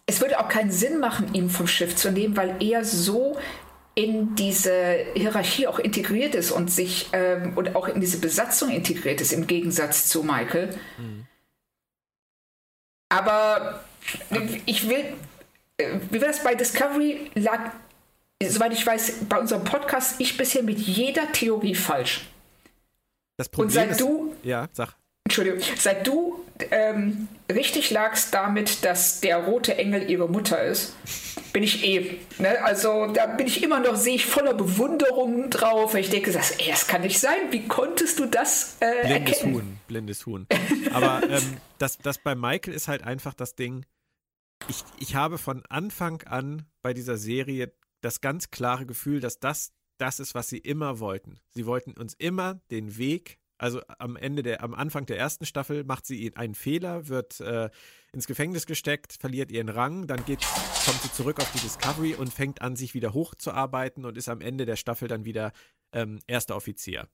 Es 0.08 0.20
würde 0.20 0.38
auch 0.38 0.48
keinen 0.48 0.70
Sinn 0.70 1.00
machen, 1.00 1.34
ihn 1.34 1.50
vom 1.50 1.66
Schiff 1.66 1.96
zu 1.96 2.12
nehmen, 2.12 2.36
weil 2.36 2.62
er 2.62 2.84
so 2.84 3.36
in 3.96 4.36
diese 4.36 5.04
Hierarchie 5.14 5.66
auch 5.66 5.78
integriert 5.78 6.34
ist 6.34 6.52
und 6.52 6.70
sich 6.70 7.08
ähm, 7.12 7.54
und 7.56 7.74
auch 7.74 7.88
in 7.88 8.00
diese 8.00 8.18
Besatzung 8.18 8.70
integriert 8.70 9.20
ist, 9.20 9.32
im 9.32 9.46
Gegensatz 9.46 10.08
zu 10.08 10.22
Michael. 10.22 10.78
Mhm. 10.98 11.26
Aber 13.16 13.80
ich 14.66 14.88
will, 14.88 15.14
wie 16.10 16.20
war 16.20 16.28
das 16.28 16.42
bei 16.42 16.54
Discovery 16.54 17.30
lag, 17.34 17.72
soweit 18.42 18.72
ich 18.72 18.86
weiß, 18.86 19.24
bei 19.28 19.38
unserem 19.38 19.64
Podcast 19.64 20.20
ich 20.20 20.36
bisher 20.36 20.62
mit 20.62 20.78
jeder 20.78 21.32
Theorie 21.32 21.74
falsch. 21.74 22.26
Das 23.38 23.48
Problem 23.48 23.66
Und 23.68 23.72
seit 23.72 23.90
ist, 23.92 24.00
du, 24.00 24.34
ja, 24.42 24.68
sag. 24.72 24.94
Entschuldigung, 25.26 25.58
seit 25.76 26.06
du 26.06 26.44
ähm, 26.70 27.26
richtig 27.52 27.90
lagst 27.90 28.32
damit, 28.32 28.84
dass 28.84 29.20
der 29.20 29.38
rote 29.38 29.76
Engel 29.76 30.08
ihre 30.08 30.28
Mutter 30.28 30.62
ist, 30.62 30.94
bin 31.52 31.64
ich 31.64 31.84
eh. 31.84 32.20
Ne? 32.38 32.62
Also 32.62 33.08
da 33.08 33.26
bin 33.26 33.48
ich 33.48 33.60
immer 33.60 33.80
noch, 33.80 33.96
sehe 33.96 34.14
ich 34.14 34.24
voller 34.24 34.54
Bewunderung 34.54 35.50
drauf. 35.50 35.96
Ich 35.96 36.10
denke, 36.10 36.30
das, 36.30 36.52
ey, 36.52 36.70
das 36.70 36.86
kann 36.86 37.00
nicht 37.00 37.18
sein. 37.18 37.50
Wie 37.50 37.66
konntest 37.66 38.20
du 38.20 38.26
das 38.26 38.76
äh, 38.78 39.04
blindes 39.04 39.38
erkennen? 39.38 39.54
Huhn, 39.54 39.78
blindes 39.88 40.26
Huhn. 40.26 40.46
Aber 40.92 41.20
ähm, 41.28 41.56
das, 41.78 41.98
das 41.98 42.18
bei 42.18 42.36
Michael 42.36 42.72
ist 42.72 42.86
halt 42.86 43.02
einfach 43.02 43.34
das 43.34 43.56
Ding. 43.56 43.84
Ich, 44.68 44.84
ich 45.00 45.16
habe 45.16 45.38
von 45.38 45.64
Anfang 45.68 46.22
an 46.22 46.66
bei 46.82 46.94
dieser 46.94 47.16
Serie 47.16 47.72
das 48.00 48.20
ganz 48.20 48.52
klare 48.52 48.86
Gefühl, 48.86 49.18
dass 49.18 49.40
das 49.40 49.72
das 49.98 50.20
ist, 50.20 50.36
was 50.36 50.48
sie 50.48 50.58
immer 50.58 51.00
wollten. 51.00 51.40
Sie 51.50 51.66
wollten 51.66 51.94
uns 51.94 52.14
immer 52.14 52.60
den 52.70 52.96
Weg 52.96 53.38
Also 53.58 53.80
am 53.98 54.16
Ende 54.16 54.42
der, 54.42 54.62
am 54.62 54.74
Anfang 54.74 55.06
der 55.06 55.18
ersten 55.18 55.46
Staffel 55.46 55.84
macht 55.84 56.06
sie 56.06 56.36
einen 56.36 56.54
Fehler, 56.54 57.08
wird 57.08 57.40
äh, 57.40 57.70
ins 58.12 58.26
Gefängnis 58.26 58.66
gesteckt, 58.66 59.14
verliert 59.14 59.50
ihren 59.50 59.70
Rang, 59.70 60.06
dann 60.06 60.24
geht, 60.26 60.40
kommt 60.84 61.00
sie 61.02 61.12
zurück 61.12 61.40
auf 61.40 61.50
die 61.52 61.60
Discovery 61.60 62.14
und 62.14 62.32
fängt 62.32 62.60
an, 62.60 62.76
sich 62.76 62.92
wieder 62.92 63.14
hochzuarbeiten 63.14 64.04
und 64.04 64.18
ist 64.18 64.28
am 64.28 64.42
Ende 64.42 64.66
der 64.66 64.76
Staffel 64.76 65.08
dann 65.08 65.24
wieder 65.24 65.52
ähm, 65.92 66.18
erster 66.26 66.54
Offizier. 66.54 67.08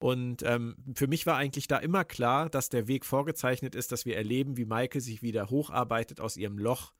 Und 0.00 0.42
ähm, 0.42 0.76
für 0.94 1.08
mich 1.08 1.26
war 1.26 1.36
eigentlich 1.36 1.66
da 1.66 1.76
immer 1.78 2.04
klar, 2.04 2.48
dass 2.48 2.68
der 2.68 2.86
Weg 2.86 3.04
vorgezeichnet 3.04 3.74
ist, 3.74 3.92
dass 3.92 4.06
wir 4.06 4.16
erleben, 4.16 4.56
wie 4.56 4.64
Maike 4.64 5.00
sich 5.00 5.22
wieder 5.22 5.50
hocharbeitet 5.50 6.20
aus 6.20 6.36
ihrem 6.36 6.56
Loch 6.56 6.92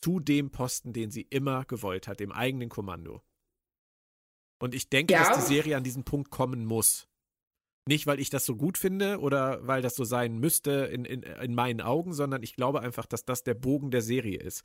zu 0.00 0.20
dem 0.20 0.50
Posten, 0.50 0.92
den 0.92 1.10
sie 1.10 1.22
immer 1.22 1.64
gewollt 1.64 2.06
hat, 2.06 2.20
dem 2.20 2.32
eigenen 2.32 2.68
Kommando. 2.68 3.22
Und 4.60 4.74
ich 4.74 4.88
denke, 4.88 5.14
ja. 5.14 5.28
dass 5.28 5.38
die 5.38 5.54
Serie 5.54 5.76
an 5.76 5.84
diesen 5.84 6.04
Punkt 6.04 6.30
kommen 6.30 6.64
muss. 6.64 7.08
Nicht, 7.88 8.06
weil 8.06 8.20
ich 8.20 8.28
das 8.28 8.44
so 8.44 8.54
gut 8.54 8.76
finde 8.76 9.18
oder 9.18 9.66
weil 9.66 9.80
das 9.80 9.94
so 9.96 10.04
sein 10.04 10.36
müsste 10.36 10.72
in, 10.92 11.06
in, 11.06 11.22
in 11.22 11.54
meinen 11.54 11.80
Augen, 11.80 12.12
sondern 12.12 12.42
ich 12.42 12.54
glaube 12.54 12.82
einfach, 12.82 13.06
dass 13.06 13.24
das 13.24 13.44
der 13.44 13.54
Bogen 13.54 13.90
der 13.90 14.02
Serie 14.02 14.38
ist. 14.38 14.62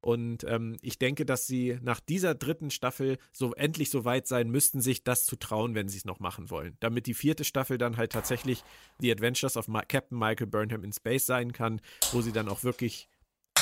Und 0.00 0.42
ähm, 0.42 0.76
ich 0.82 0.98
denke, 0.98 1.24
dass 1.24 1.46
sie 1.46 1.78
nach 1.82 2.00
dieser 2.00 2.34
dritten 2.34 2.72
Staffel 2.72 3.18
so 3.30 3.54
endlich 3.54 3.90
so 3.90 4.04
weit 4.04 4.26
sein 4.26 4.50
müssten, 4.50 4.80
sich 4.80 5.04
das 5.04 5.24
zu 5.24 5.36
trauen, 5.36 5.76
wenn 5.76 5.86
sie 5.86 5.98
es 5.98 6.04
noch 6.04 6.18
machen 6.18 6.50
wollen. 6.50 6.76
Damit 6.80 7.06
die 7.06 7.14
vierte 7.14 7.44
Staffel 7.44 7.78
dann 7.78 7.96
halt 7.96 8.10
tatsächlich 8.10 8.64
The 8.98 9.12
Adventures 9.12 9.56
of 9.56 9.68
Ma 9.68 9.82
Captain 9.82 10.18
Michael 10.18 10.48
Burnham 10.48 10.82
in 10.82 10.92
Space 10.92 11.26
sein 11.26 11.52
kann, 11.52 11.80
wo 12.10 12.22
sie 12.22 12.32
dann 12.32 12.48
auch 12.48 12.64
wirklich 12.64 13.08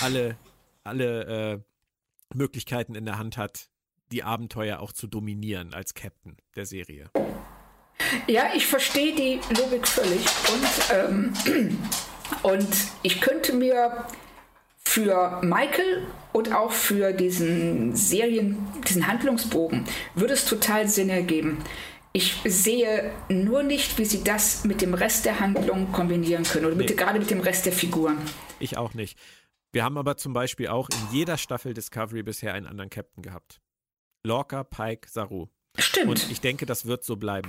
alle, 0.00 0.38
alle 0.84 1.24
äh, 1.52 1.58
Möglichkeiten 2.34 2.94
in 2.94 3.04
der 3.04 3.18
Hand 3.18 3.36
hat, 3.36 3.68
die 4.10 4.22
Abenteuer 4.22 4.80
auch 4.80 4.92
zu 4.92 5.06
dominieren 5.06 5.74
als 5.74 5.92
Captain 5.92 6.38
der 6.56 6.64
Serie. 6.64 7.10
Ja, 8.26 8.50
ich 8.54 8.66
verstehe 8.66 9.14
die 9.14 9.40
Logik 9.58 9.86
völlig 9.86 10.24
und, 10.52 11.32
ähm, 11.46 11.78
und 12.42 12.68
ich 13.02 13.20
könnte 13.20 13.52
mir 13.52 14.06
für 14.84 15.40
Michael 15.42 16.06
und 16.32 16.52
auch 16.52 16.72
für 16.72 17.12
diesen 17.12 17.94
Serien, 17.94 18.58
diesen 18.86 19.06
Handlungsbogen 19.06 19.84
würde 20.14 20.34
es 20.34 20.44
total 20.44 20.88
Sinn 20.88 21.08
ergeben. 21.08 21.64
Ich 22.12 22.40
sehe 22.44 23.10
nur 23.30 23.62
nicht, 23.62 23.96
wie 23.96 24.04
sie 24.04 24.22
das 24.22 24.64
mit 24.64 24.82
dem 24.82 24.92
Rest 24.92 25.24
der 25.24 25.40
Handlung 25.40 25.92
kombinieren 25.92 26.44
können 26.44 26.66
oder 26.66 26.74
mit, 26.74 26.90
nee. 26.90 26.96
gerade 26.96 27.18
mit 27.18 27.30
dem 27.30 27.40
Rest 27.40 27.64
der 27.64 27.72
Figuren. 27.72 28.18
Ich 28.58 28.76
auch 28.76 28.92
nicht. 28.92 29.18
Wir 29.72 29.84
haben 29.84 29.96
aber 29.96 30.18
zum 30.18 30.34
Beispiel 30.34 30.68
auch 30.68 30.90
in 30.90 31.16
jeder 31.16 31.38
Staffel 31.38 31.72
Discovery 31.72 32.22
bisher 32.22 32.52
einen 32.52 32.66
anderen 32.66 32.90
Captain 32.90 33.22
gehabt. 33.22 33.62
Lorca, 34.24 34.62
Pike, 34.62 35.08
Saru. 35.08 35.46
Stimmt. 35.78 36.08
Und 36.10 36.30
ich 36.30 36.42
denke, 36.42 36.66
das 36.66 36.84
wird 36.84 37.02
so 37.02 37.16
bleiben. 37.16 37.48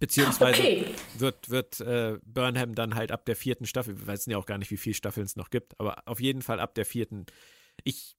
Beziehungsweise 0.00 0.60
okay. 0.60 0.86
wird, 1.18 1.50
wird 1.50 1.80
äh, 1.80 2.18
Burnham 2.24 2.74
dann 2.74 2.94
halt 2.94 3.12
ab 3.12 3.26
der 3.26 3.36
vierten 3.36 3.66
Staffel, 3.66 4.00
wir 4.00 4.06
wissen 4.06 4.30
ja 4.30 4.38
auch 4.38 4.46
gar 4.46 4.56
nicht, 4.56 4.70
wie 4.70 4.78
viele 4.78 4.94
Staffeln 4.94 5.26
es 5.26 5.36
noch 5.36 5.50
gibt, 5.50 5.78
aber 5.78 6.02
auf 6.06 6.20
jeden 6.20 6.40
Fall 6.40 6.58
ab 6.58 6.74
der 6.74 6.86
vierten. 6.86 7.26
Ich 7.84 8.16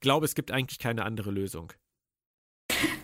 glaube, 0.00 0.24
es 0.24 0.34
gibt 0.34 0.50
eigentlich 0.50 0.78
keine 0.78 1.04
andere 1.04 1.30
Lösung. 1.30 1.72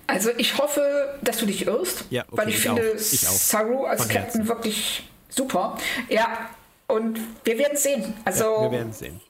Also 0.07 0.31
ich 0.39 0.57
hoffe, 0.57 1.19
dass 1.23 1.39
du 1.39 1.47
dich 1.47 1.67
irrst, 1.67 2.07
ja, 2.11 2.25
okay, 2.29 2.37
weil 2.37 2.49
ich, 2.49 2.57
ich 2.57 2.63
finde 2.63 2.91
auch. 2.91 2.95
Ich 2.97 3.21
Saru 3.21 3.85
als 3.85 4.03
Von 4.03 4.11
Captain 4.11 4.41
Herzen. 4.41 4.49
wirklich 4.49 5.09
super. 5.29 5.79
Ja, 6.09 6.51
und 6.87 7.19
wir 7.45 7.59
werden 7.59 7.77
sehen. 7.77 8.15
Also 8.25 8.45
ja, 8.45 8.63
wir 8.63 8.79
werden 8.79 8.93
sehen. 8.93 9.21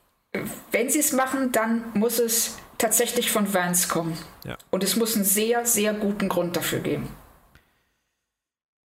Wenn 0.71 0.91
sie 0.91 1.01
es 1.01 1.13
machen, 1.13 1.51
dann 1.53 1.85
muss 1.95 2.19
es 2.19 2.59
tatsächlich 2.79 3.31
von 3.31 3.53
Vance 3.53 3.89
kommen. 3.89 4.17
Ja. 4.45 4.59
Und 4.71 4.85
es 4.85 4.97
muss 4.97 5.17
einen 5.17 5.25
sehr, 5.25 5.65
sehr 5.65 5.95
guten 5.95 6.29
Grund 6.29 6.57
dafür 6.57 6.81
geben. 6.81 7.09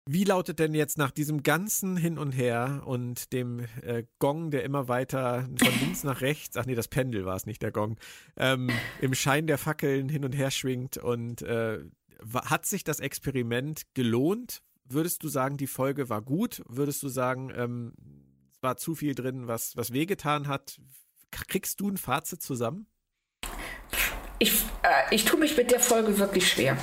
Wie 0.06 0.24
lautet 0.24 0.58
denn 0.58 0.74
jetzt 0.74 0.98
nach 0.98 1.10
diesem 1.10 1.42
ganzen 1.42 1.96
Hin 1.96 2.18
und 2.18 2.32
Her 2.32 2.82
und 2.86 3.32
dem 3.32 3.60
äh, 3.82 4.04
Gong, 4.18 4.50
der 4.50 4.64
immer 4.64 4.88
weiter 4.88 5.48
von 5.58 5.80
links 5.80 6.04
nach 6.04 6.20
rechts, 6.20 6.56
ach 6.56 6.66
nee, 6.66 6.74
das 6.74 6.88
Pendel 6.88 7.26
war 7.26 7.36
es 7.36 7.46
nicht, 7.46 7.62
der 7.62 7.70
Gong, 7.70 7.96
ähm, 8.36 8.70
im 9.00 9.14
Schein 9.14 9.46
der 9.46 9.58
Fackeln 9.58 10.08
hin 10.08 10.24
und 10.24 10.32
her 10.32 10.50
schwingt 10.50 10.96
und 10.96 11.42
äh, 11.42 11.80
hat 12.34 12.66
sich 12.66 12.82
das 12.82 13.00
Experiment 13.00 13.82
gelohnt? 13.94 14.62
Würdest 14.84 15.22
du 15.22 15.28
sagen, 15.28 15.56
die 15.56 15.66
Folge 15.66 16.08
war 16.08 16.22
gut? 16.22 16.62
Würdest 16.66 17.02
du 17.02 17.08
sagen, 17.08 17.52
ähm, 17.54 17.92
es 18.52 18.62
war 18.62 18.76
zu 18.76 18.94
viel 18.94 19.14
drin, 19.14 19.46
was, 19.46 19.76
was 19.76 19.92
wehgetan 19.92 20.48
hat? 20.48 20.80
Kriegst 21.30 21.78
du 21.78 21.88
ein 21.88 21.96
Fazit 21.96 22.42
zusammen? 22.42 22.86
Ich, 24.38 24.64
äh, 24.82 25.14
ich 25.14 25.26
tue 25.26 25.38
mich 25.38 25.56
mit 25.56 25.70
der 25.70 25.80
Folge 25.80 26.18
wirklich 26.18 26.48
schwer 26.48 26.76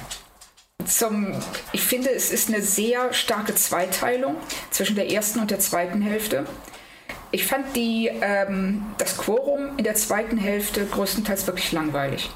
zum, 0.85 1.33
ich 1.73 1.81
finde, 1.81 2.11
es 2.11 2.31
ist 2.31 2.49
eine 2.49 2.61
sehr 2.61 3.13
starke 3.13 3.55
Zweiteilung 3.55 4.35
zwischen 4.71 4.95
der 4.95 5.11
ersten 5.11 5.39
und 5.39 5.51
der 5.51 5.59
zweiten 5.59 6.01
Hälfte. 6.01 6.45
Ich 7.31 7.45
fand 7.45 7.75
die, 7.75 8.09
ähm, 8.21 8.85
das 8.97 9.17
Quorum 9.17 9.77
in 9.77 9.83
der 9.83 9.95
zweiten 9.95 10.37
Hälfte 10.37 10.85
größtenteils 10.85 11.45
wirklich 11.45 11.71
langweilig. 11.71 12.29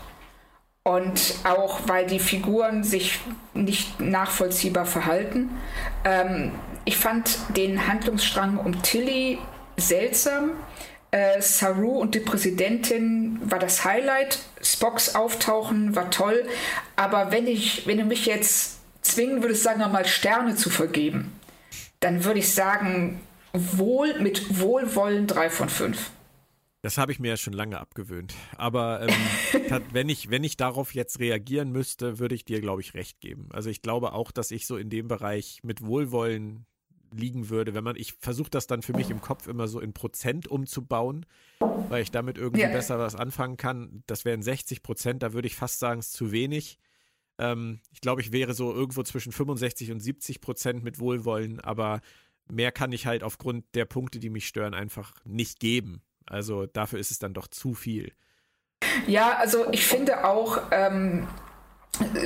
Und 0.84 1.36
auch 1.44 1.82
weil 1.86 2.08
die 2.08 2.20
Figuren 2.20 2.84
sich 2.84 3.20
nicht 3.54 4.00
nachvollziehbar 4.00 4.86
verhalten. 4.86 5.52
Ähm, 6.04 6.52
ich 6.86 6.98
fand 6.98 7.38
den 7.56 7.88
Handlungsstrang 7.88 8.58
um 8.58 8.82
Tilly 8.82 9.38
seltsam. 9.78 10.52
Äh, 11.12 11.42
Saru 11.42 12.00
und 12.00 12.16
die 12.16 12.22
Präsidentin 12.22 13.40
war 13.44 13.60
das 13.60 13.84
Highlight. 13.84 14.40
Spocks 14.62 15.14
Auftauchen 15.14 15.96
war 15.96 16.10
toll. 16.10 16.46
Aber 16.96 17.32
wenn, 17.32 17.48
ich, 17.48 17.86
wenn 17.86 17.98
du 17.98 18.06
mich 18.06 18.26
jetzt 18.26 18.80
zwingen 19.02 19.44
würdest, 19.44 19.64
sagen 19.64 19.80
wir 19.80 19.90
mal, 19.90 20.06
Sterne 20.06 20.56
zu 20.56 20.70
vergeben, 20.70 21.34
dann 22.00 22.24
würde 22.24 22.40
ich 22.40 22.54
sagen, 22.54 23.20
wohl 23.52 24.20
mit 24.20 24.60
Wohlwollen 24.60 25.28
drei 25.28 25.50
von 25.50 25.68
fünf. 25.68 26.12
Das 26.84 26.98
habe 26.98 27.12
ich 27.12 27.20
mir 27.20 27.30
ja 27.30 27.38
schon 27.38 27.54
lange 27.54 27.80
abgewöhnt. 27.80 28.34
Aber 28.58 29.08
ähm, 29.08 29.84
wenn, 29.92 30.10
ich, 30.10 30.30
wenn 30.30 30.44
ich 30.44 30.58
darauf 30.58 30.96
jetzt 30.96 31.20
reagieren 31.20 31.72
müsste, 31.72 32.18
würde 32.18 32.34
ich 32.34 32.46
dir, 32.46 32.60
glaube 32.60 32.82
ich, 32.82 32.94
recht 32.94 33.20
geben. 33.20 33.50
Also 33.52 33.70
ich 33.70 33.82
glaube 33.82 34.14
auch, 34.14 34.32
dass 34.32 34.50
ich 34.50 34.66
so 34.66 34.78
in 34.78 34.90
dem 34.90 35.08
Bereich 35.08 35.60
mit 35.64 35.86
Wohlwollen 35.86 36.66
liegen 37.14 37.50
würde, 37.50 37.74
wenn 37.74 37.84
man, 37.84 37.96
ich 37.96 38.14
versuche 38.14 38.50
das 38.50 38.68
dann 38.68 38.82
für 38.82 38.94
mich 38.94 39.10
im 39.10 39.22
Kopf 39.22 39.48
immer 39.48 39.68
so 39.68 39.80
in 39.80 39.94
Prozent 39.94 40.48
umzubauen, 40.48 41.26
weil 41.60 42.04
ich 42.04 42.12
damit 42.12 42.38
irgendwie 42.38 42.62
yeah. 42.62 42.72
besser 42.72 43.00
was 43.00 43.16
anfangen 43.16 43.58
kann. 43.58 44.04
Das 44.08 44.26
wären 44.26 44.42
60 44.42 44.84
Prozent, 44.84 45.24
da 45.24 45.34
würde 45.34 45.48
ich 45.48 45.56
fast 45.56 45.80
sagen, 45.80 46.00
es 46.00 46.08
ist 46.08 46.14
zu 46.14 46.32
wenig. 46.32 46.80
Ähm, 47.38 47.80
ich 47.92 48.02
glaube, 48.02 48.22
ich 48.22 48.32
wäre 48.32 48.54
so 48.54 48.74
irgendwo 48.74 49.04
zwischen 49.04 49.32
65 49.32 49.92
und 49.92 50.00
70 50.00 50.42
Prozent 50.42 50.84
mit 50.84 51.00
Wohlwollen, 51.00 51.60
aber 51.60 52.02
mehr 52.50 52.72
kann 52.72 52.92
ich 52.92 53.06
halt 53.06 53.24
aufgrund 53.24 53.66
der 53.76 53.86
Punkte, 53.86 54.20
die 54.20 54.30
mich 54.30 54.48
stören, 54.48 54.74
einfach 54.74 55.14
nicht 55.26 55.60
geben. 55.60 56.02
Also 56.26 56.66
dafür 56.66 57.00
ist 57.00 57.12
es 57.12 57.20
dann 57.20 57.34
doch 57.34 57.48
zu 57.48 57.74
viel. 57.74 58.14
Ja, 59.08 59.38
also 59.38 59.72
ich 59.72 59.86
finde 59.86 60.26
auch, 60.26 60.62
ähm, 60.72 61.28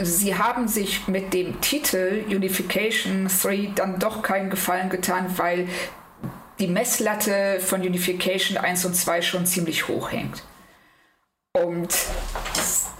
Sie 0.04 0.38
haben 0.38 0.68
sich 0.68 1.08
mit 1.08 1.34
dem 1.34 1.60
Titel 1.62 2.24
Unification 2.28 3.28
3 3.28 3.72
dann 3.76 4.00
doch 4.00 4.22
keinen 4.22 4.50
Gefallen 4.50 4.90
getan, 4.90 5.38
weil 5.38 5.68
die 6.60 6.68
Messlatte 6.68 7.60
von 7.60 7.82
Unification 7.82 8.58
1 8.58 8.86
und 8.86 8.96
2 8.96 9.22
schon 9.22 9.46
ziemlich 9.46 9.88
hoch 9.88 10.12
hängt. 10.12 10.44
Und 11.54 11.94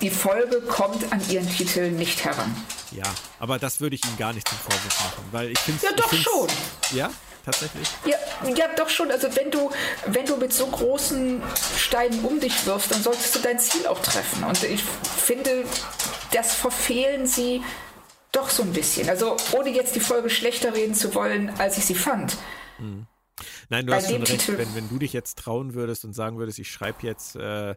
die 0.02 0.10
Folge 0.10 0.62
kommt 0.62 1.12
an 1.12 1.22
ihren 1.30 1.50
Titel 1.50 1.92
nicht 1.92 2.24
heran. 2.24 2.56
Ja, 2.92 3.04
aber 3.40 3.60
das 3.60 3.82
würde 3.82 3.96
ich 3.96 4.06
Ihnen 4.06 4.18
gar 4.18 4.32
nicht 4.32 4.48
zum 4.48 4.58
Vorwurf 4.58 5.00
machen, 5.00 5.24
weil 5.32 5.52
ich 5.52 5.60
finde 5.60 5.86
Ja, 5.86 5.92
doch 5.94 6.14
schon. 6.14 6.48
Ja? 6.92 7.10
tatsächlich? 7.46 7.88
Ja, 8.06 8.18
ja, 8.50 8.68
doch 8.76 8.90
schon. 8.90 9.12
Also 9.12 9.34
wenn 9.36 9.52
du, 9.52 9.72
wenn 10.08 10.26
du 10.26 10.36
mit 10.38 10.52
so 10.52 10.68
großen 10.68 11.42
Steinen 11.78 12.26
um 12.26 12.40
dich 12.40 12.66
wirfst, 12.66 12.92
dann 12.92 13.02
solltest 13.02 13.36
du 13.36 13.40
dein 13.40 13.60
Ziel 13.60 13.88
auch 13.88 14.02
treffen. 14.02 14.44
Und 14.44 14.64
ich 14.64 14.84
finde, 14.84 15.64
das 16.36 16.54
verfehlen 16.54 17.26
sie 17.26 17.62
doch 18.32 18.50
so 18.50 18.64
ein 18.64 18.74
bisschen. 18.74 19.10
Also 19.10 19.38
ohne 19.54 19.70
jetzt 19.70 19.96
die 19.96 20.02
Folge 20.02 20.30
schlechter 20.30 20.76
reden 20.76 20.94
zu 20.94 21.16
wollen, 21.16 21.50
als 21.58 21.78
ich 21.78 21.86
sie 21.86 21.96
fand. 21.96 22.38
Hm. 22.78 23.08
Nein, 23.70 23.86
du 23.86 23.92
Bei 23.92 23.98
hast 23.98 24.10
schon 24.10 24.24
recht. 24.24 24.58
Wenn, 24.58 24.76
wenn, 24.76 24.90
du 24.90 25.00
dich 25.00 25.14
jetzt 25.14 25.38
trauen 25.40 25.74
würdest 25.74 26.06
und 26.06 26.14
sagen 26.14 26.38
würdest, 26.38 26.60
ich 26.60 26.70
schreibe 26.70 27.00
jetzt 27.02 27.36
äh, 27.36 27.76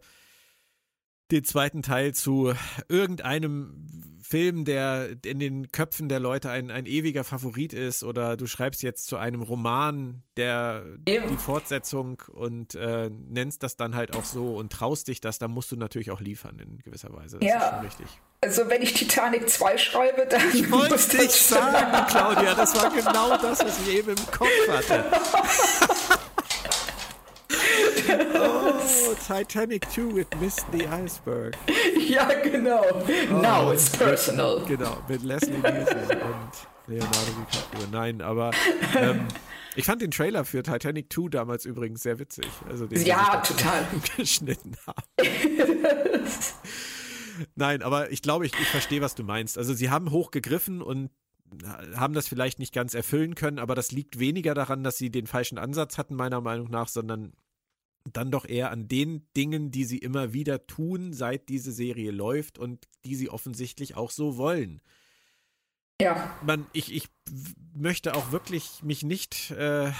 den 1.30 1.44
zweiten 1.44 1.82
Teil 1.82 2.14
zu 2.14 2.54
irgendeinem 2.88 4.18
Film, 4.22 4.64
der 4.64 5.16
in 5.24 5.38
den 5.38 5.70
Köpfen 5.72 6.08
der 6.08 6.20
Leute 6.20 6.50
ein, 6.50 6.70
ein 6.70 6.86
ewiger 6.86 7.24
Favorit 7.24 7.72
ist, 7.72 8.02
oder 8.02 8.36
du 8.36 8.46
schreibst 8.46 8.82
jetzt 8.82 9.06
zu 9.06 9.16
einem 9.16 9.42
Roman, 9.42 10.22
der 10.36 10.84
Eben. 11.06 11.28
die 11.28 11.36
Fortsetzung 11.36 12.22
und 12.32 12.74
äh, 12.74 13.10
nennst 13.10 13.62
das 13.62 13.76
dann 13.76 13.94
halt 13.94 14.14
auch 14.16 14.24
so 14.24 14.56
und 14.56 14.72
traust 14.72 15.08
dich 15.08 15.20
das, 15.20 15.38
dann 15.38 15.50
musst 15.50 15.72
du 15.72 15.76
natürlich 15.76 16.10
auch 16.10 16.20
liefern 16.20 16.58
in 16.58 16.78
gewisser 16.78 17.12
Weise. 17.12 17.38
Das 17.38 17.48
ja. 17.48 17.58
ist 17.58 17.70
schon 17.70 17.84
richtig. 17.84 18.20
Also 18.40 18.70
wenn 18.70 18.82
ich 18.82 18.94
Titanic 18.94 19.50
2 19.50 19.76
schreibe, 19.78 20.24
dann 20.26 20.40
ich 20.52 20.70
wollte 20.70 20.94
es 20.94 21.12
nicht 21.12 21.32
sagen, 21.32 22.06
Claudia, 22.08 22.54
das 22.54 22.72
war 22.76 22.88
genau 22.90 23.36
das, 23.36 23.64
was 23.64 23.80
ich 23.80 23.88
eben 23.96 24.10
im 24.10 24.26
Kopf 24.30 24.48
hatte. 24.68 25.04
oh, 28.40 28.74
Titanic 29.26 29.90
2 29.90 30.14
with 30.14 30.28
Mist 30.40 30.64
the 30.70 30.86
Iceberg. 30.86 31.56
Ja, 31.98 32.26
genau. 32.26 32.84
Oh, 32.92 33.04
Now 33.34 33.72
it's 33.72 33.90
personal. 33.90 34.60
Genau, 34.68 35.02
mit 35.08 35.24
Leslie 35.24 35.58
Nielsen 35.58 35.98
und 35.98 36.52
Leonardo 36.86 37.32
DiCaprio. 37.50 37.88
Nein, 37.90 38.22
aber 38.22 38.52
ähm, 38.96 39.26
ich 39.74 39.84
fand 39.84 40.00
den 40.00 40.12
Trailer 40.12 40.44
für 40.44 40.62
Titanic 40.62 41.12
2 41.12 41.30
damals 41.30 41.64
übrigens 41.64 42.04
sehr 42.04 42.20
witzig. 42.20 42.46
Also 42.68 42.86
den 42.86 43.04
ja, 43.04 43.42
total. 43.44 43.84
geschnitten 44.16 44.76
haben. 44.86 45.02
Nein, 47.54 47.82
aber 47.82 48.10
ich 48.10 48.22
glaube, 48.22 48.46
ich, 48.46 48.52
ich 48.60 48.68
verstehe, 48.68 49.00
was 49.00 49.14
du 49.14 49.24
meinst. 49.24 49.58
Also 49.58 49.74
sie 49.74 49.90
haben 49.90 50.10
hochgegriffen 50.10 50.82
und 50.82 51.10
haben 51.94 52.14
das 52.14 52.28
vielleicht 52.28 52.58
nicht 52.58 52.74
ganz 52.74 52.94
erfüllen 52.94 53.34
können, 53.34 53.58
aber 53.58 53.74
das 53.74 53.90
liegt 53.92 54.18
weniger 54.18 54.54
daran, 54.54 54.84
dass 54.84 54.98
sie 54.98 55.10
den 55.10 55.26
falschen 55.26 55.58
Ansatz 55.58 55.96
hatten, 55.96 56.14
meiner 56.14 56.40
Meinung 56.40 56.70
nach, 56.70 56.88
sondern 56.88 57.32
dann 58.12 58.30
doch 58.30 58.46
eher 58.46 58.70
an 58.70 58.88
den 58.88 59.26
Dingen, 59.36 59.70
die 59.70 59.84
sie 59.84 59.98
immer 59.98 60.32
wieder 60.32 60.66
tun, 60.66 61.12
seit 61.12 61.48
diese 61.48 61.72
Serie 61.72 62.10
läuft 62.10 62.58
und 62.58 62.86
die 63.04 63.14
sie 63.14 63.30
offensichtlich 63.30 63.96
auch 63.96 64.10
so 64.10 64.36
wollen. 64.36 64.80
Ja. 66.00 66.38
Man, 66.44 66.66
ich, 66.72 66.94
ich 66.94 67.08
möchte 67.74 68.14
auch 68.14 68.30
wirklich 68.30 68.82
mich 68.82 69.02
nicht 69.02 69.50
äh, 69.50 69.90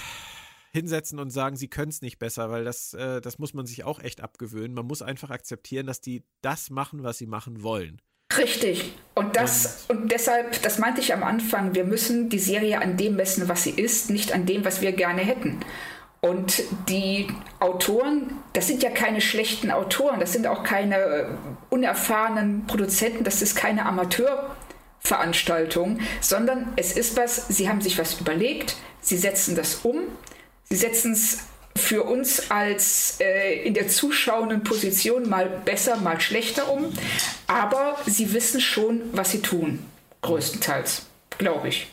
hinsetzen 0.71 1.19
und 1.19 1.29
sagen, 1.29 1.55
sie 1.55 1.67
können 1.67 1.89
es 1.89 2.01
nicht 2.01 2.19
besser, 2.19 2.49
weil 2.49 2.63
das, 2.63 2.93
äh, 2.93 3.21
das 3.21 3.39
muss 3.39 3.53
man 3.53 3.65
sich 3.65 3.83
auch 3.83 3.99
echt 3.99 4.21
abgewöhnen. 4.21 4.73
Man 4.73 4.85
muss 4.85 5.01
einfach 5.01 5.29
akzeptieren, 5.29 5.87
dass 5.87 6.01
die 6.01 6.23
das 6.41 6.69
machen, 6.69 7.03
was 7.03 7.17
sie 7.17 7.27
machen 7.27 7.63
wollen. 7.63 8.01
Richtig. 8.37 8.93
Und 9.15 9.35
das 9.35 9.85
und, 9.87 10.01
und 10.01 10.11
deshalb, 10.11 10.61
das 10.61 10.77
meinte 10.77 11.01
ich 11.01 11.13
am 11.13 11.23
Anfang, 11.23 11.73
wir 11.73 11.83
müssen 11.83 12.29
die 12.29 12.39
Serie 12.39 12.81
an 12.81 12.95
dem 12.95 13.15
messen, 13.15 13.49
was 13.49 13.63
sie 13.63 13.71
ist, 13.71 14.11
nicht 14.11 14.33
an 14.33 14.45
dem, 14.45 14.65
was 14.65 14.81
wir 14.81 14.91
gerne 14.91 15.21
hätten. 15.21 15.59
Und 16.21 16.63
die 16.89 17.27
Autoren, 17.59 18.31
das 18.53 18.67
sind 18.67 18.83
ja 18.83 18.89
keine 18.89 19.21
schlechten 19.21 19.71
Autoren, 19.71 20.19
das 20.19 20.33
sind 20.33 20.47
auch 20.47 20.63
keine 20.63 20.97
äh, 20.97 21.27
unerfahrenen 21.69 22.67
Produzenten, 22.67 23.23
das 23.23 23.41
ist 23.41 23.55
keine 23.55 23.85
Amateurveranstaltung, 23.85 25.99
sondern 26.19 26.73
es 26.75 26.91
ist 26.91 27.15
was, 27.15 27.47
sie 27.47 27.69
haben 27.69 27.79
sich 27.79 27.97
was 27.97 28.19
überlegt, 28.19 28.75
sie 29.01 29.15
setzen 29.17 29.55
das 29.55 29.75
um, 29.83 30.01
sie 30.71 30.77
setzen 30.77 31.13
es 31.13 31.39
für 31.75 32.03
uns 32.03 32.51
als 32.51 33.19
äh, 33.19 33.63
in 33.63 33.73
der 33.73 33.87
zuschauenden 33.87 34.63
Position 34.63 35.29
mal 35.29 35.49
besser, 35.65 35.97
mal 35.97 36.19
schlechter 36.19 36.71
um, 36.71 36.93
aber 37.47 37.97
sie 38.05 38.33
wissen 38.33 38.59
schon, 38.59 39.01
was 39.13 39.31
sie 39.31 39.41
tun, 39.41 39.79
größtenteils, 40.21 41.05
glaube 41.37 41.69
ich. 41.69 41.87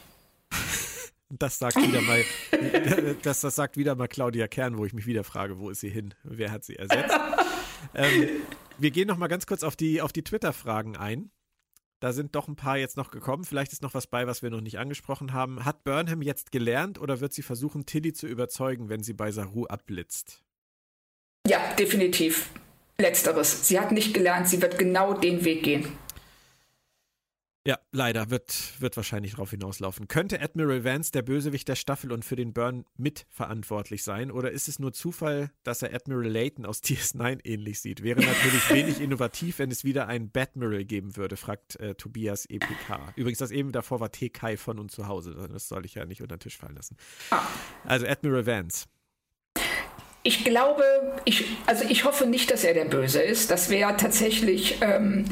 Das 1.29 1.59
sagt 1.59 1.77
wieder 1.77 2.01
mal, 2.03 2.25
das, 3.23 3.41
das 3.41 3.55
sagt 3.55 3.77
wieder 3.77 3.95
mal 3.95 4.09
Claudia 4.09 4.47
Kern, 4.47 4.79
wo 4.79 4.85
ich 4.85 4.93
mich 4.93 5.07
wieder 5.07 5.25
frage, 5.25 5.59
wo 5.59 5.71
ist 5.71 5.81
sie 5.81 5.91
hin? 5.91 6.15
Wer 6.23 6.53
hat 6.53 6.65
sie 6.65 6.77
ersetzt? 6.77 7.15
ähm, 7.95 8.29
wir 8.79 8.91
gehen 8.91 9.09
noch 9.09 9.17
mal 9.17 9.27
ganz 9.27 9.47
kurz 9.47 9.63
auf 9.63 9.75
die, 9.77 10.01
auf 10.01 10.13
die 10.13 10.23
Twitter-Fragen 10.23 10.97
ein. 10.97 11.31
Da 12.01 12.13
sind 12.13 12.35
doch 12.35 12.47
ein 12.47 12.57
paar 12.57 12.77
jetzt 12.77 12.97
noch 12.97 13.11
gekommen. 13.11 13.45
Vielleicht 13.45 13.73
ist 13.73 13.83
noch 13.83 13.95
was 13.95 14.07
bei, 14.07 14.27
was 14.27 14.43
wir 14.43 14.51
noch 14.51 14.61
nicht 14.61 14.79
angesprochen 14.79 15.33
haben. 15.33 15.65
Hat 15.65 15.85
Burnham 15.85 16.21
jetzt 16.21 16.53
gelernt 16.53 17.01
oder 17.01 17.21
wird 17.21 17.33
sie 17.33 17.43
versuchen, 17.43 17.87
Tilly 17.87 18.13
zu 18.13 18.27
überzeugen, 18.27 18.89
wenn 18.89 19.03
sie 19.03 19.15
bei 19.15 19.31
Saru 19.31 19.65
abblitzt? 19.67 20.43
Ja, 21.49 21.59
definitiv. 21.79 22.51
Letzteres. 22.99 23.67
Sie 23.69 23.79
hat 23.79 23.93
nicht 23.93 24.15
gelernt, 24.15 24.49
sie 24.49 24.61
wird 24.61 24.79
genau 24.79 25.15
den 25.15 25.45
Weg 25.45 25.63
gehen. 25.63 25.87
Ja, 27.67 27.81
leider 27.91 28.31
wird, 28.31 28.81
wird 28.81 28.97
wahrscheinlich 28.97 29.33
darauf 29.33 29.51
hinauslaufen. 29.51 30.07
Könnte 30.07 30.41
Admiral 30.41 30.85
Vance 30.85 31.11
der 31.11 31.23
Bösewicht 31.23 31.67
der 31.67 31.75
Staffel 31.75 32.13
und 32.13 32.25
für 32.25 32.37
den 32.37 32.53
Burn 32.53 32.85
mitverantwortlich 32.97 34.05
sein? 34.05 34.31
Oder 34.31 34.53
ist 34.53 34.69
es 34.69 34.79
nur 34.79 34.93
Zufall, 34.93 35.51
dass 35.65 35.83
er 35.83 35.93
Admiral 35.93 36.29
Layton 36.29 36.65
aus 36.65 36.81
DS9 36.85 37.41
ähnlich 37.45 37.81
sieht? 37.81 38.05
Wäre 38.05 38.21
natürlich 38.21 38.71
wenig 38.71 39.01
innovativ, 39.01 39.59
wenn 39.59 39.73
es 39.73 39.83
wieder 39.83 40.07
einen 40.07 40.31
Batmiral 40.31 40.85
geben 40.85 41.17
würde, 41.17 41.37
fragt 41.37 41.75
äh, 41.81 41.97
Tobias 41.97 42.47
EPK. 42.47 43.13
Übrigens, 43.17 43.39
das 43.39 43.51
eben 43.51 43.73
davor 43.73 43.99
war 43.99 44.13
TK 44.13 44.57
von 44.57 44.79
und 44.79 44.93
zu 44.93 45.09
Hause. 45.09 45.49
Das 45.53 45.67
soll 45.67 45.85
ich 45.87 45.97
ja 45.97 46.07
nicht 46.07 46.23
unter 46.23 46.37
den 46.37 46.41
Tisch 46.41 46.57
fallen 46.57 46.77
lassen. 46.77 46.97
Ah. 47.31 47.43
Also 47.85 48.07
Admiral 48.07 48.47
Vance. 48.47 48.87
Ich 50.23 50.45
glaube, 50.45 50.85
ich, 51.25 51.47
also 51.67 51.85
ich 51.89 52.05
hoffe 52.05 52.27
nicht, 52.27 52.53
dass 52.53 52.63
er 52.63 52.75
der 52.75 52.85
Böse 52.85 53.23
ist. 53.23 53.51
Das 53.51 53.71
wäre 53.71 53.97
tatsächlich. 53.97 54.79
Ähm, 54.83 55.25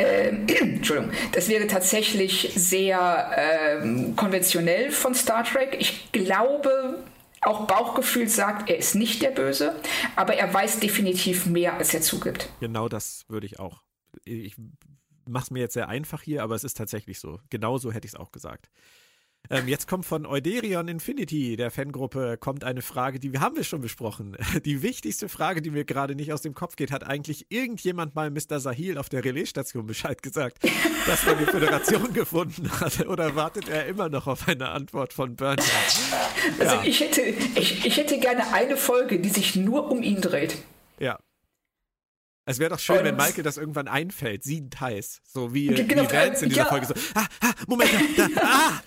äh, 0.00 0.28
Entschuldigung, 0.60 1.12
das 1.32 1.48
wäre 1.48 1.66
tatsächlich 1.66 2.52
sehr 2.54 3.30
äh, 3.36 4.12
konventionell 4.16 4.90
von 4.90 5.14
Star 5.14 5.44
Trek. 5.44 5.76
Ich 5.78 6.12
glaube, 6.12 7.02
auch 7.42 7.66
Bauchgefühl 7.66 8.28
sagt, 8.28 8.68
er 8.68 8.76
ist 8.76 8.94
nicht 8.94 9.22
der 9.22 9.30
Böse, 9.30 9.74
aber 10.16 10.34
er 10.34 10.52
weiß 10.52 10.80
definitiv 10.80 11.46
mehr, 11.46 11.74
als 11.74 11.94
er 11.94 12.02
zugibt. 12.02 12.48
Genau 12.60 12.88
das 12.88 13.24
würde 13.28 13.46
ich 13.46 13.58
auch. 13.58 13.82
Ich 14.24 14.56
mache 15.26 15.44
es 15.44 15.50
mir 15.50 15.60
jetzt 15.60 15.74
sehr 15.74 15.88
einfach 15.88 16.22
hier, 16.22 16.42
aber 16.42 16.54
es 16.54 16.64
ist 16.64 16.76
tatsächlich 16.76 17.20
so. 17.20 17.40
Genauso 17.48 17.92
hätte 17.92 18.06
ich 18.06 18.12
es 18.14 18.18
auch 18.18 18.32
gesagt. 18.32 18.68
Ähm, 19.48 19.66
jetzt 19.66 19.88
kommt 19.88 20.06
von 20.06 20.26
Euderion 20.26 20.86
Infinity, 20.86 21.56
der 21.56 21.70
Fangruppe, 21.70 22.36
kommt 22.38 22.62
eine 22.62 22.82
Frage, 22.82 23.18
die 23.18 23.32
wir 23.32 23.40
haben 23.40 23.56
wir 23.56 23.64
schon 23.64 23.80
besprochen. 23.80 24.36
Die 24.64 24.82
wichtigste 24.82 25.28
Frage, 25.28 25.62
die 25.62 25.70
mir 25.70 25.84
gerade 25.84 26.14
nicht 26.14 26.32
aus 26.32 26.42
dem 26.42 26.54
Kopf 26.54 26.76
geht, 26.76 26.92
hat 26.92 27.04
eigentlich 27.04 27.46
irgendjemand 27.48 28.14
mal 28.14 28.30
Mr. 28.30 28.60
Sahil 28.60 28.98
auf 28.98 29.08
der 29.08 29.24
Relaisstation 29.24 29.86
Bescheid 29.86 30.22
gesagt, 30.22 30.58
dass 31.06 31.26
er 31.26 31.34
die 31.34 31.46
Föderation 31.46 32.12
gefunden 32.12 32.70
hat? 32.80 33.06
Oder 33.06 33.34
wartet 33.34 33.68
er 33.68 33.86
immer 33.86 34.08
noch 34.08 34.26
auf 34.26 34.46
eine 34.46 34.68
Antwort 34.68 35.12
von 35.12 35.34
Bernhard? 35.34 35.64
Also 36.58 36.76
ja. 36.76 36.82
ich, 36.84 37.00
hätte, 37.00 37.22
ich, 37.22 37.84
ich 37.84 37.96
hätte 37.96 38.18
gerne 38.18 38.52
eine 38.52 38.76
Folge, 38.76 39.18
die 39.18 39.30
sich 39.30 39.56
nur 39.56 39.90
um 39.90 40.02
ihn 40.02 40.20
dreht. 40.20 40.58
Ja, 40.98 41.18
es 42.50 42.58
wäre 42.58 42.70
doch 42.70 42.78
schön, 42.78 42.98
und 42.98 43.04
wenn 43.04 43.16
Michael 43.16 43.44
das 43.44 43.56
irgendwann 43.56 43.88
einfällt, 43.88 44.44
siedend 44.44 44.80
heiß. 44.80 45.20
So 45.24 45.54
wie, 45.54 45.68
genau, 45.68 46.02
wie 46.02 46.12
Vance 46.12 46.44
in 46.44 46.50
dieser 46.50 46.62
ja. 46.62 46.68
Folge 46.68 46.86
so, 46.86 46.94
ah, 47.14 47.26
ah, 47.40 47.52
Moment, 47.66 47.90
da, 48.16 48.28
da 48.28 48.40
ah, 48.42 48.82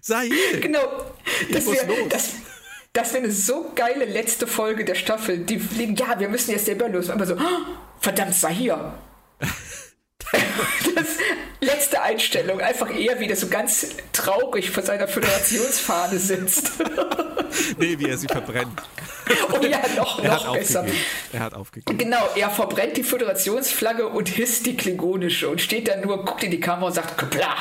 Sahil. 0.00 0.60
Genau, 0.60 1.14
das 1.52 1.66
wäre 1.66 2.08
das, 2.08 2.30
das 2.92 3.12
wär 3.12 3.20
eine 3.20 3.30
so 3.30 3.70
geile 3.74 4.04
letzte 4.04 4.46
Folge 4.46 4.84
der 4.84 4.96
Staffel. 4.96 5.38
Die 5.38 5.58
fliegen, 5.58 5.94
ja, 5.94 6.18
wir 6.18 6.28
müssen 6.28 6.50
jetzt 6.50 6.66
selber 6.66 6.88
los. 6.88 7.10
Aber 7.10 7.26
so, 7.26 7.36
ah, 7.36 7.78
verdammt, 8.00 8.34
Sahir. 8.34 8.94
das 10.94 11.06
letzte 11.60 12.02
Einstellung, 12.02 12.60
einfach 12.60 12.94
eher 12.94 13.20
wieder 13.20 13.36
so 13.36 13.48
ganz 13.48 13.88
traurig 14.12 14.70
vor 14.70 14.82
seiner 14.82 15.08
Föderationsfahne 15.08 16.18
sitzt. 16.18 16.72
nee, 17.78 17.98
wie 17.98 18.08
er 18.08 18.18
sie 18.18 18.28
verbrennt. 18.28 18.82
Oh 19.52 19.64
ja, 19.64 19.80
noch, 19.96 20.24
er 20.24 20.32
noch 20.32 20.54
besser. 20.54 20.84
Er 21.32 21.40
hat 21.40 21.54
aufgegeben. 21.54 21.96
Genau, 21.96 22.28
er 22.34 22.50
verbrennt 22.50 22.96
die 22.96 23.04
Föderationsflagge 23.04 24.08
und 24.08 24.28
hisst 24.28 24.66
die 24.66 24.76
klingonische 24.76 25.48
und 25.48 25.60
steht 25.60 25.86
dann 25.86 26.00
nur, 26.00 26.24
guckt 26.24 26.42
in 26.42 26.50
die 26.50 26.58
Kamera 26.58 26.86
und 26.88 26.94
sagt, 26.94 27.16
Kapla. 27.16 27.54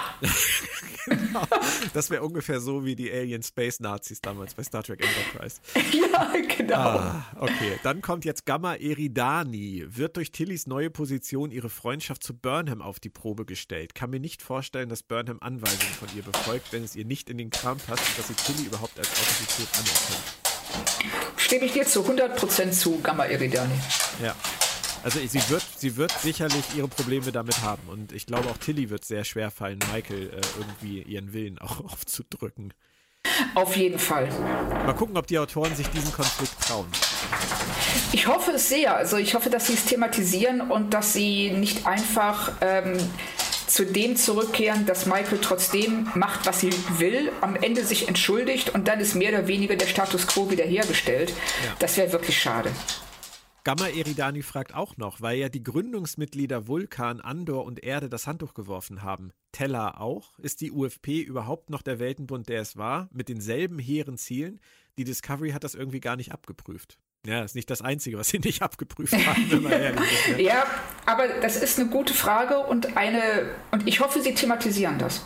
Genau. 1.05 1.45
Das 1.93 2.09
wäre 2.09 2.23
ungefähr 2.23 2.59
so 2.59 2.85
wie 2.85 2.95
die 2.95 3.11
Alien 3.11 3.43
Space 3.43 3.79
Nazis 3.79 4.21
damals 4.21 4.53
bei 4.53 4.63
Star 4.63 4.83
Trek 4.83 5.03
Enterprise. 5.03 5.59
ja, 5.91 6.33
genau. 6.57 6.75
Ah, 6.75 7.25
okay, 7.37 7.79
dann 7.83 8.01
kommt 8.01 8.25
jetzt 8.25 8.45
Gamma 8.45 8.75
Eridani. 8.75 9.85
Wird 9.87 10.17
durch 10.17 10.31
Tillys 10.31 10.67
neue 10.67 10.89
Position 10.89 11.51
ihre 11.51 11.69
Freundschaft 11.69 12.23
zu 12.23 12.33
Burnham 12.33 12.81
auf 12.81 12.99
die 12.99 13.09
Probe 13.09 13.45
gestellt? 13.45 13.95
Kann 13.95 14.09
mir 14.09 14.19
nicht 14.19 14.41
vorstellen, 14.41 14.89
dass 14.89 15.03
Burnham 15.03 15.37
Anweisungen 15.41 15.93
von 15.93 16.09
ihr 16.15 16.23
befolgt, 16.23 16.71
wenn 16.71 16.83
es 16.83 16.95
ihr 16.95 17.05
nicht 17.05 17.29
in 17.29 17.37
den 17.37 17.49
Kram 17.49 17.77
passt 17.77 18.03
und 18.09 18.17
dass 18.17 18.27
sie 18.27 18.33
Tilly 18.33 18.67
überhaupt 18.67 18.97
als 18.97 19.09
Autorität 19.09 19.67
anerkennt. 19.73 20.49
Stimme 21.37 21.65
ich 21.65 21.73
dir 21.73 21.85
zu 21.85 22.01
100% 22.01 22.71
zu, 22.71 22.99
Gamma 23.01 23.25
Eridani. 23.25 23.73
Ja. 24.21 24.35
Also 25.03 25.19
sie 25.19 25.49
wird, 25.49 25.63
sie 25.77 25.95
wird 25.95 26.11
sicherlich 26.11 26.63
ihre 26.75 26.87
Probleme 26.87 27.31
damit 27.31 27.61
haben. 27.61 27.81
Und 27.87 28.11
ich 28.11 28.25
glaube 28.25 28.49
auch 28.49 28.57
Tilly 28.57 28.89
wird 28.89 29.05
sehr 29.05 29.23
schwer 29.23 29.51
fallen, 29.51 29.79
Michael 29.93 30.29
äh, 30.29 30.41
irgendwie 30.57 31.01
ihren 31.03 31.33
Willen 31.33 31.59
auch 31.59 31.83
aufzudrücken. 31.91 32.73
Auf 33.53 33.75
jeden 33.75 33.99
Fall. 33.99 34.29
Mal 34.85 34.93
gucken, 34.93 35.17
ob 35.17 35.27
die 35.27 35.37
Autoren 35.37 35.75
sich 35.75 35.87
diesen 35.89 36.11
Konflikt 36.11 36.59
trauen. 36.61 36.87
Ich 38.11 38.27
hoffe 38.27 38.51
es 38.51 38.69
sehr. 38.69 38.95
Also 38.95 39.17
ich 39.17 39.35
hoffe, 39.35 39.49
dass 39.49 39.67
sie 39.67 39.73
es 39.73 39.85
thematisieren 39.85 40.61
und 40.61 40.93
dass 40.93 41.13
sie 41.13 41.51
nicht 41.51 41.85
einfach 41.85 42.53
ähm, 42.61 42.97
zu 43.67 43.85
dem 43.85 44.15
zurückkehren, 44.15 44.85
dass 44.85 45.05
Michael 45.05 45.39
trotzdem 45.41 46.09
macht, 46.15 46.45
was 46.45 46.61
sie 46.61 46.71
will, 46.97 47.31
am 47.41 47.55
Ende 47.55 47.83
sich 47.85 48.07
entschuldigt 48.07 48.73
und 48.73 48.87
dann 48.87 48.99
ist 48.99 49.15
mehr 49.15 49.29
oder 49.29 49.47
weniger 49.47 49.75
der 49.75 49.87
Status 49.87 50.27
quo 50.27 50.49
wiederhergestellt. 50.49 51.29
Ja. 51.29 51.75
Das 51.79 51.97
wäre 51.97 52.11
wirklich 52.11 52.41
schade. 52.41 52.71
Gamma 53.63 53.87
Eridani 53.87 54.41
fragt 54.41 54.73
auch 54.73 54.97
noch, 54.97 55.21
weil 55.21 55.37
ja 55.37 55.49
die 55.49 55.63
Gründungsmitglieder 55.63 56.67
Vulkan, 56.67 57.19
Andor 57.19 57.65
und 57.65 57.83
Erde 57.83 58.09
das 58.09 58.25
Handtuch 58.25 58.53
geworfen 58.53 59.01
haben. 59.03 59.31
Teller 59.51 59.99
auch? 59.99 60.37
Ist 60.39 60.61
die 60.61 60.71
UFP 60.71 61.21
überhaupt 61.21 61.69
noch 61.69 61.81
der 61.81 61.99
Weltenbund, 61.99 62.49
der 62.49 62.61
es 62.61 62.77
war, 62.77 63.09
mit 63.11 63.29
denselben 63.29 63.79
hehren 63.79 64.17
Zielen? 64.17 64.59
Die 64.97 65.03
Discovery 65.03 65.51
hat 65.51 65.63
das 65.63 65.75
irgendwie 65.75 65.99
gar 65.99 66.15
nicht 66.15 66.31
abgeprüft. 66.31 66.97
Ja, 67.25 67.43
ist 67.43 67.55
nicht 67.55 67.69
das 67.69 67.81
Einzige, 67.81 68.17
was 68.17 68.29
sie 68.29 68.39
nicht 68.43 68.61
abgeprüft 68.61 69.13
haben, 69.13 69.51
wenn 69.51 69.63
man 69.63 69.71
ehrlich 69.73 70.01
ist. 70.01 70.27
Ja. 70.27 70.37
ja, 70.39 70.65
aber 71.05 71.27
das 71.41 71.61
ist 71.61 71.79
eine 71.79 71.89
gute 71.89 72.13
Frage 72.13 72.59
und 72.59 72.97
eine, 72.97 73.49
und 73.71 73.87
ich 73.87 73.99
hoffe, 73.99 74.21
sie 74.21 74.33
thematisieren 74.33 74.97
das. 74.99 75.25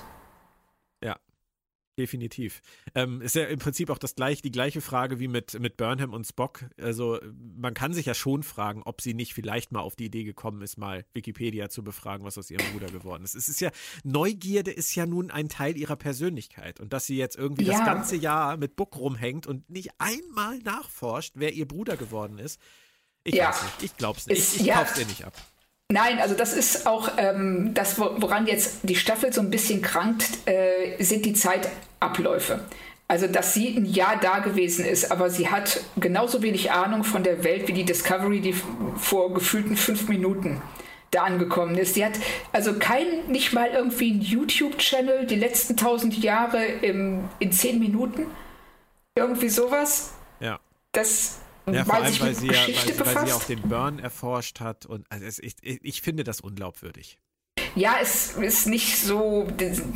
Definitiv. 1.98 2.62
Ähm, 2.96 3.22
ist 3.22 3.36
ja 3.36 3.46
im 3.46 3.60
Prinzip 3.60 3.92
auch 3.92 4.00
das 4.00 4.16
gleich, 4.16 4.42
die 4.42 4.52
gleiche 4.52 4.82
Frage 4.82 5.20
wie 5.20 5.28
mit, 5.28 5.60
mit 5.60 5.78
Burnham 5.78 6.12
und 6.14 6.26
Spock. 6.26 6.66
Also 6.82 7.20
man 7.56 7.76
kann 7.76 7.94
sich 7.94 8.08
ja 8.08 8.16
schon 8.16 8.42
fragen, 8.42 8.82
ob 8.84 9.00
sie 9.00 9.14
nicht 9.14 9.36
vielleicht 9.36 9.72
mal 9.72 9.82
auf 9.82 9.96
die 9.96 10.06
Idee 10.06 10.24
gekommen 10.24 10.64
ist, 10.64 10.78
mal 10.78 11.06
Wikipedia 11.14 11.70
zu 11.70 11.84
befragen, 11.84 12.26
was 12.26 12.38
aus 12.40 12.50
ihrem 12.50 12.66
Bruder 12.72 12.88
geworden 12.88 13.24
ist. 13.24 13.36
Es 13.36 13.48
ist 13.48 13.62
ja, 13.62 13.70
Neugierde 14.04 14.72
ist 14.72 14.96
ja 14.96 15.06
nun 15.06 15.30
ein 15.30 15.50
Teil 15.50 15.78
ihrer 15.78 15.96
Persönlichkeit. 15.96 16.80
Und 16.80 16.94
dass 16.94 17.06
sie 17.06 17.18
jetzt 17.18 17.38
irgendwie 17.38 17.66
ja. 17.66 17.78
das 17.78 17.86
ganze 17.86 18.16
Jahr 18.16 18.58
mit 18.58 18.76
Book 18.76 18.98
rumhängt 18.98 19.46
und 19.46 19.70
nicht 19.70 19.92
einmal 20.00 20.58
nachforscht, 20.60 21.34
wer 21.36 21.54
ihr 21.54 21.68
Bruder 21.68 21.96
geworden 21.96 22.40
ist. 22.40 22.60
Ich 23.24 23.36
ja. 23.36 23.50
weiß 23.50 23.64
nicht. 23.64 23.84
Ich 23.84 23.98
glaub's 23.98 24.26
nicht. 24.26 24.40
ich, 24.40 24.62
ich 24.62 24.66
ja. 24.66 24.80
kauf's 24.80 24.98
ihr 24.98 25.06
nicht 25.06 25.26
ab. 25.26 25.34
Nein, 25.94 26.20
also 26.20 26.34
das 26.34 26.54
ist 26.54 26.88
auch 26.88 27.12
ähm, 27.18 27.76
das, 27.76 28.00
woran 28.00 28.48
jetzt 28.48 28.80
die 28.82 28.96
Staffel 28.96 29.32
so 29.32 29.42
ein 29.42 29.52
bisschen 29.52 29.84
krankt, 29.84 30.26
äh, 30.48 31.02
sind 31.04 31.24
die 31.24 31.34
Zeitabläufe. 31.34 32.62
Also, 33.08 33.28
dass 33.28 33.54
sie 33.54 33.78
ein 33.78 33.86
Jahr 33.86 34.20
da 34.20 34.40
gewesen 34.40 34.86
ist, 34.86 35.12
aber 35.12 35.30
sie 35.30 35.50
hat 35.50 35.82
genauso 35.98 36.42
wenig 36.42 36.72
Ahnung 36.72 37.04
von 37.04 37.22
der 37.22 37.44
Welt 37.44 37.68
wie 37.68 37.74
die 37.74 37.84
Discovery, 37.84 38.40
die 38.40 38.56
vor 38.96 39.36
gefühlten 39.36 39.78
fünf 39.78 40.10
Minuten 40.10 40.64
da 41.12 41.26
angekommen 41.26 41.78
ist. 41.78 41.94
Sie 41.94 42.04
hat 42.04 42.14
also 42.54 42.74
kein, 42.80 43.28
nicht 43.28 43.54
mal 43.54 43.70
irgendwie 43.70 44.14
ein 44.14 44.22
YouTube-Channel 44.22 45.28
die 45.28 45.36
letzten 45.36 45.78
tausend 45.78 46.18
Jahre 46.18 46.66
im, 46.66 47.26
in 47.38 47.52
zehn 47.52 47.78
Minuten. 47.78 48.26
Irgendwie 49.16 49.50
sowas. 49.50 50.14
Ja. 50.40 50.60
Das 50.92 51.43
ja, 51.72 51.86
vor 51.86 51.96
allem, 51.96 52.20
weil 52.20 52.36
sie, 52.36 52.48
ja, 52.48 52.54
weil, 52.54 53.16
weil 53.16 53.28
sie 53.28 53.34
auch 53.34 53.44
den 53.44 53.62
Burn 53.62 54.00
erforscht 54.00 54.60
hat. 54.60 54.86
Und 54.86 55.06
also 55.10 55.26
es, 55.26 55.40
ich, 55.40 55.56
ich 55.62 56.02
finde 56.02 56.24
das 56.24 56.42
unglaubwürdig. 56.42 57.18
Ja, 57.76 57.96
es 58.00 58.34
ist 58.34 58.68
nicht 58.68 58.98
so. 58.98 59.48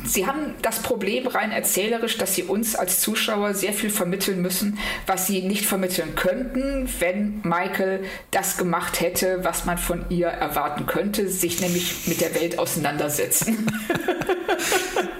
Sie 0.04 0.26
haben 0.26 0.54
das 0.62 0.82
Problem 0.82 1.28
rein 1.28 1.52
erzählerisch, 1.52 2.18
dass 2.18 2.34
sie 2.34 2.42
uns 2.42 2.74
als 2.74 3.00
Zuschauer 3.00 3.54
sehr 3.54 3.72
viel 3.72 3.90
vermitteln 3.90 4.42
müssen, 4.42 4.78
was 5.06 5.28
sie 5.28 5.42
nicht 5.42 5.64
vermitteln 5.64 6.16
könnten, 6.16 6.88
wenn 6.98 7.40
Michael 7.44 8.04
das 8.32 8.56
gemacht 8.56 9.00
hätte, 9.00 9.44
was 9.44 9.64
man 9.64 9.78
von 9.78 10.04
ihr 10.08 10.26
erwarten 10.26 10.86
könnte, 10.86 11.28
sich 11.28 11.60
nämlich 11.60 12.08
mit 12.08 12.20
der 12.20 12.34
Welt 12.34 12.58
auseinandersetzen. 12.58 13.68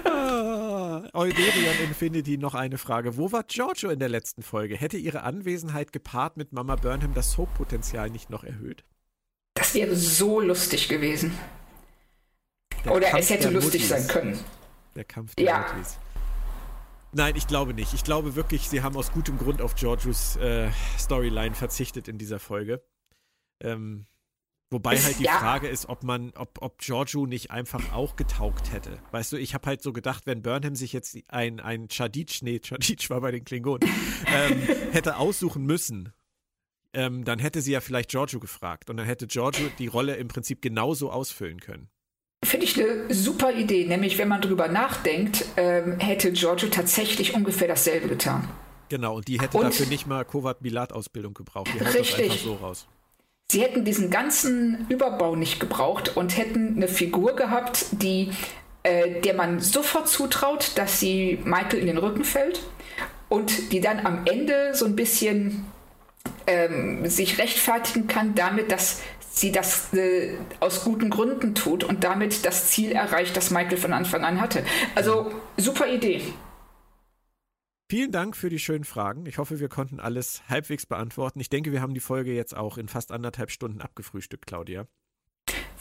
Euderion 1.13 1.75
Infinity 1.83 2.37
noch 2.37 2.55
eine 2.55 2.77
Frage. 2.77 3.17
Wo 3.17 3.31
war 3.31 3.43
Giorgio 3.43 3.89
in 3.89 3.99
der 3.99 4.09
letzten 4.09 4.41
Folge? 4.41 4.75
Hätte 4.75 4.97
ihre 4.97 5.23
Anwesenheit 5.23 5.91
gepaart 5.91 6.37
mit 6.37 6.53
Mama 6.53 6.75
Burnham 6.75 7.13
das 7.13 7.31
Soap-Potenzial 7.31 8.09
nicht 8.09 8.29
noch 8.29 8.43
erhöht? 8.43 8.83
Das 9.53 9.73
wäre 9.73 9.95
so 9.95 10.39
lustig 10.39 10.87
gewesen. 10.89 11.37
Der 12.85 12.93
Oder 12.93 13.09
Kampf 13.09 13.23
es 13.23 13.29
hätte 13.29 13.49
lustig 13.49 13.81
Muttis. 13.81 13.89
sein 13.89 14.07
können. 14.07 14.39
Der 14.95 15.03
Kampf 15.03 15.35
der 15.35 15.45
ja. 15.45 15.73
Muttis. 15.73 15.97
Nein, 17.11 17.35
ich 17.35 17.47
glaube 17.47 17.73
nicht. 17.73 17.93
Ich 17.93 18.03
glaube 18.03 18.35
wirklich, 18.35 18.69
sie 18.69 18.83
haben 18.83 18.95
aus 18.95 19.11
gutem 19.11 19.37
Grund 19.37 19.61
auf 19.61 19.75
Giorgios 19.75 20.35
äh, 20.37 20.69
Storyline 20.97 21.55
verzichtet 21.55 22.07
in 22.07 22.17
dieser 22.17 22.39
Folge. 22.39 22.83
Ähm, 23.61 24.05
Wobei 24.71 24.97
halt 24.97 25.17
die 25.17 25.23
ja. 25.23 25.39
Frage 25.39 25.67
ist, 25.67 25.89
ob 25.89 26.03
man, 26.03 26.31
ob, 26.35 26.61
ob 26.61 26.77
Giorgio 26.77 27.25
nicht 27.25 27.49
einfach 27.49 27.91
auch 27.91 28.15
getaugt 28.15 28.71
hätte. 28.71 28.99
Weißt 29.11 29.31
du, 29.31 29.37
ich 29.37 29.55
habe 29.55 29.65
halt 29.65 29.81
so 29.81 29.91
gedacht, 29.93 30.27
wenn 30.27 30.43
Burnham 30.43 30.75
sich 30.75 30.93
jetzt 30.93 31.17
ein, 31.27 31.59
ein 31.59 31.87
Chadic, 31.87 32.43
nee, 32.43 32.59
Chadic 32.59 33.09
war 33.09 33.19
bei 33.21 33.31
den 33.31 33.43
Klingonen, 33.43 33.89
ähm, 34.27 34.61
hätte 34.91 35.17
aussuchen 35.17 35.65
müssen, 35.65 36.13
ähm, 36.93 37.23
dann 37.23 37.39
hätte 37.39 37.61
sie 37.61 37.71
ja 37.71 37.81
vielleicht 37.81 38.11
Giorgio 38.11 38.39
gefragt 38.39 38.91
und 38.91 38.97
dann 38.97 39.07
hätte 39.07 39.25
Giorgio 39.25 39.69
die 39.79 39.87
Rolle 39.87 40.15
im 40.17 40.27
Prinzip 40.27 40.61
genauso 40.61 41.11
ausfüllen 41.11 41.59
können. 41.59 41.89
Finde 42.45 42.65
ich 42.65 42.79
eine 42.79 43.13
super 43.13 43.51
Idee, 43.53 43.85
nämlich 43.85 44.17
wenn 44.19 44.27
man 44.27 44.41
drüber 44.41 44.67
nachdenkt, 44.67 45.45
ähm, 45.57 45.99
hätte 45.99 46.31
Giorgio 46.31 46.69
tatsächlich 46.69 47.33
ungefähr 47.33 47.67
dasselbe 47.67 48.07
getan. 48.07 48.47
Genau, 48.89 49.17
und 49.17 49.27
die 49.27 49.39
hätte 49.39 49.57
und, 49.57 49.63
dafür 49.63 49.87
nicht 49.87 50.07
mal 50.07 50.23
Kovat-Bilat-Ausbildung 50.25 51.33
gebraucht. 51.33 51.69
Die 51.73 51.79
haut 51.79 51.93
richtig. 51.93 52.11
das 52.11 52.19
einfach 52.19 52.37
so 52.37 52.53
raus. 52.55 52.87
Sie 53.51 53.61
hätten 53.61 53.83
diesen 53.83 54.11
ganzen 54.11 54.85
Überbau 54.89 55.35
nicht 55.35 55.59
gebraucht 55.59 56.15
und 56.15 56.37
hätten 56.37 56.75
eine 56.75 56.87
Figur 56.87 57.35
gehabt, 57.35 57.87
die, 57.91 58.29
äh, 58.83 59.21
der 59.21 59.33
man 59.33 59.59
sofort 59.59 60.07
zutraut, 60.07 60.73
dass 60.75 60.99
sie 60.99 61.39
Michael 61.45 61.79
in 61.79 61.87
den 61.87 61.97
Rücken 61.97 62.23
fällt 62.23 62.61
und 63.27 63.71
die 63.71 63.81
dann 63.81 64.05
am 64.05 64.21
Ende 64.25 64.75
so 64.75 64.85
ein 64.85 64.95
bisschen 64.95 65.65
ähm, 66.45 67.09
sich 67.09 67.39
rechtfertigen 67.39 68.07
kann 68.07 68.35
damit, 68.35 68.71
dass 68.71 69.01
sie 69.31 69.51
das 69.51 69.93
äh, 69.93 70.35
aus 70.59 70.83
guten 70.83 71.09
Gründen 71.09 71.55
tut 71.55 71.83
und 71.83 72.03
damit 72.03 72.45
das 72.45 72.69
Ziel 72.69 72.91
erreicht, 72.91 73.35
das 73.35 73.49
Michael 73.49 73.77
von 73.77 73.93
Anfang 73.93 74.23
an 74.23 74.41
hatte. 74.41 74.63
Also 74.93 75.31
super 75.57 75.87
Idee. 75.87 76.21
Vielen 77.89 78.11
Dank 78.11 78.37
für 78.37 78.49
die 78.49 78.59
schönen 78.59 78.83
Fragen. 78.83 79.25
Ich 79.25 79.39
hoffe, 79.39 79.59
wir 79.59 79.67
konnten 79.67 79.99
alles 79.99 80.47
halbwegs 80.47 80.85
beantworten. 80.85 81.39
Ich 81.39 81.49
denke, 81.49 81.71
wir 81.71 81.81
haben 81.81 81.95
die 81.95 81.99
Folge 81.99 82.31
jetzt 82.31 82.55
auch 82.55 82.77
in 82.77 82.87
fast 82.87 83.11
anderthalb 83.11 83.49
Stunden 83.49 83.81
abgefrühstückt, 83.81 84.45
Claudia. 84.45 84.87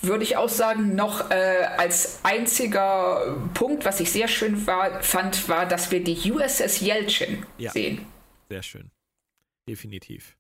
Würde 0.00 0.24
ich 0.24 0.38
auch 0.38 0.48
sagen, 0.48 0.94
noch 0.94 1.30
äh, 1.30 1.68
als 1.76 2.24
einziger 2.24 3.50
Punkt, 3.52 3.84
was 3.84 4.00
ich 4.00 4.10
sehr 4.10 4.26
schön 4.26 4.66
war, 4.66 5.02
fand, 5.02 5.50
war, 5.50 5.66
dass 5.66 5.90
wir 5.90 6.02
die 6.02 6.32
USS 6.32 6.80
Yelchin 6.80 7.44
ja, 7.58 7.72
sehen. 7.72 8.06
Sehr 8.48 8.62
schön. 8.62 8.90
Definitiv. 9.68 10.38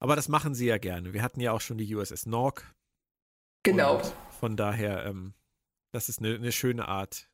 Aber 0.00 0.16
das 0.16 0.28
machen 0.28 0.56
sie 0.56 0.66
ja 0.66 0.78
gerne. 0.78 1.12
Wir 1.12 1.22
hatten 1.22 1.38
ja 1.38 1.52
auch 1.52 1.60
schon 1.60 1.78
die 1.78 1.94
USS 1.94 2.26
Nork. 2.26 2.74
Genau. 3.62 4.02
von 4.40 4.56
daher, 4.56 5.06
ähm, 5.06 5.34
das 5.92 6.08
ist 6.08 6.18
eine, 6.18 6.34
eine 6.34 6.50
schöne 6.50 6.88
Art, 6.88 7.30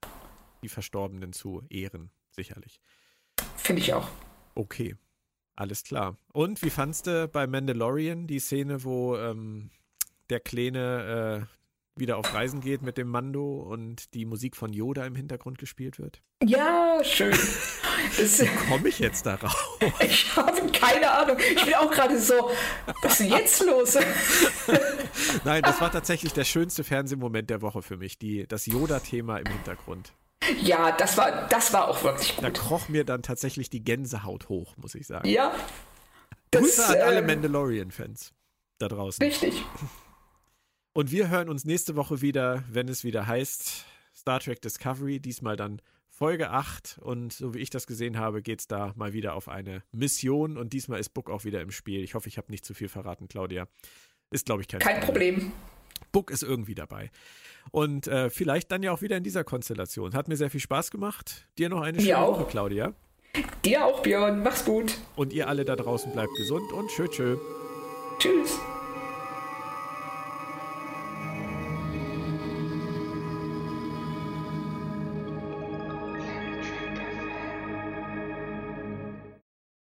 die 0.62 0.68
Verstorbenen 0.68 1.32
zu 1.32 1.64
ehren, 1.70 2.10
sicherlich. 2.30 2.80
Finde 3.56 3.82
ich 3.82 3.94
auch. 3.94 4.08
Okay, 4.54 4.96
alles 5.56 5.84
klar. 5.84 6.16
Und 6.32 6.62
wie 6.62 6.70
fandst 6.70 7.06
du 7.06 7.28
bei 7.28 7.46
Mandalorian 7.46 8.26
die 8.26 8.40
Szene, 8.40 8.84
wo 8.84 9.16
ähm, 9.16 9.70
der 10.28 10.40
Kleine 10.40 11.46
äh, 11.48 12.00
wieder 12.00 12.16
auf 12.16 12.32
Reisen 12.34 12.60
geht 12.60 12.82
mit 12.82 12.98
dem 12.98 13.08
Mando 13.08 13.60
und 13.60 14.14
die 14.14 14.24
Musik 14.24 14.56
von 14.56 14.72
Yoda 14.72 15.04
im 15.04 15.14
Hintergrund 15.14 15.58
gespielt 15.58 15.98
wird? 15.98 16.22
Ja, 16.42 17.00
schön. 17.04 17.32
Wie 18.16 18.68
komme 18.68 18.88
ich 18.88 18.98
jetzt 18.98 19.26
darauf? 19.26 19.78
Ich 20.00 20.34
habe 20.36 20.60
keine 20.72 21.10
Ahnung. 21.10 21.36
Ich 21.38 21.64
bin 21.64 21.74
auch 21.74 21.90
gerade 21.90 22.18
so, 22.18 22.50
was 23.02 23.12
ist 23.12 23.20
denn 23.20 23.38
jetzt 23.38 23.64
los? 23.64 23.98
Nein, 25.44 25.62
das 25.62 25.80
war 25.80 25.90
tatsächlich 25.90 26.32
der 26.32 26.44
schönste 26.44 26.84
Fernsehmoment 26.84 27.50
der 27.50 27.62
Woche 27.62 27.82
für 27.82 27.96
mich, 27.96 28.18
die, 28.18 28.46
das 28.46 28.66
Yoda-Thema 28.66 29.38
im 29.38 29.46
Hintergrund. 29.46 30.12
Ja, 30.62 30.92
das 30.92 31.16
war, 31.16 31.48
das 31.48 31.72
war 31.72 31.88
auch 31.88 32.02
wirklich 32.02 32.36
gut. 32.36 32.44
Da 32.44 32.50
kroch 32.50 32.88
mir 32.88 33.04
dann 33.04 33.22
tatsächlich 33.22 33.70
die 33.70 33.82
Gänsehaut 33.82 34.48
hoch, 34.48 34.76
muss 34.76 34.94
ich 34.94 35.06
sagen. 35.06 35.28
Ja. 35.28 35.54
Grüße 36.52 36.86
an 36.86 36.96
alle 37.00 37.18
ähm, 37.20 37.26
Mandalorian-Fans 37.26 38.32
da 38.78 38.88
draußen. 38.88 39.24
Richtig. 39.24 39.62
Und 40.92 41.12
wir 41.12 41.28
hören 41.28 41.48
uns 41.48 41.64
nächste 41.64 41.94
Woche 41.94 42.20
wieder, 42.20 42.64
wenn 42.68 42.88
es 42.88 43.04
wieder 43.04 43.26
heißt 43.26 43.84
Star 44.16 44.40
Trek 44.40 44.60
Discovery, 44.60 45.20
diesmal 45.20 45.56
dann 45.56 45.80
Folge 46.08 46.50
8. 46.50 46.98
Und 47.00 47.32
so 47.32 47.54
wie 47.54 47.60
ich 47.60 47.70
das 47.70 47.86
gesehen 47.86 48.18
habe, 48.18 48.42
geht 48.42 48.60
es 48.60 48.66
da 48.66 48.92
mal 48.96 49.12
wieder 49.12 49.34
auf 49.34 49.48
eine 49.48 49.82
Mission. 49.92 50.58
Und 50.58 50.72
diesmal 50.72 50.98
ist 50.98 51.10
Book 51.10 51.30
auch 51.30 51.44
wieder 51.44 51.60
im 51.60 51.70
Spiel. 51.70 52.02
Ich 52.02 52.14
hoffe, 52.14 52.28
ich 52.28 52.38
habe 52.38 52.50
nicht 52.50 52.64
zu 52.64 52.74
viel 52.74 52.88
verraten, 52.88 53.28
Claudia. 53.28 53.68
Ist, 54.30 54.46
glaube 54.46 54.62
ich, 54.62 54.68
kein, 54.68 54.80
kein 54.80 55.00
Problem. 55.00 55.34
Problem. 55.36 55.52
Book 56.12 56.30
ist 56.30 56.42
irgendwie 56.42 56.74
dabei. 56.74 57.10
Und 57.70 58.06
äh, 58.08 58.30
vielleicht 58.30 58.72
dann 58.72 58.82
ja 58.82 58.92
auch 58.92 59.02
wieder 59.02 59.16
in 59.16 59.22
dieser 59.22 59.44
Konstellation. 59.44 60.14
Hat 60.14 60.28
mir 60.28 60.36
sehr 60.36 60.50
viel 60.50 60.60
Spaß 60.60 60.90
gemacht. 60.90 61.46
Dir 61.58 61.68
noch 61.68 61.82
eine 61.82 62.00
schöne 62.00 62.16
Woche, 62.16 62.46
Claudia. 62.48 62.94
Dir 63.64 63.84
auch, 63.84 64.02
Björn. 64.02 64.42
Mach's 64.42 64.64
gut. 64.64 64.98
Und 65.16 65.32
ihr 65.32 65.48
alle 65.48 65.64
da 65.64 65.76
draußen 65.76 66.12
bleibt 66.12 66.34
gesund 66.36 66.72
und 66.72 66.88
tschö, 66.88 67.06
tschö. 67.08 67.36
Tschüss. 68.18 68.58